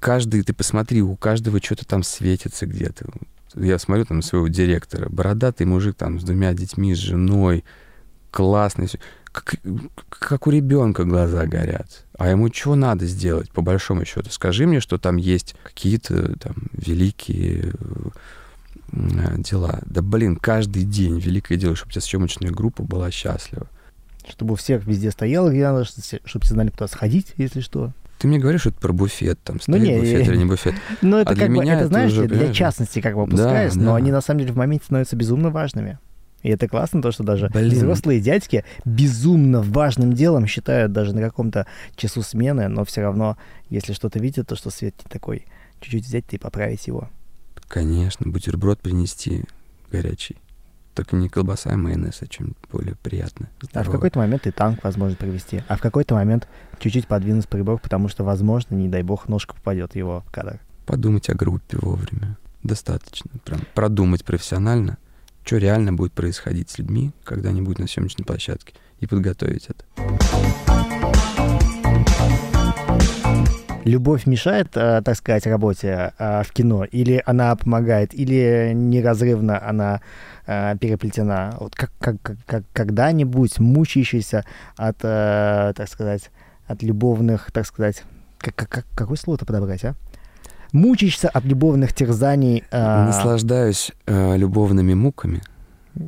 каждый, 0.00 0.42
ты 0.42 0.54
посмотри, 0.54 1.02
у 1.02 1.16
каждого 1.16 1.62
что-то 1.62 1.86
там 1.86 2.02
светится 2.02 2.64
где-то. 2.64 3.06
Я 3.54 3.78
смотрю 3.78 4.06
там 4.06 4.22
своего 4.22 4.48
директора, 4.48 5.08
бородатый 5.10 5.66
мужик 5.66 5.96
там 5.96 6.18
с 6.18 6.24
двумя 6.24 6.54
детьми, 6.54 6.94
с 6.94 6.98
женой, 6.98 7.62
классный. 8.30 8.88
Как, 9.32 9.56
как 10.08 10.46
у 10.46 10.50
ребенка 10.50 11.04
глаза 11.04 11.44
горят. 11.44 12.04
А 12.18 12.30
ему 12.30 12.50
что 12.52 12.74
надо 12.74 13.04
сделать, 13.04 13.50
по 13.50 13.60
большому 13.60 14.06
счету? 14.06 14.30
Скажи 14.30 14.66
мне, 14.66 14.80
что 14.80 14.96
там 14.98 15.16
есть 15.16 15.54
какие-то 15.62 16.38
там 16.38 16.54
великие 16.72 17.74
э, 17.74 18.08
дела. 18.96 19.80
Да 19.86 20.02
блин, 20.02 20.36
каждый 20.36 20.84
день 20.84 21.18
великое 21.18 21.56
дело, 21.56 21.76
чтобы 21.76 21.90
у 21.90 21.92
тебя 21.92 22.02
съемочная 22.02 22.50
группа 22.50 22.82
была 22.82 23.10
счастлива. 23.10 23.68
Чтобы 24.28 24.54
у 24.54 24.56
всех 24.56 24.86
везде 24.86 25.10
стояло, 25.10 25.50
где 25.50 25.70
надо, 25.70 25.84
чтобы 25.84 26.44
все 26.44 26.54
знали, 26.54 26.70
куда 26.70 26.88
сходить, 26.88 27.34
если 27.36 27.60
что. 27.60 27.92
Ты 28.18 28.28
мне 28.28 28.38
говоришь, 28.38 28.62
что 28.62 28.70
это 28.70 28.80
про 28.80 28.92
буфет, 28.92 29.38
там, 29.44 29.56
ну, 29.56 29.62
стоит 29.62 29.78
ну, 29.78 29.84
не, 29.84 29.98
буфет 29.98 30.28
или 30.28 30.36
не 30.36 30.44
буфет. 30.46 30.74
Ну, 31.02 31.18
это 31.18 31.32
а 31.32 31.36
как 31.36 31.48
бы, 31.48 31.60
меня 31.60 31.74
это, 31.74 31.88
знаешь, 31.88 32.12
уже, 32.12 32.26
для 32.26 32.52
частности 32.52 33.00
как 33.00 33.14
бы 33.14 33.22
опускаюсь, 33.22 33.74
да, 33.74 33.80
но 33.80 33.90
да. 33.90 33.96
они 33.96 34.10
на 34.10 34.22
самом 34.22 34.40
деле 34.40 34.52
в 34.52 34.56
моменте 34.56 34.86
становятся 34.86 35.16
безумно 35.16 35.50
важными. 35.50 35.98
И 36.42 36.48
это 36.48 36.68
классно, 36.68 37.02
то, 37.02 37.12
что 37.12 37.24
даже 37.24 37.50
Блин. 37.52 37.70
взрослые 37.70 38.20
дядьки 38.20 38.64
безумно 38.84 39.62
важным 39.62 40.12
делом 40.12 40.46
считают 40.46 40.92
даже 40.92 41.14
на 41.14 41.20
каком-то 41.20 41.66
часу 41.96 42.22
смены, 42.22 42.68
но 42.68 42.84
все 42.84 43.02
равно, 43.02 43.36
если 43.68 43.92
что-то 43.92 44.18
видят, 44.18 44.48
то 44.48 44.56
что 44.56 44.70
свет 44.70 44.94
не 45.04 45.10
такой, 45.10 45.44
чуть-чуть 45.80 46.06
взять 46.06 46.24
и 46.30 46.38
поправить 46.38 46.86
его. 46.86 47.10
Конечно, 47.68 48.30
бутерброд 48.30 48.80
принести 48.80 49.44
горячий. 49.90 50.36
Только 50.94 51.16
не 51.16 51.28
колбаса 51.28 51.72
и 51.72 51.76
майонез, 51.76 52.22
а 52.22 52.26
чем 52.26 52.54
более 52.72 52.94
приятно. 52.96 53.50
Здорово. 53.60 53.80
А 53.80 53.84
в 53.84 53.92
какой-то 53.92 54.18
момент 54.18 54.46
и 54.46 54.50
танк 54.50 54.82
возможно 54.82 55.16
привести. 55.16 55.62
А 55.68 55.76
в 55.76 55.80
какой-то 55.80 56.14
момент 56.14 56.48
чуть-чуть 56.78 57.06
подвинуть 57.06 57.48
прибор, 57.48 57.78
потому 57.78 58.08
что, 58.08 58.24
возможно, 58.24 58.74
не 58.74 58.88
дай 58.88 59.02
бог, 59.02 59.28
ножка 59.28 59.54
попадет 59.54 59.94
его 59.94 60.24
в 60.26 60.30
кадр. 60.30 60.58
Подумать 60.86 61.28
о 61.28 61.34
группе 61.34 61.76
вовремя. 61.78 62.38
Достаточно. 62.62 63.30
Прям 63.44 63.60
продумать 63.74 64.24
профессионально, 64.24 64.96
что 65.44 65.58
реально 65.58 65.92
будет 65.92 66.12
происходить 66.12 66.70
с 66.70 66.78
людьми 66.78 67.12
когда-нибудь 67.24 67.78
на 67.78 67.86
съемочной 67.86 68.24
площадке, 68.24 68.74
и 69.00 69.06
подготовить 69.06 69.68
это. 69.68 69.84
Любовь 73.86 74.26
мешает, 74.26 74.76
э, 74.76 75.00
так 75.02 75.16
сказать, 75.16 75.46
работе 75.46 76.12
э, 76.18 76.42
в 76.42 76.52
кино, 76.52 76.84
или 76.84 77.22
она 77.24 77.54
помогает, 77.56 78.12
или 78.14 78.72
неразрывно 78.74 79.62
она 79.66 80.00
э, 80.46 80.76
переплетена? 80.78 81.56
Вот 81.60 81.74
как, 81.74 81.92
как, 81.98 82.16
как, 82.46 82.64
когда-нибудь 82.72 83.58
мучающийся 83.58 84.44
от, 84.76 84.98
так 84.98 85.88
сказать, 85.88 86.30
от 86.66 86.82
любовных, 86.82 87.50
так 87.52 87.66
сказать, 87.66 88.02
как, 88.38 88.54
как, 88.54 88.84
какое 88.94 89.16
слово-то 89.16 89.46
подобрать, 89.46 89.84
а? 89.84 89.94
Мучаешься 90.72 91.28
от 91.28 91.44
любовных 91.44 91.92
терзаний. 91.94 92.64
Наслаждаюсь 92.72 93.92
любовными 94.06 94.94
муками. 94.94 95.42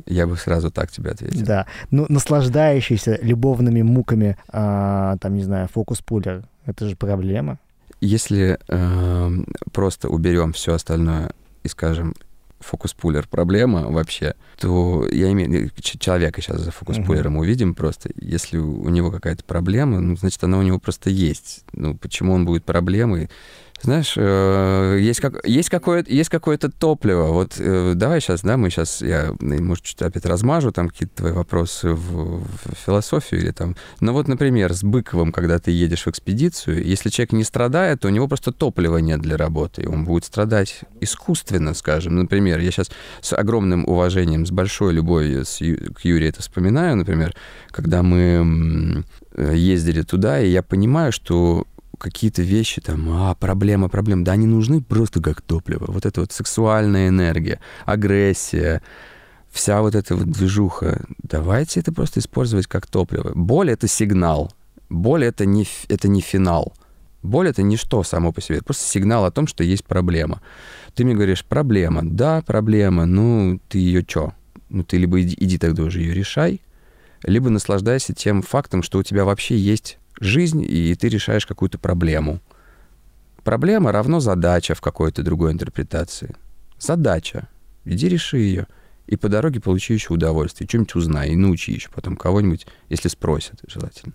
Я 0.05 0.27
бы 0.27 0.37
сразу 0.37 0.69
так 0.69 0.91
тебе 0.91 1.11
ответил. 1.11 1.43
Да. 1.45 1.65
Ну, 1.89 2.05
наслаждающийся 2.09 3.17
любовными 3.23 3.81
муками, 3.81 4.37
а, 4.49 5.17
там, 5.17 5.33
не 5.33 5.43
знаю, 5.43 5.67
фокус-пулер, 5.73 6.43
это 6.65 6.87
же 6.87 6.95
проблема. 6.95 7.57
Если 8.01 8.57
э, 8.67 9.31
просто 9.71 10.09
уберем 10.09 10.53
все 10.53 10.73
остальное 10.73 11.33
и 11.63 11.67
скажем, 11.67 12.13
фокус-пулер 12.59 13.27
проблема 13.27 13.89
вообще, 13.89 14.35
то 14.57 15.07
я 15.09 15.31
имею 15.31 15.69
человека 15.75 16.41
сейчас 16.41 16.61
за 16.61 16.71
фокус-пулером 16.71 17.37
uh-huh. 17.37 17.41
увидим 17.41 17.73
просто. 17.73 18.09
Если 18.15 18.57
у 18.57 18.89
него 18.89 19.11
какая-то 19.11 19.43
проблема, 19.43 19.99
ну, 19.99 20.17
значит, 20.17 20.43
она 20.43 20.57
у 20.57 20.61
него 20.61 20.79
просто 20.79 21.09
есть. 21.09 21.63
Ну, 21.73 21.95
почему 21.95 22.33
он 22.33 22.45
будет 22.45 22.65
проблемой? 22.65 23.29
Знаешь, 23.81 24.13
э, 24.17 24.97
есть, 24.99 25.21
как, 25.21 25.45
есть, 25.45 25.69
какое-то, 25.69 26.11
есть 26.11 26.29
какое-то 26.29 26.69
топливо. 26.69 27.27
Вот 27.27 27.55
э, 27.57 27.93
давай 27.95 28.19
сейчас, 28.19 28.41
да, 28.41 28.57
мы 28.57 28.69
сейчас, 28.69 29.01
я, 29.01 29.33
может, 29.39 29.85
чуть 29.85 30.01
опять 30.01 30.25
размажу 30.25 30.71
там 30.71 30.89
какие-то 30.89 31.15
твои 31.17 31.31
вопросы 31.31 31.91
в, 31.91 32.43
в 32.43 32.75
философию 32.85 33.41
или 33.41 33.51
там... 33.51 33.75
Ну 34.01 34.11
вот, 34.13 34.27
например, 34.27 34.73
с 34.73 34.83
Быковым, 34.83 35.31
когда 35.31 35.59
ты 35.59 35.71
едешь 35.71 36.03
в 36.03 36.07
экспедицию, 36.07 36.85
если 36.85 37.09
человек 37.09 37.31
не 37.31 37.43
страдает, 37.43 38.01
то 38.01 38.07
у 38.07 38.11
него 38.11 38.27
просто 38.27 38.51
топлива 38.51 38.97
нет 38.97 39.21
для 39.21 39.37
работы, 39.37 39.87
он 39.87 40.03
будет 40.03 40.25
страдать 40.25 40.81
искусственно, 40.99 41.73
скажем. 41.73 42.17
Например, 42.17 42.59
я 42.59 42.71
сейчас 42.71 42.91
с 43.21 43.33
огромным 43.33 43.87
уважением, 43.87 44.45
с 44.45 44.51
большой 44.51 44.93
любовью 44.93 45.45
с, 45.45 45.57
к 45.59 46.03
Юрию 46.03 46.29
это 46.29 46.41
вспоминаю, 46.41 46.97
например, 46.97 47.33
когда 47.71 48.03
мы 48.03 49.05
э, 49.33 49.53
ездили 49.55 50.01
туда, 50.01 50.41
и 50.41 50.49
я 50.49 50.63
понимаю, 50.63 51.11
что 51.11 51.65
какие-то 51.99 52.41
вещи, 52.41 52.81
там, 52.81 53.07
а, 53.09 53.35
проблема, 53.35 53.89
проблема, 53.89 54.25
да, 54.25 54.31
они 54.31 54.47
нужны 54.47 54.81
просто 54.81 55.21
как 55.21 55.41
топливо. 55.41 55.85
Вот 55.87 56.05
эта 56.05 56.21
вот 56.21 56.31
сексуальная 56.31 57.09
энергия, 57.09 57.59
агрессия, 57.85 58.81
вся 59.51 59.81
вот 59.81 59.95
эта 59.95 60.15
вот 60.15 60.29
движуха. 60.29 61.05
Давайте 61.21 61.79
это 61.79 61.93
просто 61.93 62.19
использовать 62.19 62.67
как 62.67 62.87
топливо. 62.87 63.31
Боль— 63.35 63.69
это 63.71 63.87
сигнал. 63.87 64.51
Боль— 64.89 65.23
это 65.25 65.45
не, 65.45 65.67
это 65.87 66.07
не 66.07 66.21
финал. 66.21 66.73
Боль— 67.21 67.47
это 67.49 67.61
ничто 67.61 68.03
само 68.03 68.31
по 68.31 68.41
себе. 68.41 68.57
Это 68.57 68.65
просто 68.65 68.87
сигнал 68.87 69.25
о 69.25 69.31
том, 69.31 69.47
что 69.47 69.63
есть 69.63 69.85
проблема. 69.85 70.41
Ты 70.95 71.03
мне 71.03 71.13
говоришь, 71.13 71.43
проблема. 71.45 72.01
Да, 72.03 72.41
проблема. 72.41 73.05
Ну, 73.05 73.59
ты 73.67 73.77
ее 73.77 74.03
чё? 74.03 74.33
Ну, 74.69 74.83
ты 74.83 74.97
либо 74.97 75.21
иди, 75.21 75.35
иди 75.39 75.57
тогда 75.57 75.83
уже 75.83 75.99
ее 75.99 76.13
решай, 76.13 76.61
либо 77.23 77.49
наслаждайся 77.49 78.13
тем 78.13 78.41
фактом, 78.41 78.83
что 78.83 78.99
у 78.99 79.03
тебя 79.03 79.25
вообще 79.25 79.57
есть 79.57 79.97
жизнь, 80.19 80.65
и 80.67 80.95
ты 80.95 81.09
решаешь 81.09 81.45
какую-то 81.45 81.77
проблему. 81.77 82.39
Проблема 83.43 83.91
равно 83.91 84.19
задача 84.19 84.75
в 84.75 84.81
какой-то 84.81 85.23
другой 85.23 85.51
интерпретации. 85.51 86.35
Задача. 86.77 87.47
Иди 87.85 88.07
реши 88.07 88.37
ее. 88.37 88.67
И 89.07 89.15
по 89.15 89.27
дороге 89.27 89.59
получи 89.59 89.93
еще 89.93 90.13
удовольствие. 90.13 90.67
Что-нибудь 90.67 90.95
узнай 90.95 91.29
и 91.29 91.35
научи 91.35 91.71
еще 91.71 91.89
потом 91.89 92.15
кого-нибудь, 92.15 92.67
если 92.89 93.07
спросят, 93.07 93.59
желательно. 93.67 94.13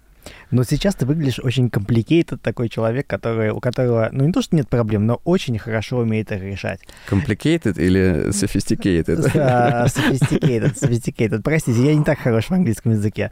Но 0.54 0.64
сейчас 0.64 0.94
ты 0.94 1.04
выглядишь 1.04 1.38
очень 1.40 1.66
complicated 1.66 2.38
такой 2.40 2.68
человек, 2.68 3.06
который, 3.06 3.50
у 3.50 3.60
которого, 3.60 4.08
ну 4.12 4.24
не 4.24 4.32
то, 4.32 4.40
что 4.40 4.56
нет 4.56 4.68
проблем, 4.68 5.04
но 5.04 5.20
очень 5.24 5.58
хорошо 5.58 5.98
умеет 5.98 6.32
их 6.32 6.42
решать. 6.42 6.80
Complicated 7.10 7.76
или 7.76 8.28
sophisticated? 8.30 9.18
Uh, 9.34 9.86
sophisticated, 9.86 10.74
sophisticated. 10.74 11.42
Простите, 11.42 11.84
я 11.84 11.94
не 11.94 12.04
так 12.04 12.18
хорош 12.18 12.46
в 12.46 12.52
английском 12.52 12.92
языке. 12.92 13.30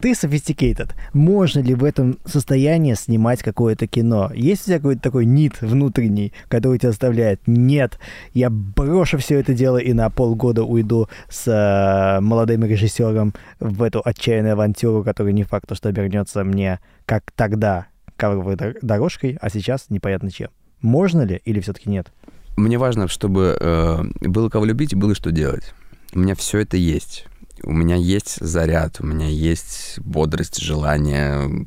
Ты 0.00 0.12
sophisticated. 0.12 0.90
Можно 1.12 1.60
ли 1.60 1.74
в 1.74 1.84
этом 1.84 2.18
состоянии 2.24 2.94
снимать 2.94 3.42
какое-то 3.42 3.86
кино? 3.86 4.30
Есть 4.34 4.62
у 4.62 4.66
тебя 4.66 4.78
какой-то 4.78 5.00
такой 5.02 5.26
нит 5.26 5.60
внутренний, 5.62 6.32
который 6.48 6.78
тебя 6.78 6.90
заставляет? 6.90 7.40
Нет, 7.46 7.98
я 8.32 8.50
брошу 8.50 9.18
все 9.18 9.38
это 9.38 9.54
дело 9.54 9.78
и 9.78 9.92
на 9.92 10.10
полгода 10.10 10.64
уйду 10.64 11.08
с 11.30 11.46
uh, 11.48 12.20
молодым 12.20 12.64
режиссером 12.64 13.32
в 13.60 13.82
эту 13.82 14.02
отчаянную 14.04 14.54
авантюру, 14.54 15.02
которая 15.02 15.32
не 15.32 15.44
факт, 15.44 15.74
что 15.74 15.88
обернется 15.88 16.34
кажется 16.34 16.44
мне, 16.64 16.80
как 17.04 17.30
тогда, 17.34 17.86
ковровой 18.16 18.56
дорожкой, 18.80 19.36
а 19.40 19.50
сейчас 19.50 19.86
непонятно 19.90 20.30
чем. 20.30 20.48
Можно 20.80 21.22
ли 21.22 21.40
или 21.44 21.60
все-таки 21.60 21.90
нет? 21.90 22.12
Мне 22.56 22.78
важно, 22.78 23.08
чтобы 23.08 23.56
э, 23.60 24.04
было 24.20 24.48
кого 24.48 24.64
любить 24.64 24.92
и 24.92 24.96
было 24.96 25.14
что 25.14 25.30
делать. 25.30 25.74
У 26.14 26.20
меня 26.20 26.34
все 26.34 26.60
это 26.60 26.76
есть. 26.76 27.26
У 27.62 27.72
меня 27.72 27.96
есть 27.96 28.36
заряд, 28.40 29.00
у 29.00 29.06
меня 29.06 29.26
есть 29.26 29.98
бодрость, 29.98 30.60
желание, 30.60 31.66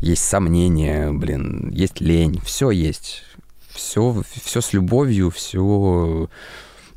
есть 0.00 0.24
сомнения, 0.24 1.10
блин, 1.12 1.70
есть 1.70 2.00
лень, 2.00 2.40
все 2.44 2.70
есть. 2.70 3.24
Все, 3.68 4.22
все 4.44 4.60
с 4.60 4.72
любовью, 4.72 5.30
все 5.30 6.28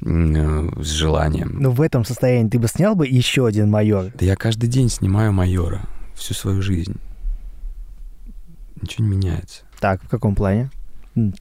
э, 0.02 0.70
с 0.82 0.88
желанием. 0.88 1.58
Но 1.60 1.72
в 1.72 1.82
этом 1.82 2.06
состоянии 2.06 2.50
ты 2.50 2.60
бы 2.60 2.68
снял 2.68 2.96
бы 2.96 3.08
еще 3.08 3.46
один 3.46 3.70
майор? 3.70 4.12
Да 4.14 4.26
я 4.26 4.36
каждый 4.36 4.68
день 4.68 4.90
снимаю 4.90 5.34
майора 5.34 5.82
всю 6.16 6.34
свою 6.34 6.62
жизнь. 6.62 7.00
Ничего 8.82 9.08
не 9.08 9.16
меняется. 9.18 9.64
Так, 9.80 10.04
в 10.04 10.08
каком 10.08 10.36
плане? 10.36 10.70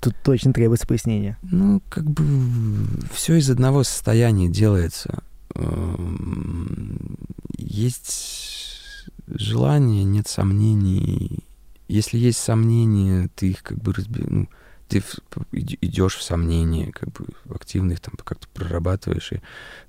Тут 0.00 0.14
точно 0.22 0.52
требуется 0.52 0.86
пояснение. 0.86 1.36
Ну, 1.42 1.82
как 1.88 2.04
бы 2.04 2.24
все 3.12 3.34
из 3.34 3.50
одного 3.50 3.82
состояния 3.82 4.48
делается. 4.48 5.24
Эм, 5.56 7.16
есть 7.56 9.08
желание, 9.26 10.04
нет 10.04 10.28
сомнений. 10.28 11.40
Если 11.88 12.18
есть 12.18 12.38
сомнения, 12.38 13.28
ты 13.34 13.50
их 13.50 13.62
как 13.62 13.78
бы 13.78 13.92
разбираешь. 13.92 14.30
Ну, 14.30 14.48
ты 14.88 15.02
идешь 15.52 16.16
в 16.16 16.22
сомнения, 16.22 16.92
как 16.92 17.10
бы 17.12 17.26
активно 17.52 17.92
их 17.92 18.00
там 18.00 18.14
как-то 18.22 18.46
прорабатываешь. 18.52 19.32
И 19.32 19.40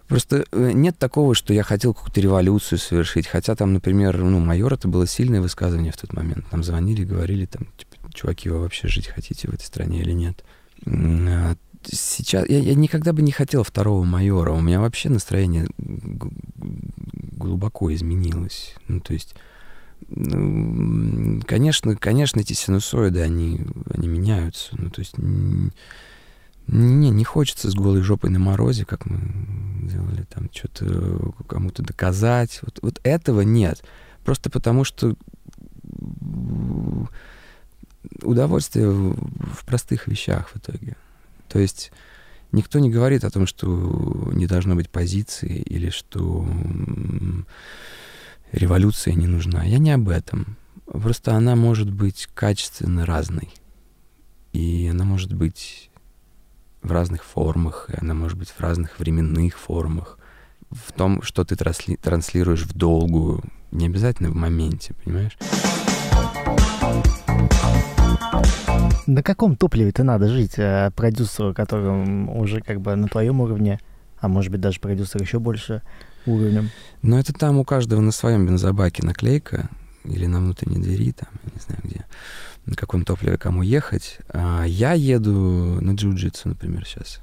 просто 0.07 0.45
э, 0.51 0.71
нет 0.71 0.97
такого, 0.97 1.35
что 1.35 1.53
я 1.53 1.63
хотел 1.63 1.93
какую-то 1.93 2.21
революцию 2.21 2.79
совершить. 2.79 3.27
Хотя 3.27 3.55
там, 3.55 3.73
например, 3.73 4.17
ну, 4.17 4.39
майор 4.39 4.73
это 4.73 4.87
было 4.87 5.05
сильное 5.05 5.41
высказывание 5.41 5.91
в 5.91 5.97
тот 5.97 6.13
момент. 6.13 6.51
Нам 6.51 6.63
звонили, 6.63 7.03
говорили 7.03 7.45
там, 7.45 7.67
типа, 7.77 8.11
чуваки, 8.13 8.49
вы 8.49 8.59
вообще 8.59 8.87
жить 8.87 9.07
хотите 9.07 9.47
в 9.47 9.53
этой 9.53 9.63
стране 9.63 10.01
или 10.01 10.11
нет? 10.11 10.43
А, 10.85 11.55
сейчас 11.83 12.47
я, 12.49 12.59
я 12.59 12.75
никогда 12.75 13.13
бы 13.13 13.21
не 13.21 13.31
хотел 13.31 13.63
второго 13.63 14.03
майора. 14.03 14.51
У 14.51 14.61
меня 14.61 14.79
вообще 14.79 15.09
настроение 15.09 15.67
глубоко 15.77 17.93
изменилось. 17.93 18.75
Ну, 18.87 19.01
то 19.01 19.13
есть, 19.13 19.35
конечно, 20.07 21.95
конечно, 21.95 22.39
эти 22.39 22.53
синусоиды, 22.53 23.21
они, 23.21 23.61
они 23.89 24.07
меняются. 24.07 24.75
Ну, 24.77 24.89
то 24.89 24.99
есть, 24.99 25.15
не, 26.67 27.09
не 27.09 27.23
хочется 27.23 27.69
с 27.69 27.75
голой 27.75 28.01
жопой 28.01 28.29
на 28.29 28.39
морозе, 28.39 28.85
как 28.85 29.05
мы 29.05 29.19
делали, 29.87 30.23
там, 30.23 30.49
что-то 30.53 31.33
кому-то 31.47 31.83
доказать. 31.83 32.59
Вот, 32.61 32.79
вот 32.81 32.99
этого 33.03 33.41
нет. 33.41 33.83
Просто 34.23 34.49
потому, 34.49 34.83
что 34.83 35.15
удовольствие 38.21 38.89
в 38.89 39.65
простых 39.65 40.07
вещах 40.07 40.49
в 40.49 40.57
итоге. 40.57 40.95
То 41.49 41.59
есть 41.59 41.91
никто 42.51 42.79
не 42.79 42.89
говорит 42.89 43.23
о 43.23 43.31
том, 43.31 43.47
что 43.47 44.31
не 44.33 44.47
должно 44.47 44.75
быть 44.75 44.89
позиции 44.89 45.61
или 45.61 45.89
что 45.89 46.47
революция 48.55 49.13
не 49.13 49.27
нужна. 49.27 49.63
Я 49.63 49.77
не 49.77 49.91
об 49.91 50.09
этом. 50.09 50.57
Просто 50.85 51.35
она 51.35 51.55
может 51.55 51.91
быть 51.91 52.27
качественно 52.33 53.05
разной. 53.05 53.49
И 54.53 54.87
она 54.87 55.03
может 55.03 55.33
быть 55.33 55.89
в 56.81 56.91
разных 56.91 57.23
формах, 57.23 57.89
и 57.89 57.97
она 57.99 58.13
может 58.13 58.37
быть 58.37 58.49
в 58.49 58.59
разных 58.59 58.99
временных 58.99 59.57
формах. 59.57 60.17
В 60.71 60.93
том, 60.93 61.21
что 61.21 61.43
ты 61.43 61.55
трансли 61.55 61.95
транслируешь 61.95 62.63
в 62.63 62.73
долгую, 62.73 63.43
не 63.71 63.87
обязательно 63.87 64.29
в 64.29 64.35
моменте, 64.35 64.93
понимаешь? 65.03 65.37
На 69.07 69.21
каком 69.21 69.55
топливе-то 69.55 70.03
надо 70.03 70.29
жить 70.29 70.57
э, 70.57 70.91
продюсеру, 70.95 71.53
которым 71.53 72.29
уже 72.29 72.61
как 72.61 72.81
бы 72.81 72.95
на 72.95 73.07
твоем 73.07 73.41
уровне, 73.41 73.79
а 74.19 74.27
может 74.27 74.51
быть 74.51 74.61
даже 74.61 74.79
продюсер 74.79 75.21
еще 75.21 75.39
больше 75.39 75.81
уровнем? 76.25 76.69
Ну, 77.05 77.19
это 77.19 77.33
там 77.33 77.59
у 77.59 77.63
каждого 77.63 78.01
на 78.01 78.11
своем 78.11 78.47
бензобаке 78.47 79.05
наклейка 79.05 79.69
или 80.05 80.25
на 80.25 80.39
внутренней 80.39 80.81
двери, 80.81 81.11
там, 81.11 81.29
я 81.43 81.51
не 81.53 81.61
знаю 81.61 81.81
где, 81.83 82.05
на 82.65 82.75
каком 82.75 83.05
топливе 83.05 83.37
кому 83.37 83.61
ехать. 83.61 84.17
А 84.29 84.63
я 84.63 84.93
еду 84.93 85.79
на 85.81 85.91
джиу-джитсу, 85.91 86.47
например, 86.49 86.83
сейчас. 86.85 87.21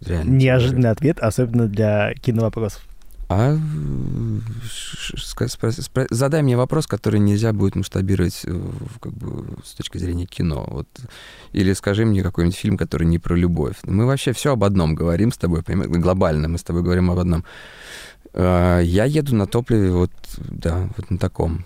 Реально. 0.00 0.30
Неожиданный 0.30 0.90
ответ, 0.90 1.18
особенно 1.20 1.68
для 1.68 2.12
киновопросов. 2.14 2.86
А 3.28 3.56
задай 6.10 6.42
мне 6.42 6.56
вопрос, 6.56 6.86
который 6.86 7.18
нельзя 7.18 7.52
будет 7.52 7.74
масштабировать 7.74 8.44
как 9.00 9.12
бы, 9.14 9.56
с 9.64 9.72
точки 9.72 9.98
зрения 9.98 10.26
кино. 10.26 10.64
Вот. 10.68 10.88
Или 11.52 11.72
скажи 11.72 12.04
мне 12.04 12.22
какой-нибудь 12.22 12.56
фильм, 12.56 12.76
который 12.76 13.06
не 13.06 13.18
про 13.18 13.34
любовь. 13.34 13.76
Мы 13.82 14.06
вообще 14.06 14.32
все 14.32 14.52
об 14.52 14.62
одном 14.62 14.94
говорим 14.94 15.32
с 15.32 15.38
тобой, 15.38 15.62
понимаешь? 15.62 15.90
глобально 15.90 16.48
мы 16.48 16.58
с 16.58 16.62
тобой 16.62 16.82
говорим 16.82 17.10
об 17.10 17.18
одном. 17.18 17.44
А, 18.36 18.80
я 18.80 19.04
еду 19.04 19.34
на 19.34 19.46
топливе 19.46 19.90
вот, 19.90 20.10
да, 20.38 20.88
вот 20.96 21.10
на 21.10 21.18
таком. 21.18 21.64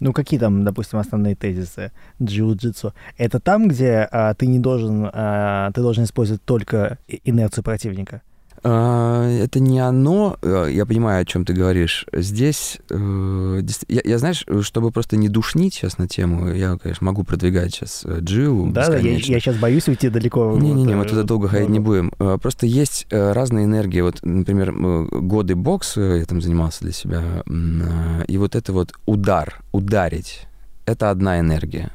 Ну, 0.00 0.12
какие 0.12 0.40
там, 0.40 0.64
допустим, 0.64 0.98
основные 0.98 1.36
тезисы 1.36 1.92
джиу-джитсу? 2.20 2.92
Это 3.16 3.38
там, 3.38 3.68
где 3.68 4.08
а, 4.10 4.34
ты 4.34 4.46
не 4.46 4.58
должен, 4.58 5.08
а, 5.12 5.70
ты 5.72 5.80
должен 5.80 6.04
использовать 6.04 6.42
только 6.42 6.98
инерцию 7.08 7.62
противника? 7.62 8.22
А, 8.66 9.28
это 9.28 9.60
не 9.60 9.78
оно, 9.78 10.38
э, 10.40 10.68
я 10.72 10.86
понимаю, 10.86 11.20
о 11.20 11.24
чем 11.26 11.44
ты 11.44 11.52
говоришь. 11.52 12.06
Здесь, 12.14 12.78
э, 12.88 13.62
я, 13.88 14.00
я 14.02 14.18
знаешь, 14.18 14.46
чтобы 14.62 14.90
просто 14.90 15.18
не 15.18 15.28
душнить 15.28 15.74
сейчас 15.74 15.98
на 15.98 16.08
тему, 16.08 16.50
я, 16.50 16.78
конечно, 16.78 17.04
могу 17.04 17.24
продвигать 17.24 17.74
сейчас 17.74 18.06
э, 18.06 18.20
Джил. 18.20 18.70
Да, 18.70 18.88
да, 18.88 18.96
я, 18.96 19.16
я 19.16 19.18
сейчас 19.38 19.56
боюсь 19.56 19.86
уйти 19.86 20.08
далеко. 20.08 20.56
Не-не-не, 20.58 20.96
мы 20.96 21.04
туда 21.04 21.24
долго 21.24 21.48
ходить 21.48 21.68
не 21.68 21.78
будем. 21.78 22.10
Просто 22.40 22.64
есть 22.64 23.06
разные 23.10 23.66
энергии. 23.66 24.00
Вот, 24.00 24.20
например, 24.22 24.72
годы 24.72 25.56
бокса 25.56 26.00
я 26.00 26.24
там 26.24 26.40
занимался 26.40 26.84
для 26.84 26.92
себя, 26.92 27.42
и 28.26 28.38
вот 28.38 28.54
это 28.54 28.72
вот 28.72 28.94
удар, 29.04 29.62
ударить, 29.72 30.46
это 30.86 31.10
одна 31.10 31.38
энергия. 31.38 31.92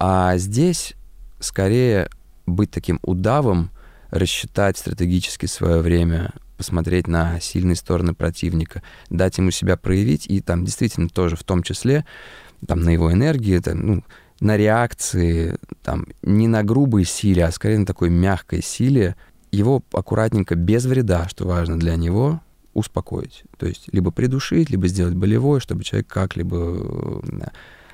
А 0.00 0.36
здесь 0.36 0.94
скорее 1.38 2.08
быть 2.46 2.72
таким 2.72 2.98
удавом, 3.02 3.70
рассчитать 4.12 4.78
стратегически 4.78 5.46
свое 5.46 5.80
время, 5.80 6.32
посмотреть 6.56 7.08
на 7.08 7.40
сильные 7.40 7.74
стороны 7.74 8.14
противника, 8.14 8.82
дать 9.10 9.38
ему 9.38 9.50
себя 9.50 9.76
проявить, 9.76 10.26
и 10.28 10.40
там 10.40 10.64
действительно 10.64 11.08
тоже 11.08 11.34
в 11.34 11.42
том 11.42 11.62
числе 11.62 12.04
там, 12.66 12.82
на 12.82 12.90
его 12.90 13.12
энергии, 13.12 13.58
там, 13.58 13.86
ну, 13.86 14.04
на 14.38 14.56
реакции, 14.56 15.56
там, 15.82 16.06
не 16.22 16.46
на 16.46 16.62
грубой 16.62 17.04
силе, 17.04 17.44
а 17.44 17.50
скорее 17.50 17.78
на 17.78 17.86
такой 17.86 18.10
мягкой 18.10 18.62
силе, 18.62 19.16
его 19.50 19.82
аккуратненько, 19.92 20.54
без 20.54 20.84
вреда, 20.84 21.28
что 21.28 21.46
важно 21.46 21.78
для 21.78 21.96
него, 21.96 22.40
успокоить. 22.74 23.44
То 23.58 23.66
есть 23.66 23.88
либо 23.92 24.10
придушить, 24.10 24.70
либо 24.70 24.88
сделать 24.88 25.14
болевое, 25.14 25.60
чтобы 25.60 25.84
человек 25.84 26.06
как-либо 26.08 26.56
э, 26.56 27.46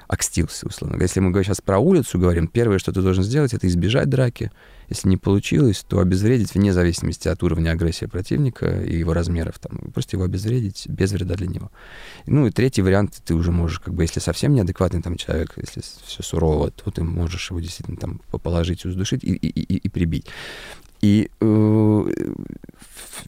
окстился, 0.09 0.66
условно. 0.66 1.01
Если 1.01 1.20
мы 1.20 1.32
сейчас 1.43 1.61
про 1.61 1.78
улицу 1.78 2.19
говорим, 2.19 2.49
первое, 2.49 2.78
что 2.78 2.93
ты 2.93 3.03
должен 3.03 3.24
сделать, 3.24 3.55
это 3.55 3.66
избежать 3.66 4.09
драки. 4.09 4.51
Если 4.89 5.09
не 5.09 5.16
получилось, 5.16 5.85
то 5.86 6.01
обезвредить 6.01 6.55
вне 6.55 6.73
зависимости 6.73 7.28
от 7.28 7.43
уровня 7.43 7.70
агрессии 7.70 8.06
противника 8.06 8.82
и 8.82 8.98
его 8.98 9.12
размеров. 9.12 9.59
Там, 9.59 9.90
просто 9.93 10.16
его 10.16 10.24
обезвредить 10.24 10.86
без 10.89 11.12
вреда 11.12 11.35
для 11.35 11.47
него. 11.47 11.70
Ну 12.27 12.47
и 12.47 12.51
третий 12.51 12.82
вариант, 12.82 13.20
ты 13.24 13.35
уже 13.35 13.52
можешь, 13.52 13.81
как 13.81 13.94
бы, 13.94 14.02
если 14.02 14.20
совсем 14.20 14.55
неадекватный 14.55 15.02
там 15.02 15.16
человек, 15.16 15.55
если 15.56 15.82
все 16.05 16.23
сурово, 16.23 16.70
то 16.70 16.90
ты 16.90 17.02
можешь 17.02 17.51
его 17.51 17.60
действительно 17.60 17.97
там 17.97 18.20
положить, 18.43 18.85
уздушить 18.85 19.24
и, 19.24 19.32
и, 19.32 19.48
и, 19.48 19.77
и 19.77 19.89
прибить. 19.89 20.27
И 21.01 21.31
э, 21.40 22.12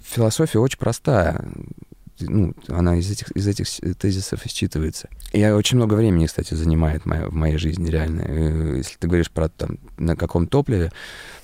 философия 0.02 0.58
очень 0.58 0.78
простая 0.78 1.44
ну, 2.20 2.54
она 2.68 2.96
из 2.96 3.10
этих, 3.10 3.30
из 3.32 3.46
этих 3.46 3.66
тезисов 3.98 4.44
исчитывается. 4.46 5.08
И 5.32 5.44
очень 5.44 5.76
много 5.76 5.94
времени, 5.94 6.26
кстати, 6.26 6.54
занимает 6.54 7.06
моя, 7.06 7.26
в 7.26 7.32
моей 7.32 7.56
жизни, 7.56 7.88
реально. 7.90 8.22
Э, 8.26 8.74
если 8.76 8.96
ты 8.98 9.06
говоришь 9.06 9.30
про 9.30 9.48
там, 9.48 9.78
на 9.98 10.16
каком 10.16 10.46
топливе. 10.46 10.92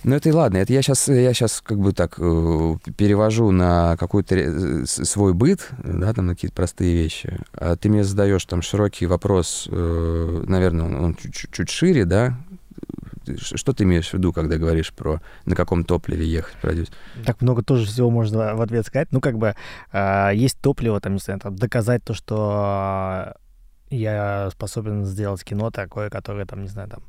Ну, 0.05 0.15
это 0.15 0.29
и 0.29 0.33
ладно. 0.33 0.59
Это 0.59 0.73
я 0.73 0.83
сейчас, 0.83 1.09
я 1.09 1.33
сейчас 1.33 1.61
как 1.61 1.79
бы 1.79 1.93
так 1.93 2.15
э, 2.19 2.77
перевожу 2.97 3.51
на 3.51 3.97
какой-то 3.97 4.87
свой 4.87 5.35
быт, 5.35 5.69
да, 5.83 6.13
там 6.13 6.29
какие-то 6.29 6.55
простые 6.55 6.95
вещи. 6.95 7.39
А 7.53 7.77
ты 7.77 7.89
мне 7.89 8.05
задаешь 8.05 8.45
там 8.45 8.63
широкий 8.63 9.07
вопрос, 9.07 9.69
э, 9.71 10.45
наверное, 10.47 10.87
он 10.87 11.15
чуть-чуть 11.15 11.71
шире, 11.71 12.05
да, 12.05 12.39
что 13.41 13.73
ты 13.73 13.85
имеешь 13.85 14.09
в 14.11 14.15
виду, 14.15 14.33
когда 14.33 14.57
говоришь 14.57 14.93
про 14.93 15.21
на 15.45 15.55
каком 15.55 15.85
топливе 15.85 16.27
ехать 16.27 16.57
продюсер? 16.57 16.95
Так 17.25 17.41
много 17.43 17.63
тоже 17.63 17.87
всего 17.87 18.11
можно 18.11 18.55
в 18.55 18.61
ответ 18.61 18.87
сказать. 18.87 19.09
Ну, 19.13 19.21
как 19.21 19.39
бы 19.39 19.55
э, 19.93 20.31
есть 20.35 20.59
топливо, 20.61 21.01
там, 21.01 21.15
не 21.15 21.19
знаю, 21.19 21.41
там, 21.41 21.57
доказать 21.57 22.05
то, 22.05 22.15
что 22.15 23.35
я 23.91 24.51
способен 24.51 25.05
сделать 25.05 25.45
кино 25.45 25.71
такое, 25.71 26.11
которое, 26.11 26.47
там, 26.47 26.63
не 26.63 26.69
знаю, 26.69 26.89
там, 26.89 27.03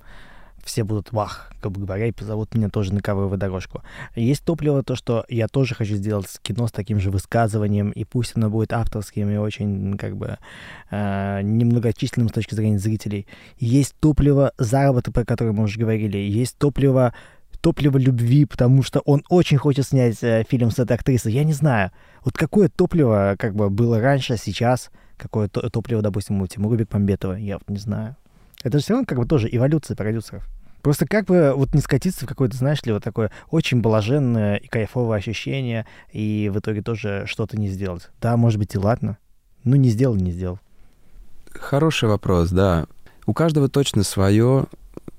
все 0.67 0.83
будут 0.83 1.11
вах, 1.11 1.51
бы 1.63 1.81
говоря, 1.81 2.05
и 2.07 2.11
позовут 2.11 2.53
меня 2.53 2.69
тоже 2.69 2.93
на 2.93 3.01
ковровую 3.01 3.37
дорожку. 3.37 3.81
Есть 4.15 4.43
топливо 4.43 4.83
то, 4.83 4.95
что 4.95 5.25
я 5.29 5.47
тоже 5.47 5.75
хочу 5.75 5.95
сделать 5.95 6.27
кино 6.41 6.67
с 6.67 6.71
таким 6.71 6.99
же 6.99 7.09
высказыванием, 7.09 7.91
и 7.91 8.03
пусть 8.03 8.33
оно 8.35 8.49
будет 8.49 8.73
авторским 8.73 9.29
и 9.29 9.37
очень, 9.37 9.97
как 9.97 10.15
бы, 10.15 10.37
э, 10.91 11.41
немногочисленным 11.41 12.29
с 12.29 12.33
точки 12.33 12.55
зрения 12.55 12.79
зрителей. 12.79 13.27
Есть 13.57 13.95
топливо 13.99 14.51
заработка, 14.57 15.11
про 15.11 15.25
которое 15.25 15.51
мы 15.51 15.63
уже 15.63 15.79
говорили. 15.79 16.17
Есть 16.17 16.57
топливо 16.57 17.13
топливо 17.61 17.97
любви, 17.97 18.45
потому 18.45 18.83
что 18.83 18.99
он 18.99 19.23
очень 19.29 19.57
хочет 19.57 19.87
снять 19.87 20.23
э, 20.23 20.45
фильм 20.47 20.71
с 20.71 20.79
этой 20.79 20.93
актрисой. 20.93 21.33
Я 21.33 21.43
не 21.43 21.53
знаю, 21.53 21.91
вот 22.23 22.37
какое 22.37 22.69
топливо 22.69 23.35
как 23.37 23.55
бы 23.55 23.69
было 23.69 23.99
раньше, 23.99 24.33
а 24.33 24.37
сейчас, 24.37 24.91
какое 25.17 25.49
топливо, 25.49 26.01
допустим, 26.01 26.41
у 26.41 26.47
Тимура 26.47 26.77
Бекмамбетова, 26.77 27.33
я 27.33 27.55
вот 27.57 27.69
не 27.69 27.79
знаю. 27.79 28.15
Это 28.63 28.77
же 28.77 28.83
все 28.83 28.93
равно 28.93 29.05
как 29.05 29.17
бы 29.17 29.25
тоже 29.25 29.49
эволюция 29.51 29.95
продюсеров. 29.95 30.47
Просто 30.81 31.05
как 31.05 31.25
бы 31.25 31.53
вот 31.55 31.73
не 31.73 31.81
скатиться 31.81 32.25
в 32.25 32.29
какое-то, 32.29 32.55
знаешь 32.55 32.83
ли, 32.83 32.93
вот 32.93 33.03
такое 33.03 33.31
очень 33.49 33.81
блаженное 33.81 34.55
и 34.55 34.67
кайфовое 34.67 35.17
ощущение, 35.17 35.85
и 36.11 36.49
в 36.53 36.59
итоге 36.59 36.81
тоже 36.81 37.25
что-то 37.27 37.59
не 37.59 37.67
сделать. 37.67 38.09
Да, 38.21 38.37
может 38.37 38.59
быть 38.59 38.75
и 38.75 38.77
ладно. 38.77 39.17
Ну, 39.63 39.75
не 39.75 39.89
сделал, 39.89 40.15
не 40.15 40.31
сделал. 40.31 40.59
Хороший 41.51 42.07
вопрос, 42.07 42.49
да. 42.51 42.85
У 43.25 43.33
каждого 43.33 43.67
точно 43.67 44.03
свое, 44.03 44.67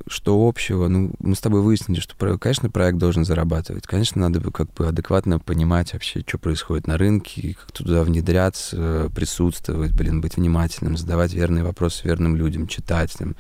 что 0.07 0.49
общего. 0.49 0.89
Ну, 0.89 1.11
мы 1.19 1.35
с 1.35 1.41
тобой 1.41 1.61
выяснили, 1.61 2.01
что, 2.01 2.39
конечно, 2.39 2.71
проект 2.71 2.97
должен 2.99 3.25
зарабатывать. 3.25 3.87
Конечно, 3.87 4.23
надо 4.23 4.41
бы 4.41 4.51
как 4.51 4.73
бы 4.73 4.87
адекватно 4.87 5.39
понимать 5.39 5.93
вообще, 5.93 6.23
что 6.27 6.39
происходит 6.39 6.87
на 6.87 6.97
рынке, 6.97 7.55
как 7.61 7.73
туда 7.73 8.03
внедряться, 8.05 9.11
присутствовать, 9.15 9.93
блин, 9.93 10.23
быть 10.23 10.37
внимательным, 10.37 10.97
задавать 10.97 11.35
верные 11.35 11.65
вопросы 11.65 12.07
верным 12.07 12.37
людям, 12.37 12.67
читать 12.69 13.13
там, 13.19 13.37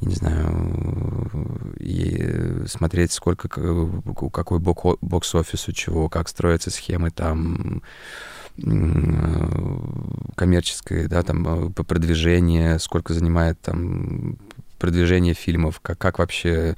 не 0.00 0.14
знаю, 0.14 1.30
и 1.78 2.66
смотреть, 2.66 3.12
сколько, 3.12 3.48
какой 3.48 4.58
бокс-офис 4.58 5.68
у 5.68 5.72
чего, 5.72 6.08
как 6.08 6.28
строятся 6.28 6.70
схемы 6.70 7.10
там 7.10 7.82
коммерческой, 10.36 11.06
да, 11.06 11.22
там, 11.22 11.72
по 11.72 11.84
продвижению, 11.84 12.80
сколько 12.80 13.14
занимает 13.14 13.60
там 13.60 14.36
продвижение 14.78 15.34
фильмов, 15.34 15.80
как, 15.80 15.98
как 15.98 16.18
вообще, 16.20 16.76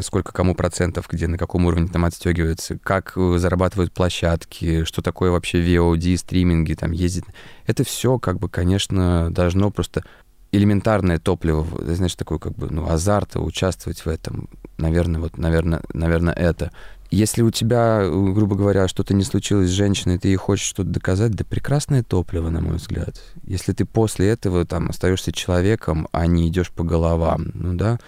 сколько 0.00 0.32
кому 0.32 0.54
процентов, 0.54 1.06
где, 1.10 1.26
на 1.26 1.38
каком 1.38 1.66
уровне 1.66 1.88
там 1.88 2.04
отстегивается, 2.04 2.78
как 2.78 3.12
зарабатывают 3.16 3.92
площадки, 3.92 4.84
что 4.84 5.02
такое 5.02 5.30
вообще 5.30 5.62
VOD, 5.62 6.16
стриминги, 6.16 6.74
там 6.74 6.92
ездить. 6.92 7.24
Это 7.66 7.84
все, 7.84 8.18
как 8.18 8.38
бы, 8.38 8.48
конечно, 8.48 9.30
должно 9.30 9.70
просто 9.70 10.04
элементарное 10.52 11.18
топливо, 11.18 11.66
знаешь, 11.94 12.14
такой 12.14 12.38
как 12.38 12.54
бы, 12.54 12.68
ну, 12.70 12.88
азарт 12.88 13.36
участвовать 13.36 14.00
в 14.00 14.08
этом. 14.08 14.48
Наверное, 14.78 15.20
вот, 15.20 15.36
наверное, 15.38 15.82
наверное, 15.92 16.34
это. 16.34 16.70
Если 17.10 17.40
у 17.40 17.50
тебя, 17.50 18.06
грубо 18.06 18.54
говоря, 18.54 18.86
что-то 18.86 19.14
не 19.14 19.24
случилось 19.24 19.70
с 19.70 19.72
женщиной, 19.72 20.18
ты 20.18 20.28
ей 20.28 20.36
хочешь 20.36 20.66
что-то 20.66 20.90
доказать, 20.90 21.32
да 21.32 21.44
прекрасное 21.44 22.02
топливо, 22.02 22.50
на 22.50 22.60
мой 22.60 22.76
взгляд. 22.76 23.20
Если 23.44 23.72
ты 23.72 23.86
после 23.86 24.28
этого 24.28 24.66
там 24.66 24.90
остаешься 24.90 25.32
человеком, 25.32 26.08
а 26.12 26.26
не 26.26 26.48
идешь 26.48 26.70
по 26.70 26.84
головам, 26.84 27.50
ну 27.54 27.74
да, 27.74 27.98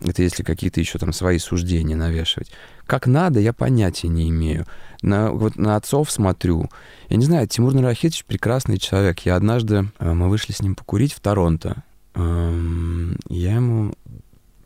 это 0.00 0.22
если 0.22 0.42
какие-то 0.42 0.80
еще 0.80 0.98
там 0.98 1.12
свои 1.12 1.38
суждения 1.38 1.96
навешивать. 1.96 2.50
Как 2.86 3.06
надо, 3.06 3.40
я 3.40 3.52
понятия 3.52 4.08
не 4.08 4.28
имею. 4.30 4.66
На, 5.04 5.32
вот 5.32 5.56
на 5.56 5.76
отцов 5.76 6.10
смотрю. 6.10 6.70
Я 7.10 7.18
не 7.18 7.26
знаю, 7.26 7.46
Тимур 7.46 7.74
Нарахитович 7.74 8.24
прекрасный 8.24 8.78
человек. 8.78 9.20
Я 9.20 9.36
однажды, 9.36 9.90
э, 9.98 10.12
мы 10.14 10.30
вышли 10.30 10.52
с 10.52 10.62
ним 10.62 10.74
покурить 10.74 11.12
в 11.12 11.20
Торонто. 11.20 11.82
Эм, 12.14 13.18
я 13.28 13.56
ему 13.56 13.94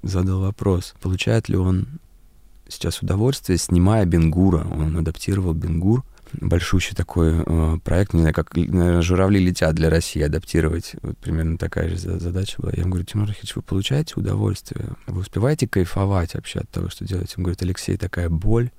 задал 0.05 0.40
вопрос, 0.40 0.94
получает 1.01 1.48
ли 1.48 1.56
он 1.56 1.89
сейчас 2.69 3.02
удовольствие, 3.02 3.59
снимая 3.59 4.05
Бенгура. 4.05 4.65
Он 4.65 4.97
адаптировал 4.97 5.55
Бенгур. 5.55 6.05
Большущий 6.32 6.94
такой 6.94 7.43
э, 7.44 7.78
проект, 7.82 8.12
не 8.12 8.20
знаю, 8.20 8.35
как 8.35 8.55
наверное, 8.55 9.02
«Журавли 9.02 9.40
летят» 9.40 9.74
для 9.74 9.90
России 9.90 10.23
адаптировать. 10.23 10.94
Вот 11.02 11.19
примерно 11.19 11.59
такая 11.59 11.89
же 11.89 11.97
задача 11.97 12.62
была. 12.62 12.70
Я 12.77 12.82
ему 12.82 12.90
говорю, 12.90 13.06
Тимур 13.06 13.27
Архидович, 13.27 13.56
вы 13.56 13.62
получаете 13.62 14.15
удовольствие? 14.15 14.90
Вы 15.09 15.23
успеваете 15.23 15.66
кайфовать 15.66 16.35
вообще 16.35 16.60
от 16.60 16.69
того, 16.69 16.90
что 16.90 17.05
делаете? 17.05 17.35
Он 17.39 17.43
говорит, 17.43 17.62
Алексей, 17.62 17.97
такая 17.97 18.28
боль. 18.28 18.70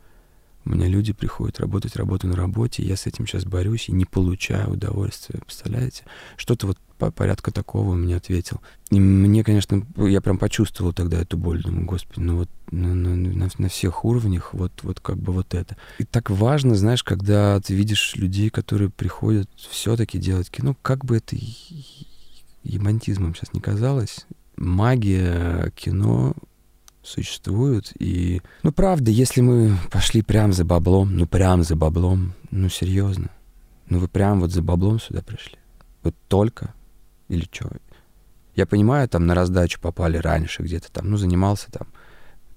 У 0.66 0.72
меня 0.72 0.88
люди 0.88 1.14
приходят 1.14 1.60
работать, 1.60 1.96
работаю 1.96 2.32
на 2.32 2.38
работе, 2.38 2.84
я 2.84 2.96
с 2.96 3.08
этим 3.08 3.26
сейчас 3.26 3.46
борюсь 3.46 3.90
и 3.90 3.92
не 3.92 4.06
получаю 4.06 4.72
удовольствия. 4.72 5.40
Представляете? 5.40 6.04
Что-то 6.38 6.68
вот 6.68 6.78
порядка 6.98 7.52
такого 7.52 7.96
мне 7.96 8.18
ответил. 8.18 8.60
И 8.92 9.00
мне, 9.00 9.44
конечно, 9.44 9.86
я 9.96 10.20
прям 10.20 10.38
почувствовал 10.38 10.92
тогда 10.92 11.22
эту 11.22 11.38
боль. 11.38 11.64
Думаю, 11.64 11.86
господи, 11.86 12.20
ну 12.20 12.38
вот 12.38 12.50
на, 12.72 12.94
на, 12.94 13.48
на 13.58 13.70
всех 13.70 14.04
уровнях 14.04 14.54
вот, 14.54 14.74
вот 14.84 15.00
как 15.00 15.18
бы 15.18 15.32
вот 15.32 15.54
это. 15.54 15.78
И 15.98 16.04
так 16.04 16.30
важно, 16.30 16.76
знаешь, 16.76 17.04
когда 17.04 17.60
ты 17.62 17.74
видишь 17.74 18.16
людей, 18.16 18.50
которые 18.50 18.90
приходят 18.90 19.50
все-таки 19.56 20.18
делать 20.18 20.50
кино, 20.50 20.76
как 20.82 21.06
бы 21.06 21.18
это 21.18 21.38
емантизмом 22.64 23.34
сейчас 23.34 23.54
не 23.54 23.62
казалось, 23.62 24.26
магия 24.58 25.72
кино 25.76 26.36
существует. 27.04 27.92
И, 28.00 28.42
ну, 28.64 28.72
правда, 28.72 29.12
если 29.12 29.42
мы 29.42 29.78
пошли 29.92 30.22
прям 30.22 30.54
за 30.54 30.66
баблом, 30.66 31.16
ну, 31.16 31.26
прям 31.26 31.64
за 31.64 31.76
баблом, 31.76 32.34
ну, 32.52 32.70
серьезно, 32.70 33.30
ну, 33.88 34.00
вы 34.00 34.08
прям 34.08 34.40
вот 34.42 34.52
за 34.52 34.62
баблом 34.62 35.00
сюда 35.00 35.22
пришли. 35.22 35.58
Вот 36.04 36.16
только 36.28 36.74
или 37.28 37.48
что? 37.52 37.72
Я 38.56 38.66
понимаю, 38.66 39.08
там 39.08 39.26
на 39.26 39.36
раздачу 39.36 39.80
попали 39.80 40.18
раньше 40.18 40.64
где-то 40.64 40.92
там, 40.92 41.10
ну, 41.10 41.18
занимался 41.18 41.72
там 41.72 41.88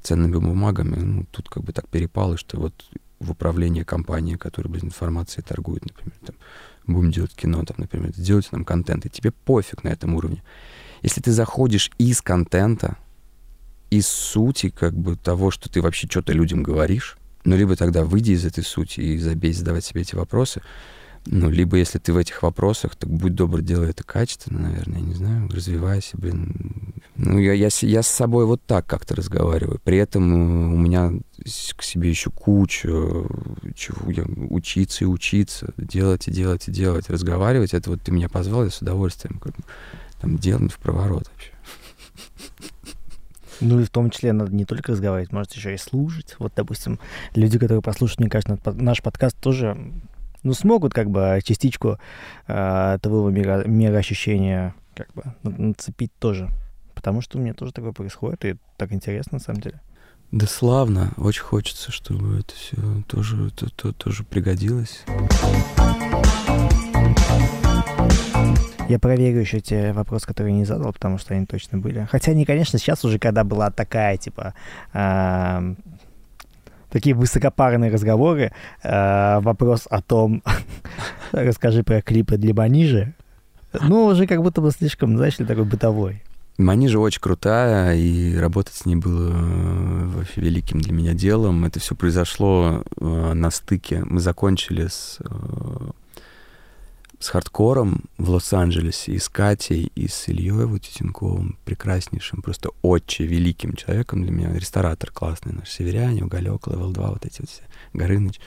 ценными 0.02 0.36
бумагами, 0.36 0.96
ну, 0.96 1.26
тут 1.30 1.48
как 1.48 1.62
бы 1.62 1.72
так 1.72 1.88
перепало, 1.88 2.36
что 2.36 2.58
вот 2.58 2.74
в 3.20 3.30
управлении 3.30 3.84
компании, 3.84 4.34
которая 4.34 4.72
без 4.72 4.82
информации 4.82 5.42
торгует, 5.42 5.84
например, 5.84 6.14
там, 6.26 6.36
будем 6.86 7.12
делать 7.12 7.34
кино, 7.34 7.64
там, 7.64 7.76
например, 7.78 8.12
сделайте 8.16 8.48
нам 8.52 8.64
контент, 8.64 9.06
и 9.06 9.10
тебе 9.10 9.30
пофиг 9.30 9.84
на 9.84 9.88
этом 9.90 10.14
уровне. 10.14 10.42
Если 11.02 11.20
ты 11.20 11.30
заходишь 11.30 11.90
из 11.98 12.20
контента, 12.20 12.96
из 13.92 14.08
сути 14.08 14.70
как 14.70 14.94
бы 14.94 15.16
того, 15.16 15.50
что 15.50 15.68
ты 15.68 15.82
вообще 15.82 16.06
что-то 16.08 16.32
людям 16.32 16.62
говоришь, 16.62 17.18
ну, 17.44 17.56
либо 17.56 17.76
тогда 17.76 18.04
выйди 18.04 18.32
из 18.32 18.46
этой 18.46 18.64
сути 18.64 19.00
и 19.00 19.18
забей 19.18 19.52
задавать 19.52 19.84
себе 19.84 20.00
эти 20.00 20.14
вопросы, 20.14 20.62
ну, 21.26 21.50
либо 21.50 21.76
если 21.76 21.98
ты 21.98 22.14
в 22.14 22.16
этих 22.16 22.42
вопросах, 22.42 22.96
так 22.96 23.10
будь 23.10 23.34
добр, 23.34 23.60
делай 23.60 23.90
это 23.90 24.02
качественно, 24.02 24.60
наверное, 24.60 24.98
я 24.98 25.04
не 25.04 25.14
знаю, 25.14 25.48
развивайся, 25.50 26.16
блин. 26.16 26.94
Ну, 27.16 27.38
я, 27.38 27.52
я, 27.52 27.68
я 27.82 28.02
с 28.02 28.08
собой 28.08 28.46
вот 28.46 28.62
так 28.66 28.86
как-то 28.86 29.14
разговариваю. 29.14 29.78
При 29.84 29.98
этом 29.98 30.32
э, 30.32 30.74
у 30.74 30.78
меня 30.78 31.12
к 31.76 31.82
себе 31.82 32.08
еще 32.08 32.30
куча 32.30 32.88
чего 33.76 34.10
я 34.10 34.24
учиться 34.48 35.04
и 35.04 35.06
учиться, 35.06 35.74
делать 35.76 36.28
и 36.28 36.30
делать 36.32 36.66
и 36.68 36.72
делать, 36.72 37.10
разговаривать. 37.10 37.74
Это 37.74 37.90
вот 37.90 38.00
ты 38.02 38.10
меня 38.10 38.30
позвал, 38.30 38.64
я 38.64 38.70
с 38.70 38.80
удовольствием 38.80 39.38
как, 39.38 39.54
там 40.20 40.38
делать 40.38 40.72
в 40.72 40.78
проворот 40.78 41.28
вообще. 41.30 41.52
Ну 43.62 43.80
и 43.80 43.84
в 43.84 43.90
том 43.90 44.10
числе 44.10 44.32
надо 44.32 44.52
не 44.52 44.64
только 44.64 44.92
разговаривать, 44.92 45.32
может 45.32 45.52
еще 45.52 45.74
и 45.74 45.78
слушать. 45.78 46.34
Вот, 46.38 46.52
допустим, 46.56 46.98
люди, 47.34 47.58
которые 47.58 47.80
послушают, 47.80 48.20
мне 48.20 48.28
кажется, 48.28 48.58
наш 48.74 49.02
подкаст 49.02 49.36
тоже 49.40 49.76
ну, 50.42 50.52
смогут 50.52 50.92
как 50.92 51.10
бы 51.10 51.40
частичку 51.44 51.98
э, 52.48 52.98
твоего 53.00 53.30
мира, 53.30 53.62
мироощущения 53.64 54.74
как 54.94 55.08
бы 55.14 55.22
нацепить 55.42 56.12
тоже. 56.18 56.50
Потому 56.94 57.20
что 57.20 57.38
у 57.38 57.40
меня 57.40 57.54
тоже 57.54 57.72
такое 57.72 57.92
происходит, 57.92 58.44
и 58.44 58.56
так 58.76 58.92
интересно 58.92 59.34
на 59.34 59.40
самом 59.40 59.60
деле. 59.60 59.80
Да 60.32 60.46
славно. 60.46 61.12
Очень 61.16 61.42
хочется, 61.42 61.92
чтобы 61.92 62.40
это 62.40 62.54
все 62.54 63.02
тоже, 63.06 63.50
то, 63.50 63.68
то, 63.70 63.92
тоже 63.92 64.24
пригодилось. 64.24 65.04
Я 68.92 68.98
проверю 68.98 69.40
еще 69.40 69.60
те 69.60 69.94
вопросы, 69.94 70.26
которые 70.26 70.52
не 70.52 70.66
задал, 70.66 70.92
потому 70.92 71.16
что 71.16 71.32
они 71.32 71.46
точно 71.46 71.78
были. 71.78 72.06
Хотя 72.10 72.32
они, 72.32 72.44
конечно, 72.44 72.78
сейчас 72.78 73.06
уже, 73.06 73.18
когда 73.18 73.42
была 73.42 73.70
такая, 73.70 74.18
типа, 74.18 74.52
э, 74.92 75.74
такие 76.90 77.14
высокопарные 77.14 77.90
разговоры. 77.90 78.52
Э, 78.82 79.40
вопрос 79.40 79.86
о 79.88 80.02
том, 80.02 80.42
расскажи 81.32 81.82
про 81.82 82.02
клипы 82.02 82.36
для 82.36 82.52
Манижи. 82.52 83.14
Ну, 83.80 84.04
уже 84.04 84.26
как 84.26 84.42
будто 84.42 84.60
бы 84.60 84.70
слишком, 84.70 85.16
знаешь 85.16 85.38
ли, 85.38 85.46
такой 85.46 85.64
бытовой. 85.64 86.22
Манижа 86.58 86.98
очень 86.98 87.22
крутая, 87.22 87.94
и 87.94 88.36
работать 88.36 88.74
с 88.74 88.84
ней 88.84 88.96
было 88.96 89.30
э, 89.32 90.04
вообще 90.16 90.42
великим 90.42 90.82
для 90.82 90.92
меня 90.92 91.14
делом. 91.14 91.64
Это 91.64 91.80
все 91.80 91.94
произошло 91.94 92.84
э, 93.00 93.32
на 93.32 93.50
стыке. 93.50 94.04
Мы 94.04 94.20
закончили 94.20 94.88
с 94.88 95.18
с 97.22 97.28
хардкором 97.28 98.02
в 98.18 98.30
Лос-Анджелесе, 98.30 99.12
и 99.12 99.18
с 99.18 99.28
Катей, 99.28 99.92
и 99.94 100.08
с 100.08 100.28
Ильей 100.28 100.64
Вутитенковым, 100.64 101.56
прекраснейшим, 101.64 102.42
просто 102.42 102.70
очень 102.82 103.26
великим 103.26 103.74
человеком 103.74 104.24
для 104.24 104.32
меня, 104.32 104.52
ресторатор 104.52 105.12
классный 105.12 105.52
наш, 105.52 105.70
Северяне, 105.70 106.24
Уголек, 106.24 106.66
Level 106.66 106.92
2, 106.92 107.10
вот 107.10 107.24
эти 107.24 107.40
вот 107.40 107.48
все, 107.48 107.62
Горыныч. 107.92 108.40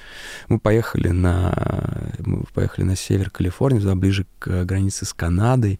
Мы 0.50 0.60
поехали 0.60 1.08
на, 1.08 2.12
мы 2.20 2.44
поехали 2.54 2.84
на 2.84 2.98
север 2.98 3.30
Калифорнии, 3.30 3.80
туда 3.80 3.96
ближе 3.96 4.26
к 4.40 4.66
границе 4.66 5.06
с 5.06 5.14
Канадой, 5.14 5.80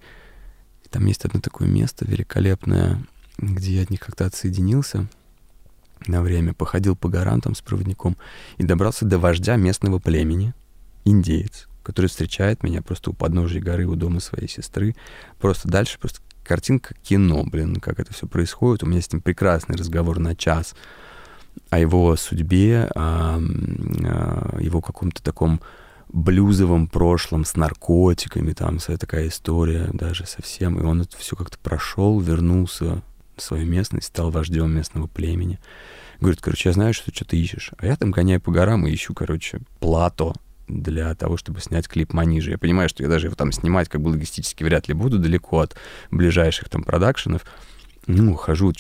и 0.86 0.88
там 0.90 1.06
есть 1.06 1.26
одно 1.26 1.42
такое 1.42 1.68
место 1.68 2.06
великолепное, 2.06 3.04
где 3.38 3.76
я 3.76 3.82
от 3.82 3.90
них 3.90 4.00
как-то 4.00 4.26
отсоединился 4.26 5.10
на 6.08 6.22
время, 6.22 6.54
походил 6.54 6.96
по 6.96 7.10
горам 7.10 7.42
там 7.42 7.56
с 7.56 7.62
проводником 7.62 8.16
и 8.58 8.64
добрался 8.64 9.04
до 9.04 9.20
вождя 9.20 9.58
местного 9.58 10.00
племени, 10.00 10.54
индеец, 11.04 11.68
который 11.86 12.08
встречает 12.08 12.64
меня 12.64 12.82
просто 12.82 13.12
у 13.12 13.14
подножия 13.14 13.62
горы 13.62 13.86
у 13.86 13.96
дома 13.96 14.20
своей 14.20 14.50
сестры. 14.50 14.96
Просто 15.40 15.70
дальше 15.70 16.00
просто 16.00 16.20
картинка 16.44 16.96
кино, 17.04 17.44
блин, 17.46 17.76
как 17.76 18.00
это 18.00 18.12
все 18.14 18.28
происходит. 18.28 18.84
У 18.84 18.88
меня 18.88 19.02
с 19.02 19.12
ним 19.14 19.22
прекрасный 19.22 19.76
разговор 19.76 20.20
на 20.20 20.36
час 20.36 20.76
о 21.70 21.80
его 21.80 22.16
судьбе, 22.16 22.90
о, 22.96 23.38
о 23.38 24.60
его 24.60 24.82
каком-то 24.82 25.22
таком 25.24 25.62
блюзовом 26.10 26.88
прошлом 26.88 27.46
с 27.46 27.56
наркотиками, 27.56 28.54
там 28.54 28.80
вся 28.80 28.98
такая 28.98 29.28
история 29.28 29.90
даже 29.94 30.26
совсем. 30.26 30.80
И 30.80 30.84
он 30.84 31.02
это 31.02 31.18
все 31.18 31.36
как-то 31.36 31.58
прошел, 31.60 32.20
вернулся 32.20 33.04
в 33.36 33.42
свою 33.42 33.66
местность, 33.66 34.08
стал 34.08 34.32
вождем 34.32 34.72
местного 34.72 35.08
племени. 35.08 35.60
Говорит, 36.20 36.42
короче, 36.42 36.70
я 36.70 36.74
знаю, 36.74 36.94
что 36.94 37.06
ты 37.06 37.16
что-то 37.16 37.36
ищешь. 37.36 37.72
А 37.78 37.86
я 37.86 37.96
там 37.96 38.12
гоняю 38.12 38.42
по 38.42 38.52
горам 38.52 38.88
и 38.88 38.94
ищу, 38.94 39.14
короче, 39.14 39.60
плато 39.80 40.34
для 40.68 41.14
того, 41.16 41.38
чтобы 41.38 41.62
снять 41.62 41.88
клип 41.88 42.14
Маниже. 42.14 42.52
Я 42.52 42.58
понимаю, 42.58 42.90
что 42.90 43.04
я 43.04 43.10
даже 43.10 43.28
его 43.28 43.36
там 43.36 43.52
снимать 43.52 43.90
как 43.90 44.02
бы 44.02 44.10
логистически 44.10 44.64
вряд 44.64 44.88
ли 44.88 44.94
буду 44.94 45.20
далеко 45.20 45.60
от 45.60 45.76
ближайших 46.12 46.70
там 46.70 46.84
продакшенов. 46.84 47.46
Ну, 48.08 48.36
хожу, 48.36 48.74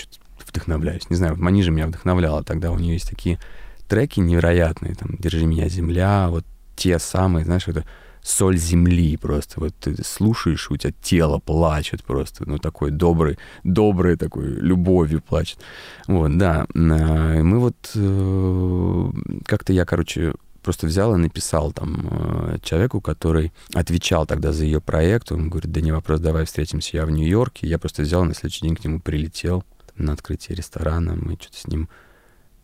вдохновляюсь. 0.47 1.09
Не 1.09 1.15
знаю, 1.15 1.35
Маниже 1.37 1.71
меня 1.71 1.87
вдохновляла. 1.87 2.43
Тогда 2.43 2.71
у 2.71 2.77
нее 2.77 2.93
есть 2.93 3.09
такие 3.09 3.39
треки 3.87 4.19
невероятные, 4.19 4.95
там 4.95 5.15
«Держи 5.19 5.45
меня, 5.45 5.69
земля», 5.69 6.27
вот 6.29 6.45
те 6.75 6.99
самые, 6.99 7.45
знаешь, 7.45 7.67
это 7.67 7.85
соль 8.21 8.57
земли 8.57 9.15
просто. 9.17 9.59
Вот 9.59 9.75
ты 9.75 9.95
слушаешь, 10.03 10.71
у 10.71 10.77
тебя 10.77 10.91
тело 11.03 11.37
плачет 11.37 12.03
просто, 12.03 12.49
ну, 12.49 12.57
такой 12.57 12.89
добрый, 12.89 13.37
добрый 13.63 14.17
такой, 14.17 14.47
любовью 14.47 15.21
плачет. 15.21 15.59
Вот, 16.07 16.35
да. 16.37 16.65
Мы 16.73 17.59
вот... 17.59 17.75
Э, 17.93 19.11
как-то 19.45 19.73
я, 19.73 19.85
короче, 19.85 20.33
просто 20.65 20.87
взял 20.87 21.13
и 21.13 21.19
написал 21.19 21.71
там 21.71 22.07
э, 22.09 22.57
человеку, 22.63 22.99
который 22.99 23.53
отвечал 23.75 24.25
тогда 24.25 24.51
за 24.51 24.65
ее 24.65 24.81
проект. 24.81 25.31
Он 25.31 25.47
говорит, 25.47 25.71
да 25.71 25.79
не 25.79 25.91
вопрос, 25.91 26.19
давай 26.19 26.45
встретимся, 26.45 26.97
я 26.97 27.05
в 27.05 27.11
Нью-Йорке. 27.11 27.67
Я 27.67 27.77
просто 27.77 28.01
взял, 28.01 28.25
на 28.25 28.33
следующий 28.33 28.61
день 28.61 28.75
к 28.75 28.83
нему 28.83 28.99
прилетел 28.99 29.63
на 29.95 30.13
открытие 30.13 30.55
ресторана. 30.55 31.15
Мы 31.15 31.37
что-то 31.39 31.57
с 31.59 31.67
ним 31.67 31.87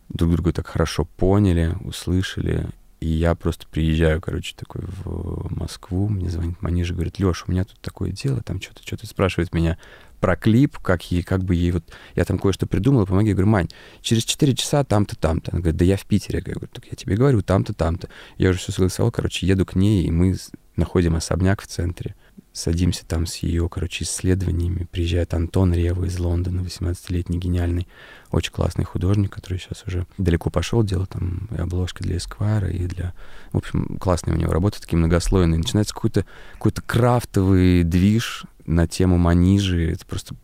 друг 0.08 0.32
друга 0.32 0.52
так 0.52 0.66
хорошо 0.66 1.04
поняли, 1.04 1.76
услышали. 1.80 2.68
И 2.98 3.06
я 3.06 3.36
просто 3.36 3.68
приезжаю, 3.68 4.20
короче, 4.20 4.56
такой 4.56 4.82
в 4.84 5.56
Москву, 5.56 6.08
мне 6.08 6.28
звонит 6.28 6.60
Манижа, 6.60 6.94
говорит, 6.94 7.20
Леша, 7.20 7.44
у 7.46 7.52
меня 7.52 7.64
тут 7.64 7.78
такое 7.80 8.10
дело, 8.10 8.42
там 8.42 8.60
что-то, 8.60 8.82
что-то 8.84 9.06
спрашивает 9.06 9.54
меня 9.54 9.78
про 10.22 10.36
клип, 10.36 10.78
как 10.78 11.10
ей, 11.10 11.24
как 11.24 11.42
бы 11.42 11.56
ей 11.56 11.72
вот... 11.72 11.82
Я 12.14 12.24
там 12.24 12.38
кое-что 12.38 12.68
придумал, 12.68 13.06
помоги. 13.06 13.30
Я 13.30 13.34
говорю, 13.34 13.50
Мань, 13.50 13.68
через 14.02 14.22
4 14.22 14.54
часа 14.54 14.84
там-то, 14.84 15.16
там-то. 15.16 15.50
Она 15.50 15.60
говорит, 15.60 15.76
да 15.76 15.84
я 15.84 15.96
в 15.96 16.06
Питере. 16.06 16.38
Я 16.46 16.54
говорю, 16.54 16.68
так 16.72 16.86
я 16.86 16.96
тебе 16.96 17.16
говорю, 17.16 17.42
там-то, 17.42 17.74
там-то. 17.74 18.08
Я 18.38 18.50
уже 18.50 18.60
все 18.60 18.70
согласовал, 18.70 19.10
короче, 19.10 19.48
еду 19.48 19.66
к 19.66 19.74
ней, 19.74 20.04
и 20.04 20.12
мы 20.12 20.36
находим 20.76 21.16
особняк 21.16 21.60
в 21.60 21.66
центре. 21.66 22.14
Садимся 22.52 23.06
там 23.06 23.26
с 23.26 23.36
ее, 23.36 23.68
короче, 23.68 24.04
исследованиями. 24.04 24.86
Приезжает 24.90 25.32
Антон 25.32 25.72
Рева 25.72 26.04
из 26.04 26.18
Лондона, 26.18 26.60
18-летний, 26.60 27.38
гениальный, 27.38 27.88
очень 28.30 28.52
классный 28.52 28.84
художник, 28.84 29.32
который 29.32 29.58
сейчас 29.58 29.84
уже 29.86 30.06
далеко 30.18 30.50
пошел, 30.50 30.82
делал 30.82 31.06
там 31.06 31.48
и 31.50 31.56
обложки 31.56 32.02
для 32.02 32.18
Эсквайра, 32.18 32.68
и 32.68 32.86
для... 32.86 33.14
В 33.52 33.58
общем, 33.58 33.96
классные 33.98 34.36
у 34.36 34.38
него 34.38 34.52
работы, 34.52 34.80
такие 34.80 34.98
многослойные. 34.98 35.58
Начинается 35.58 35.94
какой-то 35.94 36.26
какой 36.54 36.72
крафтовый 36.72 37.84
движ 37.84 38.44
на 38.66 38.86
тему 38.86 39.16
Манижи, 39.16 39.92
это 39.92 40.04
просто 40.04 40.34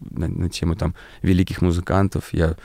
на, 0.00 0.28
на 0.28 0.48
тему 0.48 0.76
там 0.76 0.94
великих 1.22 1.60
музыкантов. 1.60 2.32
Я 2.32 2.56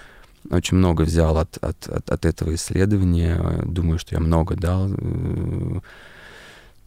очень 0.49 0.77
много 0.77 1.01
взял 1.03 1.38
от, 1.38 1.57
от, 1.57 1.88
от, 1.88 2.10
от 2.10 2.26
этого 2.26 2.56
исследования. 2.56 3.61
Думаю, 3.65 3.99
что 3.99 4.15
я 4.15 4.22
много 4.22 4.56
дал 4.56 4.89
э, 4.89 5.80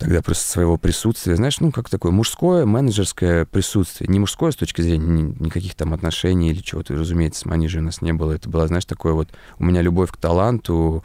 тогда 0.03 0.23
просто 0.23 0.51
своего 0.51 0.77
присутствия. 0.77 1.37
Знаешь, 1.37 1.61
ну, 1.61 1.71
как 1.71 1.89
такое 1.89 2.13
мужское 2.13 2.67
менеджерское 2.67 3.45
присутствие. 3.45 4.09
Не 4.09 4.19
мужское 4.19 4.51
с 4.51 4.57
точки 4.57 4.83
зрения 4.83 5.35
никаких 5.39 5.75
там 5.75 5.95
отношений 5.95 6.51
или 6.51 6.61
чего-то. 6.61 6.95
Разумеется, 6.95 7.41
с 7.41 7.45
Манижей 7.47 7.81
у 7.81 7.85
нас 7.85 8.03
не 8.03 8.13
было. 8.13 8.33
Это 8.33 8.49
было, 8.49 8.67
знаешь, 8.67 8.85
такое 8.85 9.13
вот... 9.13 9.29
У 9.59 9.65
меня 9.65 9.81
любовь 9.81 10.11
к 10.11 10.17
таланту, 10.17 11.05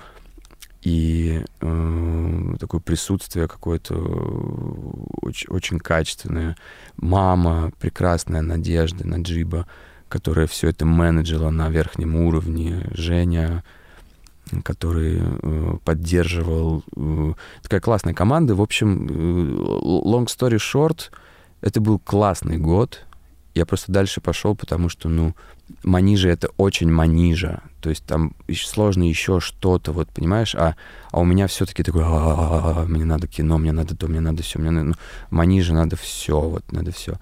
и 0.81 1.43
э, 1.59 2.55
такое 2.59 2.79
присутствие 2.79 3.47
какое-то 3.47 3.95
очень, 5.21 5.49
очень 5.49 5.79
качественное. 5.79 6.55
Мама, 6.95 7.71
прекрасная 7.79 8.41
Надежда 8.41 9.05
Наджиба, 9.05 9.67
которая 10.07 10.47
все 10.47 10.69
это 10.69 10.85
менеджила 10.85 11.49
на 11.49 11.69
верхнем 11.69 12.15
уровне. 12.15 12.87
Женя, 12.91 13.63
который 14.63 15.19
э, 15.21 15.77
поддерживал. 15.83 16.83
Э, 16.95 17.33
такая 17.63 17.81
классная 17.81 18.13
команда. 18.13 18.55
В 18.55 18.61
общем, 18.61 19.07
э, 19.07 19.11
long 19.11 20.25
story 20.25 20.57
short, 20.57 21.11
это 21.61 21.81
был 21.81 21.99
классный 21.99 22.57
год. 22.57 23.05
Я 23.53 23.65
просто 23.65 23.91
дальше 23.91 24.21
пошел, 24.21 24.55
потому 24.55 24.87
что, 24.87 25.09
ну, 25.09 25.33
манижа— 25.83 26.29
это 26.29 26.49
очень 26.57 26.91
манижа. 26.91 27.61
То 27.81 27.89
есть 27.89 28.05
там 28.05 28.33
сложно 28.53 29.03
еще 29.03 29.39
что-то, 29.39 29.91
вот, 29.91 30.09
понимаешь? 30.09 30.53
А, 30.53 30.75
а 31.11 31.19
у 31.19 31.25
меня 31.25 31.47
все-таки 31.47 31.81
такое, 31.81 32.05
мне 32.85 33.05
надо 33.05 33.27
кино, 33.27 33.57
мне 33.57 33.71
надо 33.71 33.95
то, 33.95 34.07
мне 34.07 34.19
надо 34.19 34.43
все, 34.43 34.59
мне 34.59 34.69
надо... 34.69 34.89
Ну, 34.89 34.95
манижа 35.31 35.73
надо 35.73 35.95
все, 35.95 36.39
вот, 36.39 36.71
надо 36.71 36.91
все. 36.91 37.17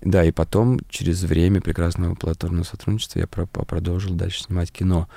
Да, 0.00 0.24
и 0.24 0.30
потом, 0.30 0.80
через 0.88 1.22
время 1.22 1.60
прекрасного 1.60 2.14
платформного 2.14 2.64
сотрудничества, 2.64 3.20
я 3.20 3.26
про 3.26 3.46
продолжил 3.46 4.14
дальше 4.14 4.44
снимать 4.44 4.70
кино. 4.70 5.08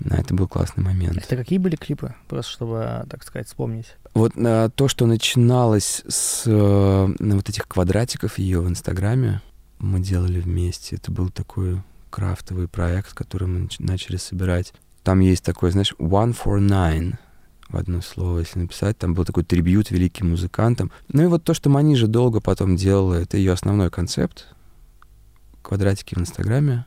Да, 0.00 0.16
это 0.16 0.34
был 0.34 0.46
классный 0.46 0.84
момент. 0.84 1.16
Это 1.16 1.36
какие 1.36 1.58
были 1.58 1.76
клипы? 1.76 2.14
Просто 2.28 2.52
чтобы, 2.52 3.06
так 3.08 3.22
сказать, 3.22 3.46
вспомнить. 3.46 3.86
Вот 4.14 4.32
а, 4.36 4.68
то, 4.70 4.88
что 4.88 5.06
начиналось 5.06 6.02
с 6.06 6.44
а, 6.46 7.08
вот 7.18 7.48
этих 7.48 7.66
квадратиков 7.66 8.38
ее 8.38 8.60
в 8.60 8.68
Инстаграме, 8.68 9.40
мы 9.78 10.00
делали 10.00 10.40
вместе. 10.40 10.96
Это 10.96 11.10
был 11.10 11.30
такой 11.30 11.82
крафтовый 12.10 12.68
проект, 12.68 13.14
который 13.14 13.48
мы 13.48 13.68
начали 13.78 14.16
собирать. 14.16 14.72
Там 15.02 15.20
есть 15.20 15.44
такой, 15.44 15.70
знаешь, 15.70 15.94
One 15.98 16.36
for 16.36 16.58
Nine 16.58 17.14
в 17.68 17.76
одно 17.76 18.00
слово, 18.00 18.40
если 18.40 18.60
написать. 18.60 18.98
Там 18.98 19.14
был 19.14 19.24
такой 19.24 19.44
трибют 19.44 19.90
великим 19.90 20.30
музыкантам. 20.30 20.90
Ну 21.08 21.22
и 21.22 21.26
вот 21.26 21.44
то, 21.44 21.54
что 21.54 21.70
Манижа 21.70 22.06
долго 22.06 22.40
потом 22.40 22.76
делала, 22.76 23.14
это 23.14 23.36
ее 23.36 23.52
основной 23.52 23.90
концепт. 23.90 24.46
Квадратики 25.62 26.14
в 26.14 26.18
Инстаграме. 26.18 26.86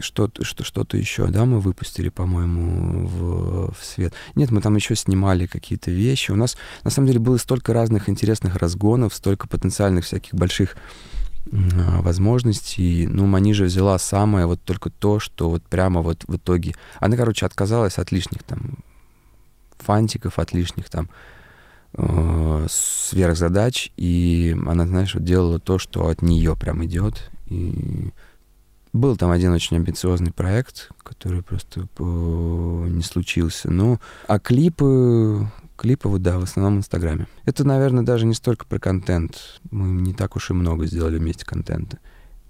Что-то 0.00 0.44
что, 0.44 0.64
что 0.64 0.86
еще, 0.92 1.26
да, 1.26 1.44
мы 1.44 1.60
выпустили, 1.60 2.08
по-моему, 2.08 3.06
в, 3.06 3.74
в 3.74 3.84
свет. 3.84 4.12
Нет, 4.34 4.50
мы 4.50 4.60
там 4.60 4.76
еще 4.76 4.96
снимали 4.96 5.46
какие-то 5.46 5.90
вещи. 5.90 6.30
У 6.30 6.36
нас, 6.36 6.56
на 6.84 6.90
самом 6.90 7.08
деле, 7.08 7.20
было 7.20 7.36
столько 7.36 7.72
разных 7.72 8.08
интересных 8.08 8.56
разгонов, 8.56 9.14
столько 9.14 9.46
потенциальных 9.46 10.04
всяких 10.04 10.34
больших 10.34 10.76
а, 11.52 12.02
возможностей. 12.02 13.06
Ну, 13.06 13.26
Манижа 13.26 13.64
взяла 13.64 13.98
самое 13.98 14.46
вот 14.46 14.60
только 14.62 14.90
то, 14.90 15.20
что 15.20 15.50
вот 15.50 15.62
прямо 15.64 16.00
вот 16.02 16.24
в 16.26 16.36
итоге... 16.36 16.74
Она, 16.98 17.16
короче, 17.16 17.46
отказалась 17.46 17.98
от 17.98 18.12
лишних 18.12 18.42
там 18.42 18.78
фантиков, 19.78 20.38
от 20.38 20.52
лишних 20.52 20.88
там 20.88 21.08
э, 21.94 22.66
сверхзадач, 22.68 23.90
и 23.96 24.56
она, 24.66 24.86
знаешь, 24.86 25.14
вот 25.14 25.24
делала 25.24 25.58
то, 25.58 25.78
что 25.78 26.08
от 26.08 26.22
нее 26.22 26.56
прям 26.56 26.84
идет. 26.84 27.30
И 27.46 28.12
был 28.92 29.16
там 29.16 29.30
один 29.30 29.52
очень 29.52 29.76
амбициозный 29.76 30.32
проект, 30.32 30.90
который 31.02 31.42
просто 31.42 31.88
э, 31.98 32.02
не 32.02 33.02
случился. 33.02 33.70
Ну, 33.70 34.00
а 34.26 34.38
клипы, 34.38 35.48
Клипы, 35.80 36.10
вот, 36.10 36.20
да, 36.20 36.38
в 36.38 36.42
основном 36.42 36.74
в 36.74 36.78
Инстаграме. 36.80 37.26
Это, 37.46 37.66
наверное, 37.66 38.04
даже 38.04 38.26
не 38.26 38.34
столько 38.34 38.66
про 38.66 38.78
контент. 38.78 39.62
Мы 39.70 40.02
не 40.02 40.12
так 40.12 40.36
уж 40.36 40.50
и 40.50 40.52
много 40.52 40.84
сделали 40.84 41.16
вместе 41.16 41.46
контента. 41.46 41.98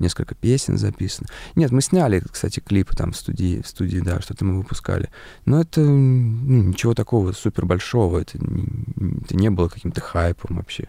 Несколько 0.01 0.35
песен 0.35 0.77
записано. 0.77 1.29
Нет, 1.55 1.71
мы 1.71 1.81
сняли, 1.81 2.25
кстати, 2.29 2.59
клипы 2.59 2.97
там 2.97 3.12
в 3.12 3.17
студии, 3.17 3.62
в 3.62 3.69
студии, 3.69 4.01
да, 4.01 4.21
что-то 4.21 4.45
мы 4.45 4.57
выпускали. 4.57 5.11
Но 5.45 5.61
это 5.61 5.81
ну, 5.81 6.71
ничего 6.71 6.93
такого 6.93 7.31
супер 7.31 7.67
большого. 7.67 8.19
Это 8.19 8.37
это 8.37 9.37
не 9.37 9.49
было 9.49 9.69
каким-то 9.69 10.01
хайпом 10.01 10.57
вообще. 10.57 10.89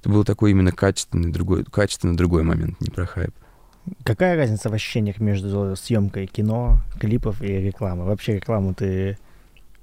Это 0.00 0.08
был 0.08 0.24
такой 0.24 0.50
именно 0.50 0.72
качественный 0.72 1.30
другой, 1.30 1.62
качественно 1.62 2.16
другой 2.16 2.42
момент, 2.42 2.80
не 2.80 2.90
про 2.90 3.06
хайп. 3.06 3.36
Какая 4.04 4.36
разница 4.36 4.70
в 4.70 4.72
ощущениях 4.72 5.18
между 5.18 5.76
съемкой 5.76 6.26
кино, 6.26 6.78
клипов 6.98 7.42
и 7.42 7.46
рекламы? 7.46 8.04
Вообще 8.04 8.36
рекламу 8.36 8.74
ты 8.74 9.18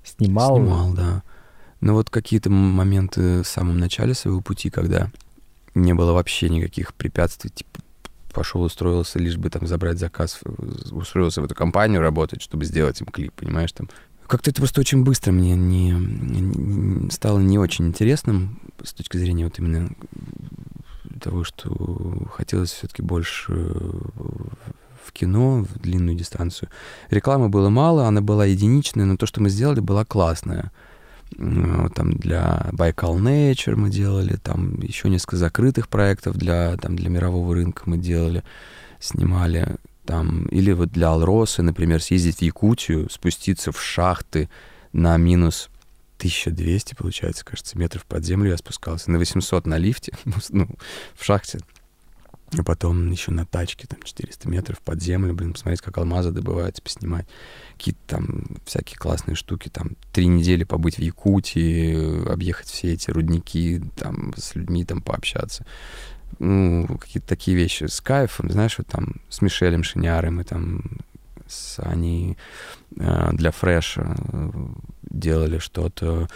снимал? 0.03 0.57
Снимал, 0.57 0.93
да. 0.93 1.23
Но 1.81 1.93
вот 1.93 2.09
какие-то 2.09 2.49
моменты 2.49 3.43
в 3.43 3.47
самом 3.47 3.79
начале 3.79 4.13
своего 4.13 4.41
пути, 4.41 4.69
когда 4.69 5.11
не 5.75 5.93
было 5.93 6.13
вообще 6.13 6.49
никаких 6.49 6.93
препятствий, 6.93 7.51
типа 7.51 7.81
пошел, 8.33 8.61
устроился, 8.61 9.17
лишь 9.17 9.37
бы 9.37 9.49
там 9.49 9.65
забрать 9.65 9.97
заказ, 9.97 10.41
устроился 10.91 11.41
в 11.41 11.45
эту 11.45 11.55
компанию 11.55 12.01
работать, 12.01 12.41
чтобы 12.41 12.65
сделать 12.65 12.99
им 12.99 13.07
клип, 13.07 13.33
понимаешь, 13.33 13.71
там. 13.71 13.89
Как-то 14.27 14.49
это 14.49 14.61
просто 14.61 14.81
очень 14.81 15.03
быстро 15.03 15.31
мне 15.31 15.55
не, 15.55 15.91
не, 15.91 17.11
стало 17.11 17.39
не 17.39 17.59
очень 17.59 17.87
интересным 17.87 18.59
с 18.83 18.91
точки 18.93 19.17
зрения 19.17 19.45
вот 19.45 19.59
именно 19.59 19.89
того, 21.25 21.43
что 21.43 21.69
хотелось 22.31 22.71
все-таки 22.71 23.01
больше 23.01 23.51
в 25.03 25.11
кино, 25.11 25.63
в 25.63 25.79
длинную 25.79 26.17
дистанцию. 26.17 26.69
Рекламы 27.09 27.49
было 27.49 27.69
мало, 27.69 28.07
она 28.07 28.21
была 28.21 28.45
единичная, 28.45 29.05
но 29.05 29.17
то, 29.17 29.25
что 29.25 29.41
мы 29.41 29.49
сделали, 29.49 29.79
была 29.79 30.05
классная 30.05 30.71
там 31.37 32.13
для 32.13 32.69
Baikal 32.71 33.17
Nature 33.17 33.75
мы 33.75 33.89
делали, 33.89 34.35
там 34.35 34.79
еще 34.79 35.09
несколько 35.09 35.37
закрытых 35.37 35.89
проектов 35.89 36.37
для, 36.37 36.77
там, 36.77 36.95
для 36.95 37.09
мирового 37.09 37.55
рынка 37.55 37.83
мы 37.85 37.97
делали, 37.97 38.43
снимали 38.99 39.75
там, 40.05 40.45
или 40.45 40.71
вот 40.71 40.91
для 40.91 41.09
Алросы, 41.09 41.63
например, 41.63 42.01
съездить 42.01 42.37
в 42.37 42.41
Якутию, 42.41 43.09
спуститься 43.09 43.71
в 43.71 43.81
шахты 43.81 44.49
на 44.93 45.17
минус 45.17 45.69
1200, 46.17 46.95
получается, 46.95 47.45
кажется, 47.45 47.77
метров 47.77 48.05
под 48.05 48.23
землю 48.23 48.51
я 48.51 48.57
спускался, 48.57 49.11
на 49.11 49.17
800 49.17 49.65
на 49.65 49.77
лифте, 49.77 50.13
ну, 50.49 50.67
в 51.15 51.23
шахте, 51.23 51.59
а 52.57 52.63
потом 52.63 53.11
еще 53.11 53.31
на 53.31 53.45
тачке, 53.45 53.87
там, 53.87 54.01
400 54.01 54.47
метров 54.49 54.79
под 54.79 55.01
землю, 55.01 55.33
блин, 55.33 55.53
посмотреть, 55.53 55.81
как 55.81 55.97
алмазы 55.97 56.31
добываются, 56.31 56.81
поснимать. 56.81 57.25
Какие-то 57.73 57.99
там 58.07 58.45
всякие 58.65 58.97
классные 58.97 59.35
штуки, 59.35 59.69
там, 59.69 59.91
три 60.13 60.27
недели 60.27 60.63
побыть 60.63 60.97
в 60.97 61.01
Якутии, 61.01 62.31
объехать 62.31 62.67
все 62.67 62.93
эти 62.93 63.09
рудники, 63.09 63.81
там, 63.95 64.33
с 64.37 64.55
людьми 64.55 64.85
там 64.85 65.01
пообщаться. 65.01 65.65
Ну, 66.39 66.97
какие-то 66.99 67.27
такие 67.27 67.57
вещи 67.57 67.85
с 67.85 67.99
кайфом, 67.99 68.51
знаешь, 68.51 68.77
вот 68.77 68.87
там 68.87 69.15
с 69.29 69.41
Мишелем 69.41 69.83
Шинярой 69.83 70.31
мы 70.31 70.43
там 70.43 70.83
с 71.47 71.79
Аней 71.79 72.37
э, 72.97 73.29
для 73.33 73.51
Фреша 73.51 74.15
э, 74.17 74.49
делали 75.09 75.59
что-то. 75.59 76.27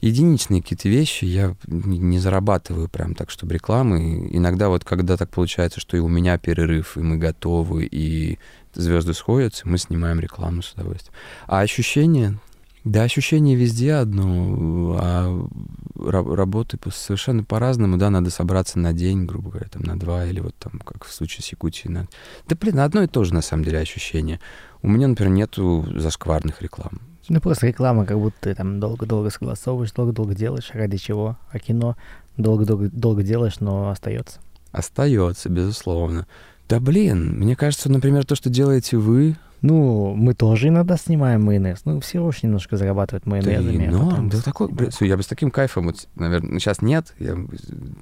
Единичные 0.00 0.62
какие-то 0.62 0.88
вещи 0.88 1.24
я 1.24 1.56
не 1.66 2.18
зарабатываю 2.18 2.88
прям 2.88 3.14
так, 3.14 3.30
чтобы 3.30 3.54
рекламы. 3.54 4.28
Иногда 4.30 4.68
вот 4.68 4.84
когда 4.84 5.16
так 5.16 5.30
получается, 5.30 5.80
что 5.80 5.96
и 5.96 6.00
у 6.00 6.08
меня 6.08 6.38
перерыв, 6.38 6.96
и 6.96 7.00
мы 7.00 7.16
готовы, 7.16 7.86
и 7.90 8.38
звезды 8.74 9.14
сходятся, 9.14 9.68
мы 9.68 9.78
снимаем 9.78 10.20
рекламу 10.20 10.62
с 10.62 10.72
удовольствием. 10.72 11.14
А 11.46 11.60
ощущение, 11.60 12.38
Да, 12.84 13.02
ощущение 13.02 13.56
везде 13.56 13.94
одно, 13.94 14.98
а 15.00 15.48
работы 15.96 16.78
совершенно 16.92 17.42
по-разному, 17.42 17.96
да, 17.96 18.10
надо 18.10 18.28
собраться 18.28 18.78
на 18.78 18.92
день, 18.92 19.24
грубо 19.24 19.50
говоря, 19.50 19.68
там, 19.70 19.82
на 19.82 19.98
два, 19.98 20.26
или 20.26 20.40
вот 20.40 20.54
там, 20.56 20.80
как 20.84 21.04
в 21.04 21.12
случае 21.12 21.42
с 21.42 21.48
Якутией. 21.48 21.90
На... 21.90 22.06
Да, 22.46 22.56
блин, 22.60 22.80
одно 22.80 23.02
и 23.02 23.06
то 23.06 23.24
же, 23.24 23.32
на 23.32 23.40
самом 23.40 23.64
деле, 23.64 23.78
ощущение. 23.78 24.38
У 24.82 24.88
меня, 24.88 25.08
например, 25.08 25.32
нету 25.32 25.86
зашкварных 25.96 26.60
реклам. 26.60 27.00
Ну, 27.30 27.40
просто 27.40 27.68
реклама, 27.68 28.04
как 28.04 28.18
будто 28.18 28.36
ты 28.40 28.54
там 28.54 28.80
долго-долго 28.80 29.30
согласовываешь, 29.30 29.92
долго-долго 29.92 30.34
делаешь, 30.34 30.70
ради 30.74 30.98
чего, 30.98 31.38
а 31.50 31.58
кино 31.58 31.96
долго-долго 32.36 32.90
долго 32.92 33.22
делаешь, 33.22 33.60
но 33.60 33.88
остается. 33.88 34.40
Остается, 34.72 35.48
безусловно. 35.48 36.26
Да 36.68 36.80
блин, 36.80 37.38
мне 37.38 37.56
кажется, 37.56 37.90
например, 37.90 38.24
то, 38.24 38.34
что 38.34 38.50
делаете 38.50 38.96
вы, 38.96 39.36
ну, 39.60 40.14
мы 40.14 40.34
тоже 40.34 40.68
иногда 40.68 40.96
снимаем 40.96 41.42
майонез. 41.42 41.82
Ну, 41.84 42.00
все 42.00 42.20
очень 42.20 42.48
немножко 42.48 42.76
зарабатывают 42.76 43.26
майонезами. 43.26 43.90
Да, 43.90 44.16
а 44.18 44.22
да 44.22 44.40
такой, 44.42 44.68
блин, 44.68 44.90
я 45.00 45.16
бы 45.16 45.22
с 45.22 45.26
таким 45.26 45.50
кайфом, 45.50 45.86
вот, 45.86 46.08
наверное, 46.16 46.58
сейчас 46.58 46.82
нет, 46.82 47.14
я 47.18 47.36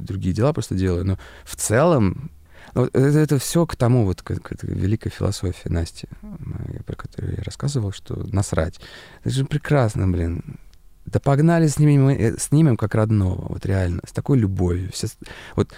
другие 0.00 0.34
дела 0.34 0.52
просто 0.52 0.74
делаю, 0.74 1.04
но 1.04 1.18
в 1.44 1.56
целом 1.56 2.30
ну, 2.74 2.86
это, 2.86 3.18
это 3.18 3.38
все 3.38 3.66
к 3.66 3.76
тому, 3.76 4.04
вот 4.06 4.22
к, 4.22 4.34
к 4.40 4.52
этой 4.52 4.74
великой 4.74 5.10
философии 5.10 5.68
Насти, 5.68 6.08
про 6.86 6.96
которую 6.96 7.36
я 7.36 7.42
рассказывал, 7.42 7.92
что 7.92 8.16
насрать. 8.32 8.80
Это 9.20 9.30
же 9.34 9.44
прекрасно, 9.44 10.08
блин. 10.08 10.58
Да 11.04 11.20
погнали 11.20 11.66
снимем, 11.66 12.08
э, 12.08 12.38
снимем 12.38 12.76
как 12.76 12.94
родного, 12.94 13.46
вот 13.48 13.66
реально, 13.66 14.00
с 14.06 14.12
такой 14.12 14.38
любовью. 14.38 14.90
Все, 14.92 15.08
вот 15.56 15.72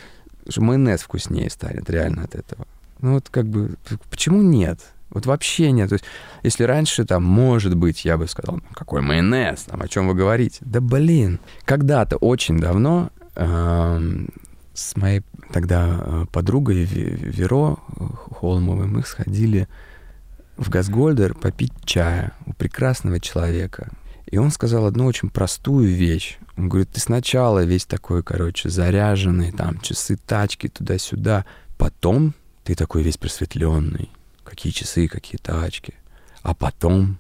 майонез 0.56 1.02
вкуснее 1.02 1.50
станет 1.50 1.88
реально 1.90 2.24
от 2.24 2.34
этого. 2.34 2.66
Ну 3.00 3.14
вот 3.14 3.28
как 3.30 3.46
бы, 3.46 3.76
почему 4.10 4.42
нет? 4.42 4.80
Вот 5.10 5.26
вообще 5.26 5.70
нет. 5.70 5.90
То 5.90 5.94
есть, 5.94 6.04
если 6.42 6.64
раньше 6.64 7.04
там, 7.04 7.22
может 7.22 7.76
быть, 7.76 8.04
я 8.04 8.16
бы 8.16 8.26
сказал, 8.26 8.56
«Ну, 8.56 8.62
какой 8.74 9.00
майонез, 9.00 9.62
там, 9.62 9.80
о 9.80 9.88
чем 9.88 10.08
вы 10.08 10.14
говорите? 10.14 10.58
Да 10.62 10.80
блин, 10.80 11.38
когда-то 11.64 12.16
очень 12.16 12.58
давно 12.58 13.10
э, 13.36 14.26
с 14.74 14.96
моей 14.96 15.22
тогда 15.52 16.00
э, 16.00 16.24
подругой 16.32 16.84
Веро 16.84 17.76
Холмовой 18.40 18.86
мы 18.86 19.04
сходили 19.04 19.68
в 20.56 20.68
Газгольдер 20.68 21.34
попить 21.34 21.72
чая 21.84 22.32
у 22.46 22.52
прекрасного 22.52 23.20
человека. 23.20 23.90
И 24.34 24.36
он 24.36 24.50
сказал 24.50 24.86
одну 24.86 25.06
очень 25.06 25.30
простую 25.30 25.94
вещь. 25.94 26.38
Он 26.56 26.68
говорит, 26.68 26.90
ты 26.90 26.98
сначала 26.98 27.62
весь 27.62 27.84
такой, 27.84 28.24
короче, 28.24 28.68
заряженный, 28.68 29.52
там, 29.52 29.78
часы, 29.78 30.16
тачки, 30.16 30.66
туда-сюда. 30.66 31.44
Потом 31.78 32.34
ты 32.64 32.74
такой 32.74 33.04
весь 33.04 33.16
просветленный 33.16 34.10
какие 34.42 34.72
часы, 34.72 35.06
какие 35.06 35.38
тачки. 35.38 35.94
А 36.42 36.52
потом 36.52 37.16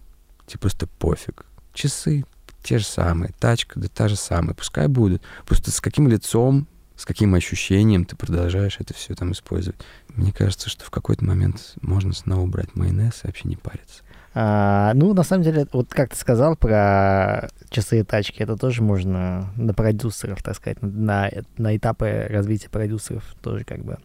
тебе 0.48 0.58
просто 0.58 0.88
пофиг. 0.88 1.46
Часы 1.72 2.24
те 2.64 2.78
же 2.78 2.84
самые, 2.84 3.32
тачка 3.38 3.78
да 3.78 3.86
та 3.86 4.08
же 4.08 4.16
самая, 4.16 4.54
пускай 4.54 4.88
будут. 4.88 5.22
Просто 5.46 5.70
с 5.70 5.80
каким 5.80 6.08
лицом, 6.08 6.66
с 6.96 7.04
каким 7.04 7.36
ощущением 7.36 8.06
ты 8.06 8.16
продолжаешь 8.16 8.78
это 8.80 8.92
все 8.92 9.14
там 9.14 9.30
использовать. 9.30 9.80
Мне 10.08 10.32
кажется, 10.32 10.68
что 10.68 10.84
в 10.84 10.90
какой-то 10.90 11.24
момент 11.24 11.74
можно 11.80 12.12
снова 12.12 12.40
убрать 12.40 12.74
майонез 12.74 13.20
и 13.22 13.28
вообще 13.28 13.46
не 13.46 13.54
париться. 13.54 14.02
А, 14.36 14.92
ну, 14.94 15.14
на 15.14 15.22
самом 15.22 15.44
деле, 15.44 15.66
вот 15.72 15.90
как 15.90 16.10
ты 16.10 16.16
сказал 16.16 16.56
про 16.56 17.50
часы 17.70 18.00
и 18.00 18.02
тачки, 18.02 18.42
это 18.42 18.56
тоже 18.56 18.82
можно 18.82 19.52
на 19.56 19.74
продюсеров, 19.74 20.42
так 20.42 20.56
сказать, 20.56 20.82
на, 20.82 21.30
на 21.56 21.76
этапы 21.76 22.26
развития 22.28 22.68
продюсеров 22.68 23.24
тоже 23.40 23.64
как 23.64 23.84
бы 23.84 23.98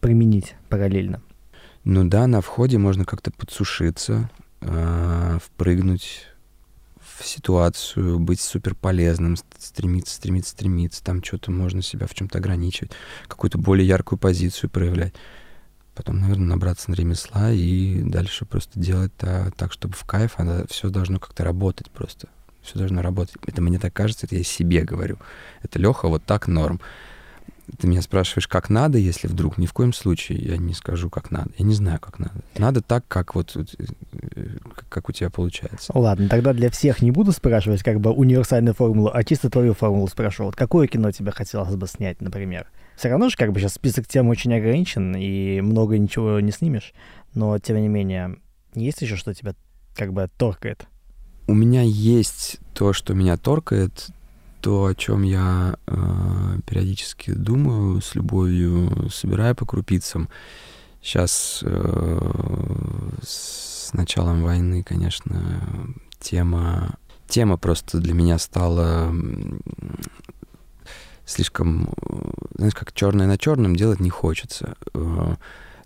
применить 0.00 0.54
параллельно. 0.68 1.20
Ну 1.84 2.08
да, 2.08 2.26
на 2.26 2.40
входе 2.40 2.78
можно 2.78 3.04
как-то 3.04 3.30
подсушиться, 3.30 4.30
э, 4.60 5.38
впрыгнуть 5.44 6.28
в 7.00 7.24
ситуацию, 7.24 8.18
быть 8.18 8.40
супер 8.40 8.74
полезным, 8.74 9.36
стремиться, 9.58 10.14
стремиться, 10.14 10.52
стремиться, 10.52 11.04
там 11.04 11.22
что-то 11.22 11.50
можно 11.50 11.82
себя 11.82 12.06
в 12.06 12.14
чем-то 12.14 12.38
ограничивать, 12.38 12.92
какую-то 13.26 13.58
более 13.58 13.86
яркую 13.86 14.18
позицию 14.18 14.70
проявлять. 14.70 15.12
Потом, 15.94 16.20
наверное, 16.20 16.46
набраться 16.46 16.90
на 16.90 16.94
ремесла 16.94 17.52
и 17.52 18.02
дальше 18.02 18.46
просто 18.46 18.80
делать 18.80 19.12
так, 19.16 19.72
чтобы 19.72 19.94
в 19.94 20.04
кайф, 20.04 20.34
а 20.38 20.64
все 20.68 20.88
должно 20.88 21.18
как-то 21.18 21.44
работать 21.44 21.90
просто. 21.90 22.28
Все 22.62 22.78
должно 22.78 23.02
работать. 23.02 23.34
Это 23.46 23.60
мне 23.60 23.78
так 23.78 23.92
кажется, 23.92 24.26
это 24.26 24.36
я 24.36 24.44
себе 24.44 24.82
говорю. 24.84 25.18
Это 25.62 25.78
Леха, 25.78 26.08
вот 26.08 26.24
так 26.24 26.48
норм. 26.48 26.80
Ты 27.78 27.86
меня 27.86 28.02
спрашиваешь, 28.02 28.48
как 28.48 28.70
надо, 28.70 28.98
если 28.98 29.28
вдруг 29.28 29.56
ни 29.56 29.66
в 29.66 29.72
коем 29.72 29.92
случае 29.92 30.38
я 30.38 30.56
не 30.56 30.74
скажу, 30.74 31.10
как 31.10 31.30
надо. 31.30 31.50
Я 31.58 31.64
не 31.64 31.74
знаю, 31.74 32.00
как 32.00 32.18
надо. 32.18 32.34
Надо 32.56 32.82
так, 32.82 33.06
как 33.08 33.34
вот 33.34 33.56
э, 33.56 34.58
как 34.88 35.08
у 35.08 35.12
тебя 35.12 35.30
получается. 35.30 35.92
Ладно, 35.94 36.28
тогда 36.28 36.52
для 36.52 36.70
всех 36.70 37.02
не 37.02 37.10
буду 37.10 37.32
спрашивать 37.32 37.82
как 37.82 38.00
бы 38.00 38.10
универсальную 38.10 38.74
формулу, 38.74 39.10
а 39.12 39.24
чисто 39.24 39.48
твою 39.48 39.74
формулу 39.74 40.08
спрошу. 40.08 40.44
Вот 40.44 40.56
какое 40.56 40.86
кино 40.86 41.10
тебе 41.12 41.30
хотелось 41.32 41.74
бы 41.76 41.86
снять, 41.86 42.20
например? 42.20 42.66
Все 42.96 43.08
равно 43.08 43.28
же 43.28 43.36
как 43.36 43.52
бы 43.52 43.60
сейчас 43.60 43.74
список 43.74 44.06
тем 44.06 44.28
очень 44.28 44.54
ограничен, 44.54 45.14
и 45.16 45.60
много 45.60 45.98
ничего 45.98 46.40
не 46.40 46.52
снимешь, 46.52 46.92
но 47.34 47.58
тем 47.58 47.80
не 47.80 47.88
менее, 47.88 48.36
есть 48.74 49.02
еще 49.02 49.16
что 49.16 49.34
тебя 49.34 49.54
как 49.94 50.12
бы 50.12 50.28
торкает? 50.36 50.86
У 51.46 51.54
меня 51.54 51.82
есть 51.82 52.58
то, 52.74 52.92
что 52.92 53.14
меня 53.14 53.36
торкает, 53.36 54.10
то, 54.60 54.86
о 54.86 54.94
чем 54.94 55.22
я 55.22 55.76
э, 55.86 56.58
периодически 56.66 57.32
думаю, 57.32 58.00
с 58.00 58.14
любовью 58.14 59.10
собираю 59.10 59.56
по 59.56 59.66
крупицам. 59.66 60.28
Сейчас 61.02 61.60
э, 61.64 63.10
с 63.22 63.92
началом 63.92 64.42
войны, 64.42 64.84
конечно, 64.84 65.84
тема, 66.20 66.94
тема 67.26 67.56
просто 67.56 67.98
для 67.98 68.14
меня 68.14 68.38
стала 68.38 69.12
слишком, 71.26 71.88
знаешь, 72.56 72.74
как 72.74 72.92
черное 72.92 73.26
на 73.26 73.38
черном 73.38 73.76
делать 73.76 74.00
не 74.00 74.10
хочется. 74.10 74.76
Э, 74.94 75.36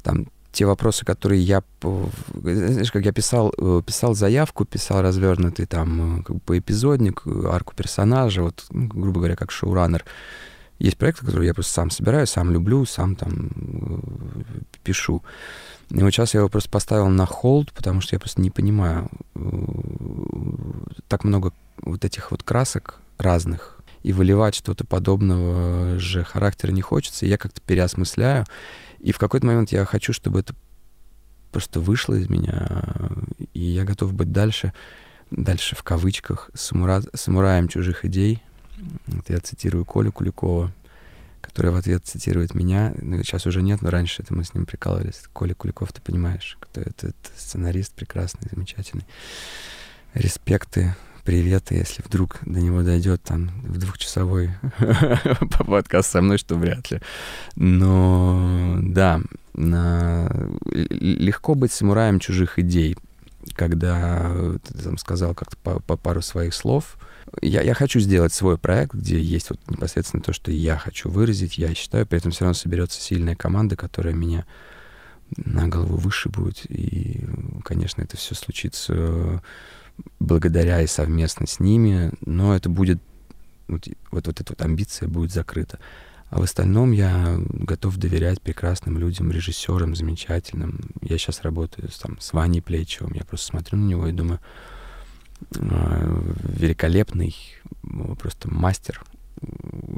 там 0.02 0.26
те 0.56 0.64
вопросы, 0.64 1.04
которые 1.04 1.42
я, 1.42 1.62
знаешь, 1.82 2.90
как 2.90 3.04
я 3.04 3.12
писал, 3.12 3.52
э, 3.58 3.82
писал 3.84 4.14
заявку, 4.14 4.64
писал 4.64 5.02
развернутый 5.02 5.66
там 5.66 6.20
э, 6.20 6.22
как 6.22 6.36
бы 6.36 6.40
поэпизодник, 6.40 7.22
э, 7.26 7.48
арку 7.50 7.74
персонажа, 7.76 8.42
вот, 8.42 8.64
ну, 8.70 8.86
грубо 8.86 9.18
говоря, 9.20 9.36
как 9.36 9.50
шоураннер. 9.50 10.06
Есть 10.78 10.96
проекты, 10.96 11.26
которые 11.26 11.48
я 11.48 11.54
просто 11.54 11.74
сам 11.74 11.90
собираю, 11.90 12.26
сам 12.26 12.50
люблю, 12.50 12.86
сам 12.86 13.16
там 13.16 13.50
пишу. 14.82 15.22
И 15.90 16.02
вот 16.02 16.10
сейчас 16.10 16.32
я 16.32 16.40
его 16.40 16.48
просто 16.48 16.70
поставил 16.70 17.08
на 17.08 17.26
холд, 17.26 17.70
потому 17.74 18.00
что 18.00 18.14
я 18.14 18.20
просто 18.20 18.40
не 18.40 18.50
понимаю. 18.50 19.10
Так 21.08 21.24
много 21.24 21.52
вот 21.82 22.04
этих 22.06 22.30
вот 22.30 22.42
красок 22.42 23.00
разных, 23.18 23.75
и 24.06 24.12
выливать 24.12 24.54
что-то 24.54 24.86
подобного 24.86 25.98
же 25.98 26.22
характера 26.22 26.70
не 26.70 26.80
хочется. 26.80 27.26
Я 27.26 27.36
как-то 27.36 27.60
переосмысляю. 27.60 28.46
И 29.00 29.10
в 29.10 29.18
какой-то 29.18 29.44
момент 29.46 29.72
я 29.72 29.84
хочу, 29.84 30.12
чтобы 30.12 30.38
это 30.38 30.54
просто 31.50 31.80
вышло 31.80 32.14
из 32.14 32.28
меня, 32.28 32.84
и 33.52 33.62
я 33.62 33.82
готов 33.82 34.12
быть 34.14 34.30
дальше, 34.30 34.72
дальше 35.32 35.74
в 35.74 35.82
кавычках, 35.82 36.50
самура... 36.54 37.02
самураем 37.14 37.66
чужих 37.66 38.04
идей. 38.04 38.40
Это 39.08 39.32
я 39.32 39.40
цитирую 39.40 39.84
Колю 39.84 40.12
Куликова, 40.12 40.72
который 41.40 41.72
в 41.72 41.76
ответ 41.76 42.06
цитирует 42.06 42.54
меня. 42.54 42.94
Ну, 43.02 43.20
сейчас 43.24 43.44
уже 43.46 43.60
нет, 43.60 43.82
но 43.82 43.90
раньше 43.90 44.22
это 44.22 44.32
мы 44.32 44.44
с 44.44 44.54
ним 44.54 44.66
прикалывались. 44.66 45.24
Коля 45.32 45.54
Куликов, 45.54 45.92
ты 45.92 46.00
понимаешь, 46.00 46.58
кто 46.60 46.80
это, 46.80 47.08
это 47.08 47.30
сценарист 47.36 47.92
прекрасный, 47.94 48.48
замечательный. 48.48 49.04
Респекты, 50.14 50.94
приветы, 51.26 51.74
если 51.74 52.02
вдруг 52.02 52.38
до 52.46 52.60
него 52.60 52.82
дойдет 52.82 53.22
там 53.22 53.50
в 53.64 53.76
двухчасовой 53.78 54.52
подкаст 55.68 56.12
со 56.12 56.22
мной, 56.22 56.38
что 56.38 56.54
вряд 56.54 56.90
ли. 56.92 57.00
Но 57.56 58.78
да, 58.80 59.20
легко 59.52 61.56
быть 61.56 61.72
самураем 61.72 62.20
чужих 62.20 62.60
идей, 62.60 62.96
когда 63.54 64.32
ты 64.64 64.82
там 64.82 64.98
сказал 64.98 65.34
как-то 65.34 65.56
по, 65.58 65.80
по 65.80 65.96
пару 65.96 66.22
своих 66.22 66.54
слов. 66.54 66.96
Я, 67.42 67.60
я 67.60 67.74
хочу 67.74 67.98
сделать 67.98 68.32
свой 68.32 68.56
проект, 68.56 68.94
где 68.94 69.20
есть 69.20 69.50
вот 69.50 69.58
непосредственно 69.68 70.22
то, 70.22 70.32
что 70.32 70.52
я 70.52 70.78
хочу 70.78 71.10
выразить, 71.10 71.58
я 71.58 71.74
считаю, 71.74 72.06
при 72.06 72.18
этом 72.18 72.30
все 72.30 72.44
равно 72.44 72.54
соберется 72.54 73.00
сильная 73.00 73.34
команда, 73.34 73.74
которая 73.74 74.14
меня 74.14 74.46
на 75.36 75.66
голову 75.66 75.96
выше 75.96 76.28
будет. 76.28 76.70
И, 76.70 77.26
конечно, 77.64 78.00
это 78.00 78.16
все 78.16 78.36
случится 78.36 79.42
благодаря 80.20 80.80
и 80.82 80.86
совместно 80.86 81.46
с 81.46 81.60
ними, 81.60 82.12
но 82.24 82.54
это 82.54 82.68
будет, 82.68 83.00
вот, 83.68 83.86
вот, 84.10 84.26
вот 84.26 84.40
эта 84.40 84.52
вот 84.52 84.62
амбиция 84.62 85.08
будет 85.08 85.32
закрыта. 85.32 85.78
А 86.28 86.40
в 86.40 86.42
остальном 86.42 86.90
я 86.90 87.38
готов 87.38 87.96
доверять 87.98 88.40
прекрасным 88.40 88.98
людям, 88.98 89.30
режиссерам 89.30 89.94
замечательным. 89.94 90.80
Я 91.00 91.18
сейчас 91.18 91.42
работаю 91.42 91.88
с, 91.90 91.98
там, 91.98 92.18
с 92.18 92.32
Ваней 92.32 92.60
Плечевым, 92.60 93.12
я 93.14 93.24
просто 93.24 93.46
смотрю 93.46 93.78
на 93.78 93.86
него 93.86 94.06
и 94.08 94.12
думаю, 94.12 94.40
э, 95.54 96.34
великолепный, 96.42 97.36
просто 98.18 98.52
мастер. 98.52 99.04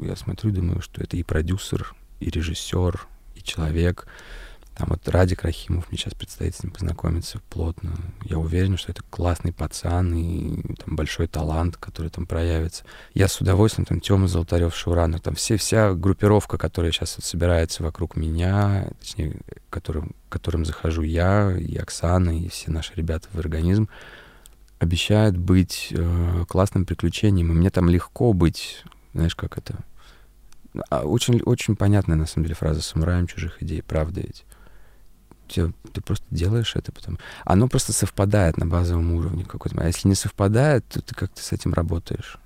Я 0.03 0.15
смотрю 0.15 0.51
и 0.51 0.53
думаю, 0.53 0.81
что 0.81 1.01
это 1.01 1.17
и 1.17 1.23
продюсер, 1.23 1.95
и 2.19 2.29
режиссер, 2.29 3.07
и 3.35 3.41
человек, 3.41 4.05
Там 4.79 4.87
вот 4.91 5.05
Радик 5.09 5.43
Рахимов, 5.43 5.89
мне 5.89 5.97
сейчас 5.97 6.13
предстоит 6.13 6.55
с 6.55 6.63
ним 6.63 6.71
познакомиться 6.71 7.41
плотно. 7.49 7.91
Я 8.23 8.37
уверен, 8.37 8.77
что 8.77 8.93
это 8.93 9.03
классный 9.09 9.51
пацан 9.51 10.13
и 10.13 10.73
там 10.75 10.95
большой 10.95 11.27
талант, 11.27 11.75
который 11.75 12.09
там 12.09 12.25
проявится. 12.25 12.85
Я 13.13 13.27
с 13.27 13.41
удовольствием, 13.41 13.85
там, 13.85 13.99
Тёма 13.99 14.29
Золотарев, 14.29 14.73
Шауранер, 14.73 15.19
там 15.19 15.35
все, 15.35 15.57
вся 15.57 15.93
группировка, 15.93 16.57
которая 16.57 16.93
сейчас 16.93 17.17
вот 17.17 17.25
собирается 17.25 17.83
вокруг 17.83 18.15
меня, 18.15 18.87
точнее, 19.01 19.41
которым, 19.69 20.15
которым 20.29 20.63
захожу 20.63 21.01
я, 21.01 21.53
и 21.59 21.75
Оксана, 21.75 22.39
и 22.39 22.47
все 22.47 22.71
наши 22.71 22.93
ребята 22.95 23.27
в 23.33 23.39
организм, 23.39 23.89
обещают 24.79 25.35
быть 25.35 25.89
э, 25.91 26.45
классным 26.47 26.85
приключением. 26.85 27.51
И 27.51 27.55
мне 27.55 27.69
там 27.69 27.89
легко 27.89 28.31
быть, 28.31 28.85
знаешь, 29.13 29.35
как 29.35 29.57
это... 29.57 29.75
А, 30.89 31.01
очень, 31.01 31.41
очень 31.41 31.75
понятная, 31.75 32.15
на 32.15 32.27
самом 32.27 32.45
деле, 32.45 32.55
фраза 32.55 32.81
«самураем 32.81 33.27
чужих 33.27 33.61
идей», 33.61 33.83
правда 33.83 34.21
ведь? 34.21 34.45
Ты, 35.53 35.73
ты 35.93 36.01
просто 36.01 36.25
делаешь 36.29 36.75
это 36.75 36.91
потом. 36.91 37.17
Оно 37.43 37.67
просто 37.67 37.93
совпадает 37.93 38.57
на 38.57 38.65
базовом 38.65 39.13
уровне 39.13 39.45
какой-то. 39.45 39.81
А 39.81 39.87
если 39.87 40.07
не 40.07 40.15
совпадает, 40.15 40.85
то 40.87 41.01
ты 41.01 41.15
как-то 41.15 41.41
с 41.41 41.51
этим 41.51 41.73
работаешь. 41.73 42.37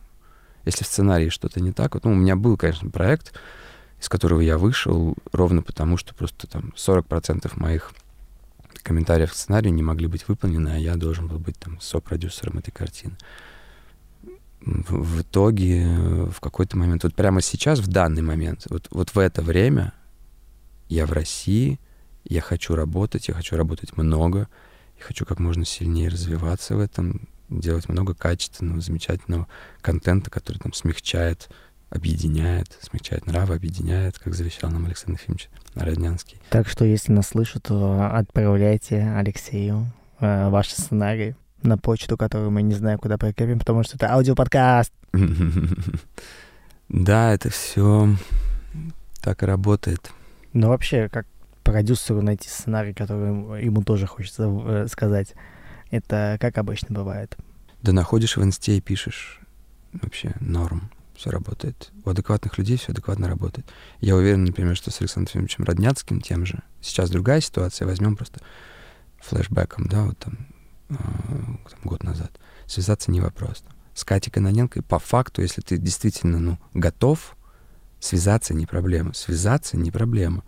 Если 0.65 0.83
в 0.83 0.87
сценарии 0.87 1.29
что-то 1.29 1.59
не 1.59 1.73
так, 1.73 1.93
вот, 1.93 2.05
ну, 2.05 2.11
у 2.11 2.15
меня 2.15 2.35
был, 2.35 2.55
конечно, 2.57 2.89
проект, 2.89 3.33
из 3.99 4.07
которого 4.07 4.39
я 4.39 4.57
вышел 4.57 5.15
ровно 5.31 5.61
потому, 5.61 5.97
что 5.97 6.15
просто 6.15 6.47
там 6.47 6.73
40% 6.75 7.51
моих 7.55 7.91
комментариев 8.81 9.31
к 9.31 9.35
сценарию 9.35 9.73
не 9.73 9.83
могли 9.83 10.07
быть 10.07 10.27
выполнены, 10.27 10.69
а 10.69 10.77
я 10.77 10.95
должен 10.95 11.27
был 11.27 11.39
быть 11.39 11.57
там 11.57 11.79
сопродюсером 11.81 12.59
этой 12.59 12.71
картины. 12.71 13.17
В, 14.61 15.17
в 15.17 15.21
итоге 15.21 15.85
в 15.85 16.39
какой-то 16.39 16.77
момент, 16.77 17.03
вот 17.03 17.13
прямо 17.13 17.41
сейчас, 17.41 17.79
в 17.79 17.87
данный 17.87 18.21
момент, 18.21 18.65
вот, 18.69 18.87
вот 18.91 19.13
в 19.13 19.19
это 19.19 19.41
время 19.41 19.93
я 20.87 21.05
в 21.05 21.11
России— 21.11 21.79
я 22.33 22.41
хочу 22.41 22.75
работать, 22.75 23.27
я 23.27 23.35
хочу 23.35 23.55
работать 23.55 23.95
много, 23.95 24.47
я 24.97 25.03
хочу 25.05 25.23
как 25.23 25.39
можно 25.39 25.65
сильнее 25.65 26.09
развиваться 26.09 26.75
в 26.75 26.79
этом, 26.79 27.27
делать 27.49 27.87
много 27.87 28.15
качественного, 28.15 28.81
замечательного 28.81 29.47
контента, 29.81 30.31
который 30.31 30.57
там 30.57 30.73
смягчает, 30.73 31.49
объединяет, 31.91 32.75
смягчает 32.81 33.27
нравы, 33.27 33.53
объединяет, 33.53 34.17
как 34.17 34.33
завещал 34.33 34.71
нам 34.71 34.87
Александр 34.87 35.19
Ефимович 35.21 35.49
Роднянский. 35.75 36.41
Так 36.49 36.67
что, 36.67 36.85
если 36.85 37.11
нас 37.11 37.27
слышат, 37.27 37.63
то 37.63 38.09
отправляйте 38.11 39.13
Алексею 39.15 39.91
э, 40.19 40.49
ваши 40.49 40.71
сценарии 40.71 41.35
на 41.61 41.77
почту, 41.77 42.17
которую 42.17 42.49
мы 42.49 42.63
не 42.63 42.73
знаем, 42.73 42.97
куда 42.97 43.19
прикрепим, 43.19 43.59
потому 43.59 43.83
что 43.83 43.95
это 43.95 44.11
аудиоподкаст. 44.11 44.91
Да, 46.89 47.33
это 47.33 47.49
все 47.49 48.09
так 49.21 49.41
и 49.41 49.45
работает. 49.47 50.11
Ну, 50.51 50.67
вообще, 50.67 51.09
как 51.09 51.25
продюсеру 51.63 52.21
найти 52.21 52.49
сценарий, 52.49 52.93
который 52.93 53.63
ему 53.63 53.83
тоже 53.83 54.07
хочется 54.07 54.43
э, 54.43 54.87
сказать. 54.89 55.33
Это 55.91 56.37
как 56.39 56.57
обычно 56.57 56.95
бывает. 56.95 57.37
Да 57.81 57.91
находишь 57.91 58.37
в 58.37 58.43
инсте 58.43 58.77
и 58.77 58.81
пишешь. 58.81 59.39
Вообще 59.93 60.33
норм. 60.39 60.89
Все 61.15 61.29
работает. 61.29 61.91
У 62.05 62.09
адекватных 62.09 62.57
людей 62.57 62.77
все 62.77 62.91
адекватно 62.91 63.27
работает. 63.27 63.67
Я 63.99 64.15
уверен, 64.15 64.45
например, 64.45 64.75
что 64.75 64.89
с 64.89 64.99
Александром 64.99 65.43
Ефимовичем 65.43 65.63
Родняцким 65.63 66.21
тем 66.21 66.45
же. 66.45 66.63
Сейчас 66.81 67.09
другая 67.11 67.39
ситуация. 67.39 67.85
Возьмем 67.85 68.15
просто 68.15 68.41
флешбеком, 69.19 69.87
да, 69.87 70.03
вот 70.03 70.17
там, 70.17 70.47
э, 70.89 70.95
там 70.95 71.79
год 71.83 72.03
назад. 72.03 72.31
Связаться 72.65 73.11
не 73.11 73.21
вопрос. 73.21 73.63
С 73.93 74.03
Катей 74.03 74.31
Каноненко, 74.31 74.81
по 74.81 74.97
факту, 74.97 75.41
если 75.41 75.61
ты 75.61 75.77
действительно 75.77 76.39
ну, 76.39 76.57
готов, 76.73 77.37
связаться 77.99 78.53
не 78.53 78.65
проблема. 78.65 79.13
Связаться 79.13 79.77
не 79.77 79.91
проблема 79.91 80.43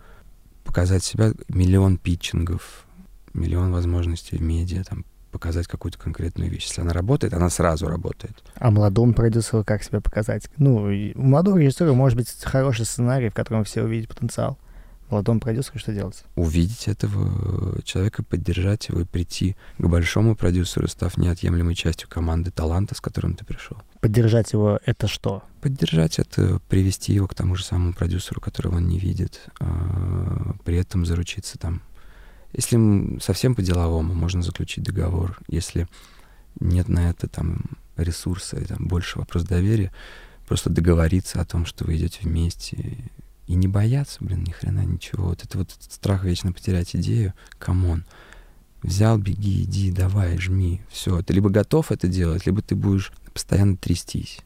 показать 0.76 1.02
себя, 1.02 1.32
миллион 1.48 1.96
питчингов, 1.96 2.84
миллион 3.32 3.72
возможностей 3.72 4.36
в 4.36 4.42
медиа, 4.42 4.84
там, 4.84 5.06
показать 5.32 5.66
какую-то 5.66 5.96
конкретную 5.96 6.50
вещь. 6.50 6.66
Если 6.66 6.82
она 6.82 6.92
работает, 6.92 7.32
она 7.32 7.48
сразу 7.48 7.88
работает. 7.88 8.44
А 8.56 8.70
молодому 8.70 9.14
продюсеру 9.14 9.64
как 9.64 9.82
себя 9.82 10.02
показать? 10.02 10.50
Ну, 10.58 11.12
у 11.14 11.18
молодого 11.18 11.56
режиссера 11.56 11.94
может 11.94 12.18
быть 12.18 12.28
хороший 12.42 12.84
сценарий, 12.84 13.30
в 13.30 13.34
котором 13.34 13.64
все 13.64 13.84
увидят 13.84 14.10
потенциал. 14.10 14.58
Молодому 15.10 15.40
продюсеру 15.40 15.78
что 15.78 15.92
делать? 15.92 16.24
Увидеть 16.34 16.88
этого 16.88 17.80
человека, 17.82 18.24
поддержать 18.24 18.88
его 18.88 19.00
и 19.00 19.04
прийти 19.04 19.56
к 19.78 19.86
большому 19.86 20.34
продюсеру, 20.34 20.88
став 20.88 21.16
неотъемлемой 21.16 21.74
частью 21.74 22.08
команды 22.08 22.50
таланта, 22.50 22.94
с 22.94 23.00
которым 23.00 23.34
ты 23.34 23.44
пришел. 23.44 23.76
Поддержать 24.00 24.52
его— 24.52 24.80
это 24.84 25.06
что? 25.06 25.42
Поддержать— 25.60 26.18
это 26.20 26.60
привести 26.68 27.12
его 27.12 27.28
к 27.28 27.34
тому 27.34 27.54
же 27.54 27.64
самому 27.64 27.92
продюсеру, 27.92 28.40
которого 28.40 28.76
он 28.76 28.88
не 28.88 28.98
видит, 28.98 29.46
а 29.60 30.54
при 30.64 30.76
этом 30.76 31.06
заручиться 31.06 31.58
там. 31.58 31.82
Если 32.52 33.20
совсем 33.20 33.54
по-деловому, 33.54 34.14
можно 34.14 34.42
заключить 34.42 34.84
договор. 34.84 35.38
Если 35.46 35.86
нет 36.58 36.88
на 36.88 37.10
это 37.10 37.28
там 37.28 37.64
ресурса, 37.96 38.58
и, 38.58 38.64
там 38.64 38.86
больше 38.86 39.18
вопрос 39.18 39.44
доверия, 39.44 39.92
просто 40.48 40.70
договориться 40.70 41.40
о 41.40 41.44
том, 41.44 41.66
что 41.66 41.84
вы 41.84 41.96
идете 41.96 42.20
вместе, 42.22 43.10
и 43.46 43.54
не 43.54 43.68
бояться, 43.68 44.18
блин, 44.20 44.44
ни 44.44 44.50
хрена 44.50 44.84
ничего. 44.84 45.28
Вот 45.28 45.44
это 45.44 45.58
вот 45.58 45.72
этот 45.72 45.92
страх 45.92 46.24
вечно 46.24 46.52
потерять 46.52 46.94
идею, 46.96 47.32
come 47.58 47.84
on. 47.84 48.04
Взял, 48.82 49.18
беги, 49.18 49.62
иди, 49.62 49.90
давай, 49.90 50.38
жми. 50.38 50.80
Все, 50.90 51.22
ты 51.22 51.32
либо 51.32 51.50
готов 51.50 51.90
это 51.90 52.08
делать, 52.08 52.46
либо 52.46 52.62
ты 52.62 52.74
будешь 52.74 53.12
постоянно 53.32 53.76
трястись. 53.76 54.40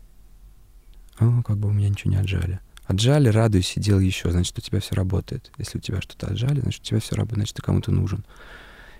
О, 1.19 1.43
как 1.43 1.59
бы 1.59 1.69
у 1.69 1.73
меня 1.73 1.89
ничего 1.89 2.13
не 2.13 2.19
отжали. 2.19 2.61
Отжали, 2.87 3.29
радуйся, 3.29 3.79
делай 3.79 4.07
еще, 4.07 4.31
значит, 4.31 4.59
у 4.59 4.61
тебя 4.61 4.81
все 4.81 4.95
работает. 4.95 5.53
Если 5.59 5.79
у 5.79 5.81
тебя 5.81 6.01
что-то 6.01 6.29
отжали, 6.29 6.61
значит, 6.61 6.83
у 6.83 6.85
тебя 6.85 7.01
все 7.01 7.15
работает, 7.15 7.39
значит, 7.39 7.57
ты 7.57 7.63
кому-то 7.63 7.93
нужен. 7.93 8.25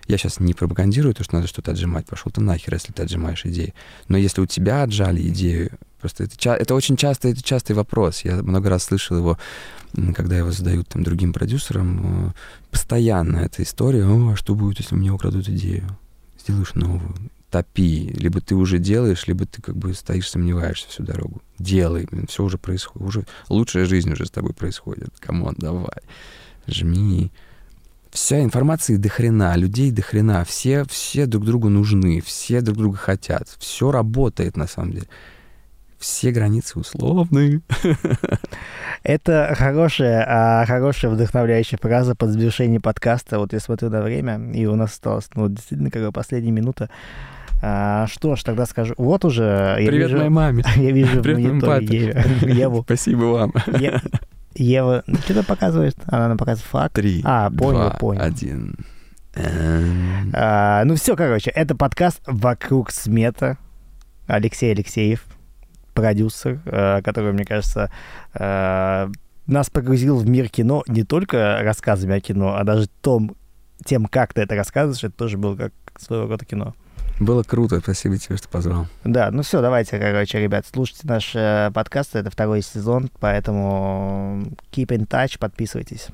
Я 0.07 0.17
сейчас 0.17 0.39
не 0.39 0.53
пропагандирую 0.53 1.13
то, 1.13 1.23
что 1.23 1.35
надо 1.35 1.47
что-то 1.47 1.71
отжимать. 1.71 2.05
Пошел 2.05 2.31
ты 2.31 2.41
нахер, 2.41 2.73
если 2.73 2.91
ты 2.91 3.03
отжимаешь 3.03 3.45
идеи. 3.45 3.73
Но 4.07 4.17
если 4.17 4.41
у 4.41 4.45
тебя 4.45 4.83
отжали 4.83 5.21
идею, 5.27 5.71
просто 5.99 6.23
это, 6.23 6.53
это 6.53 6.75
очень 6.75 6.97
часто, 6.97 7.29
это 7.29 7.41
частый 7.41 7.75
вопрос. 7.75 8.21
Я 8.25 8.41
много 8.41 8.69
раз 8.69 8.85
слышал 8.85 9.17
его, 9.17 9.37
когда 10.15 10.37
его 10.37 10.51
задают 10.51 10.89
там 10.89 11.03
другим 11.03 11.33
продюсерам. 11.33 12.29
Э, 12.29 12.31
постоянно 12.71 13.37
эта 13.37 13.63
история, 13.63 14.05
о, 14.05 14.31
а 14.31 14.35
что 14.35 14.55
будет, 14.55 14.79
если 14.79 14.95
меня 14.95 15.13
украдут 15.13 15.47
идею? 15.47 15.97
Сделаешь 16.39 16.73
новую. 16.73 17.15
Топи. 17.49 18.11
Либо 18.15 18.41
ты 18.41 18.55
уже 18.55 18.79
делаешь, 18.79 19.27
либо 19.27 19.45
ты 19.45 19.61
как 19.61 19.75
бы 19.75 19.93
стоишь, 19.93 20.29
сомневаешься 20.29 20.87
всю 20.89 21.03
дорогу. 21.03 21.41
Делай. 21.59 22.07
Все 22.27 22.43
уже 22.43 22.57
происходит. 22.57 23.07
Уже 23.07 23.25
лучшая 23.49 23.85
жизнь 23.85 24.11
уже 24.11 24.25
с 24.25 24.31
тобой 24.31 24.53
происходит. 24.53 25.09
Come 25.19 25.40
on, 25.40 25.55
давай. 25.57 26.01
Жми 26.67 27.31
вся 28.11 28.41
информация 28.41 28.97
до 28.97 29.09
хрена, 29.09 29.55
людей 29.55 29.91
до 29.91 30.01
хрена, 30.01 30.43
все, 30.45 30.83
все 30.85 31.25
друг 31.25 31.45
другу 31.45 31.69
нужны, 31.69 32.21
все 32.21 32.61
друг 32.61 32.77
друга 32.77 32.97
хотят, 32.97 33.47
все 33.57 33.91
работает 33.91 34.57
на 34.57 34.67
самом 34.67 34.91
деле. 34.91 35.07
Все 35.97 36.31
границы 36.31 36.79
условные. 36.79 37.61
Это 39.03 39.53
хорошая, 39.55 40.25
а, 40.27 40.65
хорошая 40.65 41.11
вдохновляющая 41.11 41.77
фраза 41.79 42.15
под 42.15 42.31
завершение 42.31 42.79
подкаста. 42.79 43.37
Вот 43.37 43.53
я 43.53 43.59
смотрю 43.59 43.91
на 43.91 44.01
время, 44.01 44.51
и 44.51 44.65
у 44.65 44.75
нас 44.75 44.93
осталось, 44.93 45.29
ну, 45.35 45.47
действительно, 45.47 45.91
как 45.91 46.01
бы 46.01 46.11
последняя 46.11 46.51
минута. 46.51 46.89
А, 47.61 48.07
что 48.07 48.35
ж, 48.35 48.43
тогда 48.43 48.65
скажу. 48.65 48.95
Вот 48.97 49.23
уже... 49.25 49.75
Привет 49.75 49.93
я 49.93 49.99
вижу, 49.99 50.17
моей 50.17 50.29
маме. 50.29 50.63
Я 50.77 50.91
вижу 50.91 51.21
Привет 51.21 51.39
в 51.63 51.67
мониторе 51.67 52.25
Еву. 52.41 52.81
Спасибо 52.83 53.25
вам. 53.25 53.53
Ева, 54.55 55.03
ну, 55.07 55.17
что 55.17 55.33
ты 55.33 55.43
показываешь? 55.43 55.93
Она 56.07 56.27
нам 56.27 56.37
показывает 56.37 56.69
факт. 56.69 56.95
Три, 56.95 57.21
а, 57.23 57.49
понял, 57.49 57.79
два, 57.79 57.89
понял. 57.91 58.21
один. 58.21 58.75
А, 59.35 60.83
ну 60.83 60.95
все, 60.95 61.15
короче, 61.15 61.51
это 61.51 61.75
подкаст 61.75 62.21
«Вокруг 62.27 62.91
смета». 62.91 63.57
Алексей 64.27 64.71
Алексеев, 64.71 65.25
продюсер, 65.93 66.61
э, 66.65 67.01
который, 67.01 67.33
мне 67.33 67.43
кажется, 67.43 67.91
э, 68.33 69.09
нас 69.47 69.69
погрузил 69.69 70.17
в 70.17 70.27
мир 70.27 70.47
кино 70.47 70.83
не 70.87 71.03
только 71.03 71.59
рассказами 71.61 72.15
о 72.15 72.21
кино, 72.21 72.55
а 72.55 72.63
даже 72.63 72.87
том, 73.01 73.35
тем, 73.83 74.05
как 74.05 74.33
ты 74.33 74.41
это 74.41 74.55
рассказываешь, 74.55 75.03
это 75.03 75.15
тоже 75.15 75.37
было 75.37 75.55
как 75.55 75.73
своего 75.97 76.27
рода 76.27 76.45
кино. 76.45 76.75
Было 77.21 77.43
круто, 77.43 77.79
спасибо 77.81 78.17
тебе, 78.17 78.35
что 78.35 78.49
позвал. 78.49 78.87
Да, 79.03 79.29
ну 79.29 79.43
все, 79.43 79.61
давайте, 79.61 79.99
короче, 79.99 80.39
ребят, 80.39 80.65
слушайте 80.73 81.01
наш 81.03 81.35
э, 81.35 81.69
подкаст, 81.71 82.15
это 82.15 82.31
второй 82.31 82.63
сезон, 82.63 83.11
поэтому 83.19 84.41
keep 84.71 84.87
in 84.87 85.07
touch, 85.07 85.37
подписывайтесь. 85.37 86.07